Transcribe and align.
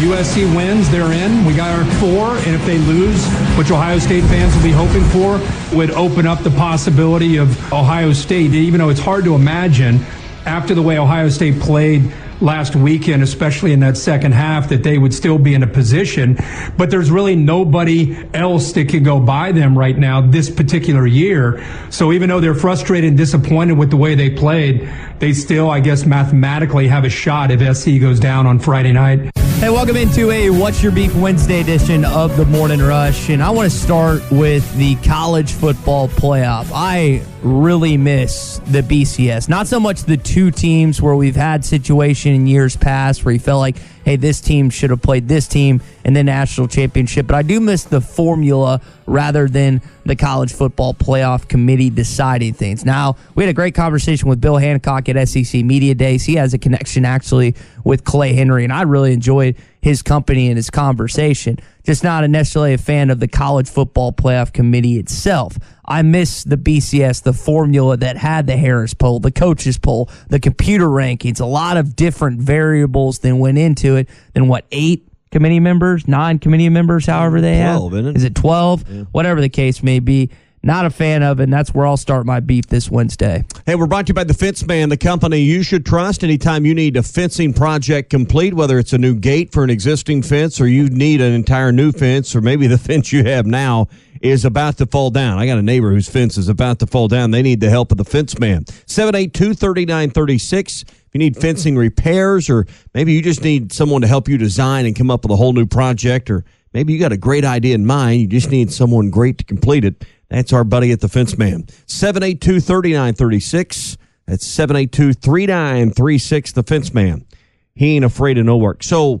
USC 0.00 0.44
wins, 0.56 0.90
they're 0.90 1.12
in. 1.12 1.44
We 1.44 1.54
got 1.54 1.70
our 1.70 1.84
four, 2.00 2.36
and 2.46 2.54
if 2.54 2.64
they 2.66 2.78
lose, 2.78 3.24
which 3.56 3.70
Ohio 3.70 3.98
State 3.98 4.24
fans 4.24 4.54
will 4.54 4.62
be 4.62 4.72
hoping 4.72 5.04
for, 5.04 5.40
would 5.76 5.92
open 5.92 6.26
up 6.26 6.42
the 6.42 6.50
possibility 6.50 7.36
of 7.36 7.72
Ohio 7.72 8.12
State, 8.12 8.52
even 8.52 8.80
though 8.80 8.90
it's 8.90 9.00
hard 9.00 9.24
to 9.24 9.34
imagine 9.34 10.00
after 10.46 10.74
the 10.74 10.82
way 10.82 10.98
Ohio 10.98 11.28
State 11.28 11.60
played 11.60 12.12
last 12.40 12.76
weekend, 12.76 13.22
especially 13.22 13.72
in 13.72 13.80
that 13.80 13.96
second 13.96 14.32
half, 14.32 14.68
that 14.68 14.82
they 14.82 14.98
would 14.98 15.14
still 15.14 15.38
be 15.38 15.54
in 15.54 15.62
a 15.62 15.66
position. 15.66 16.36
But 16.76 16.90
there's 16.90 17.10
really 17.10 17.36
nobody 17.36 18.16
else 18.34 18.72
that 18.72 18.88
can 18.88 19.02
go 19.02 19.20
by 19.20 19.52
them 19.52 19.78
right 19.78 19.96
now 19.96 20.20
this 20.20 20.50
particular 20.50 21.06
year. 21.06 21.64
So 21.90 22.12
even 22.12 22.28
though 22.28 22.40
they're 22.40 22.54
frustrated 22.54 23.08
and 23.08 23.16
disappointed 23.16 23.78
with 23.78 23.90
the 23.90 23.96
way 23.96 24.14
they 24.14 24.30
played, 24.30 24.90
they 25.18 25.32
still, 25.32 25.70
I 25.70 25.80
guess, 25.80 26.04
mathematically 26.04 26.88
have 26.88 27.04
a 27.04 27.10
shot 27.10 27.50
if 27.50 27.76
SC 27.76 28.00
goes 28.00 28.20
down 28.20 28.46
on 28.46 28.58
Friday 28.58 28.92
night. 28.92 29.33
Hey, 29.60 29.70
welcome 29.70 29.96
into 29.96 30.30
a 30.30 30.50
What's 30.50 30.82
Your 30.82 30.92
Beef 30.92 31.14
Wednesday 31.14 31.60
edition 31.60 32.04
of 32.04 32.36
the 32.36 32.44
Morning 32.44 32.80
Rush. 32.80 33.30
And 33.30 33.42
I 33.42 33.48
want 33.50 33.70
to 33.70 33.74
start 33.74 34.20
with 34.30 34.76
the 34.76 34.96
college 34.96 35.52
football 35.52 36.08
playoff. 36.08 36.70
I 36.74 37.22
really 37.42 37.96
miss 37.96 38.60
the 38.66 38.82
BCS. 38.82 39.48
Not 39.48 39.66
so 39.66 39.80
much 39.80 40.02
the 40.02 40.18
two 40.18 40.50
teams 40.50 41.00
where 41.00 41.16
we've 41.16 41.36
had 41.36 41.64
situation 41.64 42.34
in 42.34 42.46
years 42.46 42.76
past 42.76 43.24
where 43.24 43.32
you 43.32 43.40
felt 43.40 43.60
like, 43.60 43.76
hey, 44.04 44.16
this 44.16 44.40
team 44.40 44.70
should 44.70 44.90
have 44.90 45.02
played 45.02 45.28
this 45.28 45.48
team 45.48 45.80
in 46.04 46.14
the 46.14 46.22
national 46.22 46.68
championship. 46.68 47.26
But 47.26 47.36
I 47.36 47.42
do 47.42 47.60
miss 47.60 47.84
the 47.84 48.00
formula 48.00 48.80
rather 49.06 49.48
than 49.48 49.82
the 50.04 50.16
college 50.16 50.52
football 50.52 50.94
playoff 50.94 51.48
committee 51.48 51.90
deciding 51.90 52.54
things. 52.54 52.84
Now, 52.84 53.16
we 53.34 53.42
had 53.42 53.50
a 53.50 53.54
great 53.54 53.74
conversation 53.74 54.28
with 54.28 54.40
Bill 54.40 54.56
Hancock 54.56 55.08
at 55.08 55.28
SEC 55.28 55.64
Media 55.64 55.94
Days. 55.94 56.24
He 56.24 56.34
has 56.34 56.54
a 56.54 56.58
connection 56.58 57.04
actually 57.04 57.54
with 57.84 58.04
Clay 58.04 58.32
Henry, 58.34 58.64
and 58.64 58.72
I 58.72 58.82
really 58.82 59.12
enjoyed 59.12 59.56
his 59.80 60.02
company 60.02 60.48
and 60.48 60.56
his 60.56 60.70
conversation. 60.70 61.58
Just 61.84 62.02
not 62.02 62.28
necessarily 62.28 62.72
a 62.72 62.78
fan 62.78 63.10
of 63.10 63.20
the 63.20 63.28
college 63.28 63.68
football 63.68 64.12
playoff 64.12 64.52
committee 64.52 64.98
itself. 64.98 65.58
I 65.86 66.02
miss 66.02 66.44
the 66.44 66.56
BCS, 66.56 67.22
the 67.22 67.32
formula 67.32 67.96
that 67.98 68.16
had 68.16 68.46
the 68.46 68.56
Harris 68.56 68.94
poll, 68.94 69.20
the 69.20 69.30
coaches 69.30 69.78
poll, 69.78 70.08
the 70.28 70.40
computer 70.40 70.86
rankings, 70.86 71.40
a 71.40 71.46
lot 71.46 71.76
of 71.76 71.94
different 71.94 72.40
variables 72.40 73.18
that 73.20 73.34
went 73.36 73.58
into 73.58 73.96
it. 73.96 74.08
Then 74.32 74.48
what, 74.48 74.64
eight 74.72 75.06
committee 75.30 75.60
members, 75.60 76.08
nine 76.08 76.38
committee 76.38 76.68
members, 76.68 77.06
however 77.06 77.40
they 77.40 77.60
12, 77.60 77.92
have? 77.92 77.98
isn't 78.00 78.10
it? 78.10 78.16
Is 78.16 78.24
it 78.24 78.34
12? 78.34 78.88
Yeah. 78.88 79.02
Whatever 79.12 79.40
the 79.40 79.48
case 79.48 79.82
may 79.82 79.98
be. 79.98 80.30
Not 80.62 80.86
a 80.86 80.90
fan 80.90 81.22
of 81.22 81.40
it, 81.40 81.42
and 81.42 81.52
that's 81.52 81.74
where 81.74 81.86
I'll 81.86 81.98
start 81.98 82.24
my 82.24 82.40
beef 82.40 82.68
this 82.68 82.90
Wednesday. 82.90 83.44
Hey, 83.66 83.74
we're 83.74 83.84
brought 83.86 84.06
to 84.06 84.10
you 84.10 84.14
by 84.14 84.24
the 84.24 84.32
Fence 84.32 84.66
Man, 84.66 84.88
the 84.88 84.96
company 84.96 85.40
you 85.40 85.62
should 85.62 85.84
trust 85.84 86.24
anytime 86.24 86.64
you 86.64 86.74
need 86.74 86.96
a 86.96 87.02
fencing 87.02 87.52
project 87.52 88.08
complete, 88.08 88.54
whether 88.54 88.78
it's 88.78 88.94
a 88.94 88.98
new 88.98 89.14
gate 89.14 89.52
for 89.52 89.62
an 89.62 89.68
existing 89.68 90.22
fence 90.22 90.62
or 90.62 90.66
you 90.66 90.88
need 90.88 91.20
an 91.20 91.34
entire 91.34 91.70
new 91.70 91.92
fence, 91.92 92.34
or 92.34 92.40
maybe 92.40 92.66
the 92.66 92.78
fence 92.88 93.12
you 93.12 93.24
have 93.24 93.44
now 93.44 93.88
is 94.24 94.46
about 94.46 94.78
to 94.78 94.86
fall 94.86 95.10
down. 95.10 95.38
I 95.38 95.46
got 95.46 95.58
a 95.58 95.62
neighbor 95.62 95.90
whose 95.90 96.08
fence 96.08 96.38
is 96.38 96.48
about 96.48 96.78
to 96.78 96.86
fall 96.86 97.08
down. 97.08 97.30
They 97.30 97.42
need 97.42 97.60
the 97.60 97.68
help 97.68 97.92
of 97.92 97.98
the 97.98 98.06
Fence 98.06 98.38
Man. 98.38 98.64
782 98.86 99.52
3936. 99.52 100.82
If 100.82 101.08
you 101.12 101.18
need 101.18 101.36
fencing 101.36 101.76
repairs, 101.76 102.48
or 102.48 102.66
maybe 102.94 103.12
you 103.12 103.20
just 103.20 103.42
need 103.44 103.70
someone 103.70 104.00
to 104.00 104.06
help 104.06 104.26
you 104.26 104.38
design 104.38 104.86
and 104.86 104.96
come 104.96 105.10
up 105.10 105.24
with 105.24 105.30
a 105.30 105.36
whole 105.36 105.52
new 105.52 105.66
project, 105.66 106.30
or 106.30 106.42
maybe 106.72 106.94
you 106.94 106.98
got 106.98 107.12
a 107.12 107.18
great 107.18 107.44
idea 107.44 107.74
in 107.74 107.84
mind, 107.84 108.22
you 108.22 108.26
just 108.26 108.50
need 108.50 108.72
someone 108.72 109.10
great 109.10 109.36
to 109.38 109.44
complete 109.44 109.84
it. 109.84 110.06
That's 110.30 110.54
our 110.54 110.64
buddy 110.64 110.90
at 110.90 111.00
the 111.00 111.08
Fence 111.08 111.36
Man. 111.36 111.66
782 111.86 112.60
3936. 112.60 113.98
That's 114.26 114.46
782 114.46 115.12
3936, 115.12 116.52
the 116.52 116.62
Fence 116.62 116.94
Man. 116.94 117.26
He 117.74 117.96
ain't 117.96 118.06
afraid 118.06 118.38
of 118.38 118.46
no 118.46 118.56
work. 118.56 118.82
So 118.82 119.20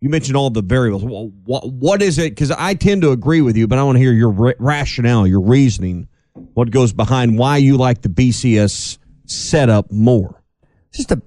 you 0.00 0.08
mentioned 0.08 0.36
all 0.36 0.50
the 0.50 0.62
variables. 0.62 1.04
What, 1.04 1.70
what 1.70 2.02
is 2.02 2.18
it? 2.18 2.30
Because 2.30 2.50
I 2.50 2.74
tend 2.74 3.02
to 3.02 3.12
agree 3.12 3.42
with 3.42 3.56
you, 3.56 3.68
but 3.68 3.78
I 3.78 3.82
want 3.82 3.96
to 3.96 4.00
hear 4.00 4.12
your 4.12 4.54
rationale, 4.58 5.26
your 5.26 5.40
reasoning, 5.40 6.08
what 6.54 6.70
goes 6.70 6.92
behind 6.92 7.38
why 7.38 7.58
you 7.58 7.76
like 7.76 8.02
the 8.02 8.08
BCS 8.08 8.98
setup 9.26 9.92
more. 9.92 10.42
It's 10.88 10.98
just 10.98 11.12
a 11.12 11.20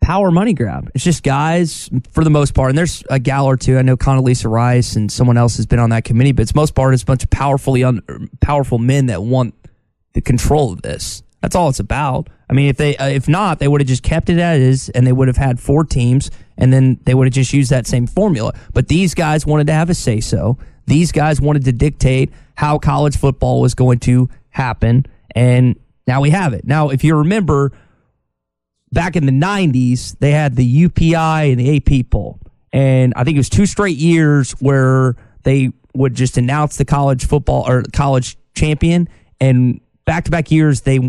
power 0.00 0.30
money 0.30 0.54
grab. 0.54 0.90
It's 0.94 1.04
just 1.04 1.22
guys 1.22 1.90
for 2.10 2.24
the 2.24 2.30
most 2.30 2.54
part, 2.54 2.70
and 2.70 2.78
there's 2.78 3.04
a 3.10 3.18
gal 3.18 3.46
or 3.46 3.56
two. 3.56 3.76
I 3.76 3.82
know 3.82 3.96
Condoleezza 3.96 4.50
Rice 4.50 4.96
and 4.96 5.12
someone 5.12 5.36
else 5.36 5.56
has 5.56 5.66
been 5.66 5.78
on 5.78 5.90
that 5.90 6.04
committee, 6.04 6.32
but 6.32 6.42
it's 6.42 6.54
most 6.54 6.74
part 6.74 6.94
it's 6.94 7.02
a 7.02 7.06
bunch 7.06 7.22
of 7.22 7.30
powerfully 7.30 7.84
un, 7.84 8.02
powerful 8.40 8.78
men 8.78 9.06
that 9.06 9.22
want 9.22 9.54
the 10.14 10.22
control 10.22 10.72
of 10.72 10.80
this. 10.80 11.22
That's 11.42 11.54
all 11.54 11.68
it's 11.68 11.80
about. 11.80 12.28
I 12.48 12.54
mean, 12.54 12.68
if 12.68 12.76
they 12.76 12.96
uh, 12.96 13.08
if 13.08 13.28
not, 13.28 13.58
they 13.58 13.68
would 13.68 13.80
have 13.80 13.88
just 13.88 14.02
kept 14.02 14.30
it 14.30 14.38
as 14.38 14.60
is, 14.60 14.88
and 14.90 15.06
they 15.06 15.12
would 15.12 15.28
have 15.28 15.36
had 15.36 15.60
four 15.60 15.84
teams, 15.84 16.30
and 16.56 16.72
then 16.72 17.00
they 17.04 17.14
would 17.14 17.26
have 17.26 17.34
just 17.34 17.52
used 17.52 17.70
that 17.70 17.86
same 17.86 18.06
formula. 18.06 18.52
But 18.72 18.88
these 18.88 19.14
guys 19.14 19.44
wanted 19.46 19.66
to 19.68 19.72
have 19.72 19.90
a 19.90 19.94
say 19.94 20.20
so. 20.20 20.58
These 20.86 21.12
guys 21.12 21.40
wanted 21.40 21.64
to 21.64 21.72
dictate 21.72 22.32
how 22.54 22.78
college 22.78 23.16
football 23.16 23.60
was 23.60 23.74
going 23.74 23.98
to 24.00 24.28
happen, 24.50 25.06
and 25.34 25.78
now 26.06 26.20
we 26.20 26.30
have 26.30 26.52
it. 26.52 26.64
Now, 26.64 26.90
if 26.90 27.04
you 27.04 27.16
remember 27.16 27.72
back 28.92 29.16
in 29.16 29.26
the 29.26 29.32
90s, 29.32 30.16
they 30.18 30.30
had 30.30 30.56
the 30.56 30.88
UPI 30.88 31.52
and 31.52 31.60
the 31.60 31.76
AP 31.76 32.10
poll. 32.10 32.40
And 32.72 33.12
I 33.16 33.24
think 33.24 33.36
it 33.36 33.40
was 33.40 33.48
two 33.48 33.66
straight 33.66 33.96
years 33.96 34.52
where 34.52 35.16
they 35.42 35.70
would 35.94 36.14
just 36.14 36.36
announce 36.36 36.76
the 36.76 36.84
college 36.84 37.26
football 37.26 37.68
or 37.68 37.82
college 37.92 38.36
champion. 38.54 39.08
And 39.40 39.80
back 40.04 40.24
to 40.24 40.30
back 40.30 40.50
years, 40.50 40.82
they 40.82 41.00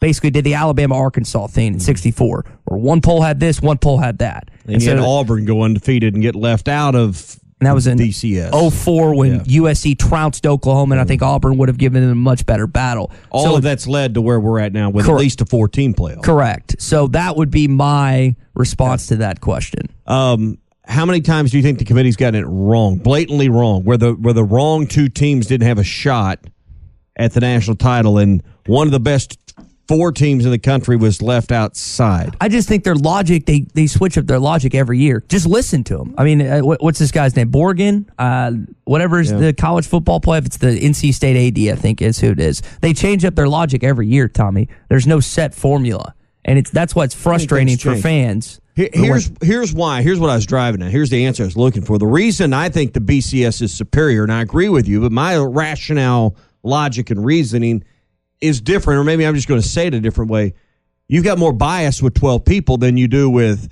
basically 0.00 0.30
did 0.30 0.44
the 0.44 0.54
Alabama 0.54 0.96
Arkansas 0.96 1.46
thing 1.48 1.74
in 1.74 1.80
64, 1.80 2.44
where 2.64 2.78
one 2.78 3.00
poll 3.00 3.22
had 3.22 3.38
this, 3.38 3.60
one 3.60 3.78
poll 3.78 3.98
had 3.98 4.18
that. 4.18 4.50
And, 4.64 4.74
and 4.74 4.82
so, 4.82 5.04
Auburn 5.04 5.44
go 5.44 5.62
undefeated 5.62 6.14
and 6.14 6.22
get 6.22 6.34
left 6.34 6.68
out 6.68 6.94
of 6.94 7.38
And 7.60 7.66
that 7.66 7.74
was 7.74 7.86
in 7.86 7.98
BCS. 7.98 8.72
04 8.72 9.14
when 9.14 9.40
USC 9.40 9.98
trounced 9.98 10.46
Oklahoma, 10.46 10.94
and 10.94 11.00
I 11.00 11.04
think 11.04 11.22
Auburn 11.22 11.58
would 11.58 11.68
have 11.68 11.78
given 11.78 12.00
them 12.02 12.10
a 12.12 12.14
much 12.14 12.46
better 12.46 12.66
battle. 12.66 13.10
All 13.30 13.44
So- 13.44 13.56
of 13.56 13.62
that's 13.62 13.86
led 13.86 14.14
to 14.14 14.22
where 14.22 14.40
we're 14.40 14.58
at 14.58 14.72
now 14.72 14.90
with 14.90 15.06
at 15.08 15.14
least 15.16 15.40
a 15.42 15.44
14 15.44 15.94
playoff. 15.94 16.22
Correct. 16.22 16.76
So 16.78 17.06
that 17.08 17.36
would 17.36 17.50
be 17.50 17.68
my 17.68 18.34
response 18.54 19.06
to 19.08 19.16
that 19.16 19.40
question. 19.40 19.88
Um, 20.06 20.58
how 20.86 21.04
many 21.06 21.20
times 21.20 21.50
do 21.52 21.56
you 21.58 21.62
think 21.62 21.78
the 21.78 21.84
committee's 21.84 22.16
gotten 22.16 22.40
it 22.40 22.46
wrong, 22.48 22.96
blatantly 22.96 23.48
wrong, 23.48 23.84
where 23.84 23.96
the 23.96 24.12
where 24.14 24.34
the 24.34 24.42
wrong 24.42 24.86
two 24.88 25.08
teams 25.08 25.46
didn't 25.46 25.66
have 25.68 25.78
a 25.78 25.84
shot 25.84 26.40
at 27.16 27.32
the 27.32 27.40
national 27.40 27.76
title, 27.76 28.18
and 28.18 28.42
one 28.66 28.88
of 28.88 28.90
the 28.92 28.98
best 28.98 29.38
four 29.90 30.12
teams 30.12 30.44
in 30.44 30.52
the 30.52 30.58
country 30.58 30.96
was 30.96 31.20
left 31.20 31.50
outside? 31.50 32.36
I 32.40 32.48
just 32.48 32.68
think 32.68 32.84
their 32.84 32.94
logic, 32.94 33.46
they, 33.46 33.66
they 33.74 33.88
switch 33.88 34.16
up 34.16 34.26
their 34.26 34.38
logic 34.38 34.72
every 34.72 35.00
year. 35.00 35.24
Just 35.28 35.46
listen 35.46 35.82
to 35.84 35.96
them. 35.96 36.14
I 36.16 36.22
mean, 36.22 36.40
uh, 36.40 36.60
what, 36.60 36.80
what's 36.80 37.00
this 37.00 37.10
guy's 37.10 37.34
name? 37.34 37.50
Borgen? 37.50 38.06
Uh, 38.18 38.52
whatever 38.84 39.18
is 39.18 39.32
Yeah. 39.32 39.38
the 39.38 39.52
college 39.52 39.86
football 39.88 40.20
player. 40.20 40.42
It's 40.44 40.58
the 40.58 40.78
NC 40.78 41.12
State 41.12 41.36
AD, 41.36 41.72
I 41.72 41.74
think 41.74 42.00
is 42.00 42.20
who 42.20 42.30
it 42.30 42.38
is. 42.38 42.62
They 42.80 42.92
change 42.92 43.24
up 43.24 43.34
their 43.34 43.48
logic 43.48 43.82
every 43.82 44.06
year, 44.06 44.28
Tommy. 44.28 44.68
There's 44.88 45.08
no 45.08 45.18
set 45.18 45.54
formula. 45.54 46.14
And 46.44 46.58
it's 46.58 46.70
that's 46.70 46.94
why 46.94 47.04
it's 47.04 47.14
frustrating 47.14 47.76
for 47.76 47.96
fans. 47.96 48.60
Here's 48.74 49.30
here's 49.42 49.74
why. 49.74 50.00
Here's 50.02 50.18
what 50.18 50.30
I 50.30 50.36
was 50.36 50.46
driving 50.46 50.80
at. 50.82 50.90
Here's 50.90 51.10
the 51.10 51.26
answer 51.26 51.42
I 51.42 51.46
was 51.46 51.56
looking 51.56 51.82
for. 51.82 51.98
The 51.98 52.06
reason 52.06 52.54
I 52.54 52.70
think 52.70 52.94
the 52.94 53.00
BCS 53.00 53.60
is 53.60 53.74
superior, 53.74 54.22
and 54.22 54.32
I 54.32 54.40
agree 54.40 54.68
with 54.70 54.88
you, 54.88 55.00
but 55.02 55.12
my 55.12 55.36
rationale, 55.36 56.36
logic, 56.62 57.10
and 57.10 57.22
reasoning 57.24 57.84
is 58.40 58.60
different, 58.60 59.00
or 59.00 59.04
maybe 59.04 59.26
I'm 59.26 59.34
just 59.34 59.48
going 59.48 59.60
to 59.60 59.66
say 59.66 59.86
it 59.86 59.94
a 59.94 60.00
different 60.00 60.30
way. 60.30 60.54
You've 61.08 61.24
got 61.24 61.38
more 61.38 61.52
bias 61.52 62.02
with 62.02 62.14
12 62.14 62.44
people 62.44 62.76
than 62.76 62.96
you 62.96 63.08
do 63.08 63.28
with 63.28 63.68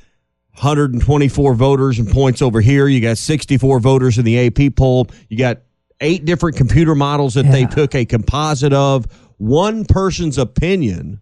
124 0.55 1.55
voters 1.55 1.99
and 1.99 2.09
points 2.09 2.43
over 2.43 2.61
here. 2.61 2.89
You 2.89 3.01
got 3.01 3.17
64 3.17 3.81
voters 3.81 4.19
in 4.19 4.25
the 4.25 4.47
AP 4.47 4.75
poll. 4.75 5.09
You 5.29 5.39
got 5.39 5.59
eight 6.01 6.25
different 6.25 6.57
computer 6.57 6.95
models 6.95 7.35
that 7.35 7.51
they 7.51 7.65
took 7.65 7.95
a 7.95 8.05
composite 8.05 8.73
of. 8.73 9.07
One 9.37 9.85
person's 9.85 10.37
opinion 10.37 11.21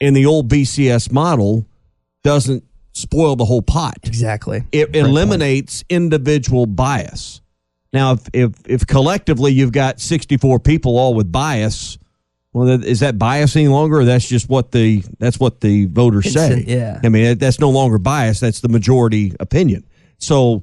in 0.00 0.14
the 0.14 0.26
old 0.26 0.48
BCS 0.48 1.10
model 1.10 1.66
doesn't 2.22 2.64
spoil 2.92 3.36
the 3.36 3.44
whole 3.44 3.62
pot. 3.62 3.98
Exactly. 4.04 4.64
It 4.72 4.94
eliminates 4.94 5.84
individual 5.88 6.66
bias. 6.66 7.40
Now, 7.92 8.12
if, 8.12 8.28
if 8.32 8.52
if 8.66 8.86
collectively 8.86 9.52
you've 9.52 9.72
got 9.72 10.00
64 10.00 10.60
people 10.60 10.98
all 10.98 11.14
with 11.14 11.30
bias, 11.30 11.98
well, 12.54 12.66
that- 12.78 12.84
is 12.86 13.00
that 13.00 13.18
bias 13.18 13.54
any 13.56 13.68
longer? 13.68 13.98
Or 14.00 14.04
that's 14.06 14.26
just 14.26 14.48
what 14.48 14.72
the 14.72 15.02
that's 15.18 15.38
what 15.38 15.60
the 15.60 15.84
voters 15.86 16.32
say. 16.32 16.64
yeah. 16.66 17.00
I 17.04 17.08
mean, 17.10 17.24
that- 17.24 17.40
that's 17.40 17.60
no 17.60 17.68
longer 17.68 17.98
bias. 17.98 18.40
That's 18.40 18.60
the 18.60 18.68
majority 18.68 19.34
opinion. 19.40 19.84
So 20.16 20.62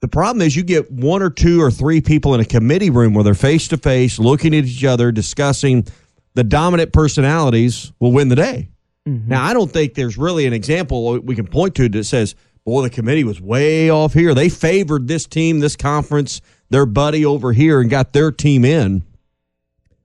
the 0.00 0.08
problem 0.08 0.42
is 0.46 0.54
you 0.54 0.62
get 0.62 0.92
one 0.92 1.22
or 1.22 1.30
two 1.30 1.60
or 1.60 1.70
three 1.72 2.00
people 2.00 2.34
in 2.34 2.40
a 2.40 2.44
committee 2.44 2.90
room 2.90 3.14
where 3.14 3.24
they're 3.24 3.34
face 3.34 3.66
to 3.68 3.76
face, 3.76 4.18
looking 4.20 4.54
at 4.54 4.64
each 4.64 4.84
other, 4.84 5.10
discussing. 5.10 5.86
The 6.34 6.44
dominant 6.44 6.92
personalities 6.92 7.92
will 7.98 8.12
win 8.12 8.28
the 8.28 8.36
day. 8.36 8.68
Mm-hmm. 9.08 9.28
Now, 9.30 9.42
I 9.42 9.54
don't 9.54 9.72
think 9.72 9.94
there's 9.94 10.18
really 10.18 10.44
an 10.44 10.52
example 10.52 11.18
we 11.20 11.34
can 11.34 11.46
point 11.46 11.74
to 11.76 11.88
that 11.88 12.04
says, 12.04 12.34
boy, 12.66 12.82
the 12.82 12.90
committee 12.90 13.24
was 13.24 13.40
way 13.40 13.88
off 13.88 14.12
here. 14.12 14.34
They 14.34 14.50
favored 14.50 15.08
this 15.08 15.24
team, 15.26 15.60
this 15.60 15.76
conference, 15.76 16.42
their 16.68 16.84
buddy 16.84 17.24
over 17.24 17.54
here, 17.54 17.80
and 17.80 17.88
got 17.88 18.12
their 18.12 18.30
team 18.30 18.66
in. 18.66 19.02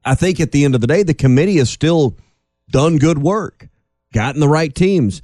I 0.03 0.15
think 0.15 0.39
at 0.39 0.51
the 0.51 0.65
end 0.65 0.75
of 0.75 0.81
the 0.81 0.87
day, 0.87 1.03
the 1.03 1.13
committee 1.13 1.57
has 1.57 1.69
still 1.69 2.17
done 2.69 2.97
good 2.97 3.19
work, 3.19 3.67
gotten 4.13 4.39
the 4.39 4.47
right 4.47 4.73
teams. 4.73 5.21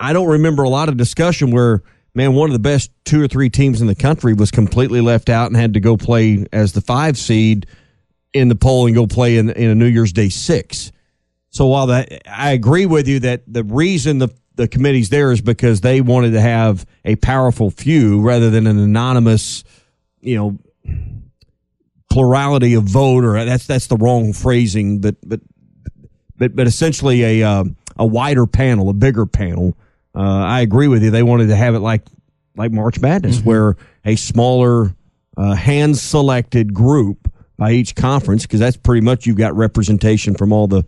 I 0.00 0.12
don't 0.12 0.28
remember 0.28 0.64
a 0.64 0.68
lot 0.68 0.88
of 0.88 0.96
discussion 0.96 1.50
where, 1.52 1.82
man, 2.14 2.34
one 2.34 2.50
of 2.50 2.54
the 2.54 2.58
best 2.58 2.90
two 3.04 3.22
or 3.22 3.28
three 3.28 3.50
teams 3.50 3.80
in 3.80 3.86
the 3.86 3.94
country 3.94 4.34
was 4.34 4.50
completely 4.50 5.00
left 5.00 5.28
out 5.28 5.46
and 5.46 5.56
had 5.56 5.74
to 5.74 5.80
go 5.80 5.96
play 5.96 6.46
as 6.52 6.72
the 6.72 6.80
five 6.80 7.16
seed 7.16 7.66
in 8.32 8.48
the 8.48 8.54
poll 8.54 8.86
and 8.86 8.94
go 8.94 9.06
play 9.06 9.36
in, 9.36 9.50
in 9.50 9.70
a 9.70 9.74
New 9.74 9.86
Year's 9.86 10.12
Day 10.12 10.28
six. 10.28 10.90
So 11.50 11.66
while 11.66 11.86
that 11.88 12.22
I 12.26 12.52
agree 12.52 12.86
with 12.86 13.06
you 13.06 13.20
that 13.20 13.42
the 13.46 13.62
reason 13.62 14.18
the 14.18 14.30
the 14.54 14.68
committee's 14.68 15.08
there 15.08 15.32
is 15.32 15.40
because 15.40 15.80
they 15.80 16.00
wanted 16.00 16.32
to 16.32 16.40
have 16.40 16.84
a 17.04 17.16
powerful 17.16 17.70
few 17.70 18.20
rather 18.20 18.50
than 18.50 18.66
an 18.66 18.78
anonymous, 18.78 19.64
you 20.20 20.36
know, 20.36 20.58
plurality 22.12 22.74
of 22.74 22.84
vote 22.84 23.24
or 23.24 23.42
that's 23.44 23.66
that's 23.66 23.86
the 23.86 23.96
wrong 23.96 24.32
phrasing, 24.32 25.00
but 25.00 25.16
but 25.24 25.40
but 26.36 26.54
but 26.54 26.66
essentially 26.66 27.40
a 27.40 27.42
um, 27.42 27.76
a 27.96 28.06
wider 28.06 28.46
panel, 28.46 28.88
a 28.88 28.92
bigger 28.92 29.26
panel. 29.26 29.76
Uh, 30.14 30.20
I 30.20 30.60
agree 30.60 30.88
with 30.88 31.02
you. 31.02 31.10
They 31.10 31.22
wanted 31.22 31.48
to 31.48 31.56
have 31.56 31.74
it 31.74 31.80
like 31.80 32.02
like 32.56 32.70
March 32.70 33.00
Madness, 33.00 33.40
where 33.40 33.76
a 34.04 34.16
smaller, 34.16 34.94
uh, 35.38 35.54
hand 35.54 35.96
selected 35.96 36.74
group 36.74 37.32
by 37.56 37.72
each 37.72 37.94
conference, 37.94 38.42
because 38.42 38.60
that's 38.60 38.76
pretty 38.76 39.00
much 39.00 39.24
you've 39.24 39.38
got 39.38 39.56
representation 39.56 40.34
from 40.34 40.52
all 40.52 40.66
the 40.66 40.84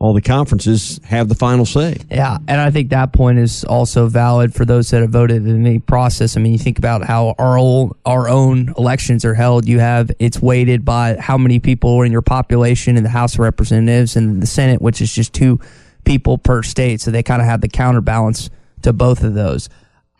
all 0.00 0.12
the 0.12 0.22
conferences 0.22 1.00
have 1.04 1.28
the 1.28 1.34
final 1.34 1.66
say. 1.66 1.96
Yeah, 2.10 2.38
and 2.46 2.60
I 2.60 2.70
think 2.70 2.90
that 2.90 3.12
point 3.12 3.38
is 3.38 3.64
also 3.64 4.06
valid 4.06 4.54
for 4.54 4.64
those 4.64 4.90
that 4.90 5.00
have 5.00 5.10
voted 5.10 5.46
in 5.46 5.64
the 5.64 5.80
process. 5.80 6.36
I 6.36 6.40
mean, 6.40 6.52
you 6.52 6.58
think 6.58 6.78
about 6.78 7.04
how 7.04 7.34
our 7.38 7.58
old, 7.58 7.96
our 8.06 8.28
own 8.28 8.72
elections 8.78 9.24
are 9.24 9.34
held. 9.34 9.66
You 9.66 9.80
have 9.80 10.12
it's 10.20 10.40
weighted 10.40 10.84
by 10.84 11.16
how 11.18 11.36
many 11.36 11.58
people 11.58 11.96
are 11.96 12.04
in 12.04 12.12
your 12.12 12.22
population 12.22 12.96
in 12.96 13.02
the 13.02 13.08
House 13.08 13.34
of 13.34 13.40
Representatives 13.40 14.14
and 14.14 14.40
the 14.40 14.46
Senate, 14.46 14.80
which 14.80 15.00
is 15.00 15.12
just 15.12 15.32
two 15.32 15.58
people 16.04 16.38
per 16.38 16.62
state. 16.62 17.00
So 17.00 17.10
they 17.10 17.24
kind 17.24 17.42
of 17.42 17.48
have 17.48 17.60
the 17.60 17.68
counterbalance 17.68 18.50
to 18.82 18.92
both 18.92 19.24
of 19.24 19.34
those. 19.34 19.68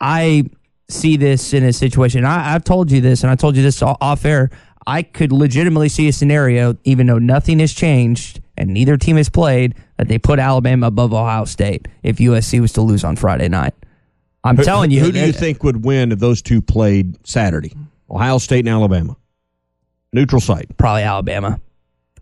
I 0.01 0.43
see 0.89 1.15
this 1.15 1.53
in 1.53 1.63
a 1.63 1.71
situation. 1.71 2.25
I, 2.25 2.53
I've 2.53 2.65
told 2.65 2.91
you 2.91 2.99
this, 2.99 3.23
and 3.23 3.31
I 3.31 3.35
told 3.35 3.55
you 3.55 3.63
this 3.63 3.81
off 3.81 4.25
air. 4.25 4.49
I 4.85 5.03
could 5.03 5.31
legitimately 5.31 5.87
see 5.87 6.07
a 6.09 6.13
scenario, 6.13 6.75
even 6.83 7.07
though 7.07 7.19
nothing 7.19 7.59
has 7.59 7.73
changed 7.73 8.41
and 8.59 8.73
neither 8.73 8.97
team 8.97 9.15
has 9.17 9.29
played, 9.29 9.73
that 9.97 10.07
they 10.07 10.19
put 10.19 10.37
Alabama 10.37 10.87
above 10.87 11.13
Ohio 11.13 11.45
State 11.45 11.87
if 12.03 12.17
USC 12.17 12.59
was 12.59 12.73
to 12.73 12.81
lose 12.81 13.03
on 13.03 13.15
Friday 13.15 13.47
night. 13.47 13.73
I'm 14.43 14.57
Who- 14.57 14.63
telling 14.63 14.91
you, 14.91 14.99
who 15.01 15.11
do 15.11 15.19
you 15.25 15.31
think 15.33 15.63
would 15.63 15.83
win 15.83 16.11
if 16.11 16.19
those 16.19 16.41
two 16.41 16.61
played 16.61 17.17
Saturday? 17.27 17.73
Ohio 18.09 18.37
State 18.37 18.59
and 18.59 18.69
Alabama, 18.69 19.15
neutral 20.13 20.41
site. 20.41 20.75
Probably 20.77 21.03
Alabama. 21.03 21.59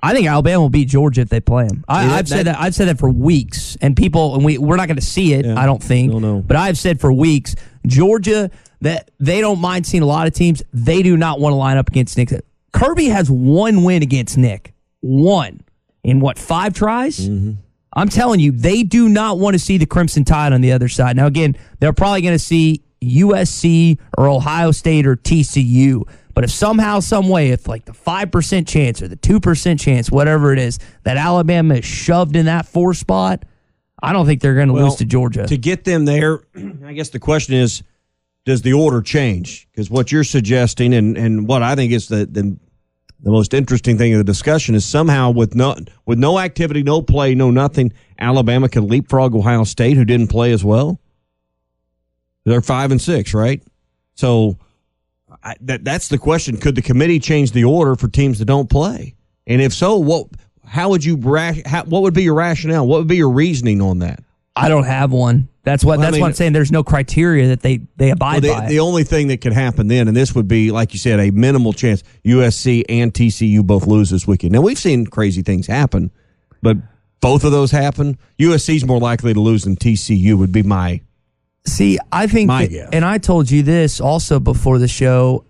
I 0.01 0.13
think 0.13 0.27
Alabama 0.27 0.61
will 0.61 0.69
beat 0.69 0.87
Georgia 0.89 1.21
if 1.21 1.29
they 1.29 1.39
play 1.39 1.67
them. 1.67 1.83
I, 1.87 2.01
Yeah, 2.03 2.07
that- 2.09 2.17
I've 2.19 2.27
said 2.27 2.45
that-. 2.47 2.59
I've 2.59 2.75
said 2.75 2.87
that 2.87 2.99
for 2.99 3.09
weeks, 3.09 3.77
and 3.81 3.95
people, 3.97 4.35
and 4.35 4.45
we 4.45 4.57
we're 4.59 4.75
not 4.75 4.87
going 4.87 4.97
to 4.97 5.05
see 5.05 5.33
it. 5.33 5.45
I 5.45 5.65
don't 5.65 5.81
think. 5.81 6.11
But 6.47 6.55
I've 6.55 6.77
said 6.77 6.99
for 6.99 7.11
weeks, 7.11 7.55
Georgia 7.85 8.51
that 8.81 9.09
they 9.19 9.41
don't 9.41 9.59
mind 9.59 9.87
seeing 9.87 10.03
a 10.03 10.07
lot 10.07 10.27
of 10.27 10.33
teams. 10.33 10.61
They 10.71 11.01
do 11.01 11.17
not 11.17 11.39
want 11.39 11.53
to 11.53 11.57
line 11.57 11.77
up 11.77 11.87
against 11.87 12.15
Nick. 12.17 12.31
Kirby 12.73 13.05
has 13.05 13.29
one 13.31 13.83
win 13.83 14.03
against 14.03 14.37
Nick. 14.37 14.75
One 15.01 15.61
in 16.04 16.19
what 16.19 16.37
five 16.39 16.73
tries? 16.73 17.19
Mm-hmm. 17.19 17.54
I'm 17.94 18.09
telling 18.09 18.39
you, 18.39 18.51
they 18.51 18.83
do 18.83 19.09
not 19.09 19.39
want 19.39 19.56
to 19.56 19.59
see 19.59 19.77
the 19.77 19.85
Crimson 19.85 20.23
Tide 20.23 20.54
on 20.54 20.61
the 20.61 20.71
other 20.71 20.87
side. 20.87 21.16
Now, 21.16 21.25
again, 21.25 21.56
they're 21.80 21.94
probably 21.94 22.21
going 22.21 22.35
to 22.35 22.44
see 22.44 22.83
USC 23.01 23.97
or 24.18 24.27
Ohio 24.27 24.71
State 24.71 25.07
or 25.07 25.16
TCU. 25.16 26.04
But 26.33 26.44
if 26.44 26.51
somehow, 26.51 26.99
some 26.99 27.30
way, 27.30 27.49
if 27.49 27.68
like 27.68 27.85
the 27.85 27.94
5% 27.94 28.68
chance 28.68 29.01
or 29.01 29.07
the 29.07 29.18
2% 29.18 29.80
chance, 29.80 30.11
whatever 30.11 30.54
it 30.54 30.59
is, 30.59 30.77
that 31.04 31.18
Alabama 31.18 31.75
is 31.75 31.85
shoved 31.85 32.35
in 32.35 32.45
that 32.45 32.68
four 32.68 32.94
spot, 32.94 33.44
I 34.01 34.13
don't 34.13 34.27
think 34.27 34.42
they're 34.42 34.54
going 34.54 34.68
to 34.68 34.75
Well, 34.75 34.85
lose 34.85 34.97
to 34.97 35.06
Georgia. 35.06 35.47
To 35.47 35.57
get 35.57 35.83
them 35.83 36.06
there, 36.06 36.42
I 36.85 36.94
guess 36.94 37.09
the 37.09 37.19
question 37.19 37.56
is, 37.56 37.81
does 38.45 38.61
the 38.61 38.73
order 38.73 39.01
change? 39.01 39.68
Because 39.71 39.89
what 39.89 40.11
you're 40.11 40.23
suggesting, 40.23 40.94
and, 40.94 41.18
and 41.18 41.47
what 41.47 41.63
I 41.63 41.75
think 41.75 41.92
is 41.92 42.07
the, 42.07 42.27
the 42.27 42.56
the 43.21 43.31
most 43.31 43.54
interesting 43.54 43.97
thing 43.97 44.14
of 44.14 44.19
the 44.19 44.24
discussion 44.24 44.76
is 44.76 44.86
somehow 44.86 45.31
with 45.31 45.56
no 45.56 45.76
with 46.06 46.19
no 46.19 46.40
activity, 46.40 46.83
no 46.83 47.02
play, 47.02 47.36
no 47.36 47.52
nothing, 47.52 47.92
Alabama 48.19 48.69
can 48.69 48.88
leapfrog 48.88 49.36
Ohio 49.36 49.64
State, 49.64 49.97
who 49.97 50.06
didn't 50.06 50.28
play 50.28 50.52
as 50.52 50.64
well. 50.64 51.00
They're 52.45 52.62
five 52.62 52.92
and 52.92 53.02
six, 53.02 53.33
right? 53.33 53.62
So 54.16 54.57
I, 55.44 55.56
that 55.62 55.83
that's 55.83 56.07
the 56.07 56.18
question. 56.18 56.57
Could 56.57 56.76
the 56.76 56.81
committee 56.81 57.19
change 57.19 57.52
the 57.52 57.64
order 57.64 57.95
for 57.95 58.07
teams 58.07 58.40
that 58.40 58.45
don't 58.45 58.69
play? 58.69 59.16
And 59.45 59.62
if 59.62 59.74
so, 59.74 59.97
what? 59.97 60.28
How 60.66 60.90
would 60.90 61.04
you? 61.04 61.18
How, 61.66 61.83
what 61.86 62.02
would 62.04 62.14
be 62.14 62.24
your 62.24 62.33
rationale? 62.36 62.86
What 62.86 63.00
would 63.00 63.07
be 63.07 63.18
your 63.18 63.30
reasoning 63.30 63.81
on 63.81 64.00
that? 64.00 64.24
I 64.56 64.69
don't 64.69 64.86
have 64.86 65.12
one. 65.12 65.47
That's 65.68 65.83
what. 65.83 65.97
Well, 65.97 66.00
I 66.00 66.04
that's 66.06 66.14
mean- 66.14 66.21
what 66.21 66.28
I'm 66.28 66.33
saying. 66.33 66.54
There's 66.54 66.71
no 66.71 66.83
criteria 66.83 67.50
that 67.50 67.62
they 67.62 67.81
they 67.97 68.09
abide 68.12 68.42
Well, 68.44 68.56
the, 68.56 68.62
by. 68.62 68.68
the 68.69 68.80
only 68.80 69.04
thing 69.04 69.28
that 69.28 69.42
could 69.42 69.54
happen 69.54 69.88
then, 69.88 70.07
and 70.07 70.16
this 70.16 70.33
would 70.33 70.47
be, 70.47 70.71
like 70.71 70.94
you 70.94 71.00
said, 71.00 71.19
a 71.19 71.30
minimal 71.31 71.74
chance 71.74 72.04
USC 72.26 72.83
and 72.90 73.14
TCU 73.14 73.64
both 73.66 73.86
lose 73.86 74.09
this 74.09 74.26
weekend. 74.26 74.54
Now, 74.54 74.62
we've 74.62 74.80
seen 74.80 75.06
crazy 75.06 75.42
things 75.42 75.68
happen, 75.68 76.09
but 76.62 76.78
both 77.19 77.44
of 77.44 77.52
those 77.52 77.71
happen. 77.71 78.18
USC's 78.40 78.86
more 78.86 79.00
likely 79.00 79.33
to 79.33 79.40
lose 79.40 79.64
than 79.66 79.76
TCU, 79.76 80.38
would 80.38 80.52
be 80.52 80.64
my. 80.64 81.02
See, 81.66 82.00
I 82.12 82.28
think, 82.28 82.47
My 82.47 82.66
that- 82.66 82.71
guess. 82.71 82.90
and 82.94 83.04
I 83.04 83.18
told 83.18 83.52
you 83.52 83.62
this 83.64 84.00
also 84.00 84.40
before 84.40 84.80
the 84.80 84.88
show. 84.88 85.44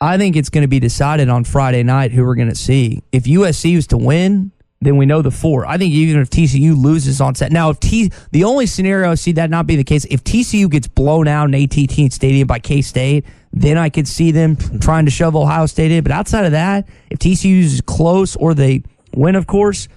I 0.00 0.16
think 0.16 0.36
it's 0.36 0.48
going 0.48 0.62
to 0.62 0.68
be 0.68 0.78
decided 0.80 1.28
on 1.28 1.42
Friday 1.44 1.82
night 1.82 2.12
who 2.12 2.24
we're 2.24 2.36
going 2.36 2.48
to 2.48 2.54
see. 2.54 3.02
If 3.12 3.24
USC 3.24 3.74
was 3.74 3.88
to 3.88 3.98
win, 3.98 4.52
then 4.80 4.96
we 4.96 5.06
know 5.06 5.22
the 5.22 5.30
four. 5.30 5.66
I 5.66 5.76
think 5.76 5.92
even 5.92 6.20
if 6.20 6.30
TCU 6.30 6.80
loses 6.80 7.20
on 7.20 7.34
set, 7.34 7.50
now 7.50 7.70
if 7.70 7.80
T, 7.80 8.12
the 8.30 8.44
only 8.44 8.66
scenario 8.66 9.10
I 9.10 9.14
see 9.16 9.32
that 9.32 9.50
not 9.50 9.66
be 9.66 9.76
the 9.76 9.84
case 9.84 10.04
if 10.06 10.22
TCU 10.22 10.70
gets 10.70 10.86
blown 10.86 11.26
out 11.26 11.48
in 11.48 11.54
AT&T 11.54 12.10
Stadium 12.10 12.46
by 12.46 12.60
K 12.60 12.82
State, 12.82 13.24
then 13.52 13.76
I 13.76 13.88
could 13.88 14.06
see 14.06 14.30
them 14.30 14.56
trying 14.80 15.06
to 15.06 15.10
shove 15.10 15.34
Ohio 15.34 15.66
State 15.66 15.90
in. 15.90 16.02
But 16.02 16.12
outside 16.12 16.44
of 16.44 16.52
that, 16.52 16.88
if 17.10 17.18
TCU 17.18 17.60
is 17.60 17.80
close 17.80 18.36
or 18.36 18.54
they 18.54 18.82
win, 19.14 19.34
of 19.34 19.46
course, 19.46 19.88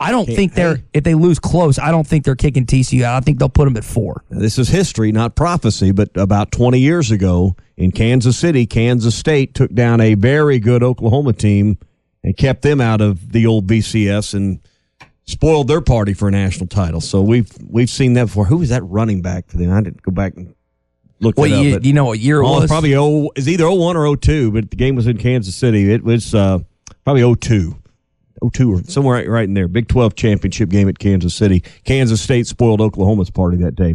I 0.00 0.10
don't 0.10 0.26
think 0.26 0.54
they're 0.54 0.76
hey. 0.76 0.84
if 0.94 1.04
they 1.04 1.14
lose 1.14 1.38
close. 1.38 1.78
I 1.78 1.90
don't 1.92 2.06
think 2.06 2.24
they're 2.24 2.34
kicking 2.34 2.66
TCU 2.66 3.02
out. 3.02 3.16
I 3.16 3.20
think 3.20 3.38
they'll 3.38 3.48
put 3.48 3.66
them 3.66 3.76
at 3.76 3.84
four. 3.84 4.24
This 4.30 4.58
is 4.58 4.68
history, 4.68 5.12
not 5.12 5.36
prophecy, 5.36 5.92
but 5.92 6.08
about 6.16 6.50
20 6.50 6.80
years 6.80 7.10
ago 7.10 7.54
in 7.76 7.92
Kansas 7.92 8.36
City, 8.36 8.66
Kansas 8.66 9.14
State 9.14 9.54
took 9.54 9.72
down 9.72 10.00
a 10.00 10.14
very 10.14 10.58
good 10.58 10.82
Oklahoma 10.82 11.34
team 11.34 11.78
and 12.24 12.36
kept 12.36 12.62
them 12.62 12.80
out 12.80 13.00
of 13.00 13.32
the 13.32 13.46
old 13.46 13.66
BCS 13.66 14.34
and 14.34 14.60
spoiled 15.24 15.68
their 15.68 15.80
party 15.80 16.14
for 16.14 16.28
a 16.28 16.30
national 16.30 16.66
title. 16.66 17.00
So 17.00 17.22
we've 17.22 17.50
we've 17.68 17.90
seen 17.90 18.14
that 18.14 18.26
before. 18.26 18.46
Who 18.46 18.58
was 18.58 18.68
that 18.70 18.82
running 18.84 19.22
back 19.22 19.48
for 19.48 19.56
them? 19.56 19.70
I 19.72 19.80
didn't 19.80 20.02
go 20.02 20.10
back 20.12 20.34
and 20.36 20.54
look 21.20 21.36
What 21.38 21.50
that 21.50 21.58
up. 21.58 21.64
you- 21.64 21.78
you 21.82 21.92
know 21.92 22.04
what 22.06 22.18
year 22.18 22.38
it 22.40 22.44
was? 22.44 22.66
Probably 22.68 22.94
oh, 22.96 23.30
it's 23.36 23.48
either 23.48 23.68
01 23.70 23.96
or 23.96 24.16
02, 24.16 24.50
but 24.52 24.70
the 24.70 24.76
game 24.76 24.94
was 24.96 25.06
in 25.06 25.18
Kansas 25.18 25.54
City. 25.54 25.92
It 25.92 26.02
was 26.04 26.34
uh, 26.34 26.58
probably 27.04 27.22
02. 27.36 27.76
02 28.52 28.72
or 28.74 28.82
somewhere 28.84 29.14
right, 29.18 29.28
right 29.28 29.44
in 29.44 29.54
there. 29.54 29.68
Big 29.68 29.86
12 29.86 30.16
championship 30.16 30.68
game 30.68 30.88
at 30.88 30.98
Kansas 30.98 31.32
City. 31.32 31.60
Kansas 31.84 32.20
State 32.20 32.48
spoiled 32.48 32.80
Oklahoma's 32.80 33.30
party 33.30 33.56
that 33.58 33.76
day. 33.76 33.94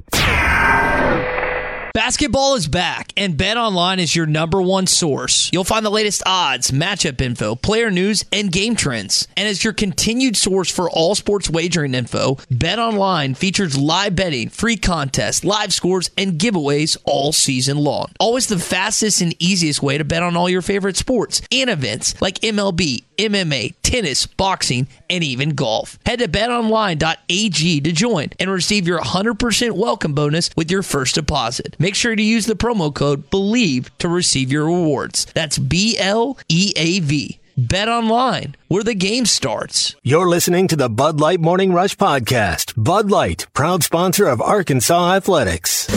Basketball 1.97 2.53
is 2.53 2.67
back, 2.67 3.11
and 3.17 3.35
BetOnline 3.35 3.97
is 3.97 4.15
your 4.15 4.27
number 4.27 4.61
one 4.61 4.85
source. 4.85 5.49
You'll 5.51 5.63
find 5.63 5.83
the 5.83 5.89
latest 5.89 6.21
odds, 6.27 6.69
matchup 6.69 7.19
info, 7.21 7.55
player 7.55 7.89
news, 7.89 8.23
and 8.31 8.51
game 8.51 8.75
trends. 8.75 9.27
And 9.35 9.47
as 9.47 9.63
your 9.63 9.73
continued 9.73 10.37
source 10.37 10.69
for 10.69 10.91
all 10.91 11.15
sports 11.15 11.49
wagering 11.49 11.95
info, 11.95 12.35
BetOnline 12.53 13.35
features 13.35 13.75
live 13.79 14.15
betting, 14.15 14.49
free 14.49 14.77
contests, 14.77 15.43
live 15.43 15.73
scores, 15.73 16.11
and 16.15 16.37
giveaways 16.39 16.97
all 17.03 17.31
season 17.33 17.77
long. 17.77 18.11
Always 18.19 18.45
the 18.45 18.59
fastest 18.59 19.21
and 19.21 19.33
easiest 19.41 19.81
way 19.81 19.97
to 19.97 20.05
bet 20.05 20.21
on 20.21 20.37
all 20.37 20.51
your 20.51 20.61
favorite 20.61 20.97
sports 20.97 21.41
and 21.51 21.67
events 21.67 22.21
like 22.21 22.41
MLB, 22.41 23.05
MMA, 23.17 23.73
tennis, 23.81 24.27
boxing, 24.27 24.87
and 25.09 25.23
even 25.23 25.49
golf. 25.51 25.97
Head 26.05 26.19
to 26.19 26.27
betonline.ag 26.27 27.81
to 27.81 27.91
join 27.91 28.29
and 28.39 28.51
receive 28.51 28.87
your 28.87 28.99
100% 28.99 29.71
welcome 29.71 30.13
bonus 30.13 30.49
with 30.55 30.71
your 30.71 30.83
first 30.83 31.15
deposit. 31.15 31.75
Make 31.79 31.95
sure 31.95 32.15
to 32.15 32.21
use 32.23 32.45
the 32.45 32.55
promo 32.55 32.93
code 32.93 33.29
BLEAV 33.29 33.89
to 33.99 34.07
receive 34.07 34.51
your 34.51 34.65
rewards. 34.65 35.25
That's 35.33 35.57
B 35.57 35.97
L 35.97 36.37
E 36.49 36.73
A 36.75 36.99
V. 36.99 37.39
Bet 37.59 37.89
online, 37.89 38.55
where 38.67 38.83
the 38.83 38.93
game 38.93 39.25
starts. 39.25 39.95
You're 40.03 40.29
listening 40.29 40.67
to 40.67 40.75
the 40.75 40.89
Bud 40.89 41.19
Light 41.19 41.39
Morning 41.39 41.73
Rush 41.73 41.97
Podcast. 41.97 42.73
Bud 42.77 43.09
Light, 43.09 43.47
proud 43.53 43.81
sponsor 43.81 44.27
of 44.27 44.39
Arkansas 44.39 45.15
Athletics. 45.15 45.87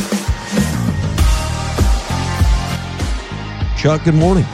Chuck, 3.76 4.04
good 4.04 4.14
morning. 4.14 4.46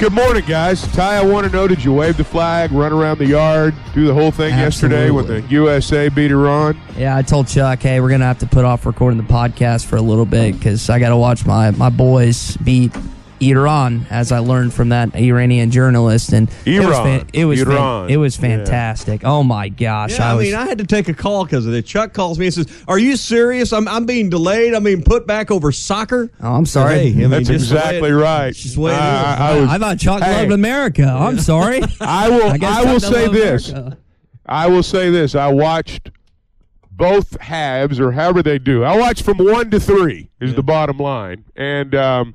Good 0.00 0.14
morning, 0.14 0.46
guys. 0.46 0.80
Ty, 0.94 1.16
I 1.16 1.22
want 1.22 1.46
to 1.46 1.52
know 1.52 1.68
did 1.68 1.84
you 1.84 1.92
wave 1.92 2.16
the 2.16 2.24
flag, 2.24 2.72
run 2.72 2.90
around 2.90 3.18
the 3.18 3.26
yard, 3.26 3.74
do 3.92 4.06
the 4.06 4.14
whole 4.14 4.30
thing 4.30 4.56
yesterday 4.56 5.10
when 5.10 5.26
the 5.26 5.42
USA 5.42 6.08
beat 6.08 6.30
Iran? 6.30 6.80
Yeah, 6.96 7.14
I 7.14 7.20
told 7.20 7.48
Chuck, 7.48 7.80
hey, 7.80 8.00
we're 8.00 8.08
gonna 8.08 8.24
have 8.24 8.38
to 8.38 8.46
put 8.46 8.64
off 8.64 8.86
recording 8.86 9.18
the 9.18 9.30
podcast 9.30 9.84
for 9.84 9.96
a 9.96 10.00
little 10.00 10.24
bit 10.24 10.54
because 10.54 10.88
I 10.88 11.00
got 11.00 11.10
to 11.10 11.18
watch 11.18 11.44
my 11.44 11.72
my 11.72 11.90
boys 11.90 12.56
beat 12.56 12.96
Iran, 13.40 14.06
as 14.10 14.32
I 14.32 14.38
learned 14.40 14.74
from 14.74 14.90
that 14.90 15.14
Iranian 15.16 15.70
journalist, 15.70 16.32
and 16.32 16.50
it 16.66 16.78
was 16.80 16.88
Iran. 16.88 17.04
fan- 17.20 17.26
it 17.32 17.44
was 17.46 17.62
fan- 17.62 17.72
Iran. 17.72 18.10
it 18.10 18.16
was 18.18 18.36
Yeah. 18.36 18.40
fantastic. 18.42 19.22
Oh 19.24 19.42
my 19.42 19.68
gosh, 19.70 20.18
Yeah, 20.18 20.28
I, 20.28 20.30
I 20.32 20.34
was. 20.34 20.44
mean, 20.46 20.54
I 20.54 20.66
had 20.66 20.78
to 20.78 20.84
take 20.86 21.08
a 21.08 21.14
call 21.14 21.44
because 21.44 21.64
of 21.66 21.72
it. 21.74 21.86
Chuck 21.86 22.12
calls 22.12 22.38
me 22.38 22.46
and 22.46 22.54
says, 22.54 22.66
"Are 22.86 22.98
you 22.98 23.16
serious? 23.16 23.72
I'm 23.72 23.88
I'm 23.88 24.04
being 24.06 24.28
delayed. 24.30 24.74
I'm 24.74 24.84
being 24.84 25.02
put 25.02 25.26
back 25.26 25.50
over 25.50 25.72
soccer." 25.72 26.30
Oh, 26.42 26.52
I'm 26.52 26.66
sorry. 26.66 26.94
Hey, 26.94 27.10
I 27.12 27.14
mean, 27.14 27.30
That's 27.30 27.48
just 27.48 27.68
the 27.70 27.74
way 27.76 27.80
exactly 27.80 28.10
it- 28.10 28.14
right. 28.14 28.54
Just 28.54 28.76
way 28.76 28.90
it 28.92 28.94
is. 28.94 29.00
I, 29.00 29.34
I, 29.34 29.50
I 29.56 29.60
was, 29.60 29.70
I 29.70 29.78
thought 29.78 29.98
Chuck 29.98 30.22
Hey. 30.22 30.40
loved 30.40 30.52
America. 30.52 31.04
I'm 31.04 31.38
sorry. 31.38 31.82
I 32.00 32.28
will. 32.28 32.50
I, 32.50 32.58
guess 32.58 32.84
will 32.84 33.00
say 33.00 33.28
this. 33.28 33.68
America. 33.70 33.98
I 34.46 34.66
will 34.66 34.82
say 34.82 35.10
this. 35.10 35.34
I 35.34 35.48
watched 35.48 36.10
both 36.90 37.40
halves, 37.40 37.98
or 37.98 38.12
however 38.12 38.42
they 38.42 38.58
do. 38.58 38.84
I 38.84 38.96
watched 38.98 39.22
from 39.24 39.38
one 39.38 39.70
to 39.70 39.80
three. 39.80 40.28
Is 40.40 40.54
the 40.54 40.62
bottom 40.62 40.98
line, 40.98 41.44
and 41.56 41.94
um, 41.94 42.34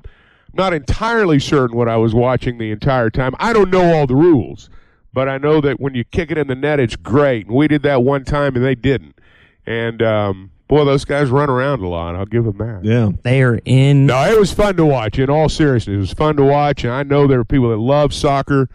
not 0.56 0.72
entirely 0.72 1.38
certain 1.38 1.76
what 1.76 1.88
I 1.88 1.96
was 1.96 2.14
watching 2.14 2.58
the 2.58 2.70
entire 2.70 3.10
time. 3.10 3.34
I 3.38 3.52
don't 3.52 3.70
know 3.70 3.94
all 3.94 4.06
the 4.06 4.16
rules, 4.16 4.68
but 5.12 5.28
I 5.28 5.38
know 5.38 5.60
that 5.60 5.80
when 5.80 5.94
you 5.94 6.04
kick 6.04 6.30
it 6.30 6.38
in 6.38 6.48
the 6.48 6.54
net, 6.54 6.80
it's 6.80 6.96
great. 6.96 7.46
And 7.46 7.54
we 7.54 7.68
did 7.68 7.82
that 7.82 8.02
one 8.02 8.24
time, 8.24 8.56
and 8.56 8.64
they 8.64 8.74
didn't. 8.74 9.18
And 9.66 10.02
um, 10.02 10.50
boy, 10.68 10.84
those 10.84 11.04
guys 11.04 11.28
run 11.30 11.50
around 11.50 11.80
a 11.82 11.88
lot. 11.88 12.14
I'll 12.16 12.26
give 12.26 12.44
them 12.44 12.58
that. 12.58 12.80
Yeah, 12.84 13.10
They 13.22 13.42
are 13.42 13.60
in. 13.64 14.06
No, 14.06 14.20
it 14.30 14.38
was 14.38 14.52
fun 14.52 14.76
to 14.76 14.84
watch. 14.86 15.18
In 15.18 15.30
all 15.30 15.48
seriousness, 15.48 15.94
it 15.94 15.98
was 15.98 16.12
fun 16.12 16.36
to 16.36 16.44
watch, 16.44 16.84
and 16.84 16.92
I 16.92 17.02
know 17.02 17.26
there 17.26 17.40
are 17.40 17.44
people 17.44 17.70
that 17.70 17.78
love 17.78 18.12
soccer, 18.14 18.68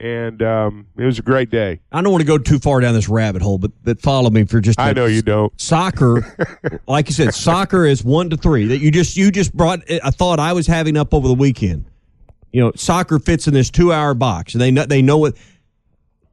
and 0.00 0.42
um, 0.42 0.86
it 0.96 1.04
was 1.04 1.18
a 1.18 1.22
great 1.22 1.50
day. 1.50 1.78
I 1.92 2.00
don't 2.00 2.10
want 2.10 2.22
to 2.22 2.26
go 2.26 2.38
too 2.38 2.58
far 2.58 2.80
down 2.80 2.94
this 2.94 3.08
rabbit 3.08 3.42
hole, 3.42 3.58
but 3.58 3.70
but 3.84 4.00
follow 4.00 4.30
me 4.30 4.44
for 4.44 4.60
just. 4.60 4.78
a 4.78 4.82
I 4.82 4.92
know 4.94 5.06
you 5.06 5.20
don't. 5.20 5.52
Soccer, 5.60 6.80
like 6.88 7.08
you 7.08 7.14
said, 7.14 7.34
soccer 7.34 7.84
is 7.84 8.02
one 8.02 8.30
to 8.30 8.36
three. 8.36 8.66
That 8.66 8.78
you 8.78 8.90
just 8.90 9.16
you 9.16 9.30
just 9.30 9.54
brought 9.54 9.80
a 9.88 10.10
thought 10.10 10.40
I 10.40 10.54
was 10.54 10.66
having 10.66 10.96
up 10.96 11.12
over 11.12 11.28
the 11.28 11.34
weekend. 11.34 11.84
You 12.50 12.62
know, 12.62 12.72
soccer 12.74 13.18
fits 13.18 13.46
in 13.46 13.54
this 13.54 13.70
two 13.70 13.92
hour 13.92 14.14
box, 14.14 14.54
and 14.54 14.60
they 14.60 14.70
know 14.70 14.86
they 14.86 15.02
know 15.02 15.18
what. 15.18 15.36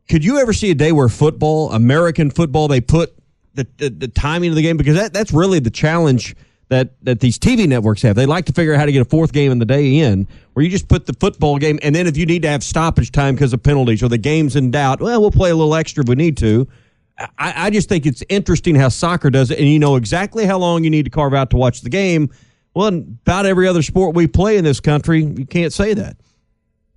Could 0.10 0.24
you 0.24 0.40
ever 0.40 0.54
see 0.54 0.72
a 0.72 0.76
day 0.76 0.94
where 0.94 1.10
football, 1.10 1.70
American 1.74 2.32
football, 2.32 2.70
they 2.70 2.80
put 2.80 3.14
the 3.54 3.68
the, 3.78 3.90
the 3.90 4.08
timing 4.08 4.50
of 4.50 4.56
the 4.56 4.62
game 4.62 4.78
because 4.78 4.96
that 4.96 5.12
that's 5.12 5.34
really 5.34 5.60
the 5.60 5.70
challenge 5.70 6.36
that 6.70 6.90
that 7.04 7.20
these 7.20 7.38
TV 7.40 7.68
networks 7.68 8.02
have. 8.02 8.16
They 8.16 8.26
like 8.26 8.46
to 8.46 8.54
figure 8.54 8.74
out 8.74 8.80
how 8.80 8.86
to 8.86 8.92
get 8.92 9.02
a 9.02 9.06
fourth 9.06 9.32
game 9.34 9.52
in 9.52 9.60
the 9.60 9.66
day 9.66 10.00
in, 10.00 10.28
where 10.54 10.64
you 10.64 10.70
just 10.70 10.88
put 10.88 11.06
the 11.06 11.14
football 11.14 11.58
game, 11.58 11.80
and 11.82 11.96
then 11.96 12.08
if 12.08 12.18
you 12.18 12.26
need 12.26 12.42
to 12.42 12.50
have 12.50 12.64
stoppage 12.64 13.12
time 13.12 13.36
because 13.36 13.54
of 13.54 13.64
penalties 13.64 14.04
or 14.04 14.10
the 14.10 14.18
game's 14.18 14.56
in 14.56 14.72
doubt, 14.72 15.00
well, 15.02 15.22
we'll 15.22 15.32
play 15.32 15.50
a 15.50 15.56
little 15.56 15.76
extra 15.76 16.04
if 16.04 16.10
we 16.10 16.16
need 16.16 16.38
to. 16.38 16.68
I, 17.38 17.66
I 17.68 17.70
just 17.72 17.90
think 17.90 18.06
it's 18.06 18.24
interesting 18.30 18.76
how 18.76 18.90
soccer 18.90 19.30
does 19.30 19.50
it, 19.50 19.60
and 19.60 19.68
you 19.68 19.80
know 19.80 19.96
exactly 19.96 20.46
how 20.46 20.58
long 20.60 20.84
you 20.84 20.90
need 20.90 21.06
to 21.06 21.10
carve 21.12 21.34
out 21.34 21.50
to 21.52 21.58
watch 21.58 21.82
the 21.82 21.90
game. 21.90 22.30
Well, 22.76 22.88
in 22.90 23.18
about 23.26 23.46
every 23.48 23.68
other 23.68 23.82
sport 23.82 24.16
we 24.16 24.28
play 24.28 24.58
in 24.58 24.64
this 24.64 24.80
country, 24.80 25.24
you 25.24 25.46
can't 25.46 25.74
say 25.74 25.96
that. 25.96 26.18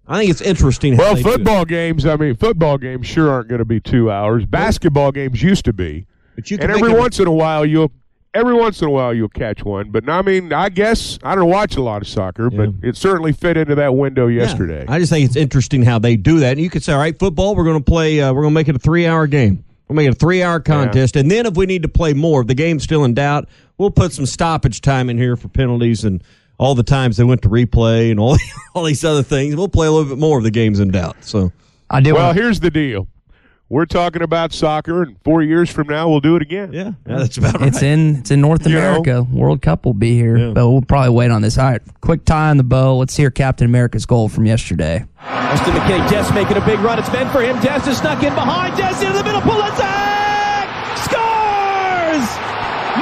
I 0.07 0.19
think 0.19 0.31
it's 0.31 0.43
interesting. 0.43 0.95
How 0.95 1.05
Well, 1.05 1.15
they 1.15 1.23
do 1.23 1.29
it. 1.29 1.33
football 1.33 1.65
games. 1.65 2.05
I 2.05 2.17
mean, 2.17 2.35
football 2.35 2.77
games 2.77 3.07
sure 3.07 3.31
aren't 3.31 3.49
going 3.49 3.61
to 3.61 3.65
be 3.65 3.81
two 3.81 4.11
hours. 4.11 4.45
Basketball 4.45 5.13
games 5.13 5.41
used 5.43 5.65
to 5.67 5.73
be, 5.73 6.07
but 6.35 6.51
you 6.51 6.59
can 6.59 6.71
and 6.71 6.79
every 6.79 6.93
once 6.93 7.21
in 7.21 7.29
a 7.29 7.33
while 7.33 7.65
you'll 7.65 7.93
every 8.35 8.55
once 8.55 8.81
in 8.81 8.89
a 8.89 8.91
while 8.91 9.13
you'll 9.13 9.29
catch 9.29 9.65
one. 9.65 9.91
But 9.91 10.09
I 10.09 10.23
mean, 10.23 10.53
I 10.53 10.69
guess 10.69 11.19
I 11.23 11.35
don't 11.35 11.49
watch 11.49 11.77
a 11.77 11.83
lot 11.83 12.03
of 12.03 12.09
soccer, 12.09 12.51
but 12.51 12.71
it 12.83 12.97
certainly 12.97 13.33
fit 13.33 13.57
into 13.57 13.75
that 13.77 13.95
window 13.95 14.27
yesterday. 14.29 14.85
I 14.89 14.99
just 14.99 15.13
think 15.13 15.27
it's 15.27 15.37
interesting 15.37 15.83
how 15.83 15.99
they 15.99 16.17
do 16.17 16.41
that. 16.41 16.53
And 16.53 16.61
you 16.61 16.71
could 16.71 16.83
say, 16.83 16.93
all 16.93 16.99
right, 16.99 17.19
football, 17.19 17.55
we're 17.55 17.65
going 17.65 17.79
to 17.79 17.85
play, 17.85 18.21
uh, 18.21 18.33
we're 18.33 18.43
going 18.43 18.53
to 18.53 18.55
make 18.55 18.69
it 18.69 18.77
a 18.77 18.81
three 18.81 19.07
hour 19.07 19.27
game. 19.27 19.65
We'll 19.89 19.97
make 19.97 20.07
it 20.07 20.13
a 20.13 20.19
three 20.19 20.43
hour 20.43 20.61
contest. 20.61 21.17
And 21.17 21.31
then 21.31 21.47
if 21.47 21.57
we 21.57 21.67
need 21.67 21.83
to 21.83 21.89
play 21.89 22.13
more, 22.13 22.43
if 22.43 22.47
the 22.47 22.55
game's 22.55 22.85
still 22.85 23.05
in 23.05 23.15
doubt, 23.15 23.49
we'll 23.77 23.91
put 23.91 24.13
some 24.13 24.27
stoppage 24.27 24.81
time 24.81 25.11
in 25.11 25.19
here 25.19 25.37
for 25.37 25.49
penalties 25.49 26.05
and 26.05 26.23
all 26.59 26.75
the 26.75 26.83
times 26.83 27.17
they 27.17 27.25
went 27.25 27.43
to 27.43 27.49
replay 27.49 28.11
and 28.11 28.21
all, 28.21 28.37
all 28.75 28.85
these 28.85 29.05
other 29.05 29.23
things. 29.23 29.57
We'll 29.57 29.69
play 29.69 29.89
a 29.89 29.91
little 29.91 30.09
bit 30.09 30.19
more 30.19 30.39
if 30.39 30.45
the 30.45 30.51
game's 30.51 30.79
in 30.79 30.91
doubt. 30.91 31.17
So 31.25 31.51
I 31.89 32.01
do. 32.01 32.15
Well, 32.15 32.33
here's 32.33 32.61
the 32.61 32.71
deal. 32.71 33.09
We're 33.71 33.87
talking 33.87 34.21
about 34.23 34.53
soccer, 34.53 35.05
and 35.05 35.17
four 35.23 35.43
years 35.43 35.71
from 35.71 35.87
now, 35.87 36.09
we'll 36.11 36.19
do 36.19 36.35
it 36.35 36.43
again. 36.43 36.73
Yeah, 36.73 36.91
that's 37.05 37.37
about 37.39 37.61
right. 37.61 37.69
It's 37.69 37.83
in 37.83 38.17
it's 38.17 38.33
in 38.33 38.41
North 38.41 38.67
You 38.67 38.75
know? 38.75 39.01
America. 39.01 39.23
World 39.23 39.63
Cup 39.63 39.85
will 39.85 39.95
be 39.95 40.15
here, 40.15 40.53
but 40.53 40.69
we'll 40.69 40.83
probably 40.83 41.11
wait 41.11 41.31
on 41.31 41.41
this. 41.41 41.57
All 41.57 41.71
right, 41.71 41.81
quick 42.01 42.25
tie 42.25 42.51
on 42.51 42.57
the 42.57 42.65
bow. 42.65 42.99
Let's 42.99 43.17
hear 43.17 43.31
Captain 43.31 43.67
America's 43.67 44.07
goal 44.07 44.29
from 44.29 44.45
yesterday. 44.45 45.07
Weston 45.25 45.73
McKennie, 45.75 46.11
Dest 46.11 46.35
making 46.35 46.57
a 46.57 46.67
big 46.67 46.81
run. 46.81 46.99
It's 46.99 47.13
meant 47.13 47.31
for 47.31 47.43
him. 47.43 47.61
Dest 47.61 47.87
is 47.87 47.99
snuck 47.99 48.25
in 48.25 48.35
behind. 48.35 48.77
Dest 48.77 49.05
into 49.05 49.17
the 49.17 49.23
middle. 49.23 49.41
pull 49.41 49.53
Pulisic 49.53 50.67
scores. 51.07 52.27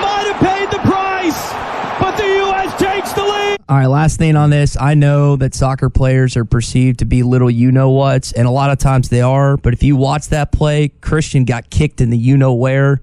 Might 0.04 0.28
have 0.28 0.40
paid 0.44 0.70
the 0.70 0.82
price, 0.84 1.50
but 1.98 2.14
the 2.18 2.26
U.S. 2.44 2.78
takes 2.78 3.14
the 3.14 3.22
lead. 3.22 3.57
All 3.68 3.76
right, 3.76 3.87
last 3.87 4.16
thing 4.16 4.34
on 4.34 4.48
this. 4.48 4.78
I 4.80 4.94
know 4.94 5.37
that 5.37 5.54
soccer 5.54 5.90
players 5.90 6.37
are 6.38 6.44
perceived 6.46 7.00
to 7.00 7.04
be 7.04 7.22
little 7.22 7.50
you 7.50 7.70
know 7.70 7.90
whats, 7.90 8.32
and 8.32 8.48
a 8.48 8.50
lot 8.50 8.70
of 8.70 8.78
times 8.78 9.10
they 9.10 9.20
are. 9.20 9.58
But 9.58 9.75
if 9.75 9.82
you 9.82 9.94
watch 9.94 10.28
that 10.28 10.52
play, 10.52 10.88
Christian 10.88 11.44
got 11.44 11.68
kicked 11.68 12.00
in 12.00 12.08
the 12.08 12.16
you 12.16 12.38
know 12.38 12.54
where, 12.54 13.02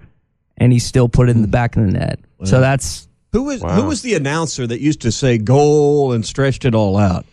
and 0.58 0.74
he 0.74 0.80
still 0.80 1.08
put 1.08 1.30
it 1.30 1.36
in 1.36 1.44
the 1.44 1.48
back 1.48 1.76
of 1.78 1.86
the 1.86 1.92
net. 1.92 2.20
So 2.46 2.60
that's 2.62 3.08
who 3.32 3.44
was 3.44 3.62
who 3.62 3.84
was 3.84 4.02
the 4.02 4.16
announcer 4.16 4.66
that 4.66 4.82
used 4.82 5.02
to 5.02 5.12
say 5.12 5.38
goal 5.38 6.14
and 6.14 6.26
stretched 6.26 6.66
it 6.66 6.74
all 6.74 6.98
out? 6.98 7.26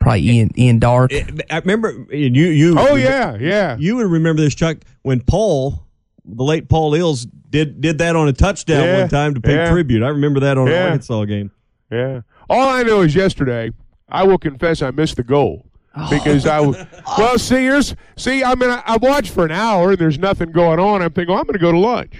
probably 0.00 0.22
Ian 0.28 0.50
Ian 0.58 0.78
Darke. 0.78 1.12
I 1.50 1.58
remember 1.58 2.06
you 2.10 2.46
you. 2.46 2.74
Oh, 2.78 2.94
yeah, 2.96 3.36
yeah. 3.36 3.76
You 3.78 3.96
would 3.96 4.06
remember 4.06 4.42
this, 4.42 4.54
Chuck, 4.54 4.78
when 5.02 5.20
Paul, 5.20 5.84
the 6.24 6.42
late 6.44 6.68
Paul 6.68 6.92
Eells, 6.92 7.26
did 7.50 7.80
did 7.80 7.98
that 7.98 8.16
on 8.16 8.26
a 8.28 8.32
touchdown 8.32 8.84
Yeah, 8.84 9.00
one 9.00 9.08
time 9.08 9.34
to 9.34 9.40
pay 9.40 9.54
yeah. 9.54 9.70
tribute. 9.70 10.02
I 10.02 10.08
remember 10.08 10.40
that 10.40 10.58
on 10.58 10.66
an 10.68 10.74
Yeah. 10.74 10.84
Arkansas 10.86 11.24
game. 11.24 11.50
Yeah. 11.90 12.22
All 12.48 12.68
I 12.68 12.82
know 12.82 13.02
is 13.02 13.14
yesterday, 13.14 13.72
I 14.08 14.24
will 14.24 14.38
confess 14.38 14.82
I 14.82 14.90
missed 14.90 15.16
the 15.16 15.22
goal. 15.24 15.64
Oh. 15.96 16.08
because 16.10 16.46
I 16.46 16.58
w- 16.58 16.76
oh. 17.06 17.14
well 17.18 17.38
see 17.38 17.56
here's 17.64 17.96
see 18.16 18.44
I 18.44 18.54
mean 18.54 18.68
I, 18.70 18.82
I 18.86 18.98
watched 18.98 19.32
for 19.32 19.44
an 19.46 19.50
hour 19.50 19.90
and 19.92 19.98
there's 19.98 20.18
nothing 20.18 20.52
going 20.52 20.78
on. 20.78 21.00
I'm 21.02 21.12
thinking 21.12 21.34
oh, 21.34 21.38
I'm 21.38 21.44
going 21.44 21.54
to 21.54 21.58
go 21.58 21.72
to 21.72 21.78
lunch. 21.78 22.14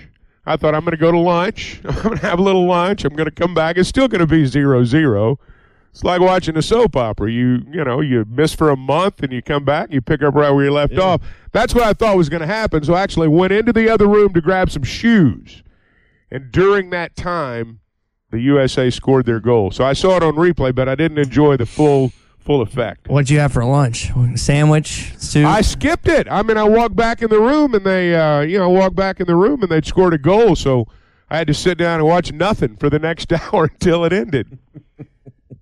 I 0.46 0.56
thought 0.56 0.74
I'm 0.74 0.80
going 0.80 0.92
to 0.92 0.96
go 0.96 1.12
to 1.12 1.18
lunch. 1.18 1.80
I'm 1.88 1.94
going 2.02 2.16
to 2.16 2.26
have 2.26 2.38
a 2.38 2.42
little 2.42 2.66
lunch. 2.66 3.04
I'm 3.04 3.14
going 3.14 3.26
to 3.28 3.34
come 3.34 3.52
back. 3.54 3.76
It's 3.76 3.88
still 3.88 4.08
going 4.08 4.20
to 4.20 4.26
be 4.26 4.46
zero 4.46 4.84
zero. 4.84 5.38
It's 5.90 6.02
like 6.02 6.20
watching 6.20 6.56
a 6.56 6.62
soap 6.62 6.96
opera. 6.96 7.30
You 7.30 7.62
you 7.70 7.84
know 7.84 8.00
you 8.00 8.24
miss 8.28 8.54
for 8.54 8.70
a 8.70 8.76
month 8.76 9.22
and 9.22 9.32
you 9.32 9.42
come 9.42 9.64
back. 9.64 9.84
and 9.84 9.94
You 9.94 10.00
pick 10.00 10.22
up 10.22 10.34
right 10.34 10.50
where 10.50 10.64
you 10.64 10.72
left 10.72 10.94
Yeah. 10.94 11.02
off. 11.02 11.20
That's 11.52 11.74
what 11.74 11.84
I 11.84 11.92
thought 11.92 12.16
was 12.16 12.28
going 12.30 12.40
to 12.40 12.46
happen. 12.46 12.82
So 12.84 12.94
I 12.94 13.02
actually 13.02 13.28
went 13.28 13.52
into 13.52 13.72
the 13.72 13.90
other 13.90 14.06
room 14.08 14.32
to 14.32 14.40
grab 14.40 14.70
some 14.70 14.82
shoes, 14.82 15.62
and 16.30 16.50
during 16.50 16.88
that 16.90 17.16
time, 17.16 17.80
the 18.30 18.40
USA 18.40 18.90
scored 18.90 19.26
their 19.26 19.40
goal. 19.40 19.70
So 19.70 19.84
I 19.84 19.92
saw 19.92 20.16
it 20.16 20.22
on 20.22 20.34
replay, 20.34 20.74
but 20.74 20.88
I 20.88 20.94
didn't 20.94 21.18
enjoy 21.18 21.56
the 21.56 21.66
full 21.66 22.12
full 22.38 22.62
effect. 22.62 23.08
What'd 23.08 23.28
you 23.28 23.38
have 23.40 23.52
for 23.52 23.64
lunch? 23.64 24.10
Sandwich, 24.36 25.12
soup. 25.18 25.44
I 25.46 25.60
skipped 25.60 26.08
it. 26.08 26.26
I 26.30 26.42
mean, 26.42 26.56
I 26.56 26.64
walked 26.64 26.96
back 26.96 27.20
in 27.20 27.28
the 27.28 27.40
room 27.40 27.74
and 27.74 27.84
they, 27.84 28.14
uh, 28.14 28.40
you 28.40 28.58
know, 28.58 28.70
walked 28.70 28.96
back 28.96 29.20
in 29.20 29.26
the 29.26 29.36
room 29.36 29.62
and 29.62 29.70
they'd 29.70 29.84
scored 29.84 30.14
a 30.14 30.18
goal. 30.18 30.56
So 30.56 30.86
I 31.28 31.36
had 31.36 31.46
to 31.48 31.54
sit 31.54 31.76
down 31.76 32.00
and 32.00 32.08
watch 32.08 32.32
nothing 32.32 32.76
for 32.76 32.88
the 32.88 32.98
next 32.98 33.30
hour 33.52 33.64
until 33.64 34.04
it 34.06 34.12
ended. 34.14 34.58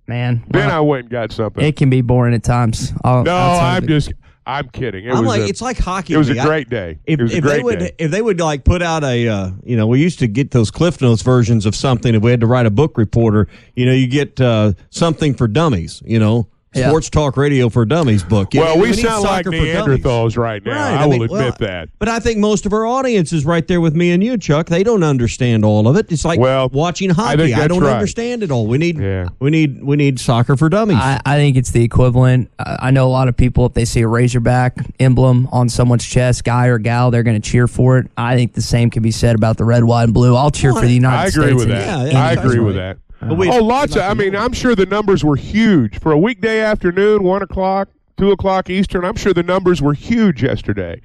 Man, 0.06 0.44
Then 0.48 0.70
I 0.70 0.80
went 0.80 1.04
and 1.04 1.10
got 1.10 1.32
something. 1.32 1.64
it 1.64 1.74
can 1.74 1.90
be 1.90 2.00
boring 2.00 2.32
at 2.34 2.44
times. 2.44 2.92
I'll, 3.02 3.24
no, 3.24 3.36
I'm 3.36 3.82
you. 3.82 3.88
just, 3.88 4.12
I'm 4.48 4.68
kidding. 4.68 5.04
It 5.06 5.10
I'm 5.10 5.24
was 5.24 5.26
like, 5.26 5.40
a- 5.40 5.46
it's 5.46 5.60
like 5.60 5.76
hockey. 5.78 6.14
It 6.14 6.18
was 6.18 6.28
a 6.28 6.34
great 6.34 6.70
day. 6.70 7.00
If, 7.04 7.18
it 7.18 7.22
was 7.24 7.32
a 7.34 7.36
if 7.38 7.42
great 7.42 7.56
they 7.56 7.62
would, 7.64 7.78
day. 7.80 7.92
if 7.98 8.10
they 8.12 8.22
would 8.22 8.38
like 8.38 8.64
put 8.64 8.80
out 8.80 9.02
a, 9.02 9.26
uh, 9.28 9.50
you 9.64 9.76
know, 9.76 9.88
we 9.88 10.00
used 10.00 10.20
to 10.20 10.28
get 10.28 10.52
those 10.52 10.70
Cliff 10.70 11.00
Notes 11.02 11.22
versions 11.22 11.66
of 11.66 11.74
something. 11.74 12.14
If 12.14 12.22
we 12.22 12.30
had 12.30 12.40
to 12.40 12.46
write 12.46 12.64
a 12.66 12.70
book 12.70 12.96
reporter, 12.96 13.48
you 13.74 13.84
know, 13.86 13.92
you 13.92 14.06
get 14.06 14.40
uh, 14.40 14.74
something 14.90 15.34
for 15.34 15.48
dummies. 15.48 16.00
You 16.06 16.20
know, 16.20 16.46
Yeah. 16.76 16.88
sports 16.88 17.10
talk 17.10 17.36
radio 17.36 17.68
for 17.68 17.84
dummies 17.84 18.22
book. 18.22 18.54
You 18.54 18.60
well, 18.60 18.76
know, 18.76 18.82
we, 18.82 18.92
sound 18.92 19.22
like 19.24 19.44
soccer 19.44 19.56
for 19.56 19.64
dummies. 19.64 20.00
Neanderthals 20.04 20.36
right 20.36 20.64
now. 20.64 20.72
Right, 20.72 21.00
I, 21.00 21.02
I 21.02 21.06
will 21.06 21.14
admit 21.22 21.30
well, 21.30 21.52
that. 21.58 21.88
But 21.98 22.08
I 22.08 22.20
think 22.20 22.38
most 22.38 22.66
of 22.66 22.72
our 22.72 22.86
audience 22.86 23.32
is 23.32 23.44
right 23.44 23.66
there 23.66 23.80
with 23.80 23.94
me 23.94 24.10
and 24.12 24.22
you, 24.22 24.38
Chuck. 24.38 24.66
They 24.68 24.82
don't 24.82 25.02
understand 25.02 25.64
all 25.64 25.88
of 25.88 25.96
it. 25.96 26.10
It's 26.10 26.24
like 26.24 26.38
Well, 26.40 26.68
watching 26.70 27.10
hockey. 27.10 27.36
think 27.38 27.58
I, 27.58 27.68
don't 27.68 27.82
right. 27.82 27.94
understand 27.94 28.42
it 28.42 28.50
all. 28.50 28.66
We 28.66 28.78
need, 28.78 28.98
Yeah. 28.98 29.28
we 29.40 29.50
need, 29.50 29.82
we 29.82 29.96
need 29.96 30.18
soccer 30.20 30.56
for 30.56 30.68
dummies. 30.68 30.98
I, 30.98 31.20
I 31.24 31.36
think 31.36 31.56
it's 31.56 31.70
the 31.70 31.82
equivalent. 31.82 32.50
I 32.58 32.76
I 32.86 32.90
know 32.92 33.06
a 33.06 33.10
lot 33.10 33.26
of 33.26 33.36
people, 33.36 33.66
if 33.66 33.74
they 33.74 33.84
see 33.84 34.02
a 34.02 34.08
Razorback 34.08 34.76
emblem 35.00 35.48
on 35.50 35.68
someone's 35.68 36.04
chest, 36.04 36.44
guy 36.44 36.66
or 36.66 36.78
gal, 36.78 37.10
they're 37.10 37.24
going 37.24 37.40
to 37.40 37.50
cheer 37.50 37.66
for 37.66 37.98
it. 37.98 38.06
I 38.16 38.36
think 38.36 38.52
the 38.52 38.62
same 38.62 38.90
can 38.90 39.02
be 39.02 39.10
said 39.10 39.34
about 39.34 39.56
the 39.56 39.64
red, 39.64 39.82
white, 39.82 40.04
and 40.04 40.14
blue. 40.14 40.36
I'll 40.36 40.52
cheer 40.52 40.72
for 40.72 40.82
the 40.82 40.92
United 40.92 41.32
States. 41.32 41.36
I 41.44 41.48
States. 41.48 41.62
agree 41.62 41.64
with 41.66 41.68
that. 41.68 42.06
Yeah, 42.06 42.12
yeah, 42.12 42.26
I 42.26 42.32
agree 42.32 42.60
with 42.60 42.76
that. 42.76 42.98
Oh, 43.22 43.62
lots 43.62 43.96
of. 43.96 44.02
I 44.02 44.14
mean, 44.14 44.36
I'm 44.36 44.52
sure 44.52 44.74
the 44.74 44.86
numbers 44.86 45.24
were 45.24 45.36
huge 45.36 45.98
for 45.98 46.12
a 46.12 46.18
weekday 46.18 46.60
afternoon, 46.60 47.22
one 47.22 47.42
o'clock, 47.42 47.88
two 48.16 48.30
o'clock 48.30 48.68
Eastern. 48.70 49.04
I'm 49.04 49.16
sure 49.16 49.32
the 49.32 49.42
numbers 49.42 49.80
were 49.80 49.94
huge 49.94 50.42
yesterday. 50.42 51.00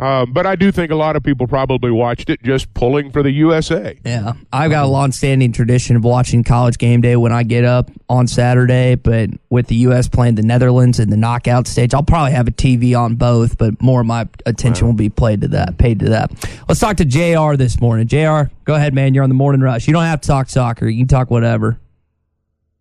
Um, 0.00 0.32
but 0.32 0.46
I 0.46 0.56
do 0.56 0.72
think 0.72 0.90
a 0.90 0.96
lot 0.96 1.14
of 1.14 1.22
people 1.22 1.46
probably 1.46 1.90
watched 1.90 2.30
it 2.30 2.42
just 2.42 2.72
pulling 2.72 3.10
for 3.10 3.22
the 3.22 3.30
USA. 3.32 3.98
Yeah, 4.02 4.32
I've 4.50 4.70
got 4.70 4.84
a 4.84 4.88
long-standing 4.88 5.52
tradition 5.52 5.94
of 5.94 6.04
watching 6.04 6.42
College 6.42 6.78
Game 6.78 7.02
Day 7.02 7.16
when 7.16 7.32
I 7.32 7.42
get 7.42 7.66
up 7.66 7.90
on 8.08 8.26
Saturday. 8.26 8.94
But 8.94 9.28
with 9.50 9.66
the 9.66 9.74
U.S. 9.76 10.08
playing 10.08 10.36
the 10.36 10.42
Netherlands 10.42 11.00
in 11.00 11.10
the 11.10 11.18
knockout 11.18 11.66
stage, 11.66 11.92
I'll 11.92 12.02
probably 12.02 12.32
have 12.32 12.48
a 12.48 12.50
TV 12.50 12.98
on 12.98 13.16
both, 13.16 13.58
but 13.58 13.80
more 13.82 14.00
of 14.00 14.06
my 14.06 14.26
attention 14.46 14.86
will 14.86 14.94
be 14.94 15.10
played 15.10 15.42
to 15.42 15.48
that, 15.48 15.76
paid 15.76 15.98
to 16.00 16.08
that. 16.08 16.30
Let's 16.66 16.80
talk 16.80 16.96
to 16.96 17.04
Jr. 17.04 17.56
this 17.56 17.78
morning. 17.78 18.08
Jr., 18.08 18.50
go 18.64 18.76
ahead, 18.76 18.94
man. 18.94 19.12
You're 19.12 19.24
on 19.24 19.30
the 19.30 19.34
morning 19.34 19.60
rush. 19.60 19.86
You 19.86 19.92
don't 19.92 20.04
have 20.04 20.22
to 20.22 20.26
talk 20.26 20.48
soccer. 20.48 20.88
You 20.88 21.02
can 21.02 21.08
talk 21.08 21.30
whatever. 21.30 21.78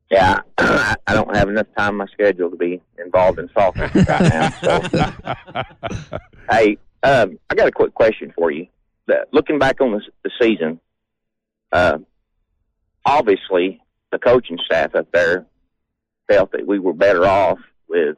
Yeah, 0.10 0.40
I 0.58 0.96
don't 1.10 1.36
have 1.36 1.50
enough 1.50 1.68
time 1.78 1.90
in 1.90 1.98
my 1.98 2.08
schedule 2.08 2.50
to 2.50 2.56
be 2.56 2.82
involved 2.98 3.40
in 3.40 3.50
soccer 3.54 3.92
right 3.94 4.08
now. 4.08 4.50
So. 4.62 6.18
hey, 6.50 6.78
um, 7.04 7.40
I 7.50 7.56
got 7.56 7.68
a 7.68 7.72
quick 7.72 7.94
question 7.94 8.34
for 8.36 8.52
you. 8.52 8.68
The, 9.08 9.26
looking 9.32 9.60
back 9.60 9.82
on 9.82 9.92
the, 9.92 10.02
the 10.24 10.32
season, 10.42 10.80
uh, 11.72 12.00
obviously 13.06 13.82
the 14.12 14.20
coaching 14.20 14.58
staff 14.66 14.96
up 14.96 15.12
there 15.12 15.46
felt 16.28 16.52
that 16.52 16.66
we 16.66 16.80
were 16.80 16.94
better 16.94 17.26
off 17.26 17.60
with 17.88 18.18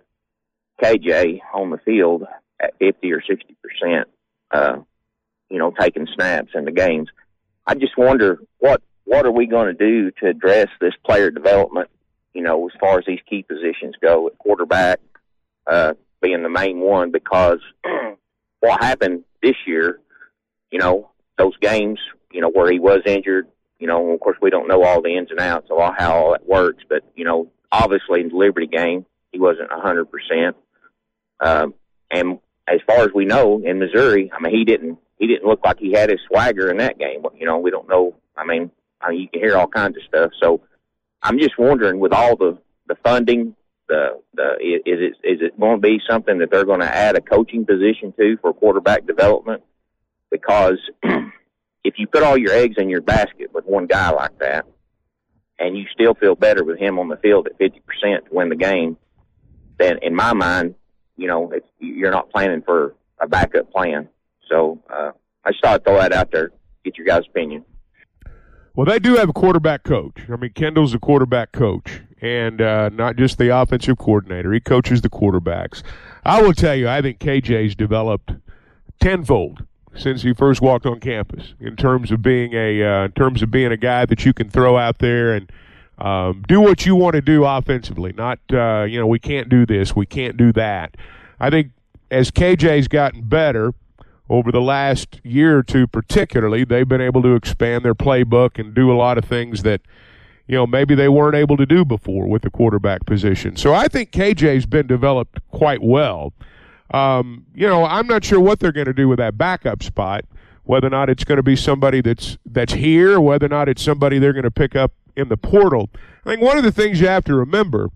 KJ 0.82 1.40
on 1.54 1.70
the 1.70 1.78
field 1.78 2.24
at 2.60 2.78
50 2.80 3.12
or 3.12 3.22
60 3.22 3.56
percent, 3.62 4.08
uh, 4.52 4.78
you 5.50 5.58
know, 5.58 5.74
taking 5.80 6.08
snaps 6.14 6.52
in 6.56 6.66
the 6.66 6.72
games. 6.72 7.10
I 7.66 7.76
just 7.76 7.98
wonder 7.98 8.40
what 8.60 8.82
what 9.06 9.26
are 9.26 9.32
we 9.32 9.48
going 9.48 9.68
to 9.68 9.74
do 9.74 10.12
to 10.22 10.28
address 10.28 10.68
this 10.80 10.94
player 11.06 11.32
development? 11.32 11.90
You 12.34 12.44
know, 12.44 12.68
as 12.68 12.80
far 12.80 12.98
as 13.00 13.06
these 13.06 13.20
key 13.30 13.44
positions 13.44 13.96
go, 14.02 14.28
at 14.28 14.38
quarterback 14.38 15.00
uh, 15.68 15.94
being 16.22 16.44
the 16.44 16.50
main 16.50 16.80
one, 16.80 17.12
because 17.12 17.60
what 18.62 18.82
happened 18.84 19.24
this 19.44 19.56
year, 19.68 20.00
you 20.72 20.80
know, 20.80 21.12
those 21.38 21.58
games, 21.58 22.00
you 22.32 22.42
know, 22.42 22.50
where 22.50 22.72
he 22.72 22.80
was 22.80 23.02
injured, 23.06 23.48
you 23.80 23.88
know, 23.88 24.12
of 24.12 24.20
course 24.20 24.38
we 24.42 24.50
don't 24.50 24.68
know 24.68 24.84
all 24.84 25.02
the 25.02 25.18
ins 25.18 25.32
and 25.32 25.40
outs 25.40 25.68
of 25.70 25.78
all, 25.78 25.94
how 25.98 26.14
all 26.14 26.32
that 26.32 26.48
works, 26.48 26.84
but 26.88 27.04
you 27.16 27.26
know, 27.26 27.52
obviously 27.72 28.22
in 28.22 28.30
the 28.30 28.36
Liberty 28.36 28.68
game 28.68 29.06
he 29.32 29.40
wasn't 29.40 29.72
a 29.72 29.80
hundred 29.80 30.06
percent. 30.06 30.56
Um, 31.40 31.74
and 32.12 32.40
as 32.68 32.80
far 32.86 33.00
as 33.00 33.10
we 33.14 33.26
know, 33.26 33.62
in 33.64 33.80
Missouri, 33.80 34.32
I 34.34 34.42
mean, 34.42 34.56
he 34.56 34.64
didn't 34.64 35.00
he 35.18 35.28
didn't 35.28 35.46
look 35.46 35.62
like 35.64 35.80
he 35.80 35.92
had 35.92 36.10
his 36.10 36.20
swagger 36.28 36.70
in 36.70 36.78
that 36.78 36.98
game. 36.98 37.24
You 37.38 37.46
know, 37.46 37.60
we 37.60 37.72
don't 37.72 37.90
know. 37.90 38.16
I 38.36 38.46
mean, 38.46 38.72
I 39.02 39.12
mean, 39.12 39.22
you 39.22 39.28
can 39.28 39.42
hear 39.42 39.58
all 39.58 39.68
kinds 39.68 39.98
of 39.98 40.04
stuff. 40.04 40.32
So 40.42 40.62
I'm 41.22 41.40
just 41.40 41.58
wondering, 41.58 42.00
with 42.00 42.14
all 42.14 42.36
the 42.36 42.58
the 42.88 42.96
funding, 43.04 43.56
the 43.92 44.22
the 44.34 44.54
is 44.62 44.82
it 44.86 45.14
is 45.28 45.42
it 45.42 45.60
going 45.60 45.82
to 45.82 45.88
be 45.88 46.00
something 46.10 46.40
that 46.40 46.50
they're 46.50 46.66
going 46.66 46.80
to 46.80 46.96
add 46.96 47.18
a 47.18 47.22
coaching 47.22 47.66
position 47.66 48.14
to 48.18 48.38
for 48.38 48.54
quarterback 48.54 49.06
development? 49.06 49.64
Because 50.32 50.80
if 51.84 51.96
you 51.98 52.08
put 52.08 52.24
all 52.24 52.38
your 52.38 52.54
eggs 52.54 52.76
in 52.78 52.90
your 52.90 53.02
basket 53.02 53.54
with 53.54 53.66
one 53.66 53.88
guy 53.88 54.10
like 54.12 54.40
that, 54.40 54.66
and 55.60 55.78
you 55.78 55.86
still 55.94 56.14
feel 56.14 56.36
better 56.36 56.64
with 56.64 56.80
him 56.80 56.98
on 57.00 57.10
the 57.10 57.18
field 57.18 57.48
at 57.48 57.60
50% 57.60 57.74
to 58.02 58.22
win 58.32 58.50
the 58.50 58.56
game, 58.56 58.98
then 59.78 60.00
in 60.02 60.16
my 60.16 60.34
mind, 60.34 60.76
you 61.18 61.28
know, 61.28 61.52
it's, 61.52 61.68
you're 61.80 62.12
not 62.12 62.32
planning 62.32 62.62
for 62.62 62.96
a 63.20 63.28
backup 63.28 63.72
plan. 63.72 64.08
So 64.50 64.82
uh, 64.90 65.12
I 65.44 65.52
just 65.52 65.62
thought 65.62 65.76
I'd 65.76 65.84
throw 65.84 65.98
that 65.98 66.14
out 66.14 66.32
there, 66.32 66.52
get 66.86 66.98
your 66.98 67.06
guys' 67.06 67.24
opinion. 67.30 67.66
Well, 68.74 68.86
they 68.86 69.00
do 69.00 69.16
have 69.16 69.28
a 69.28 69.34
quarterback 69.34 69.84
coach. 69.84 70.22
I 70.32 70.38
mean, 70.38 70.54
Kendall's 70.54 70.94
a 70.94 71.00
quarterback 71.00 71.52
coach, 71.52 72.02
and 72.22 72.62
uh, 72.62 72.90
not 72.90 73.16
just 73.16 73.38
the 73.38 73.56
offensive 73.56 73.98
coordinator. 73.98 74.54
He 74.54 74.60
coaches 74.60 75.02
the 75.02 75.10
quarterbacks. 75.10 75.82
I 76.24 76.42
will 76.42 76.54
tell 76.54 76.76
you, 76.76 76.88
I 76.88 77.02
think 77.02 77.20
KJ's 77.20 77.76
developed 77.76 78.34
tenfold 79.00 79.66
since 79.96 80.22
he 80.22 80.34
first 80.34 80.62
walked 80.62 80.86
on 80.86 81.00
campus 81.00 81.54
in 81.60 81.76
terms 81.76 82.12
of 82.12 82.22
being 82.22 82.54
a 82.54 82.84
uh, 82.84 83.06
in 83.06 83.12
terms 83.12 83.42
of 83.42 83.52
being 83.52 83.72
a 83.72 83.78
guy 83.78 84.06
that 84.06 84.24
you 84.24 84.34
can 84.34 84.50
throw 84.50 84.78
out 84.78 85.00
there 85.00 85.34
and 85.34 85.52
um, 85.98 86.44
do 86.48 86.62
what 86.62 86.86
you 86.86 86.96
want 86.96 87.16
to 87.16 87.22
do 87.22 87.44
offensively. 87.44 88.14
Not 88.14 88.40
uh, 88.54 88.86
you 88.88 89.00
know 89.00 89.08
we 89.08 89.20
can't 89.20 89.50
do 89.50 89.66
this, 89.66 89.96
we 89.96 90.06
can't 90.06 90.38
do 90.38 90.52
that. 90.54 90.96
I 91.40 91.50
think 91.50 91.72
as 92.12 92.30
KJ's 92.30 92.88
gotten 92.88 93.24
better 93.24 93.74
over 94.30 94.52
the 94.52 94.62
last 94.62 95.20
year 95.24 95.58
or 95.58 95.64
two, 95.64 95.88
particularly, 95.88 96.64
they've 96.64 96.88
been 96.88 97.02
able 97.02 97.22
to 97.22 97.36
expand 97.36 97.84
their 97.84 97.96
playbook 97.96 98.60
and 98.60 98.74
do 98.74 98.92
a 98.92 98.96
lot 98.96 99.18
of 99.18 99.26
things 99.26 99.64
that 99.64 99.82
you 100.52 100.58
know 100.58 100.68
maybe 100.68 100.96
they 100.96 101.08
weren't 101.08 101.36
able 101.36 101.56
to 101.56 101.66
do 101.66 101.86
before 101.86 102.28
with 102.28 102.42
the 102.42 102.50
quarterback 102.50 103.06
position. 103.06 103.56
So 103.56 103.74
I 103.74 103.88
think 103.88 104.12
KJ's 104.12 104.66
been 104.66 104.86
developed 104.86 105.40
quite 105.50 105.82
well. 105.82 106.34
Um, 106.94 107.46
you 107.56 107.66
know, 107.66 107.86
I'm 107.86 108.06
not 108.06 108.26
sure 108.26 108.38
what 108.42 108.60
they're 108.60 108.74
going 108.74 108.88
to 108.88 108.94
do 108.94 109.08
with 109.08 109.18
that 109.20 109.38
backup 109.38 109.82
spot. 109.82 110.26
Whether 110.66 110.88
or 110.88 110.90
not 110.90 111.10
it's 111.10 111.24
going 111.24 111.38
to 111.38 111.44
be 111.44 111.56
somebody 111.56 112.02
that's 112.02 112.38
that's 112.46 112.74
here, 112.74 113.22
whether 113.22 113.46
or 113.46 113.50
not 113.50 113.70
it's 113.70 113.82
somebody 113.82 114.20
they're 114.20 114.34
going 114.34 114.44
to 114.44 114.52
pick 114.52 114.76
up 114.76 114.92
in 115.16 115.30
the 115.30 115.38
portal. 115.38 115.90
I 116.26 116.32
think 116.32 116.42
one 116.42 116.58
of 116.58 116.66
the 116.66 116.72
things 116.72 117.00
you 117.00 117.08
have 117.08 117.24
to 117.26 117.36
remember 117.36 117.90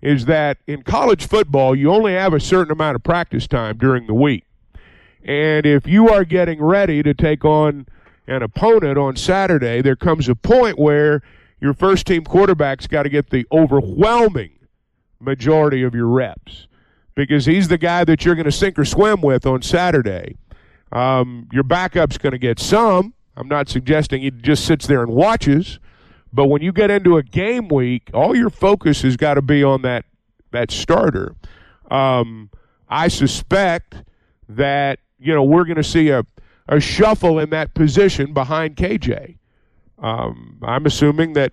is 0.00 0.24
that 0.24 0.58
in 0.66 0.82
college 0.82 1.28
football, 1.28 1.72
you 1.76 1.92
only 1.92 2.14
have 2.14 2.34
a 2.34 2.40
certain 2.40 2.72
amount 2.72 2.96
of 2.96 3.04
practice 3.04 3.46
time 3.46 3.78
during 3.78 4.08
the 4.08 4.14
week. 4.14 4.44
And 5.24 5.64
if 5.64 5.86
you 5.86 6.08
are 6.08 6.24
getting 6.24 6.60
ready 6.60 7.00
to 7.04 7.14
take 7.14 7.44
on 7.44 7.86
an 8.26 8.42
opponent 8.42 8.98
on 8.98 9.14
Saturday, 9.14 9.80
there 9.82 9.94
comes 9.94 10.28
a 10.28 10.34
point 10.34 10.80
where 10.80 11.22
your 11.62 11.72
first 11.72 12.08
team 12.08 12.24
quarterback's 12.24 12.88
got 12.88 13.04
to 13.04 13.08
get 13.08 13.30
the 13.30 13.46
overwhelming 13.52 14.58
majority 15.20 15.84
of 15.84 15.94
your 15.94 16.08
reps 16.08 16.66
because 17.14 17.46
he's 17.46 17.68
the 17.68 17.78
guy 17.78 18.02
that 18.02 18.24
you're 18.24 18.34
going 18.34 18.46
to 18.46 18.50
sink 18.50 18.76
or 18.76 18.84
swim 18.84 19.20
with 19.20 19.46
on 19.46 19.62
Saturday. 19.62 20.36
Um, 20.90 21.48
your 21.52 21.62
backup's 21.62 22.18
going 22.18 22.32
to 22.32 22.38
get 22.38 22.58
some. 22.58 23.14
I'm 23.36 23.46
not 23.46 23.68
suggesting 23.68 24.22
he 24.22 24.32
just 24.32 24.64
sits 24.64 24.88
there 24.88 25.04
and 25.04 25.12
watches, 25.12 25.78
but 26.32 26.46
when 26.46 26.62
you 26.62 26.72
get 26.72 26.90
into 26.90 27.16
a 27.16 27.22
game 27.22 27.68
week, 27.68 28.10
all 28.12 28.36
your 28.36 28.50
focus 28.50 29.02
has 29.02 29.16
got 29.16 29.34
to 29.34 29.42
be 29.42 29.62
on 29.62 29.82
that 29.82 30.04
that 30.50 30.72
starter. 30.72 31.36
Um, 31.92 32.50
I 32.88 33.06
suspect 33.06 34.02
that 34.48 34.98
you 35.20 35.32
know 35.32 35.44
we're 35.44 35.64
going 35.64 35.76
to 35.76 35.84
see 35.84 36.10
a 36.10 36.26
a 36.68 36.80
shuffle 36.80 37.38
in 37.38 37.50
that 37.50 37.72
position 37.72 38.32
behind 38.34 38.76
KJ. 38.76 39.36
Um, 40.02 40.58
I'm 40.62 40.84
assuming 40.86 41.32
that 41.34 41.52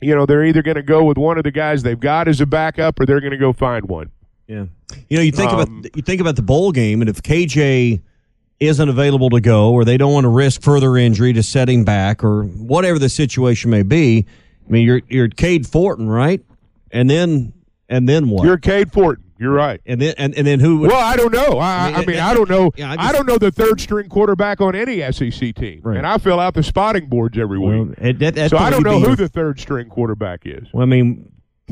you 0.00 0.14
know 0.14 0.26
they're 0.26 0.44
either 0.44 0.62
going 0.62 0.76
to 0.76 0.82
go 0.82 1.04
with 1.04 1.18
one 1.18 1.38
of 1.38 1.44
the 1.44 1.50
guys 1.50 1.82
they've 1.82 1.98
got 1.98 2.28
as 2.28 2.40
a 2.40 2.46
backup, 2.46 2.98
or 3.00 3.06
they're 3.06 3.20
going 3.20 3.32
to 3.32 3.36
go 3.38 3.52
find 3.52 3.88
one. 3.88 4.10
Yeah. 4.46 4.66
You 5.08 5.16
know, 5.18 5.22
you 5.22 5.32
think 5.32 5.50
Um, 5.52 5.60
about 5.60 5.96
you 5.96 6.02
think 6.02 6.20
about 6.20 6.36
the 6.36 6.42
bowl 6.42 6.72
game, 6.72 7.00
and 7.00 7.10
if 7.10 7.22
KJ 7.22 8.00
isn't 8.60 8.88
available 8.88 9.30
to 9.30 9.40
go, 9.40 9.72
or 9.72 9.84
they 9.84 9.96
don't 9.96 10.12
want 10.12 10.24
to 10.24 10.28
risk 10.28 10.62
further 10.62 10.96
injury 10.96 11.32
to 11.32 11.42
set 11.42 11.68
him 11.68 11.84
back, 11.84 12.22
or 12.22 12.44
whatever 12.44 12.98
the 12.98 13.08
situation 13.08 13.70
may 13.70 13.82
be. 13.82 14.24
I 14.68 14.70
mean, 14.70 14.86
you're 14.86 15.02
you're 15.08 15.28
Cade 15.28 15.66
Fortin, 15.66 16.08
right? 16.08 16.40
And 16.92 17.10
then 17.10 17.52
and 17.88 18.08
then 18.08 18.28
what? 18.28 18.44
You're 18.44 18.58
Cade 18.58 18.92
Fortin. 18.92 19.24
You're 19.42 19.52
right. 19.52 19.80
and 19.84 20.00
then 20.00 20.14
and, 20.18 20.34
and 20.36 20.46
then 20.46 20.60
who? 20.60 20.78
would- 20.78 20.90
Well, 20.90 21.00
I 21.00 21.16
don't 21.16 21.32
know. 21.32 21.58
I, 21.58 21.92
I 21.96 22.04
mean, 22.06 22.18
I 22.20 22.32
don't 22.32 22.48
know. 22.48 22.70
Yeah, 22.76 22.92
I 22.96 23.08
I, 23.08 23.12
don't 23.12 23.26
know 23.26 23.38
the 23.38 23.50
third 23.50 23.80
string 23.80 24.08
quarterback 24.08 24.60
on 24.60 24.74
any 24.76 25.00
SEC 25.12 25.54
team, 25.54 25.80
Right. 25.82 25.96
and 25.98 26.06
I 26.06 26.18
fill 26.18 26.38
out 26.40 26.54
the 26.54 26.62
spotting 26.62 27.06
boards 27.06 27.36
every 27.36 27.58
Well, 27.58 27.84
week. 27.86 27.98
at 27.98 28.18
that- 28.20 28.34
that 28.36 28.50
so 28.50 28.56
I 28.56 28.70
don't 28.70 28.84
know 28.84 29.00
who 29.00 29.16
the 29.16 29.28
third 29.28 29.58
string 29.60 29.88
quarterback 29.88 30.42
is. 30.44 30.68
Well, 30.72 30.82
I 30.82 30.86
mean, 30.86 31.28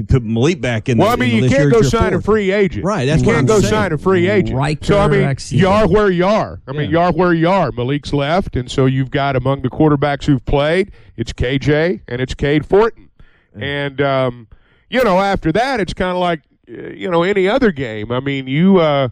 put 0.08 0.22
Malik 0.22 0.60
back 0.60 0.88
in. 0.88 0.96
The. 0.98 1.02
Well, 1.04 1.16
the, 1.16 1.22
I 1.24 1.26
mean, 1.28 1.44
you 1.44 1.50
can't 1.50 1.70
go 1.72 1.82
sign 1.82 2.14
a 2.14 2.20
free 2.20 2.50
agent. 2.50 2.84
Right, 2.84 3.04
that's 3.04 3.22
you 3.22 3.26
what 3.28 3.34
can't 3.34 3.42
I'm 3.50 3.56
go 3.56 3.60
saying. 3.60 3.70
sign 3.70 3.92
a 3.92 3.98
free 3.98 4.28
agent. 4.28 4.56
Riker, 4.56 4.84
so 4.84 4.98
I 4.98 5.08
mean, 5.08 5.36
you 5.50 5.68
are 5.68 5.86
where 5.86 6.10
you 6.10 6.24
are. 6.26 6.60
I 6.66 6.72
mean, 6.72 6.90
you 6.90 6.98
are 6.98 7.12
where 7.12 7.32
you 7.34 7.48
are. 7.48 7.70
Malik's 7.70 8.12
left, 8.12 8.56
and 8.56 8.70
so 8.70 8.86
you've 8.86 9.10
got 9.10 9.36
among 9.36 9.62
the 9.62 9.68
quarterbacks 9.70 10.24
who've 10.24 10.44
played, 10.44 10.90
it's 11.16 11.32
KJ 11.32 12.00
and 12.08 12.20
it's 12.20 12.34
Cade 12.34 12.64
Fortin, 12.66 13.10
and 13.54 14.00
um, 14.00 14.48
you 14.88 15.02
know 15.04 15.18
after 15.20 15.52
that, 15.52 15.80
it's 15.80 15.92
kind 15.94 16.12
of 16.12 16.18
like 16.18 16.40
you 16.70 17.10
know 17.10 17.22
any 17.22 17.48
other 17.48 17.72
game. 17.72 18.12
I 18.12 18.20
mean, 18.20 18.46
you 18.46 18.78
uh, 18.78 19.08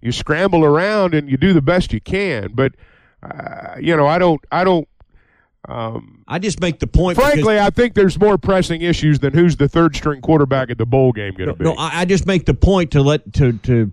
you 0.00 0.12
scramble 0.12 0.64
around 0.64 1.14
and 1.14 1.30
you 1.30 1.36
do 1.36 1.52
the 1.52 1.62
best 1.62 1.92
you 1.92 2.00
can, 2.00 2.52
but 2.54 2.72
uh, 3.22 3.76
you 3.80 3.96
know 3.96 4.06
I 4.06 4.18
don't 4.18 4.40
I 4.50 4.64
don't. 4.64 4.88
Um, 5.68 6.24
I 6.26 6.40
just 6.40 6.60
make 6.60 6.80
the 6.80 6.88
point. 6.88 7.16
frankly, 7.16 7.60
I 7.60 7.70
think 7.70 7.94
there's 7.94 8.18
more 8.18 8.36
pressing 8.36 8.82
issues 8.82 9.20
than 9.20 9.32
who's 9.32 9.56
the 9.56 9.68
third 9.68 9.94
string 9.94 10.20
quarterback 10.20 10.70
at 10.70 10.78
the 10.78 10.86
bowl 10.86 11.12
game 11.12 11.34
going 11.34 11.50
to 11.50 11.54
be. 11.54 11.64
No, 11.64 11.74
I, 11.74 12.00
I 12.00 12.04
just 12.04 12.26
make 12.26 12.46
the 12.46 12.54
point 12.54 12.90
to 12.92 13.02
let 13.02 13.32
to 13.34 13.52
to 13.58 13.92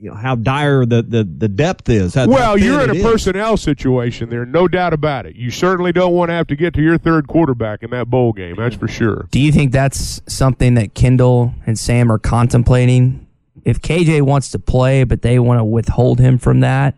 you 0.00 0.10
know 0.10 0.16
how 0.16 0.34
dire 0.36 0.86
the 0.86 1.02
the, 1.02 1.24
the 1.24 1.48
depth 1.48 1.88
is. 1.88 2.14
how- 2.14 2.22
how 2.22 2.28
Well, 2.28 2.54
thin 2.56 2.64
you're 2.64 2.80
in 2.82 2.90
a 2.90 2.94
it 2.94 2.98
is. 2.98 3.02
personnel 3.02 3.56
situation 3.56 4.28
there, 4.30 4.46
no 4.46 4.68
doubt 4.68 4.92
about 4.92 5.26
it. 5.26 5.34
You 5.36 5.50
certainly 5.50 5.92
don't 5.92 6.12
want 6.14 6.28
to 6.30 6.34
have 6.34 6.46
to 6.48 6.56
get 6.56 6.72
to 6.74 6.82
your 6.82 6.98
third 6.98 7.26
quarterback 7.26 7.82
in 7.82 7.90
that 7.90 8.08
bowl 8.08 8.32
game, 8.32 8.56
that's 8.56 8.76
for 8.76 8.86
sure. 8.88 9.26
Do 9.30 9.40
you 9.40 9.50
think 9.52 9.72
that's 9.72 10.20
something 10.26 10.74
that 10.74 10.94
Kendall 10.94 11.52
and 11.66 11.78
Sam 11.78 12.10
are 12.12 12.18
contemplating? 12.18 13.26
If 13.64 13.80
KJ 13.82 14.22
wants 14.22 14.50
to 14.52 14.58
play, 14.58 15.04
but 15.04 15.22
they 15.22 15.38
want 15.38 15.58
to 15.60 15.64
withhold 15.64 16.20
him 16.20 16.38
from 16.38 16.60
that 16.60 16.94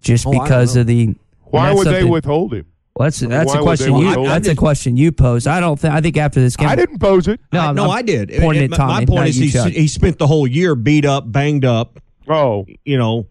just 0.00 0.26
Oh, 0.26 0.30
because 0.30 0.76
of 0.76 0.86
the. 0.86 1.14
Why 1.42 1.72
would 1.74 1.86
they 1.86 2.04
withhold 2.04 2.54
him? 2.54 2.66
Well, 2.96 3.06
that's 3.06 3.18
that's 3.18 3.52
why 3.52 3.58
a 3.58 3.62
question 3.62 3.92
they 3.94 3.98
you. 4.00 4.06
withhold 4.06 4.28
That's 4.28 4.46
him? 4.46 4.52
a 4.52 4.56
question 4.56 4.96
you 4.96 5.10
posed. 5.10 5.48
I 5.48 5.58
don't 5.58 5.78
think. 5.78 5.92
I 5.92 6.00
think 6.00 6.16
after 6.16 6.40
this 6.40 6.54
game, 6.56 6.68
I 6.68 6.76
didn't 6.76 7.00
pose 7.00 7.26
it. 7.26 7.40
No, 7.52 7.60
I, 7.60 7.72
no, 7.72 7.84
I'm 7.86 7.90
I 7.90 8.02
did. 8.02 8.28
pointing 8.38 8.64
And 8.64 8.72
at 8.72 8.78
my- 8.78 8.86
Tommy, 8.86 8.92
my 9.00 9.04
point 9.06 9.28
is 9.30 9.36
he, 9.36 9.48
he 9.70 9.88
spent 9.88 10.18
the 10.18 10.28
whole 10.28 10.46
year 10.46 10.76
beat 10.76 11.04
up, 11.04 11.30
banged 11.30 11.64
up. 11.64 11.98
Oh, 12.28 12.66
You 12.84 12.98
know, 12.98 13.26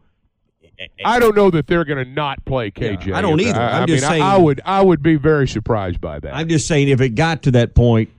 I 1.05 1.19
don't 1.19 1.35
know 1.35 1.49
that 1.51 1.67
they're 1.67 1.85
going 1.85 2.03
to 2.03 2.11
not 2.11 2.43
play 2.45 2.71
KJ. 2.71 3.07
Yeah, 3.07 3.17
I 3.17 3.21
don't 3.21 3.39
either. 3.39 3.59
I, 3.59 3.77
I'm 3.77 3.83
I 3.83 3.85
just 3.85 4.03
mean, 4.03 4.09
saying- 4.09 4.21
I, 4.21 4.35
I 4.35 4.37
would 4.37 4.61
I 4.65 4.81
would 4.81 5.01
be 5.03 5.15
very 5.15 5.47
surprised 5.47 6.01
by 6.01 6.19
that. 6.19 6.35
I'm 6.35 6.49
just 6.49 6.67
saying 6.67 6.89
if 6.89 6.99
it 7.01 7.09
got 7.09 7.43
to 7.43 7.51
that 7.51 7.75
point, 7.75 8.09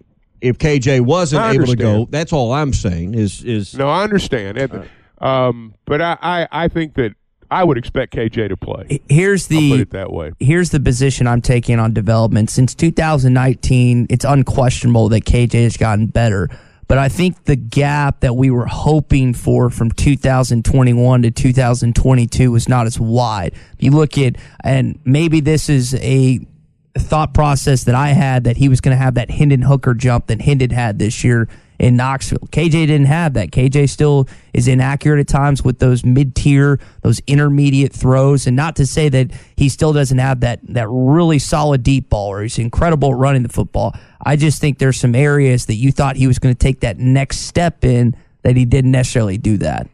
if 0.41 0.59
KJ 0.59 1.01
wasn't 1.03 1.55
able 1.55 1.67
to 1.67 1.77
go, 1.77 2.07
that's 2.11 2.33
all 2.33 2.53
I'm 2.53 2.73
saying. 2.73 3.15
Is 3.15 3.43
is 3.45 3.75
no, 3.75 3.89
I 3.89 4.03
understand. 4.05 4.59
And, 4.59 4.89
um, 5.19 5.75
but 5.85 6.01
I, 6.01 6.17
I, 6.21 6.49
I 6.51 6.69
think 6.69 6.95
that 6.95 7.15
I 7.51 7.65
would 7.65 7.79
expect 7.79 8.15
KJ 8.15 8.49
to 8.49 8.57
play. 8.57 9.01
Here's 9.09 9.51
I'll 9.51 9.59
put 9.71 9.81
it 9.81 9.91
that 9.91 10.13
way. 10.13 10.33
here's 10.41 10.71
the 10.71 10.81
position 10.81 11.27
I'm 11.27 11.41
taking 11.41 11.79
on 11.79 11.93
development. 11.93 12.51
Since 12.51 12.75
2019, 12.75 14.07
it's 14.11 14.25
unquestionable 14.25 15.09
that 15.11 15.25
KJ 15.25 15.63
has 15.65 15.77
gotten 15.77 16.07
better. 16.07 16.49
But 16.87 16.99
I 16.99 17.09
think 17.09 17.45
the 17.45 17.57
gap 17.57 18.21
that 18.21 18.35
we 18.37 18.51
were 18.51 18.67
hoping 18.67 19.35
for 19.35 19.71
from 19.71 19.91
2021 19.91 21.23
to 21.23 21.31
2022 21.31 22.51
was 22.51 22.69
not 22.69 22.87
as 22.87 23.01
wide. 23.01 23.55
You 23.79 23.91
look 23.91 24.19
at, 24.19 24.37
and 24.63 24.99
maybe 25.05 25.41
this 25.41 25.69
is 25.69 25.95
a 25.95 26.41
thought 26.97 27.35
process 27.35 27.85
that 27.85 27.95
I 27.95 28.09
had 28.09 28.45
that 28.45 28.57
he 28.57 28.69
was 28.69 28.81
going 28.81 28.97
to 28.97 29.03
have 29.03 29.15
that 29.15 29.31
Hendon 29.31 29.63
Hooker 29.63 29.95
jump 29.95 30.27
that 30.29 30.41
Hendon 30.41 30.71
had 30.71 30.99
this 30.99 31.25
year 31.25 31.49
in 31.79 31.97
Knoxville. 31.97 32.49
KJ 32.51 32.71
didn't 32.71 33.07
have 33.07 33.35
that. 33.35 33.51
KJ 33.51 33.89
still 33.89 34.29
is 34.53 34.69
inaccurate 34.69 35.21
at 35.21 35.29
times 35.29 35.65
with 35.65 35.79
those 35.79 36.05
mid-tier, 36.05 36.79
those 37.03 37.21
intermediate 37.27 37.93
throws, 37.93 38.47
and 38.47 38.57
not 38.57 38.77
to 38.77 38.87
say 38.87 39.09
that 39.09 39.31
he 39.57 39.69
still 39.69 39.93
doesn't 39.93 40.19
have 40.19 40.41
that 40.41 40.61
that 40.69 40.89
really 40.89 41.39
solid 41.39 41.83
deep 41.83 42.11
ball 42.11 42.29
or 42.29 42.43
he's 42.43 42.59
incredible 42.59 43.11
at 43.11 43.17
running 43.17 43.43
the 43.43 43.49
football. 43.49 43.95
I 44.25 44.37
just 44.37 44.61
think 44.61 44.79
there's 44.79 44.99
some 44.99 45.15
areas 45.15 45.67
that 45.67 45.75
you 45.75 45.93
thought 45.93 46.17
he 46.17 46.27
was 46.27 46.39
going 46.39 46.55
to 46.55 46.59
take 46.59 46.81
that 46.81 46.99
next 46.99 47.39
step 47.39 47.85
in 47.85 48.17
that 48.43 48.57
he 48.57 48.65
didn't 48.65 48.93
necessarily 48.93 49.39
do 49.39 49.57
that. 49.59 49.89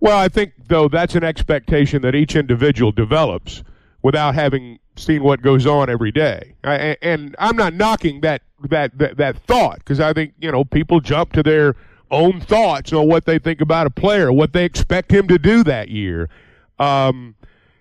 Well, 0.00 0.16
I 0.16 0.28
think 0.28 0.52
though 0.68 0.88
that's 0.88 1.14
an 1.14 1.24
expectation 1.24 2.02
that 2.02 2.14
each 2.14 2.36
individual 2.36 2.92
develops 2.92 3.64
without 4.02 4.34
having 4.34 4.78
seen 4.98 5.22
what 5.22 5.42
goes 5.42 5.66
on 5.66 5.88
every 5.88 6.12
day. 6.12 6.54
I, 6.64 6.96
and 7.02 7.34
I'm 7.38 7.56
not 7.56 7.74
knocking 7.74 8.20
that 8.22 8.42
that 8.68 8.96
that, 8.98 9.16
that 9.16 9.38
thought 9.46 9.78
because 9.78 10.00
I 10.00 10.12
think 10.12 10.34
you 10.40 10.50
know 10.50 10.64
people 10.64 11.00
jump 11.00 11.32
to 11.34 11.42
their 11.42 11.74
own 12.10 12.40
thoughts 12.40 12.92
on 12.92 13.06
what 13.08 13.26
they 13.26 13.38
think 13.38 13.60
about 13.60 13.86
a 13.86 13.90
player, 13.90 14.32
what 14.32 14.52
they 14.52 14.64
expect 14.64 15.10
him 15.10 15.28
to 15.28 15.38
do 15.38 15.62
that 15.64 15.88
year. 15.88 16.28
Um, 16.78 17.34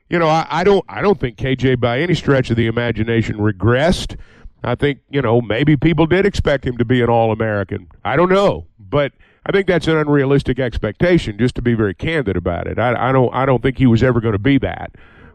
you 0.09 0.19
know, 0.19 0.27
I, 0.27 0.45
I 0.49 0.63
don't 0.63 0.85
I 0.87 1.01
don't 1.01 1.19
think 1.19 1.37
KJ 1.37 1.79
by 1.79 1.99
any 1.99 2.13
stretch 2.13 2.49
of 2.49 2.57
the 2.57 2.67
imagination 2.67 3.37
regressed. 3.37 4.17
I 4.63 4.75
think 4.75 4.99
you 5.09 5.21
know 5.21 5.41
maybe 5.41 5.77
people 5.77 6.05
did 6.05 6.25
expect 6.25 6.65
him 6.65 6.77
to 6.77 6.85
be 6.85 7.01
an 7.01 7.09
All 7.09 7.31
American. 7.31 7.87
I 8.05 8.15
don't 8.15 8.29
know, 8.29 8.67
but 8.79 9.13
I 9.45 9.51
think 9.51 9.67
that's 9.67 9.87
an 9.87 9.97
unrealistic 9.97 10.59
expectation. 10.59 11.37
Just 11.37 11.55
to 11.55 11.61
be 11.61 11.73
very 11.73 11.93
candid 11.93 12.37
about 12.37 12.67
it, 12.67 12.79
I, 12.79 13.09
I 13.09 13.11
don't 13.11 13.33
I 13.33 13.45
don't 13.45 13.61
think 13.61 13.77
he 13.77 13.87
was 13.87 14.03
ever 14.03 14.21
going 14.21 14.33
to 14.33 14.39
be 14.39 14.57
that. 14.59 14.91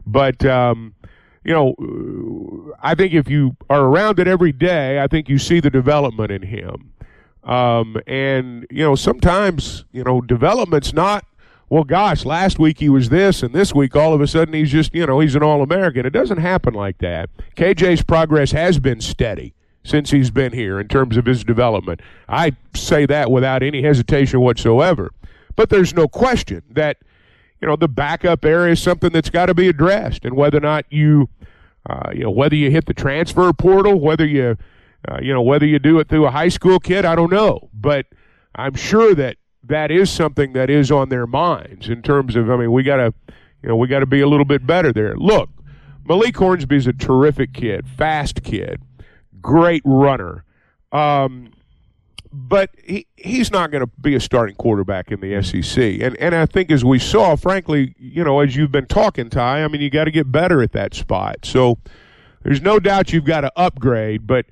But 0.06 0.44
um, 0.44 0.94
you 1.44 1.52
know, 1.52 2.72
I 2.82 2.94
think 2.94 3.12
if 3.12 3.28
you 3.28 3.56
are 3.68 3.82
around 3.82 4.18
it 4.18 4.28
every 4.28 4.52
day, 4.52 5.00
I 5.00 5.06
think 5.06 5.28
you 5.28 5.38
see 5.38 5.60
the 5.60 5.70
development 5.70 6.30
in 6.30 6.42
him. 6.42 6.92
Um, 7.44 7.96
and 8.06 8.66
you 8.70 8.84
know, 8.84 8.94
sometimes 8.94 9.84
you 9.92 10.04
know, 10.04 10.20
development's 10.20 10.92
not. 10.92 11.24
Well, 11.68 11.84
gosh, 11.84 12.26
last 12.26 12.58
week 12.58 12.80
he 12.80 12.90
was 12.90 13.08
this, 13.08 13.42
and 13.42 13.54
this 13.54 13.74
week 13.74 13.96
all 13.96 14.12
of 14.12 14.20
a 14.20 14.26
sudden 14.26 14.52
he's 14.52 14.70
just 14.70 14.94
you 14.94 15.06
know 15.06 15.20
he's 15.20 15.34
an 15.34 15.42
All 15.42 15.62
American. 15.62 16.06
It 16.06 16.10
doesn't 16.10 16.38
happen 16.38 16.74
like 16.74 16.98
that. 16.98 17.30
KJ's 17.56 18.02
progress 18.02 18.52
has 18.52 18.78
been 18.78 19.00
steady 19.00 19.54
since 19.84 20.10
he's 20.10 20.30
been 20.30 20.52
here 20.52 20.78
in 20.78 20.86
terms 20.86 21.16
of 21.16 21.26
his 21.26 21.42
development. 21.42 22.00
I 22.28 22.52
say 22.74 23.06
that 23.06 23.30
without 23.30 23.62
any 23.62 23.82
hesitation 23.82 24.40
whatsoever. 24.40 25.10
But 25.56 25.70
there's 25.70 25.92
no 25.92 26.08
question 26.08 26.62
that 26.70 26.98
you 27.62 27.68
know 27.68 27.76
the 27.76 27.88
backup 27.88 28.44
area 28.44 28.72
is 28.72 28.82
something 28.82 29.10
that's 29.10 29.30
got 29.30 29.46
to 29.46 29.54
be 29.54 29.68
addressed, 29.68 30.24
and 30.24 30.34
whether 30.34 30.58
or 30.58 30.62
not 30.62 30.84
you 30.90 31.28
uh, 31.88 32.10
you 32.12 32.24
know 32.24 32.30
whether 32.30 32.56
you 32.56 32.70
hit 32.70 32.86
the 32.86 32.94
transfer 32.94 33.52
portal, 33.52 34.00
whether 34.00 34.26
you 34.26 34.56
uh, 35.08 35.18
you 35.22 35.32
know 35.32 35.42
whether 35.42 35.64
you 35.64 35.78
do 35.78 36.00
it 36.00 36.08
through 36.08 36.26
a 36.26 36.30
high 36.30 36.48
school 36.48 36.80
kid, 36.80 37.04
I 37.04 37.14
don't 37.14 37.30
know, 37.30 37.70
but 37.72 38.06
I'm 38.56 38.74
sure 38.74 39.14
that 39.14 39.36
that 39.62 39.92
is 39.92 40.10
something 40.10 40.54
that 40.54 40.70
is 40.70 40.90
on 40.90 41.08
their 41.08 41.26
minds 41.26 41.88
in 41.88 42.02
terms 42.02 42.34
of 42.34 42.50
I 42.50 42.56
mean 42.56 42.72
we 42.72 42.82
got 42.82 42.96
to 42.96 43.14
you 43.62 43.68
know 43.68 43.76
we 43.76 43.86
got 43.86 44.00
to 44.00 44.06
be 44.06 44.20
a 44.20 44.28
little 44.28 44.44
bit 44.44 44.66
better 44.66 44.92
there. 44.92 45.16
Look, 45.16 45.48
Malik 46.04 46.36
Hornsby 46.36 46.76
is 46.76 46.88
a 46.88 46.92
terrific 46.92 47.54
kid, 47.54 47.86
fast 47.86 48.42
kid, 48.42 48.82
great 49.40 49.82
runner. 49.84 50.44
Um, 50.90 51.52
but 52.32 52.70
he, 52.82 53.06
he's 53.16 53.50
not 53.50 53.70
going 53.70 53.84
to 53.84 53.90
be 54.00 54.14
a 54.14 54.20
starting 54.20 54.56
quarterback 54.56 55.10
in 55.10 55.20
the 55.20 55.42
SEC. 55.42 55.78
And 56.00 56.16
and 56.16 56.34
I 56.34 56.46
think 56.46 56.70
as 56.70 56.84
we 56.84 56.98
saw, 56.98 57.36
frankly, 57.36 57.94
you 57.98 58.24
know, 58.24 58.40
as 58.40 58.56
you've 58.56 58.72
been 58.72 58.86
talking, 58.86 59.28
Ty, 59.28 59.62
I 59.62 59.68
mean, 59.68 59.80
you 59.80 59.90
got 59.90 60.04
to 60.04 60.10
get 60.10 60.32
better 60.32 60.62
at 60.62 60.72
that 60.72 60.94
spot. 60.94 61.44
So 61.44 61.78
there's 62.42 62.62
no 62.62 62.78
doubt 62.78 63.12
you've 63.12 63.24
got 63.24 63.42
to 63.42 63.52
upgrade. 63.56 64.26
But 64.26 64.46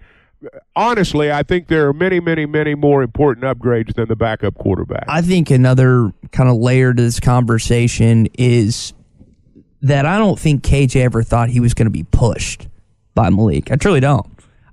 honestly, 0.77 1.33
I 1.33 1.43
think 1.43 1.69
there 1.69 1.89
are 1.89 1.93
many, 1.93 2.21
many, 2.21 2.47
many 2.47 2.75
more 2.75 3.03
important 3.03 3.45
upgrades 3.45 3.95
than 3.95 4.09
the 4.09 4.17
backup 4.17 4.57
quarterback. 4.57 5.05
I 5.09 5.23
think 5.23 5.51
another 5.51 6.13
kind 6.33 6.51
of 6.51 6.57
layer 6.57 6.93
to 6.93 7.03
this 7.03 7.19
conversation 7.19 8.29
is 8.35 8.93
that 9.83 10.05
I 10.05 10.19
don't 10.19 10.39
think 10.39 10.63
KJ 10.63 11.01
ever 11.03 11.23
thought 11.23 11.49
he 11.49 11.61
was 11.61 11.73
going 11.73 11.87
to 11.87 11.91
be 11.91 12.03
pushed 12.05 12.69
by 13.15 13.31
Malik. 13.31 13.73
I 13.73 13.77
truly 13.77 14.01
don't. 14.01 14.27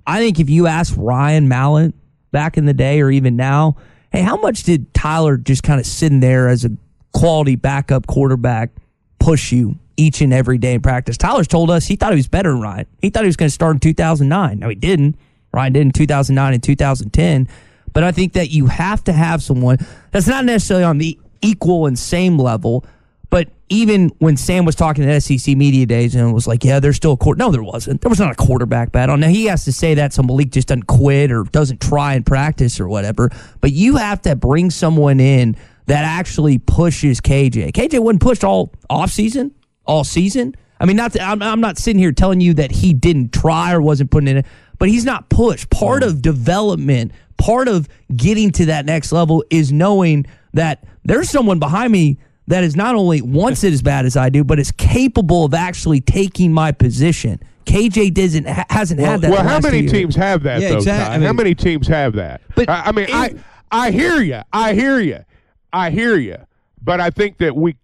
I 0.06 0.18
think 0.20 0.40
if 0.40 0.50
you 0.50 0.66
ask 0.66 0.94
Ryan 0.96 1.48
Mallett 1.48 1.94
back 2.30 2.56
in 2.56 2.66
the 2.66 2.74
day 2.74 3.00
or 3.00 3.10
even 3.10 3.36
now, 3.36 3.76
hey, 4.12 4.22
how 4.22 4.36
much 4.36 4.62
did 4.62 4.92
Tyler 4.94 5.36
just 5.36 5.62
kind 5.62 5.80
of 5.80 5.86
sitting 5.86 6.20
there 6.20 6.48
as 6.48 6.64
a 6.64 6.70
quality 7.12 7.56
backup 7.56 8.06
quarterback 8.06 8.70
push 9.18 9.52
you 9.52 9.76
each 9.96 10.20
and 10.20 10.32
every 10.32 10.58
day 10.58 10.74
in 10.74 10.80
practice? 10.80 11.16
Tyler's 11.16 11.48
told 11.48 11.70
us 11.70 11.86
he 11.86 11.96
thought 11.96 12.12
he 12.12 12.16
was 12.16 12.28
better 12.28 12.50
than 12.50 12.60
Ryan. 12.60 12.86
He 13.00 13.10
thought 13.10 13.24
he 13.24 13.28
was 13.28 13.36
going 13.36 13.48
to 13.48 13.54
start 13.54 13.76
in 13.76 13.80
2009. 13.80 14.58
No, 14.58 14.68
he 14.68 14.74
didn't. 14.74 15.16
Ryan 15.52 15.72
did 15.72 15.80
in 15.82 15.92
2009 15.92 16.54
and 16.54 16.62
2010. 16.62 17.48
But 17.92 18.04
I 18.04 18.12
think 18.12 18.34
that 18.34 18.50
you 18.50 18.66
have 18.66 19.02
to 19.04 19.12
have 19.12 19.42
someone 19.42 19.78
that's 20.10 20.26
not 20.26 20.44
necessarily 20.44 20.84
on 20.84 20.98
the 20.98 21.18
equal 21.42 21.86
and 21.86 21.98
same 21.98 22.38
level. 22.38 22.84
But 23.30 23.50
even 23.68 24.10
when 24.18 24.36
Sam 24.36 24.64
was 24.64 24.74
talking 24.74 25.04
at 25.04 25.22
SEC 25.22 25.54
media 25.56 25.84
days 25.84 26.14
and 26.14 26.32
was 26.32 26.46
like, 26.46 26.64
"Yeah, 26.64 26.80
there's 26.80 26.96
still 26.96 27.12
a 27.12 27.16
court," 27.16 27.36
no, 27.36 27.50
there 27.50 27.62
wasn't. 27.62 28.00
There 28.00 28.08
was 28.08 28.18
not 28.18 28.32
a 28.32 28.34
quarterback 28.34 28.92
battle. 28.92 29.16
Now 29.16 29.28
he 29.28 29.46
has 29.46 29.64
to 29.64 29.72
say 29.72 29.94
that 29.94 30.12
so 30.12 30.22
Malik 30.22 30.50
just 30.50 30.68
doesn't 30.68 30.86
quit 30.86 31.30
or 31.30 31.44
doesn't 31.44 31.80
try 31.80 32.14
and 32.14 32.24
practice 32.24 32.80
or 32.80 32.88
whatever. 32.88 33.30
But 33.60 33.72
you 33.72 33.96
have 33.96 34.22
to 34.22 34.34
bring 34.34 34.70
someone 34.70 35.20
in 35.20 35.56
that 35.86 36.04
actually 36.04 36.58
pushes 36.58 37.20
KJ. 37.20 37.72
KJ 37.72 37.98
wasn't 38.00 38.22
pushed 38.22 38.44
all 38.44 38.72
off 38.88 39.10
season, 39.10 39.54
all 39.86 40.04
season. 40.04 40.54
I 40.80 40.86
mean, 40.86 40.96
not 40.96 41.20
I'm, 41.20 41.42
I'm 41.42 41.60
not 41.60 41.76
sitting 41.76 41.98
here 41.98 42.12
telling 42.12 42.40
you 42.40 42.54
that 42.54 42.70
he 42.70 42.92
didn't 42.94 43.32
try 43.32 43.72
or 43.72 43.82
wasn't 43.82 44.10
putting 44.10 44.28
in 44.28 44.36
it, 44.38 44.46
but 44.78 44.88
he's 44.88 45.04
not 45.04 45.28
pushed. 45.28 45.70
Part 45.70 46.02
of 46.02 46.22
development, 46.22 47.12
part 47.36 47.68
of 47.68 47.88
getting 48.14 48.50
to 48.52 48.66
that 48.66 48.86
next 48.86 49.12
level 49.12 49.44
is 49.50 49.72
knowing 49.72 50.24
that 50.54 50.84
there's 51.04 51.28
someone 51.28 51.58
behind 51.58 51.92
me 51.92 52.18
that 52.48 52.64
is 52.64 52.74
not 52.74 52.94
only 52.94 53.20
wants 53.20 53.62
it 53.62 53.72
as 53.72 53.82
bad 53.82 54.06
as 54.06 54.16
I 54.16 54.30
do, 54.30 54.42
but 54.42 54.58
is 54.58 54.72
capable 54.72 55.44
of 55.44 55.54
actually 55.54 56.00
taking 56.00 56.52
my 56.52 56.72
position. 56.72 57.40
KJ 57.66 58.14
doesn't 58.14 58.48
ha- 58.48 58.64
hasn't 58.70 59.00
well, 59.00 59.10
had 59.12 59.20
that. 59.20 59.30
Well, 59.30 59.44
how 59.44 59.60
many 59.60 59.86
teams 59.86 60.16
have 60.16 60.42
that? 60.44 60.60
Yeah, 60.60 60.70
though, 60.70 60.76
exactly. 60.78 61.14
I 61.14 61.18
mean- 61.18 61.26
how 61.26 61.32
many 61.34 61.54
teams 61.54 61.86
have 61.86 62.14
that? 62.14 62.40
But 62.54 62.68
I, 62.68 62.84
I 62.86 62.92
mean, 62.92 63.06
I 63.12 63.34
I 63.70 63.90
hear 63.90 64.20
you. 64.22 64.40
I 64.52 64.74
hear 64.74 64.98
you. 64.98 65.24
I 65.72 65.90
hear 65.90 66.16
you. 66.16 66.36
But 66.82 67.00
I 67.00 67.10
think 67.10 67.38
that 67.38 67.54
we. 67.54 67.76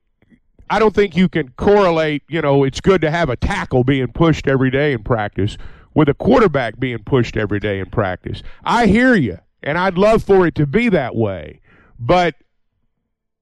I 0.70 0.78
don't 0.78 0.94
think 0.94 1.14
you 1.14 1.28
can 1.28 1.50
correlate. 1.50 2.22
You 2.28 2.40
know, 2.40 2.64
it's 2.64 2.80
good 2.80 3.02
to 3.02 3.10
have 3.10 3.28
a 3.28 3.36
tackle 3.36 3.84
being 3.84 4.08
pushed 4.08 4.48
every 4.48 4.70
day 4.70 4.92
in 4.92 5.02
practice 5.02 5.58
with 5.92 6.08
a 6.08 6.14
quarterback 6.14 6.80
being 6.80 6.98
pushed 7.04 7.36
every 7.36 7.60
day 7.60 7.80
in 7.80 7.90
practice. 7.90 8.42
I 8.64 8.86
hear 8.86 9.14
you, 9.14 9.38
and 9.62 9.76
I'd 9.76 9.98
love 9.98 10.24
for 10.24 10.46
it 10.46 10.54
to 10.54 10.66
be 10.66 10.88
that 10.88 11.14
way, 11.14 11.60
but 11.98 12.34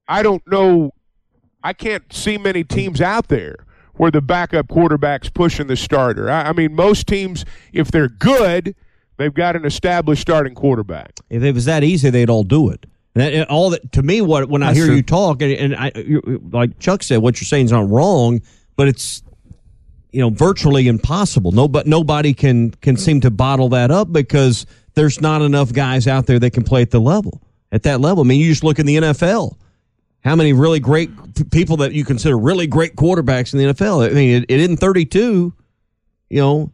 I 0.09 0.21
don't 0.21 0.45
know. 0.47 0.93
I 1.63 1.73
can't 1.73 2.11
see 2.11 2.37
many 2.37 2.63
teams 2.63 3.01
out 3.01 3.27
there 3.27 3.65
where 3.93 4.11
the 4.11 4.21
backup 4.21 4.67
quarterback's 4.67 5.29
pushing 5.29 5.67
the 5.67 5.75
starter. 5.75 6.29
I, 6.29 6.49
I 6.49 6.53
mean, 6.53 6.73
most 6.75 7.07
teams, 7.07 7.45
if 7.71 7.91
they're 7.91 8.09
good, 8.09 8.75
they've 9.17 9.33
got 9.33 9.55
an 9.55 9.65
established 9.65 10.21
starting 10.21 10.55
quarterback. 10.55 11.19
If 11.29 11.43
it 11.43 11.53
was 11.53 11.65
that 11.65 11.83
easy, 11.83 12.09
they'd 12.09 12.29
all 12.29 12.43
do 12.43 12.69
it. 12.69 12.85
That, 13.13 13.33
and 13.33 13.45
all 13.47 13.69
that 13.69 13.91
to 13.91 14.01
me, 14.01 14.21
what 14.21 14.49
when 14.49 14.63
I 14.63 14.67
That's 14.67 14.77
hear 14.77 14.85
true. 14.87 14.95
you 14.95 15.03
talk, 15.03 15.41
and, 15.43 15.51
and 15.53 15.75
I, 15.75 15.91
you, 15.95 16.41
like 16.51 16.79
Chuck 16.79 17.03
said, 17.03 17.17
what 17.17 17.39
you're 17.39 17.45
saying 17.45 17.65
is 17.65 17.71
not 17.71 17.87
wrong, 17.87 18.41
but 18.75 18.87
it's 18.87 19.21
you 20.11 20.19
know 20.19 20.31
virtually 20.31 20.87
impossible. 20.87 21.51
No, 21.51 21.67
but 21.67 21.85
nobody 21.85 22.33
can 22.33 22.71
can 22.71 22.97
seem 22.97 23.21
to 23.21 23.29
bottle 23.29 23.69
that 23.69 23.91
up 23.91 24.11
because 24.11 24.65
there's 24.95 25.21
not 25.21 25.43
enough 25.43 25.71
guys 25.71 26.07
out 26.07 26.25
there 26.25 26.39
that 26.39 26.53
can 26.53 26.63
play 26.63 26.81
at 26.81 26.89
the 26.89 26.99
level 26.99 27.39
at 27.71 27.83
that 27.83 28.01
level. 28.01 28.23
I 28.23 28.27
mean, 28.27 28.39
you 28.39 28.49
just 28.49 28.63
look 28.63 28.79
in 28.79 28.85
the 28.85 28.95
NFL. 28.95 29.57
How 30.23 30.35
many 30.35 30.53
really 30.53 30.79
great 30.79 31.09
people 31.51 31.77
that 31.77 31.91
you 31.93 32.05
consider 32.05 32.37
really 32.37 32.65
great 32.67 32.95
quarterbacks 32.95 33.53
in 33.53 33.59
the 33.59 33.65
NFL? 33.73 34.09
I 34.09 34.13
mean, 34.13 34.43
it, 34.43 34.45
it 34.49 34.59
isn't 34.61 34.77
32. 34.77 35.53
You 36.29 36.41
know, 36.41 36.71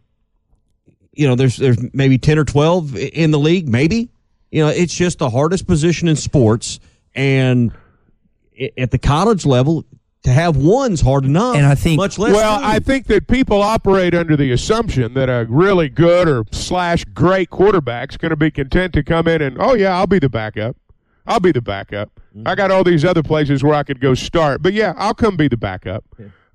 you 1.13 1.27
know, 1.27 1.35
there's 1.35 1.57
there's 1.57 1.77
maybe 1.93 2.17
10 2.17 2.37
or 2.37 2.45
12 2.45 2.95
in 2.95 3.31
the 3.31 3.39
league, 3.39 3.67
maybe. 3.67 4.09
You 4.51 4.63
know, 4.63 4.69
it's 4.69 4.93
just 4.93 5.19
the 5.19 5.29
hardest 5.29 5.67
position 5.67 6.07
in 6.07 6.15
sports, 6.15 6.79
and 7.15 7.71
i- 8.59 8.71
at 8.77 8.91
the 8.91 8.97
college 8.97 9.45
level, 9.45 9.83
to 10.23 10.31
have 10.31 10.55
one's 10.57 11.01
hard 11.01 11.23
enough. 11.25 11.55
And 11.55 11.65
I 11.65 11.75
think- 11.75 11.97
much 11.97 12.17
less. 12.19 12.33
Well, 12.33 12.59
two. 12.59 12.65
I 12.65 12.79
think 12.79 13.07
that 13.07 13.27
people 13.27 13.61
operate 13.61 14.13
under 14.15 14.35
the 14.37 14.51
assumption 14.51 15.13
that 15.15 15.29
a 15.29 15.45
really 15.49 15.87
good 15.89 16.27
or 16.27 16.45
slash 16.51 17.03
great 17.05 17.49
quarterback's 17.49 18.17
going 18.17 18.29
to 18.31 18.35
be 18.35 18.49
content 18.51 18.93
to 18.93 19.03
come 19.03 19.27
in 19.27 19.41
and, 19.41 19.57
oh, 19.59 19.73
yeah, 19.75 19.95
I'll 19.97 20.07
be 20.07 20.19
the 20.19 20.29
backup. 20.29 20.75
I'll 21.29 21.39
be 21.39 21.51
the 21.51 21.61
backup. 21.61 22.19
I 22.45 22.55
got 22.55 22.71
all 22.71 22.83
these 22.83 23.05
other 23.05 23.21
places 23.21 23.63
where 23.63 23.75
I 23.75 23.83
could 23.83 24.01
go 24.01 24.15
start, 24.15 24.61
but 24.63 24.73
yeah, 24.73 24.93
I'll 24.97 25.13
come 25.13 25.37
be 25.37 25.47
the 25.47 25.57
backup. 25.57 26.03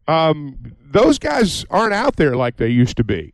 Um, 0.09 0.75
those 0.85 1.19
guys 1.19 1.65
aren't 1.71 1.95
out 1.95 2.17
there 2.17 2.37
like 2.37 2.57
they 2.57 2.69
used 2.69 2.97
to 2.97 3.05
be. 3.05 3.33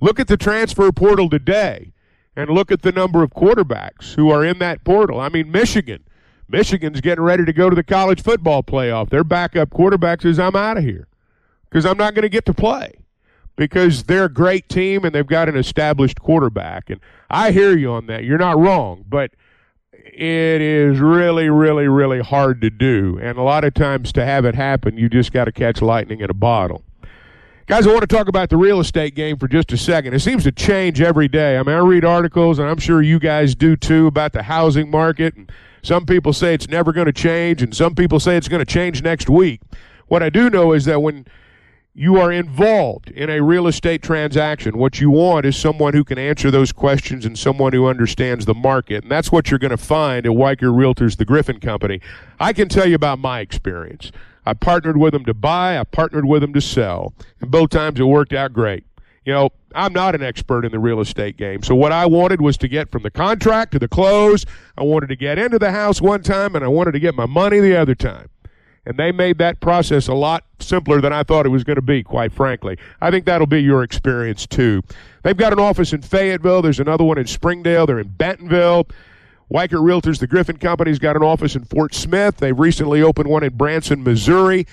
Look 0.00 0.18
at 0.18 0.26
the 0.26 0.36
transfer 0.36 0.90
portal 0.92 1.30
today 1.30 1.92
and 2.36 2.50
look 2.50 2.72
at 2.72 2.82
the 2.82 2.92
number 2.92 3.22
of 3.22 3.30
quarterbacks 3.30 4.14
who 4.14 4.30
are 4.30 4.44
in 4.44 4.58
that 4.58 4.84
portal. 4.84 5.20
I 5.20 5.28
mean, 5.28 5.50
Michigan. 5.50 6.02
Michigan's 6.48 7.00
getting 7.00 7.24
ready 7.24 7.44
to 7.44 7.52
go 7.52 7.70
to 7.70 7.76
the 7.76 7.84
college 7.84 8.22
football 8.22 8.62
playoff. 8.62 9.08
Their 9.08 9.24
backup 9.24 9.70
quarterback 9.70 10.22
says, 10.22 10.38
I'm 10.38 10.56
out 10.56 10.76
of 10.76 10.84
here 10.84 11.06
because 11.70 11.86
I'm 11.86 11.96
not 11.96 12.14
going 12.14 12.22
to 12.22 12.28
get 12.28 12.44
to 12.46 12.54
play 12.54 12.92
because 13.56 14.04
they're 14.04 14.26
a 14.26 14.32
great 14.32 14.68
team 14.68 15.04
and 15.04 15.14
they've 15.14 15.26
got 15.26 15.48
an 15.48 15.56
established 15.56 16.20
quarterback. 16.20 16.90
And 16.90 17.00
I 17.30 17.52
hear 17.52 17.76
you 17.76 17.92
on 17.92 18.06
that. 18.06 18.24
You're 18.24 18.38
not 18.38 18.58
wrong, 18.58 19.04
but 19.08 19.30
it 20.16 20.60
is 20.60 21.00
really, 21.00 21.48
really, 21.48 21.88
really 21.88 22.20
hard 22.20 22.60
to 22.60 22.70
do. 22.70 23.18
And 23.20 23.36
a 23.36 23.42
lot 23.42 23.64
of 23.64 23.74
times 23.74 24.12
to 24.12 24.24
have 24.24 24.44
it 24.44 24.54
happen, 24.54 24.96
you 24.96 25.08
just 25.08 25.32
got 25.32 25.46
to 25.46 25.52
catch 25.52 25.82
lightning 25.82 26.20
in 26.20 26.30
a 26.30 26.34
bottle. 26.34 26.84
Guys, 27.66 27.86
I 27.86 27.90
want 27.90 28.02
to 28.02 28.06
talk 28.06 28.28
about 28.28 28.50
the 28.50 28.56
real 28.56 28.78
estate 28.78 29.14
game 29.14 29.38
for 29.38 29.48
just 29.48 29.72
a 29.72 29.76
second. 29.76 30.14
It 30.14 30.20
seems 30.20 30.44
to 30.44 30.52
change 30.52 31.00
every 31.00 31.28
day. 31.28 31.56
I 31.56 31.62
mean, 31.62 31.74
I 31.74 31.78
read 31.78 32.04
articles, 32.04 32.58
and 32.58 32.68
I'm 32.68 32.78
sure 32.78 33.02
you 33.02 33.18
guys 33.18 33.54
do 33.54 33.74
too, 33.74 34.06
about 34.06 34.34
the 34.34 34.42
housing 34.42 34.90
market. 34.90 35.34
And 35.34 35.50
some 35.82 36.06
people 36.06 36.32
say 36.32 36.54
it's 36.54 36.68
never 36.68 36.92
going 36.92 37.06
to 37.06 37.12
change, 37.12 37.62
and 37.62 37.74
some 37.74 37.94
people 37.94 38.20
say 38.20 38.36
it's 38.36 38.48
going 38.48 38.60
to 38.60 38.70
change 38.70 39.02
next 39.02 39.28
week. 39.28 39.62
What 40.08 40.22
I 40.22 40.30
do 40.30 40.50
know 40.50 40.72
is 40.72 40.84
that 40.84 41.00
when 41.00 41.26
you 41.96 42.18
are 42.18 42.32
involved 42.32 43.08
in 43.12 43.30
a 43.30 43.40
real 43.40 43.68
estate 43.68 44.02
transaction, 44.02 44.76
what 44.76 45.00
you 45.00 45.10
want 45.10 45.46
is 45.46 45.56
someone 45.56 45.94
who 45.94 46.02
can 46.02 46.18
answer 46.18 46.50
those 46.50 46.72
questions 46.72 47.24
and 47.24 47.38
someone 47.38 47.72
who 47.72 47.86
understands 47.86 48.46
the 48.46 48.54
market. 48.54 49.04
And 49.04 49.12
that's 49.12 49.30
what 49.30 49.48
you're 49.48 49.60
going 49.60 49.70
to 49.70 49.76
find 49.76 50.26
at 50.26 50.32
Weichert 50.32 50.74
Realtors, 50.74 51.16
the 51.16 51.24
Griffin 51.24 51.60
Company. 51.60 52.00
I 52.40 52.52
can 52.52 52.68
tell 52.68 52.88
you 52.88 52.96
about 52.96 53.20
my 53.20 53.38
experience. 53.38 54.10
I 54.44 54.54
partnered 54.54 54.96
with 54.96 55.12
them 55.12 55.24
to 55.24 55.34
buy, 55.34 55.78
I 55.78 55.84
partnered 55.84 56.26
with 56.26 56.42
them 56.42 56.52
to 56.54 56.60
sell. 56.60 57.14
And 57.40 57.50
both 57.52 57.70
times 57.70 58.00
it 58.00 58.04
worked 58.04 58.32
out 58.32 58.52
great. 58.52 58.84
You 59.24 59.32
know, 59.32 59.50
I'm 59.74 59.92
not 59.92 60.16
an 60.16 60.22
expert 60.22 60.64
in 60.64 60.72
the 60.72 60.80
real 60.80 61.00
estate 61.00 61.36
game. 61.36 61.62
So 61.62 61.76
what 61.76 61.92
I 61.92 62.06
wanted 62.06 62.40
was 62.40 62.58
to 62.58 62.68
get 62.68 62.90
from 62.90 63.04
the 63.04 63.10
contract 63.10 63.72
to 63.72 63.78
the 63.78 63.88
close. 63.88 64.44
I 64.76 64.82
wanted 64.82 65.06
to 65.10 65.16
get 65.16 65.38
into 65.38 65.60
the 65.60 65.70
house 65.70 66.02
one 66.02 66.22
time 66.22 66.56
and 66.56 66.64
I 66.64 66.68
wanted 66.68 66.92
to 66.92 67.00
get 67.00 67.14
my 67.14 67.26
money 67.26 67.60
the 67.60 67.76
other 67.76 67.94
time. 67.94 68.28
And 68.86 68.98
they 68.98 69.12
made 69.12 69.38
that 69.38 69.60
process 69.60 70.08
a 70.08 70.14
lot 70.14 70.44
simpler 70.58 71.00
than 71.00 71.12
I 71.12 71.22
thought 71.22 71.46
it 71.46 71.50
was 71.50 71.64
going 71.64 71.76
to 71.76 71.82
be, 71.82 72.02
quite 72.02 72.32
frankly. 72.32 72.78
I 73.00 73.10
think 73.10 73.24
that'll 73.24 73.46
be 73.46 73.62
your 73.62 73.82
experience 73.82 74.46
too. 74.46 74.82
They've 75.22 75.36
got 75.36 75.52
an 75.52 75.58
office 75.58 75.92
in 75.92 76.02
Fayetteville. 76.02 76.62
There's 76.62 76.80
another 76.80 77.04
one 77.04 77.18
in 77.18 77.26
Springdale. 77.26 77.86
They're 77.86 78.00
in 78.00 78.08
Bentonville. 78.08 78.86
Weichert 79.50 79.82
Realtors, 79.82 80.18
the 80.18 80.26
Griffin 80.26 80.56
Company's 80.56 80.98
got 80.98 81.16
an 81.16 81.22
office 81.22 81.54
in 81.54 81.64
Fort 81.64 81.94
Smith. 81.94 82.38
They've 82.38 82.58
recently 82.58 83.02
opened 83.02 83.28
one 83.28 83.42
in 83.42 83.56
Branson, 83.56 84.02
Missouri. 84.02 84.66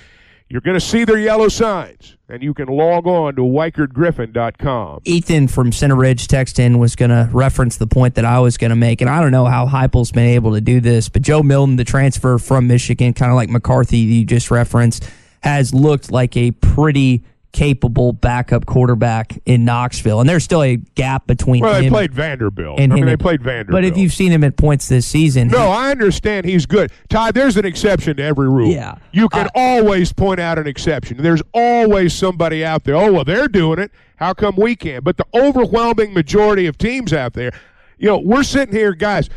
You're 0.51 0.59
going 0.59 0.77
to 0.77 0.85
see 0.85 1.05
their 1.05 1.17
yellow 1.17 1.47
signs, 1.47 2.17
and 2.27 2.43
you 2.43 2.53
can 2.53 2.67
log 2.67 3.07
on 3.07 3.35
to 3.37 3.41
weichertgriffin.com. 3.41 4.99
Ethan 5.05 5.47
from 5.47 5.71
Center 5.71 5.95
Ridge 5.95 6.27
text 6.27 6.59
in 6.59 6.77
was 6.77 6.97
going 6.97 7.09
to 7.09 7.29
reference 7.31 7.77
the 7.77 7.87
point 7.87 8.15
that 8.15 8.25
I 8.25 8.37
was 8.41 8.57
going 8.57 8.71
to 8.71 8.75
make, 8.75 8.99
and 8.99 9.09
I 9.09 9.21
don't 9.21 9.31
know 9.31 9.45
how 9.45 9.65
Heupel's 9.65 10.11
been 10.11 10.27
able 10.27 10.51
to 10.51 10.59
do 10.59 10.81
this, 10.81 11.07
but 11.07 11.21
Joe 11.21 11.41
Milton, 11.41 11.77
the 11.77 11.85
transfer 11.85 12.37
from 12.37 12.67
Michigan, 12.67 13.13
kind 13.13 13.31
of 13.31 13.37
like 13.37 13.47
McCarthy 13.47 13.99
you 13.99 14.25
just 14.25 14.51
referenced, 14.51 15.09
has 15.41 15.73
looked 15.73 16.11
like 16.11 16.35
a 16.35 16.51
pretty 16.51 17.23
capable 17.51 18.13
backup 18.13 18.65
quarterback 18.65 19.39
in 19.45 19.65
Knoxville, 19.65 20.19
and 20.19 20.29
there's 20.29 20.43
still 20.43 20.63
a 20.63 20.77
gap 20.77 21.27
between 21.27 21.61
Well, 21.61 21.81
they 21.81 21.89
played 21.89 22.13
Vanderbilt. 22.13 22.79
and 22.79 22.91
I 22.91 22.95
mean, 22.95 23.05
they 23.05 23.17
played 23.17 23.41
Vanderbilt. 23.43 23.73
But 23.73 23.83
if 23.83 23.97
you've 23.97 24.13
seen 24.13 24.31
him 24.31 24.43
at 24.43 24.55
points 24.57 24.87
this 24.87 25.05
season, 25.05 25.49
No, 25.49 25.69
I 25.69 25.91
understand 25.91 26.45
he's 26.45 26.65
good. 26.65 26.91
Ty, 27.09 27.31
there's 27.31 27.57
an 27.57 27.65
exception 27.65 28.17
to 28.17 28.23
every 28.23 28.49
rule. 28.49 28.71
Yeah. 28.71 28.95
You 29.11 29.27
can 29.29 29.47
uh, 29.47 29.49
always 29.55 30.13
point 30.13 30.39
out 30.39 30.57
an 30.57 30.67
exception. 30.67 31.17
There's 31.17 31.41
always 31.53 32.13
somebody 32.13 32.63
out 32.63 32.83
there. 32.85 32.95
Oh, 32.95 33.11
well, 33.11 33.25
they're 33.25 33.47
doing 33.47 33.79
it. 33.79 33.91
How 34.15 34.33
come 34.33 34.55
we 34.55 34.75
can't? 34.75 35.03
But 35.03 35.17
the 35.17 35.25
overwhelming 35.33 36.13
majority 36.13 36.67
of 36.67 36.77
teams 36.77 37.11
out 37.11 37.33
there, 37.33 37.51
you 37.97 38.07
know, 38.07 38.19
we're 38.19 38.43
sitting 38.43 38.73
here, 38.75 38.93
guys, 38.93 39.29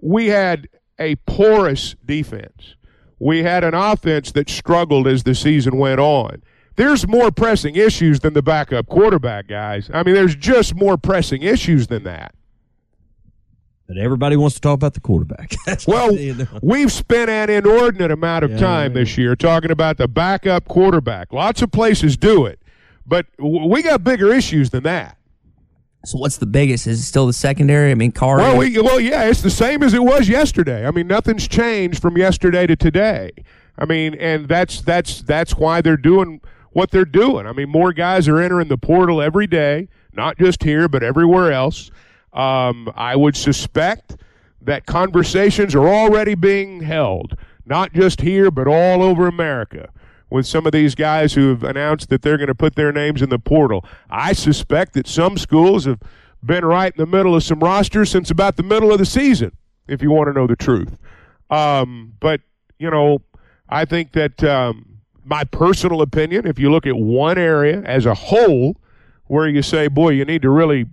we 0.00 0.28
had 0.28 0.68
a 0.98 1.16
porous 1.26 1.96
defense. 2.04 2.76
We 3.18 3.42
had 3.42 3.64
an 3.64 3.74
offense 3.74 4.32
that 4.32 4.48
struggled 4.48 5.08
as 5.08 5.24
the 5.24 5.34
season 5.34 5.76
went 5.76 6.00
on. 6.00 6.42
There's 6.78 7.08
more 7.08 7.32
pressing 7.32 7.74
issues 7.74 8.20
than 8.20 8.34
the 8.34 8.40
backup 8.42 8.86
quarterback, 8.86 9.48
guys. 9.48 9.90
I 9.92 10.04
mean, 10.04 10.14
there's 10.14 10.36
just 10.36 10.76
more 10.76 10.96
pressing 10.96 11.42
issues 11.42 11.88
than 11.88 12.04
that. 12.04 12.36
But 13.88 13.96
everybody 13.98 14.36
wants 14.36 14.54
to 14.54 14.60
talk 14.60 14.74
about 14.74 14.94
the 14.94 15.00
quarterback. 15.00 15.56
Well, 15.88 16.16
we've 16.62 16.92
spent 16.92 17.30
an 17.30 17.50
inordinate 17.50 18.10
amount 18.12 18.44
of 18.44 18.52
Yeah, 18.52 18.58
time 18.58 18.92
yeah. 18.92 19.00
this 19.00 19.18
year 19.18 19.34
talking 19.34 19.72
about 19.72 19.96
the 19.96 20.06
backup 20.06 20.66
quarterback. 20.68 21.32
Lots 21.32 21.62
of 21.62 21.72
places 21.72 22.16
do 22.16 22.46
it, 22.46 22.60
but 23.04 23.26
we 23.40 23.82
got 23.82 24.04
bigger 24.04 24.32
issues 24.32 24.70
than 24.70 24.84
that. 24.84 25.16
so 26.04 26.16
what's 26.18 26.36
the 26.36 26.46
biggest? 26.46 26.86
Is 26.86 27.00
it 27.00 27.02
still 27.02 27.26
the 27.26 27.32
secondary? 27.32 27.90
I 27.90 27.94
mean, 27.96 28.12
Carr. 28.12 28.36
Well, 28.38 28.56
we, 28.56 28.78
well, 28.80 29.00
yeah, 29.00 29.24
it's 29.24 29.42
the 29.42 29.50
same 29.50 29.82
as 29.82 29.94
it 29.94 30.02
was 30.04 30.28
yesterday. 30.28 30.86
I 30.86 30.92
mean, 30.92 31.08
nothing's 31.08 31.48
changed 31.48 32.00
from 32.00 32.16
yesterday 32.16 32.68
to 32.68 32.76
today. 32.76 33.32
I 33.76 33.84
mean, 33.84 34.14
and 34.14 34.46
that's 34.46 34.80
that's 34.80 35.22
that's 35.22 35.56
why 35.56 35.80
they're 35.80 35.96
doing 35.96 36.40
what 36.78 36.92
they're 36.92 37.04
doing. 37.04 37.44
I 37.44 37.52
mean, 37.52 37.68
more 37.68 37.92
guys 37.92 38.28
are 38.28 38.38
entering 38.38 38.68
the 38.68 38.78
portal 38.78 39.20
every 39.20 39.48
day, 39.48 39.88
not 40.12 40.38
just 40.38 40.62
here 40.62 40.88
but 40.88 41.02
everywhere 41.02 41.50
else. 41.50 41.90
Um, 42.32 42.92
I 42.94 43.16
would 43.16 43.36
suspect 43.36 44.16
that 44.62 44.86
conversations 44.86 45.74
are 45.74 45.88
already 45.88 46.36
being 46.36 46.82
held, 46.82 47.36
not 47.66 47.92
just 47.92 48.20
here 48.20 48.52
but 48.52 48.68
all 48.68 49.02
over 49.02 49.26
America. 49.26 49.88
With 50.30 50.46
some 50.46 50.66
of 50.66 50.72
these 50.72 50.94
guys 50.94 51.32
who 51.32 51.48
have 51.48 51.64
announced 51.64 52.10
that 52.10 52.22
they're 52.22 52.36
going 52.36 52.46
to 52.46 52.54
put 52.54 52.76
their 52.76 52.92
names 52.92 53.22
in 53.22 53.28
the 53.28 53.40
portal, 53.40 53.84
I 54.08 54.32
suspect 54.32 54.92
that 54.92 55.08
some 55.08 55.36
schools 55.36 55.84
have 55.84 55.98
been 56.44 56.64
right 56.64 56.92
in 56.96 57.02
the 57.02 57.10
middle 57.10 57.34
of 57.34 57.42
some 57.42 57.58
rosters 57.58 58.08
since 58.08 58.30
about 58.30 58.56
the 58.56 58.62
middle 58.62 58.92
of 58.92 58.98
the 58.98 59.06
season, 59.06 59.50
if 59.88 60.00
you 60.00 60.12
want 60.12 60.28
to 60.28 60.32
know 60.32 60.46
the 60.46 60.54
truth. 60.54 60.96
Um, 61.50 62.12
but 62.20 62.40
you 62.78 62.88
know, 62.88 63.22
I 63.68 63.84
think 63.84 64.12
that 64.12 64.44
um, 64.44 64.87
my 65.28 65.44
personal 65.44 66.02
opinion, 66.02 66.46
if 66.46 66.58
you 66.58 66.70
look 66.70 66.86
at 66.86 66.96
one 66.96 67.38
area 67.38 67.82
as 67.82 68.06
a 68.06 68.14
whole, 68.14 68.76
where 69.26 69.46
you 69.46 69.62
say, 69.62 69.88
boy, 69.88 70.10
you 70.10 70.24
need 70.24 70.42
to 70.42 70.50
really 70.50 70.86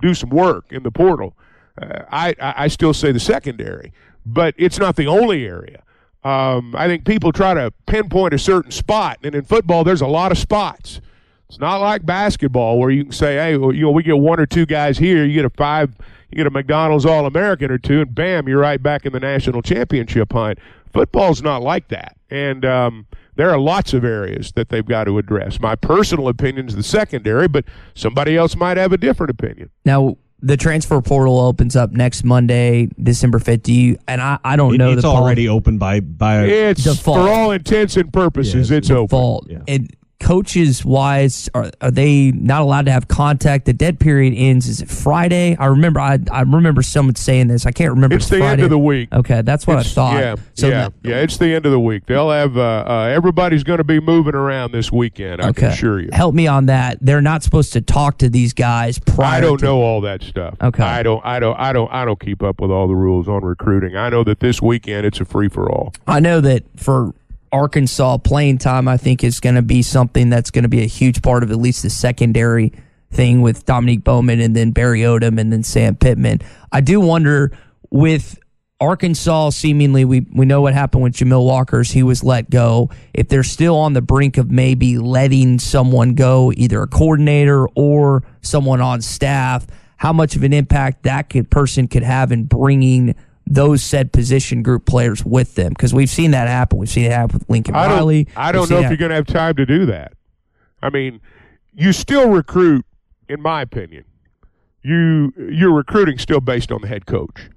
do 0.00 0.14
some 0.14 0.30
work 0.30 0.64
in 0.70 0.82
the 0.82 0.90
portal, 0.90 1.36
uh, 1.80 2.02
I, 2.10 2.34
I 2.40 2.68
still 2.68 2.94
say 2.94 3.12
the 3.12 3.20
secondary, 3.20 3.92
but 4.24 4.54
it's 4.56 4.78
not 4.78 4.96
the 4.96 5.06
only 5.06 5.44
area. 5.44 5.82
Um, 6.24 6.74
I 6.76 6.86
think 6.86 7.04
people 7.04 7.32
try 7.32 7.54
to 7.54 7.72
pinpoint 7.86 8.32
a 8.32 8.38
certain 8.38 8.70
spot, 8.70 9.18
and 9.22 9.34
in 9.34 9.44
football, 9.44 9.84
there's 9.84 10.00
a 10.00 10.06
lot 10.06 10.32
of 10.32 10.38
spots. 10.38 11.00
It's 11.48 11.58
not 11.58 11.80
like 11.80 12.06
basketball 12.06 12.78
where 12.78 12.90
you 12.90 13.04
can 13.04 13.12
say, 13.12 13.34
"Hey, 13.34 13.56
well, 13.56 13.72
you 13.72 13.82
know, 13.82 13.90
we 13.90 14.02
get 14.02 14.16
one 14.16 14.40
or 14.40 14.46
two 14.46 14.64
guys 14.64 14.98
here, 14.98 15.24
you 15.24 15.34
get 15.34 15.44
a 15.44 15.50
five, 15.50 15.94
you 16.30 16.36
get 16.36 16.46
a 16.46 16.50
McDonald's 16.50 17.04
All 17.04 17.26
American 17.26 17.70
or 17.70 17.78
two, 17.78 18.00
and 18.00 18.14
bam, 18.14 18.48
you're 18.48 18.60
right 18.60 18.82
back 18.82 19.04
in 19.04 19.12
the 19.12 19.20
national 19.20 19.62
championship 19.62 20.32
hunt." 20.32 20.58
Football's 20.92 21.42
not 21.42 21.62
like 21.62 21.88
that, 21.88 22.16
and 22.30 22.64
um, 22.64 23.06
there 23.42 23.50
are 23.50 23.58
lots 23.58 23.92
of 23.92 24.04
areas 24.04 24.52
that 24.52 24.68
they've 24.68 24.86
got 24.86 25.04
to 25.04 25.18
address. 25.18 25.58
My 25.58 25.74
personal 25.74 26.28
opinion 26.28 26.68
is 26.68 26.76
the 26.76 26.82
secondary, 26.84 27.48
but 27.48 27.64
somebody 27.96 28.36
else 28.36 28.54
might 28.54 28.76
have 28.76 28.92
a 28.92 28.96
different 28.96 29.30
opinion. 29.30 29.68
Now, 29.84 30.16
the 30.40 30.56
transfer 30.56 31.00
portal 31.02 31.40
opens 31.40 31.74
up 31.74 31.90
next 31.90 32.22
Monday, 32.22 32.88
December 33.02 33.40
5th. 33.40 33.62
Do 33.64 33.72
you, 33.72 33.96
and 34.06 34.22
I, 34.22 34.38
I 34.44 34.54
don't 34.54 34.76
It- 34.76 34.78
know 34.78 34.92
it's 34.92 35.02
the 35.02 35.08
already 35.08 35.48
open 35.48 35.76
by 35.78 35.98
by 35.98 36.44
It's 36.44 36.84
Default. 36.84 37.16
for 37.18 37.28
all 37.28 37.50
intents 37.50 37.96
and 37.96 38.12
purposes, 38.12 38.70
it's 38.70 38.90
open. 38.92 39.06
default. 39.06 39.50
And 39.66 39.90
coaches 40.22 40.84
wise, 40.84 41.50
are, 41.54 41.70
are 41.80 41.90
they 41.90 42.30
not 42.32 42.62
allowed 42.62 42.86
to 42.86 42.92
have 42.92 43.08
contact? 43.08 43.66
The 43.66 43.72
dead 43.72 43.98
period 44.00 44.32
ends. 44.36 44.68
Is 44.68 44.80
it 44.80 44.88
Friday? 44.88 45.56
I 45.58 45.66
remember. 45.66 46.00
I, 46.00 46.18
I 46.30 46.42
remember 46.42 46.80
someone 46.82 47.16
saying 47.16 47.48
this. 47.48 47.66
I 47.66 47.72
can't 47.72 47.90
remember. 47.90 48.16
It's 48.16 48.28
the 48.28 48.42
end 48.42 48.62
of 48.62 48.70
the 48.70 48.78
week. 48.78 49.12
Okay, 49.12 49.42
that's 49.42 49.66
what 49.66 49.80
It's- 49.80 49.92
I 49.92 49.94
thought. 49.94 50.20
Yeah, 50.20 50.36
So 50.54 50.68
yeah, 50.68 50.88
that- 50.88 50.92
yeah. 51.02 51.16
It's 51.16 51.36
the 51.36 51.54
end 51.54 51.66
of 51.66 51.72
the 51.72 51.80
week. 51.80 52.06
They'll 52.06 52.30
have 52.30 52.56
uh, 52.56 52.84
uh, 52.86 53.10
everybody's 53.12 53.64
going 53.64 53.78
to 53.78 53.84
be 53.84 54.00
moving 54.00 54.34
around 54.34 54.72
this 54.72 54.90
weekend. 54.92 55.42
I 55.42 55.48
okay. 55.48 55.60
can 55.62 55.70
assure 55.70 56.00
you. 56.00 56.10
Help 56.12 56.34
me 56.34 56.46
on 56.46 56.66
that. 56.66 56.98
They're 57.00 57.20
not 57.20 57.42
supposed 57.42 57.72
to 57.74 57.80
talk 57.80 58.18
to 58.18 58.28
these 58.28 58.52
guys 58.52 58.98
prior. 58.98 59.38
I 59.38 59.40
don't 59.40 59.58
to- 59.58 59.64
know 59.64 59.80
all 59.82 60.00
that 60.02 60.22
stuff. 60.22 60.54
Okay. 60.62 60.82
I 60.84 61.02
don't. 61.02 61.24
I 61.24 61.40
don't. 61.40 61.58
I 61.58 61.72
don't. 61.72 61.92
I 61.92 62.04
don't 62.04 62.20
keep 62.20 62.42
up 62.42 62.60
with 62.60 62.70
all 62.70 62.86
the 62.86 62.94
rules 62.94 63.28
on 63.28 63.44
recruiting. 63.44 63.96
I 63.96 64.08
know 64.08 64.22
that 64.24 64.40
this 64.40 64.62
weekend 64.62 65.04
it's 65.04 65.20
a 65.20 65.24
free 65.24 65.48
for 65.48 65.70
all. 65.70 65.92
I 66.06 66.20
know 66.20 66.40
that 66.40 66.62
for 66.76 67.12
Arkansas, 67.52 68.18
playing 68.18 68.58
time, 68.58 68.88
I 68.88 68.96
think, 68.96 69.22
is 69.22 69.38
going 69.38 69.56
to 69.56 69.62
be 69.62 69.82
something 69.82 70.30
that's 70.30 70.50
going 70.50 70.62
to 70.62 70.68
be 70.68 70.82
a 70.82 70.86
huge 70.86 71.22
part 71.22 71.42
of 71.42 71.50
at 71.50 71.58
least 71.58 71.82
the 71.82 71.90
secondary 71.90 72.72
thing 73.10 73.42
with 73.42 73.66
Dominique 73.66 74.04
Bowman 74.04 74.40
and 74.40 74.56
then 74.56 74.70
Barry 74.70 75.00
Odom 75.00 75.38
and 75.38 75.52
then 75.52 75.62
Sam 75.62 75.94
Pittman. 75.94 76.40
I 76.72 76.80
do 76.80 76.98
wonder 76.98 77.52
with 77.90 78.38
Arkansas, 78.80 79.50
seemingly, 79.50 80.04
we, 80.04 80.26
we 80.32 80.44
know 80.44 80.62
what 80.62 80.74
happened 80.74 81.04
with 81.04 81.12
Jamil 81.12 81.44
Walker's. 81.44 81.92
He 81.92 82.02
was 82.02 82.24
let 82.24 82.50
go. 82.50 82.90
If 83.14 83.28
they're 83.28 83.44
still 83.44 83.76
on 83.76 83.92
the 83.92 84.02
brink 84.02 84.38
of 84.38 84.50
maybe 84.50 84.98
letting 84.98 85.60
someone 85.60 86.14
go, 86.14 86.52
either 86.56 86.82
a 86.82 86.88
coordinator 86.88 87.68
or 87.76 88.24
someone 88.40 88.80
on 88.80 89.00
staff, 89.00 89.68
how 89.98 90.12
much 90.12 90.34
of 90.34 90.42
an 90.42 90.52
impact 90.52 91.04
that 91.04 91.30
could, 91.30 91.48
person 91.48 91.86
could 91.86 92.02
have 92.02 92.32
in 92.32 92.42
bringing 92.44 93.14
those 93.46 93.82
said 93.82 94.12
position 94.12 94.62
group 94.62 94.86
players 94.86 95.24
with 95.24 95.54
them 95.54 95.70
because 95.70 95.92
we've 95.92 96.10
seen 96.10 96.30
that 96.30 96.48
happen. 96.48 96.78
We've 96.78 96.88
seen 96.88 97.04
it 97.04 97.12
happen 97.12 97.38
with 97.38 97.50
Lincoln 97.50 97.74
I 97.74 97.86
Riley. 97.86 98.24
don't. 98.24 98.38
I 98.38 98.52
don't 98.52 98.70
know 98.70 98.78
if 98.78 98.88
you're 98.88 98.96
going 98.96 99.10
to 99.10 99.16
have 99.16 99.26
time 99.26 99.56
to 99.56 99.66
do 99.66 99.86
that. 99.86 100.14
I 100.82 100.90
mean, 100.90 101.20
you 101.72 101.92
still 101.92 102.28
recruit, 102.30 102.84
in 103.28 103.40
my 103.40 103.62
opinion. 103.62 104.04
You 104.82 105.32
your 105.36 105.72
recruiting 105.72 106.18
still 106.18 106.40
based 106.40 106.72
on 106.72 106.80
the 106.80 106.88
head 106.88 107.06
coach. 107.06 107.50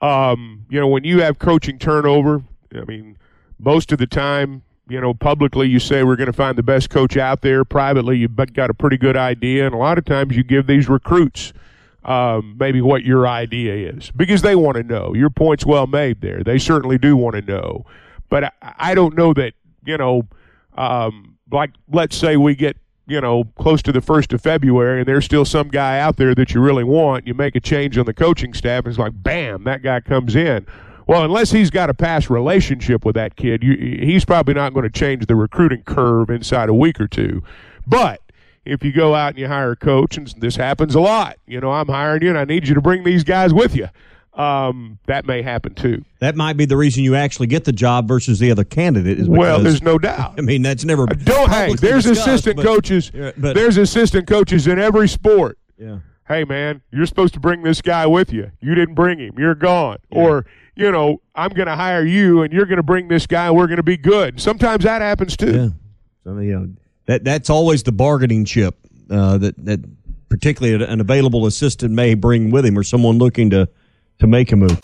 Um, 0.00 0.66
you 0.68 0.80
know, 0.80 0.88
when 0.88 1.04
you 1.04 1.22
have 1.22 1.38
coaching 1.38 1.78
turnover, 1.78 2.42
I 2.74 2.84
mean, 2.84 3.16
most 3.58 3.92
of 3.92 3.98
the 3.98 4.06
time, 4.06 4.62
you 4.88 5.00
know, 5.00 5.14
publicly 5.14 5.68
you 5.68 5.78
say 5.78 6.02
we're 6.02 6.16
going 6.16 6.26
to 6.26 6.32
find 6.32 6.58
the 6.58 6.62
best 6.64 6.90
coach 6.90 7.16
out 7.16 7.42
there. 7.42 7.64
Privately, 7.64 8.18
you've 8.18 8.34
got 8.34 8.68
a 8.68 8.74
pretty 8.74 8.96
good 8.96 9.16
idea, 9.16 9.64
and 9.64 9.74
a 9.74 9.78
lot 9.78 9.96
of 9.96 10.04
times 10.04 10.36
you 10.36 10.42
give 10.42 10.66
these 10.66 10.88
recruits 10.88 11.52
um, 12.04 12.56
maybe 12.58 12.80
what 12.80 13.04
your 13.04 13.26
idea 13.26 13.90
is 13.90 14.10
because 14.12 14.42
they 14.42 14.56
want 14.56 14.76
to 14.76 14.82
know. 14.82 15.14
Your 15.14 15.30
point's 15.30 15.64
well 15.64 15.86
made 15.86 16.20
there. 16.20 16.42
They 16.42 16.58
certainly 16.58 16.98
do 16.98 17.16
want 17.16 17.36
to 17.36 17.42
know, 17.42 17.84
but 18.28 18.44
I, 18.44 18.52
I 18.62 18.94
don't 18.94 19.16
know 19.16 19.32
that 19.34 19.54
you 19.84 19.96
know. 19.96 20.26
Um, 20.76 21.36
like, 21.50 21.70
let's 21.90 22.16
say 22.16 22.38
we 22.38 22.54
get 22.54 22.76
you 23.06 23.20
know 23.20 23.44
close 23.58 23.82
to 23.82 23.92
the 23.92 24.00
first 24.00 24.32
of 24.32 24.40
February, 24.40 25.00
and 25.00 25.08
there's 25.08 25.24
still 25.24 25.44
some 25.44 25.68
guy 25.68 25.98
out 25.98 26.16
there 26.16 26.34
that 26.34 26.54
you 26.54 26.60
really 26.60 26.84
want. 26.84 27.26
You 27.26 27.34
make 27.34 27.54
a 27.54 27.60
change 27.60 27.98
on 27.98 28.06
the 28.06 28.14
coaching 28.14 28.54
staff, 28.54 28.84
and 28.84 28.88
it's 28.88 28.98
like, 28.98 29.12
bam, 29.14 29.64
that 29.64 29.82
guy 29.82 30.00
comes 30.00 30.34
in. 30.34 30.66
Well, 31.06 31.24
unless 31.24 31.50
he's 31.50 31.70
got 31.70 31.90
a 31.90 31.94
past 31.94 32.30
relationship 32.30 33.04
with 33.04 33.16
that 33.16 33.36
kid, 33.36 33.62
you, 33.62 33.76
he's 33.76 34.24
probably 34.24 34.54
not 34.54 34.72
going 34.72 34.84
to 34.84 34.90
change 34.90 35.26
the 35.26 35.34
recruiting 35.34 35.82
curve 35.82 36.30
inside 36.30 36.68
a 36.68 36.74
week 36.74 37.00
or 37.00 37.08
two. 37.08 37.42
But 37.86 38.21
if 38.64 38.84
you 38.84 38.92
go 38.92 39.14
out 39.14 39.30
and 39.30 39.38
you 39.38 39.48
hire 39.48 39.72
a 39.72 39.76
coach, 39.76 40.16
and 40.16 40.26
this 40.38 40.56
happens 40.56 40.94
a 40.94 41.00
lot, 41.00 41.36
you 41.46 41.60
know, 41.60 41.72
I'm 41.72 41.88
hiring 41.88 42.22
you 42.22 42.28
and 42.30 42.38
I 42.38 42.44
need 42.44 42.68
you 42.68 42.74
to 42.74 42.80
bring 42.80 43.04
these 43.04 43.24
guys 43.24 43.52
with 43.52 43.74
you. 43.74 43.88
Um, 44.34 44.98
that 45.06 45.26
may 45.26 45.42
happen 45.42 45.74
too. 45.74 46.04
That 46.20 46.36
might 46.36 46.56
be 46.56 46.64
the 46.64 46.76
reason 46.76 47.04
you 47.04 47.14
actually 47.14 47.48
get 47.48 47.64
the 47.64 47.72
job 47.72 48.08
versus 48.08 48.38
the 48.38 48.50
other 48.50 48.64
candidate. 48.64 49.18
Is 49.18 49.28
Well, 49.28 49.60
there's 49.60 49.82
no 49.82 49.98
doubt. 49.98 50.34
I 50.38 50.40
mean, 50.40 50.62
that's 50.62 50.84
never 50.84 51.06
Don't 51.06 51.50
hey, 51.50 51.74
there's 51.74 52.06
assistant 52.06 52.56
but- 52.56 52.64
coaches. 52.64 53.10
But- 53.10 53.54
there's 53.54 53.76
assistant 53.76 54.26
coaches 54.26 54.66
in 54.66 54.78
every 54.78 55.08
sport. 55.08 55.58
Yeah. 55.76 55.98
Hey 56.28 56.44
man, 56.44 56.80
you're 56.92 57.04
supposed 57.04 57.34
to 57.34 57.40
bring 57.40 57.62
this 57.62 57.82
guy 57.82 58.06
with 58.06 58.32
you. 58.32 58.50
You 58.60 58.74
didn't 58.74 58.94
bring 58.94 59.18
him. 59.18 59.34
You're 59.36 59.56
gone. 59.56 59.98
Or 60.10 60.46
you 60.76 60.90
know, 60.90 61.20
I'm 61.34 61.50
going 61.50 61.66
to 61.66 61.76
hire 61.76 62.04
you, 62.04 62.40
and 62.42 62.52
you're 62.52 62.64
going 62.64 62.78
to 62.78 62.82
bring 62.82 63.08
this 63.08 63.26
guy. 63.26 63.48
and 63.48 63.56
We're 63.56 63.66
going 63.66 63.76
to 63.76 63.82
be 63.82 63.98
good. 63.98 64.40
Sometimes 64.40 64.84
that 64.84 65.02
happens 65.02 65.36
too. 65.36 65.52
Yeah. 65.52 65.68
So, 66.24 66.38
you 66.38 66.52
know, 66.58 66.68
that 67.06 67.24
that's 67.24 67.50
always 67.50 67.82
the 67.82 67.92
bargaining 67.92 68.44
chip 68.44 68.76
uh, 69.10 69.38
that 69.38 69.54
that 69.64 69.80
particularly 70.28 70.82
an 70.84 71.00
available 71.00 71.46
assistant 71.46 71.92
may 71.92 72.14
bring 72.14 72.50
with 72.50 72.64
him, 72.64 72.78
or 72.78 72.82
someone 72.82 73.18
looking 73.18 73.50
to 73.50 73.68
to 74.18 74.26
make 74.26 74.52
a 74.52 74.56
move. 74.56 74.78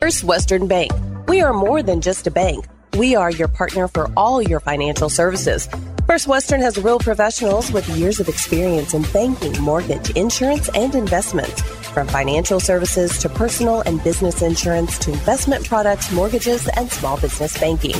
First 0.00 0.24
Western 0.24 0.66
Bank. 0.66 0.92
We 1.28 1.40
are 1.40 1.52
more 1.52 1.82
than 1.82 2.00
just 2.00 2.26
a 2.26 2.30
bank. 2.30 2.66
We 2.96 3.16
are 3.16 3.30
your 3.30 3.48
partner 3.48 3.88
for 3.88 4.10
all 4.16 4.40
your 4.40 4.60
financial 4.60 5.08
services. 5.08 5.68
First 6.06 6.28
Western 6.28 6.60
has 6.60 6.78
real 6.78 7.00
professionals 7.00 7.72
with 7.72 7.88
years 7.88 8.20
of 8.20 8.28
experience 8.28 8.94
in 8.94 9.02
banking, 9.12 9.60
mortgage, 9.60 10.10
insurance, 10.10 10.68
and 10.68 10.94
investments. 10.94 11.60
From 11.90 12.06
financial 12.06 12.60
services 12.60 13.18
to 13.18 13.28
personal 13.28 13.80
and 13.80 14.02
business 14.04 14.40
insurance 14.40 14.98
to 15.00 15.12
investment 15.12 15.66
products, 15.66 16.12
mortgages, 16.12 16.68
and 16.76 16.90
small 16.90 17.20
business 17.20 17.58
banking. 17.58 17.96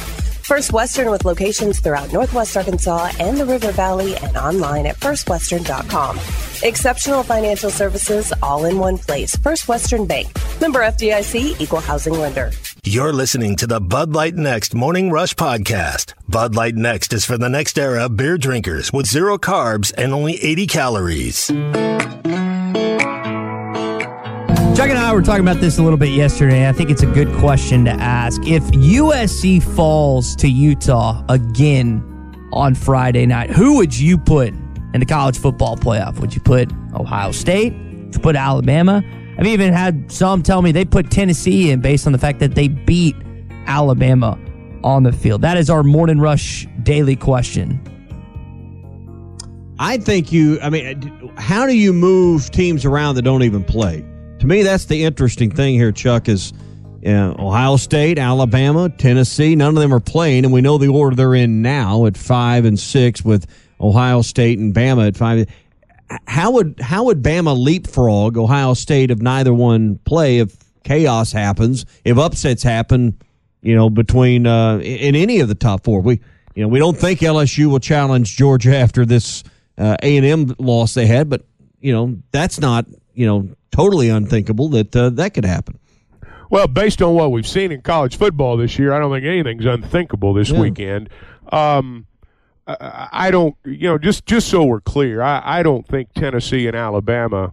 First 0.46 0.72
Western 0.72 1.11
with 1.11 1.24
locations 1.24 1.80
throughout 1.80 2.12
Northwest 2.12 2.56
Arkansas 2.56 3.11
and 3.18 3.37
the 3.37 3.44
River 3.44 3.72
Valley 3.72 4.14
and 4.18 4.37
online 4.37 4.87
at 4.87 4.94
firstwestern.com. 4.94 6.20
Exceptional 6.62 7.24
financial 7.24 7.68
services 7.68 8.32
all 8.44 8.64
in 8.64 8.78
one 8.78 8.96
place. 8.96 9.35
First 9.35 9.66
Western 9.66 10.06
Bank. 10.06 10.28
Member 10.61 10.82
FDIC, 10.82 11.61
equal 11.61 11.80
housing 11.80 12.12
lender. 12.12 12.52
You're 12.85 13.12
listening 13.12 13.56
to 13.56 13.66
the 13.66 13.80
Bud 13.80 14.14
Light 14.14 14.37
Next 14.37 14.72
Morning 14.72 15.11
Rush 15.11 15.35
Podcast. 15.35 16.14
Bud 16.28 16.54
Light 16.54 16.76
Next 16.76 17.12
is 17.12 17.24
for 17.24 17.37
the 17.37 17.48
next 17.48 17.76
era 17.76 18.04
of 18.04 18.16
beer 18.16 18.38
drinkers 18.38 18.92
with 18.92 19.06
zero 19.06 19.38
carbs 19.38 19.92
and 19.98 20.14
only 20.14 20.40
80 20.40 20.68
calories. 20.68 21.50
Chuck 24.77 24.91
and 24.91 24.99
I 24.99 25.15
were 25.15 25.23
talking 25.23 25.41
about 25.41 25.59
this 25.59 25.79
a 25.79 25.83
little 25.83 25.97
bit 25.97 26.11
yesterday. 26.11 26.69
I 26.69 26.73
think 26.73 26.91
it's 26.91 27.03
a 27.03 27.07
good 27.07 27.33
question 27.37 27.87
to 27.87 27.93
ask. 27.93 28.43
If 28.47 28.62
USC 28.65 29.62
falls 29.62 30.37
to 30.37 30.49
Utah 30.49 31.25
again 31.31 32.05
on 32.53 32.75
Friday 32.75 33.25
night, 33.25 33.49
who 33.49 33.77
would 33.77 33.99
you 33.99 34.19
put 34.19 34.49
in 34.49 35.01
the 35.01 35.07
college 35.07 35.39
football 35.39 35.79
playoff? 35.79 36.21
Would 36.21 36.35
you 36.35 36.43
put 36.43 36.71
Ohio 36.93 37.33
State? 37.33 37.73
Would 37.73 38.17
you 38.17 38.21
put 38.21 38.37
Alabama? 38.37 39.03
I've 39.39 39.47
even 39.47 39.73
had 39.73 40.12
some 40.12 40.43
tell 40.43 40.61
me 40.61 40.73
they 40.73 40.85
put 40.85 41.11
Tennessee 41.11 41.71
in 41.71 41.81
based 41.81 42.07
on 42.07 42.12
the 42.12 42.19
fact 42.19 42.39
that 42.41 42.55
they 42.55 42.69
beat 42.69 43.17
Alabama 43.67 44.39
on 44.85 45.05
the 45.05 45.12
field. 45.12 45.41
That 45.41 45.57
is 45.57 45.71
our 45.71 45.85
morning 45.85 46.19
rush 46.19 46.67
daily 46.83 47.17
question. 47.17 47.81
I 49.79 49.97
think 49.97 50.33
you. 50.33 50.61
I 50.61 50.69
mean, 50.69 51.33
how 51.39 51.65
do 51.65 51.75
you 51.75 51.95
move 51.95 52.51
teams 52.51 52.85
around 52.85 53.14
that 53.14 53.22
don't 53.22 53.43
even 53.43 53.64
play? 53.64 54.05
To 54.47 54.49
me, 54.55 54.62
that's 54.62 54.84
the 54.84 55.03
interesting 55.03 55.51
thing 55.51 55.74
here, 55.74 55.90
Chuck. 55.90 56.28
Is 56.28 56.53
uh, 57.05 57.34
Ohio 57.36 57.76
State, 57.76 58.16
Alabama, 58.16 58.88
Tennessee. 58.88 59.57
None 59.57 59.76
of 59.76 59.82
them 59.82 59.92
are 59.92 59.99
playing, 59.99 60.44
and 60.44 60.55
we 60.55 60.61
know 60.61 60.78
the 60.78 60.86
order 60.86 61.16
they're 61.16 61.34
in 61.34 61.62
now 61.62 62.07
at 62.07 62.16
five 62.16 62.64
and 62.64 62.78
six 62.78 63.24
with 63.24 63.47
Ohio 63.80 64.22
State 64.22 64.61
and 64.61 64.72
Bama 64.72 65.09
at 65.09 65.16
five. 65.16 65.49
How 66.28 66.53
would 66.53 66.78
how 66.80 67.03
would 67.07 67.24
Bama 67.24 67.59
leapfrog 67.59 68.38
Ohio 68.38 68.74
State 68.74 69.11
if 69.11 69.18
neither 69.18 69.53
one 69.53 69.99
play? 70.05 70.38
If 70.38 70.57
chaos 70.84 71.32
happens, 71.32 71.84
if 72.05 72.16
upsets 72.16 72.62
happen, 72.62 73.18
you 73.62 73.74
know, 73.74 73.90
between 73.90 74.47
uh, 74.47 74.78
in 74.78 75.16
any 75.16 75.40
of 75.40 75.49
the 75.49 75.57
top 75.57 75.82
four, 75.82 76.01
we 76.03 76.20
you 76.55 76.62
know 76.62 76.68
we 76.68 76.78
don't 76.78 76.97
think 76.97 77.18
LSU 77.18 77.66
will 77.66 77.80
challenge 77.80 78.36
Georgia 78.36 78.76
after 78.76 79.05
this 79.05 79.42
uh, 79.76 79.97
A 80.05 80.16
and 80.16 80.24
M 80.24 80.55
loss 80.61 80.94
they 80.94 81.09
had, 81.09 81.28
but 81.28 81.44
you 81.80 81.92
know 81.92 82.16
that's 82.30 82.61
not 82.61 82.86
you 83.12 83.26
know 83.26 83.49
totally 83.77 84.09
unthinkable 84.09 84.68
that 84.70 84.95
uh, 84.97 85.11
that 85.11 85.35
could 85.35 85.45
happen. 85.45 85.79
Well, 86.51 86.66
based 86.68 87.03
on 87.03 87.14
what 87.14 87.33
we've 87.33 87.47
seen 87.47 87.72
in 87.72 87.83
college 87.83 88.16
football 88.16 88.57
this 88.57 88.79
year, 88.79 88.93
I 88.93 88.99
don't 89.01 89.12
think 89.12 89.24
anything's 89.27 89.64
unthinkable 89.66 90.33
this 90.33 90.51
Yeah. 90.51 90.61
weekend. 90.61 91.09
Um, 91.51 92.07
I, 92.66 93.09
I 93.12 93.31
don't, 93.31 93.55
you 93.64 93.89
know, 93.89 93.99
just 93.99 94.27
just 94.27 94.49
so 94.49 94.64
we're 94.64 94.81
clear, 94.81 95.22
I, 95.22 95.43
I 95.59 95.62
don't 95.62 95.87
think 95.87 96.12
Tennessee 96.14 96.66
and 96.66 96.77
Alabama, 96.77 97.53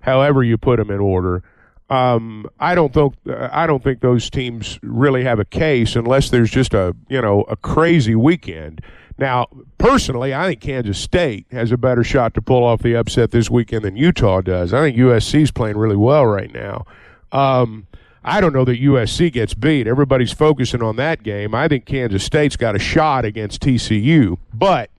however 0.00 0.42
you 0.42 0.56
put 0.56 0.76
them 0.78 0.90
in 0.90 1.00
order, 1.00 1.42
um, 1.90 2.46
I 2.60 2.74
don't 2.74 2.92
think 2.92 3.14
I 3.28 3.66
don't 3.66 3.82
think 3.82 4.00
those 4.00 4.28
teams 4.30 4.78
really 4.82 5.24
have 5.24 5.38
a 5.38 5.44
case 5.44 5.96
unless 5.96 6.30
there's 6.30 6.50
just 6.50 6.74
a 6.74 6.94
you 7.08 7.20
know 7.22 7.42
a 7.42 7.56
crazy 7.56 8.14
weekend. 8.14 8.80
Now, 9.18 9.48
personally, 9.78 10.32
I 10.32 10.46
think 10.48 10.60
Kansas 10.60 10.98
State 10.98 11.46
has 11.50 11.72
a 11.72 11.76
better 11.76 12.04
shot 12.04 12.34
to 12.34 12.42
pull 12.42 12.64
off 12.64 12.82
the 12.82 12.94
upset 12.94 13.32
this 13.32 13.50
weekend 13.50 13.84
than 13.84 13.96
Utah 13.96 14.40
does. 14.40 14.72
I 14.72 14.80
think 14.80 14.96
USC 14.96 15.42
is 15.42 15.50
playing 15.50 15.76
really 15.76 15.96
well 15.96 16.24
right 16.24 16.52
now. 16.52 16.86
Um, 17.32 17.88
I 18.22 18.40
don't 18.40 18.52
know 18.52 18.64
that 18.64 18.80
USC 18.80 19.32
gets 19.32 19.54
beat. 19.54 19.86
Everybody's 19.86 20.32
focusing 20.32 20.82
on 20.82 20.96
that 20.96 21.22
game. 21.22 21.54
I 21.54 21.66
think 21.66 21.84
Kansas 21.84 22.22
State's 22.22 22.56
got 22.56 22.76
a 22.76 22.78
shot 22.78 23.24
against 23.24 23.60
TCU, 23.62 24.38
but 24.54 24.90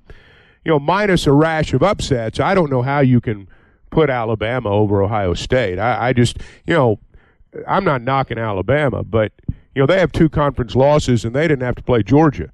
you 0.66 0.72
know, 0.72 0.80
minus 0.80 1.26
a 1.26 1.32
rash 1.32 1.74
of 1.74 1.82
upsets, 1.82 2.40
I 2.40 2.54
don't 2.54 2.70
know 2.70 2.82
how 2.82 3.00
you 3.00 3.22
can 3.22 3.48
put 3.90 4.10
Alabama 4.10 4.70
over 4.70 5.02
Ohio 5.02 5.34
State. 5.34 5.80
I, 5.80 6.10
I 6.10 6.14
just, 6.14 6.38
you 6.68 6.74
know, 6.74 7.00
I'm 7.68 7.84
not 7.84 8.02
knocking 8.02 8.38
Alabama, 8.38 9.04
but 9.04 9.32
you 9.48 9.82
know 9.82 9.86
they 9.86 10.00
have 10.00 10.12
two 10.12 10.30
conference 10.30 10.76
losses 10.76 11.24
and 11.26 11.36
they 11.36 11.48
didn't 11.48 11.64
have 11.64 11.76
to 11.76 11.84
play 11.84 12.04
Georgia. 12.04 12.52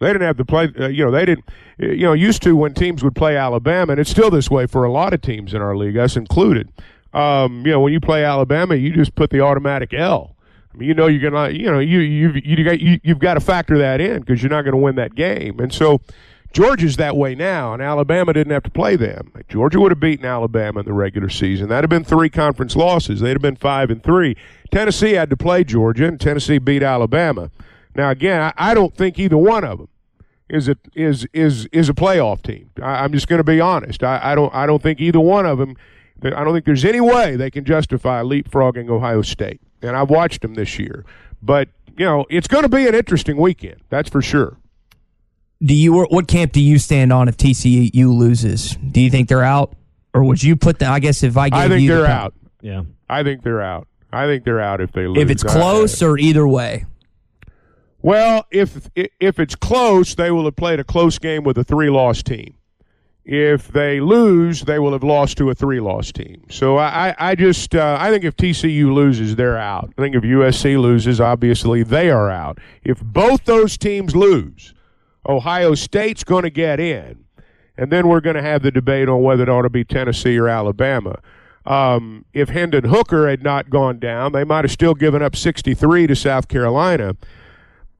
They 0.00 0.08
didn't 0.08 0.22
have 0.26 0.36
to 0.38 0.44
play. 0.44 0.72
Uh, 0.78 0.88
you 0.88 1.04
know, 1.04 1.10
they 1.10 1.24
didn't. 1.24 1.44
uh, 1.82 1.86
You 1.86 2.02
know, 2.04 2.12
used 2.12 2.42
to 2.42 2.54
when 2.56 2.74
teams 2.74 3.02
would 3.04 3.14
play 3.14 3.36
Alabama, 3.36 3.92
and 3.92 4.00
it's 4.00 4.10
still 4.10 4.30
this 4.30 4.50
way 4.50 4.66
for 4.66 4.84
a 4.84 4.90
lot 4.92 5.12
of 5.14 5.20
teams 5.20 5.54
in 5.54 5.62
our 5.62 5.76
league, 5.76 5.96
us 5.96 6.16
included. 6.16 6.68
Um, 7.12 7.64
you 7.64 7.72
know, 7.72 7.80
when 7.80 7.92
you 7.92 8.00
play 8.00 8.24
Alabama, 8.24 8.74
you 8.74 8.92
just 8.92 9.14
put 9.14 9.30
the 9.30 9.40
automatic 9.40 9.94
L. 9.94 10.34
I 10.74 10.76
mean, 10.76 10.88
you 10.88 10.94
know, 10.94 11.06
you're 11.06 11.30
gonna, 11.30 11.50
you 11.50 11.70
know, 11.70 11.78
you 11.78 12.00
you've 12.00 12.44
you 12.44 12.64
got 12.64 12.80
you, 12.80 12.98
you've 13.04 13.20
got 13.20 13.34
to 13.34 13.40
factor 13.40 13.78
that 13.78 14.00
in 14.00 14.20
because 14.20 14.42
you're 14.42 14.50
not 14.50 14.62
going 14.62 14.72
to 14.72 14.78
win 14.78 14.96
that 14.96 15.14
game, 15.14 15.60
and 15.60 15.72
so. 15.72 16.00
Georgia's 16.52 16.98
that 16.98 17.16
way 17.16 17.34
now, 17.34 17.72
and 17.72 17.82
Alabama 17.82 18.32
didn't 18.32 18.52
have 18.52 18.62
to 18.62 18.70
play 18.70 18.94
them. 18.94 19.32
Georgia 19.48 19.80
would 19.80 19.90
have 19.90 19.98
beaten 19.98 20.24
Alabama 20.24 20.78
in 20.78 20.86
the 20.86 20.92
regular 20.92 21.28
season. 21.28 21.68
That'd 21.68 21.82
have 21.82 21.90
been 21.90 22.04
three 22.04 22.28
conference 22.30 22.76
losses. 22.76 23.18
They'd 23.18 23.30
have 23.30 23.42
been 23.42 23.56
five 23.56 23.90
and 23.90 24.00
three. 24.00 24.36
Tennessee 24.70 25.14
had 25.14 25.30
to 25.30 25.36
play 25.36 25.64
Georgia, 25.64 26.06
and 26.06 26.20
Tennessee 26.20 26.58
beat 26.58 26.84
Alabama. 26.84 27.50
Now, 27.94 28.10
again, 28.10 28.40
I, 28.40 28.52
I 28.56 28.74
don't 28.74 28.94
think 28.94 29.18
either 29.18 29.36
one 29.36 29.64
of 29.64 29.78
them 29.78 29.88
is 30.48 30.68
a 30.68 30.76
is 30.94 31.26
is 31.32 31.66
is 31.72 31.88
a 31.88 31.94
playoff 31.94 32.42
team. 32.42 32.70
I, 32.82 33.04
I'm 33.04 33.12
just 33.12 33.28
going 33.28 33.38
to 33.38 33.44
be 33.44 33.60
honest. 33.60 34.02
I, 34.02 34.20
I 34.22 34.34
don't 34.34 34.54
I 34.54 34.66
don't 34.66 34.82
think 34.82 35.00
either 35.00 35.20
one 35.20 35.46
of 35.46 35.58
them. 35.58 35.76
I 36.22 36.30
don't 36.30 36.54
think 36.54 36.64
there's 36.64 36.84
any 36.84 37.00
way 37.00 37.36
they 37.36 37.50
can 37.50 37.64
justify 37.64 38.22
leapfrogging 38.22 38.88
Ohio 38.88 39.20
State. 39.22 39.60
And 39.82 39.94
I've 39.96 40.08
watched 40.08 40.40
them 40.40 40.54
this 40.54 40.78
year, 40.78 41.04
but 41.42 41.68
you 41.98 42.06
know 42.06 42.24
it's 42.30 42.48
going 42.48 42.62
to 42.62 42.68
be 42.68 42.86
an 42.86 42.94
interesting 42.94 43.36
weekend. 43.36 43.80
That's 43.90 44.08
for 44.08 44.22
sure. 44.22 44.56
Do 45.62 45.74
you 45.74 46.04
what 46.04 46.28
camp 46.28 46.52
do 46.52 46.60
you 46.60 46.78
stand 46.78 47.12
on 47.12 47.28
if 47.28 47.36
TCU 47.36 48.08
loses? 48.08 48.76
Do 48.76 49.00
you 49.00 49.10
think 49.10 49.28
they're 49.28 49.44
out, 49.44 49.74
or 50.12 50.24
would 50.24 50.42
you 50.42 50.56
put 50.56 50.78
them? 50.78 50.92
I 50.92 51.00
guess 51.00 51.22
if 51.22 51.36
I 51.36 51.48
gave 51.50 51.58
you 51.58 51.64
I 51.64 51.68
think 51.68 51.82
you 51.82 51.88
they're 51.94 52.06
comp- 52.06 52.20
out. 52.20 52.34
Yeah. 52.60 52.82
I 53.08 53.22
think 53.22 53.42
they're 53.42 53.62
out. 53.62 53.86
I 54.12 54.26
think 54.26 54.44
they're 54.44 54.60
out 54.60 54.80
if 54.80 54.92
they 54.92 55.06
lose. 55.06 55.18
if 55.18 55.30
it's 55.30 55.44
I- 55.44 55.52
close 55.52 56.02
or 56.02 56.18
either 56.18 56.46
way. 56.48 56.86
Well, 58.04 58.44
if 58.50 58.90
if 58.94 59.40
it's 59.40 59.54
close, 59.54 60.14
they 60.14 60.30
will 60.30 60.44
have 60.44 60.56
played 60.56 60.78
a 60.78 60.84
close 60.84 61.18
game 61.18 61.42
with 61.42 61.56
a 61.56 61.64
three-loss 61.64 62.22
team. 62.22 62.54
If 63.24 63.68
they 63.68 63.98
lose, 63.98 64.60
they 64.60 64.78
will 64.78 64.92
have 64.92 65.02
lost 65.02 65.38
to 65.38 65.48
a 65.48 65.54
three-loss 65.54 66.12
team. 66.12 66.42
So 66.50 66.76
I, 66.76 67.14
I, 67.18 67.34
just 67.34 67.74
uh, 67.74 67.96
I 67.98 68.10
think 68.10 68.24
if 68.24 68.36
TCU 68.36 68.92
loses, 68.92 69.36
they're 69.36 69.56
out. 69.56 69.90
I 69.96 70.02
think 70.02 70.14
if 70.14 70.22
USC 70.22 70.78
loses, 70.78 71.18
obviously 71.18 71.82
they 71.82 72.10
are 72.10 72.30
out. 72.30 72.58
If 72.82 73.00
both 73.00 73.46
those 73.46 73.78
teams 73.78 74.14
lose, 74.14 74.74
Ohio 75.26 75.74
State's 75.74 76.24
going 76.24 76.42
to 76.42 76.50
get 76.50 76.78
in, 76.78 77.24
and 77.78 77.90
then 77.90 78.06
we're 78.06 78.20
going 78.20 78.36
to 78.36 78.42
have 78.42 78.60
the 78.60 78.70
debate 78.70 79.08
on 79.08 79.22
whether 79.22 79.44
it 79.44 79.48
ought 79.48 79.62
to 79.62 79.70
be 79.70 79.82
Tennessee 79.82 80.36
or 80.36 80.50
Alabama. 80.50 81.20
Um, 81.64 82.26
if 82.34 82.50
Hendon 82.50 82.84
Hooker 82.84 83.30
had 83.30 83.42
not 83.42 83.70
gone 83.70 83.98
down, 83.98 84.32
they 84.32 84.44
might 84.44 84.64
have 84.64 84.72
still 84.72 84.92
given 84.92 85.22
up 85.22 85.34
63 85.34 86.06
to 86.08 86.14
South 86.14 86.48
Carolina. 86.48 87.16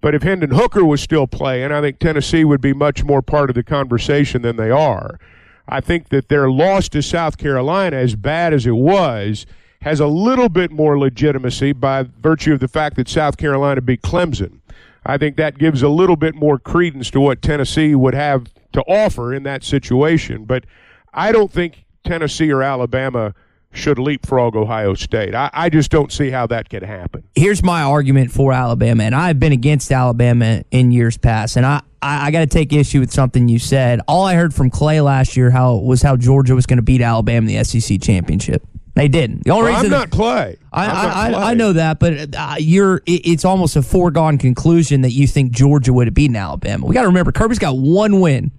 But 0.05 0.15
if 0.15 0.23
Hendon 0.23 0.51
Hooker 0.51 0.85
was 0.85 1.01
still 1.01 1.27
playing, 1.27 1.73
I 1.73 1.81
think 1.81 1.99
Tennessee 1.99 2.45
would 2.45 2.61
be 2.61 2.75
much 2.75 3.03
more 3.05 3.23
part 3.23 3.49
of 3.49 3.55
the 3.55 3.63
conversation 3.63 4.43
than 4.43 4.57
they 4.57 4.71
are. 4.71 5.19
I 5.67 5.81
think 5.81 6.11
that 6.11 6.29
their 6.29 6.51
loss 6.51 6.91
to 6.91 7.01
South 7.01 7.39
Carolina, 7.39 7.97
as 7.97 8.15
bad 8.15 8.53
as 8.53 8.67
it 8.67 8.77
was, 8.77 9.47
has 9.81 10.01
a 10.01 10.07
little 10.07 10.51
bit 10.51 10.71
more 10.71 10.99
legitimacy 10.99 11.73
by 11.73 12.03
virtue 12.21 12.53
of 12.53 12.61
the 12.61 12.69
fact 12.69 12.97
that 12.97 13.09
South 13.09 13.39
Carolina 13.39 13.81
beat 13.81 14.03
Clemson. 14.03 14.61
I 15.07 15.17
think 15.17 15.39
that 15.39 15.57
gives 15.57 15.81
a 15.81 15.89
little 15.89 16.17
bit 16.17 16.35
more 16.35 16.59
credence 16.59 17.11
to 17.13 17.21
what 17.23 17.41
Tennessee 17.41 17.95
would 17.95 18.13
have 18.13 18.53
to 18.75 18.83
offer 18.83 19.33
in 19.33 19.43
that 19.45 19.65
situation. 19.65 20.45
But 20.45 20.67
I 21.15 21.33
don't 21.33 21.51
think 21.51 21.87
Tennessee 22.05 22.51
or 22.51 22.63
Alabama 22.63 23.35
should 23.75 23.99
leapfrog 23.99 24.57
Ohio 24.57 24.95
State. 24.95 25.35
I, 25.35 25.51
I 25.53 25.69
just 25.69 25.91
don't 25.91 26.13
see 26.13 26.31
how 26.31 26.47
that 26.47 26.71
could 26.71 26.83
happen. 26.83 27.25
Here's 27.35 27.63
my 27.63 27.83
argument 27.83 28.31
for 28.31 28.53
Alabama, 28.53 29.05
and 29.05 29.15
I've 29.15 29.39
been 29.39 29.53
against 29.53 29.93
Alabama 29.93 30.63
in 30.71 30.91
years 30.91 31.17
past, 31.17 31.57
and 31.57 31.67
I. 31.67 31.83
I, 32.03 32.27
I 32.27 32.31
got 32.33 32.41
to 32.41 32.47
take 32.47 32.71
issue 32.75 33.01
with 33.01 33.11
something 33.11 33.49
you 33.49 33.59
said. 33.59 33.99
All 34.07 34.27
I 34.27 34.35
heard 34.35 34.53
from 34.53 34.69
Clay 34.69 35.01
last 35.01 35.39
year 35.39 35.51
how 35.51 35.77
was 35.77 36.03
how 36.03 36.17
Georgia 36.17 36.55
was 36.55 36.67
going 36.67 36.77
to 36.77 36.83
beat 36.83 37.01
Alabama 37.01 37.49
in 37.51 37.57
the 37.57 37.65
SEC 37.65 37.99
championship. 38.03 38.63
They 38.95 39.09
didn't. 39.09 39.45
The 39.45 39.51
only 39.51 39.73
Well, 39.73 39.85
I'm 39.85 39.91
not 39.91 40.11
Clay. 40.11 40.59
I, 40.71 40.87
I, 40.87 41.31
I, 41.31 41.51
I 41.51 41.55
know 41.55 41.73
that, 41.73 41.99
but 41.99 42.37
uh, 42.37 42.57
you're. 42.59 42.99
It, 43.07 43.27
it's 43.27 43.45
almost 43.47 43.75
a 43.77 43.83
foregone 43.83 44.37
conclusion 44.37 45.01
that 45.01 45.13
you 45.13 45.27
think 45.27 45.53
Georgia 45.53 45.95
would 45.95 46.07
have 46.07 46.15
beaten 46.15 46.37
Alabama. 46.37 46.87
We 46.87 46.95
got 46.95 47.03
to 47.03 47.09
remember 47.09 47.33
Kirby's 47.33 47.59
got 47.59 47.77
one 47.77 48.21
win 48.21 48.53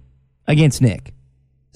against 0.46 0.82
Nick 0.82 1.14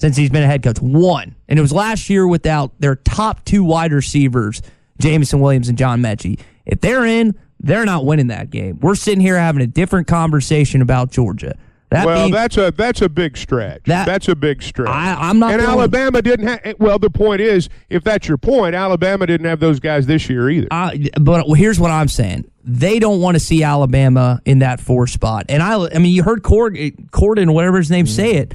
since 0.01 0.17
he's 0.17 0.31
been 0.31 0.41
a 0.43 0.47
head 0.47 0.63
coach. 0.63 0.81
One, 0.81 1.35
and 1.47 1.59
it 1.59 1.61
was 1.61 1.71
last 1.71 2.09
year 2.09 2.25
without 2.27 2.71
their 2.79 2.95
top 2.95 3.45
two 3.45 3.63
wide 3.63 3.93
receivers, 3.93 4.63
Jameson 4.99 5.39
Williams 5.39 5.69
and 5.69 5.77
John 5.77 6.01
Metchie. 6.01 6.39
If 6.65 6.81
they're 6.81 7.05
in, 7.05 7.35
they're 7.59 7.85
not 7.85 8.03
winning 8.03 8.27
that 8.27 8.49
game. 8.49 8.79
We're 8.81 8.95
sitting 8.95 9.21
here 9.21 9.37
having 9.37 9.61
a 9.61 9.67
different 9.67 10.07
conversation 10.07 10.81
about 10.81 11.11
Georgia. 11.11 11.55
That 11.91 12.05
well, 12.07 12.23
being- 12.23 12.31
that's 12.33 12.57
a 12.57 12.71
that's 12.75 13.01
a 13.01 13.09
big 13.09 13.37
stretch. 13.37 13.83
That- 13.85 14.05
that's 14.07 14.27
a 14.27 14.35
big 14.35 14.63
stretch. 14.63 14.87
I- 14.89 15.17
I'm 15.29 15.37
not 15.37 15.51
And 15.51 15.61
going- 15.61 15.71
Alabama 15.73 16.21
didn't 16.23 16.47
have. 16.47 16.59
Eh, 16.63 16.73
well, 16.79 16.97
the 16.97 17.09
point 17.11 17.41
is, 17.41 17.69
if 17.89 18.03
that's 18.03 18.27
your 18.27 18.37
point, 18.37 18.73
Alabama 18.73 19.27
didn't 19.27 19.45
have 19.45 19.59
those 19.59 19.79
guys 19.79 20.07
this 20.07 20.29
year 20.29 20.49
either. 20.49 20.67
I, 20.71 21.09
but 21.19 21.43
here's 21.53 21.79
what 21.79 21.91
I'm 21.91 22.07
saying: 22.07 22.45
they 22.63 22.97
don't 22.97 23.19
want 23.21 23.35
to 23.35 23.39
see 23.39 23.61
Alabama 23.61 24.41
in 24.45 24.59
that 24.59 24.79
four 24.79 25.05
spot. 25.05 25.45
And 25.49 25.61
I, 25.61 25.89
I 25.93 25.99
mean, 25.99 26.13
you 26.15 26.23
heard 26.23 26.41
Cord, 26.41 26.75
eh, 26.77 26.91
Corden, 27.11 27.53
whatever 27.53 27.77
his 27.77 27.91
name, 27.91 28.07
say 28.07 28.35
it. 28.35 28.53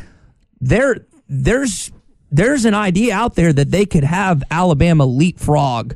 There, 0.60 1.04
there's 1.28 1.92
there's 2.30 2.64
an 2.64 2.74
idea 2.74 3.14
out 3.14 3.34
there 3.34 3.52
that 3.52 3.70
they 3.70 3.86
could 3.86 4.04
have 4.04 4.42
Alabama 4.50 5.06
leapfrog 5.06 5.94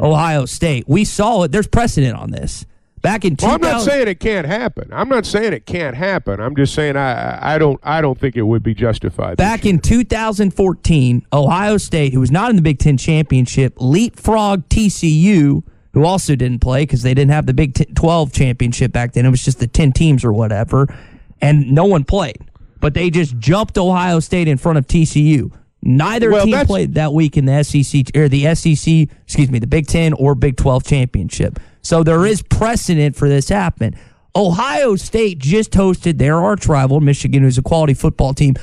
Ohio 0.00 0.44
State. 0.46 0.88
We 0.88 1.04
saw 1.04 1.44
it. 1.44 1.52
There's 1.52 1.66
precedent 1.66 2.16
on 2.16 2.30
this. 2.30 2.66
Back 3.02 3.24
in 3.24 3.36
well, 3.40 3.52
I'm 3.52 3.60
not 3.60 3.82
saying 3.82 4.08
it 4.08 4.18
can't 4.18 4.46
happen. 4.46 4.88
I'm 4.92 5.08
not 5.08 5.26
saying 5.26 5.52
it 5.52 5.64
can't 5.64 5.94
happen. 5.94 6.40
I'm 6.40 6.56
just 6.56 6.74
saying 6.74 6.96
I 6.96 7.54
I 7.54 7.58
don't 7.58 7.78
I 7.82 8.00
don't 8.00 8.18
think 8.18 8.36
it 8.36 8.42
would 8.42 8.64
be 8.64 8.74
justified. 8.74 9.36
Back 9.36 9.64
in 9.64 9.78
2014, 9.78 11.26
Ohio 11.32 11.76
State, 11.76 12.12
who 12.14 12.20
was 12.20 12.32
not 12.32 12.50
in 12.50 12.56
the 12.56 12.62
Big 12.62 12.80
Ten 12.80 12.96
championship, 12.96 13.76
leapfrogged 13.76 14.66
TCU, 14.68 15.62
who 15.92 16.04
also 16.04 16.34
didn't 16.34 16.60
play 16.60 16.82
because 16.82 17.02
they 17.02 17.14
didn't 17.14 17.30
have 17.30 17.46
the 17.46 17.54
Big 17.54 17.74
Ten 17.74 17.94
12 17.94 18.32
championship 18.32 18.90
back 18.90 19.12
then. 19.12 19.24
It 19.24 19.30
was 19.30 19.44
just 19.44 19.60
the 19.60 19.68
10 19.68 19.92
teams 19.92 20.24
or 20.24 20.32
whatever, 20.32 20.92
and 21.40 21.70
no 21.70 21.84
one 21.84 22.02
played. 22.02 22.38
But 22.80 22.94
they 22.94 23.10
just 23.10 23.38
jumped 23.38 23.78
Ohio 23.78 24.20
State 24.20 24.48
in 24.48 24.58
front 24.58 24.78
of 24.78 24.86
TCU. 24.86 25.52
Neither 25.82 26.30
Well, 26.30 26.44
team 26.44 26.66
played 26.66 26.94
that 26.94 27.12
week 27.12 27.36
in 27.36 27.44
the 27.44 27.62
SEC 27.62 28.16
or 28.16 28.28
the 28.28 28.54
SEC, 28.54 29.08
excuse 29.24 29.50
me, 29.50 29.58
the 29.58 29.66
Big 29.66 29.86
Ten 29.86 30.12
or 30.14 30.34
Big 30.34 30.56
12 30.56 30.84
championship. 30.84 31.60
So 31.82 32.02
there 32.02 32.26
is 32.26 32.42
precedent 32.42 33.14
for 33.14 33.28
this 33.28 33.48
happening. 33.48 33.96
Ohio 34.34 34.96
State 34.96 35.38
just 35.38 35.70
hosted 35.72 36.18
their 36.18 36.36
arch 36.36 36.66
rival, 36.66 37.00
Michigan, 37.00 37.42
who's 37.42 37.56
a 37.56 37.62
quality 37.62 37.94
football 37.94 38.34
team. 38.34 38.54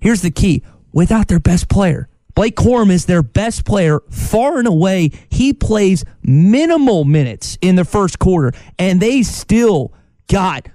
Here's 0.00 0.22
the 0.22 0.30
key 0.30 0.62
without 0.92 1.28
their 1.28 1.40
best 1.40 1.68
player. 1.68 2.08
Blake 2.34 2.56
Corum 2.56 2.90
is 2.90 3.06
their 3.06 3.22
best 3.22 3.64
player 3.64 4.00
far 4.10 4.58
and 4.58 4.66
away. 4.66 5.10
He 5.30 5.52
plays 5.52 6.04
minimal 6.22 7.04
minutes 7.04 7.58
in 7.60 7.76
the 7.76 7.84
first 7.84 8.18
quarter, 8.18 8.52
and 8.78 9.00
they 9.00 9.22
still 9.22 9.92
got 10.28 10.68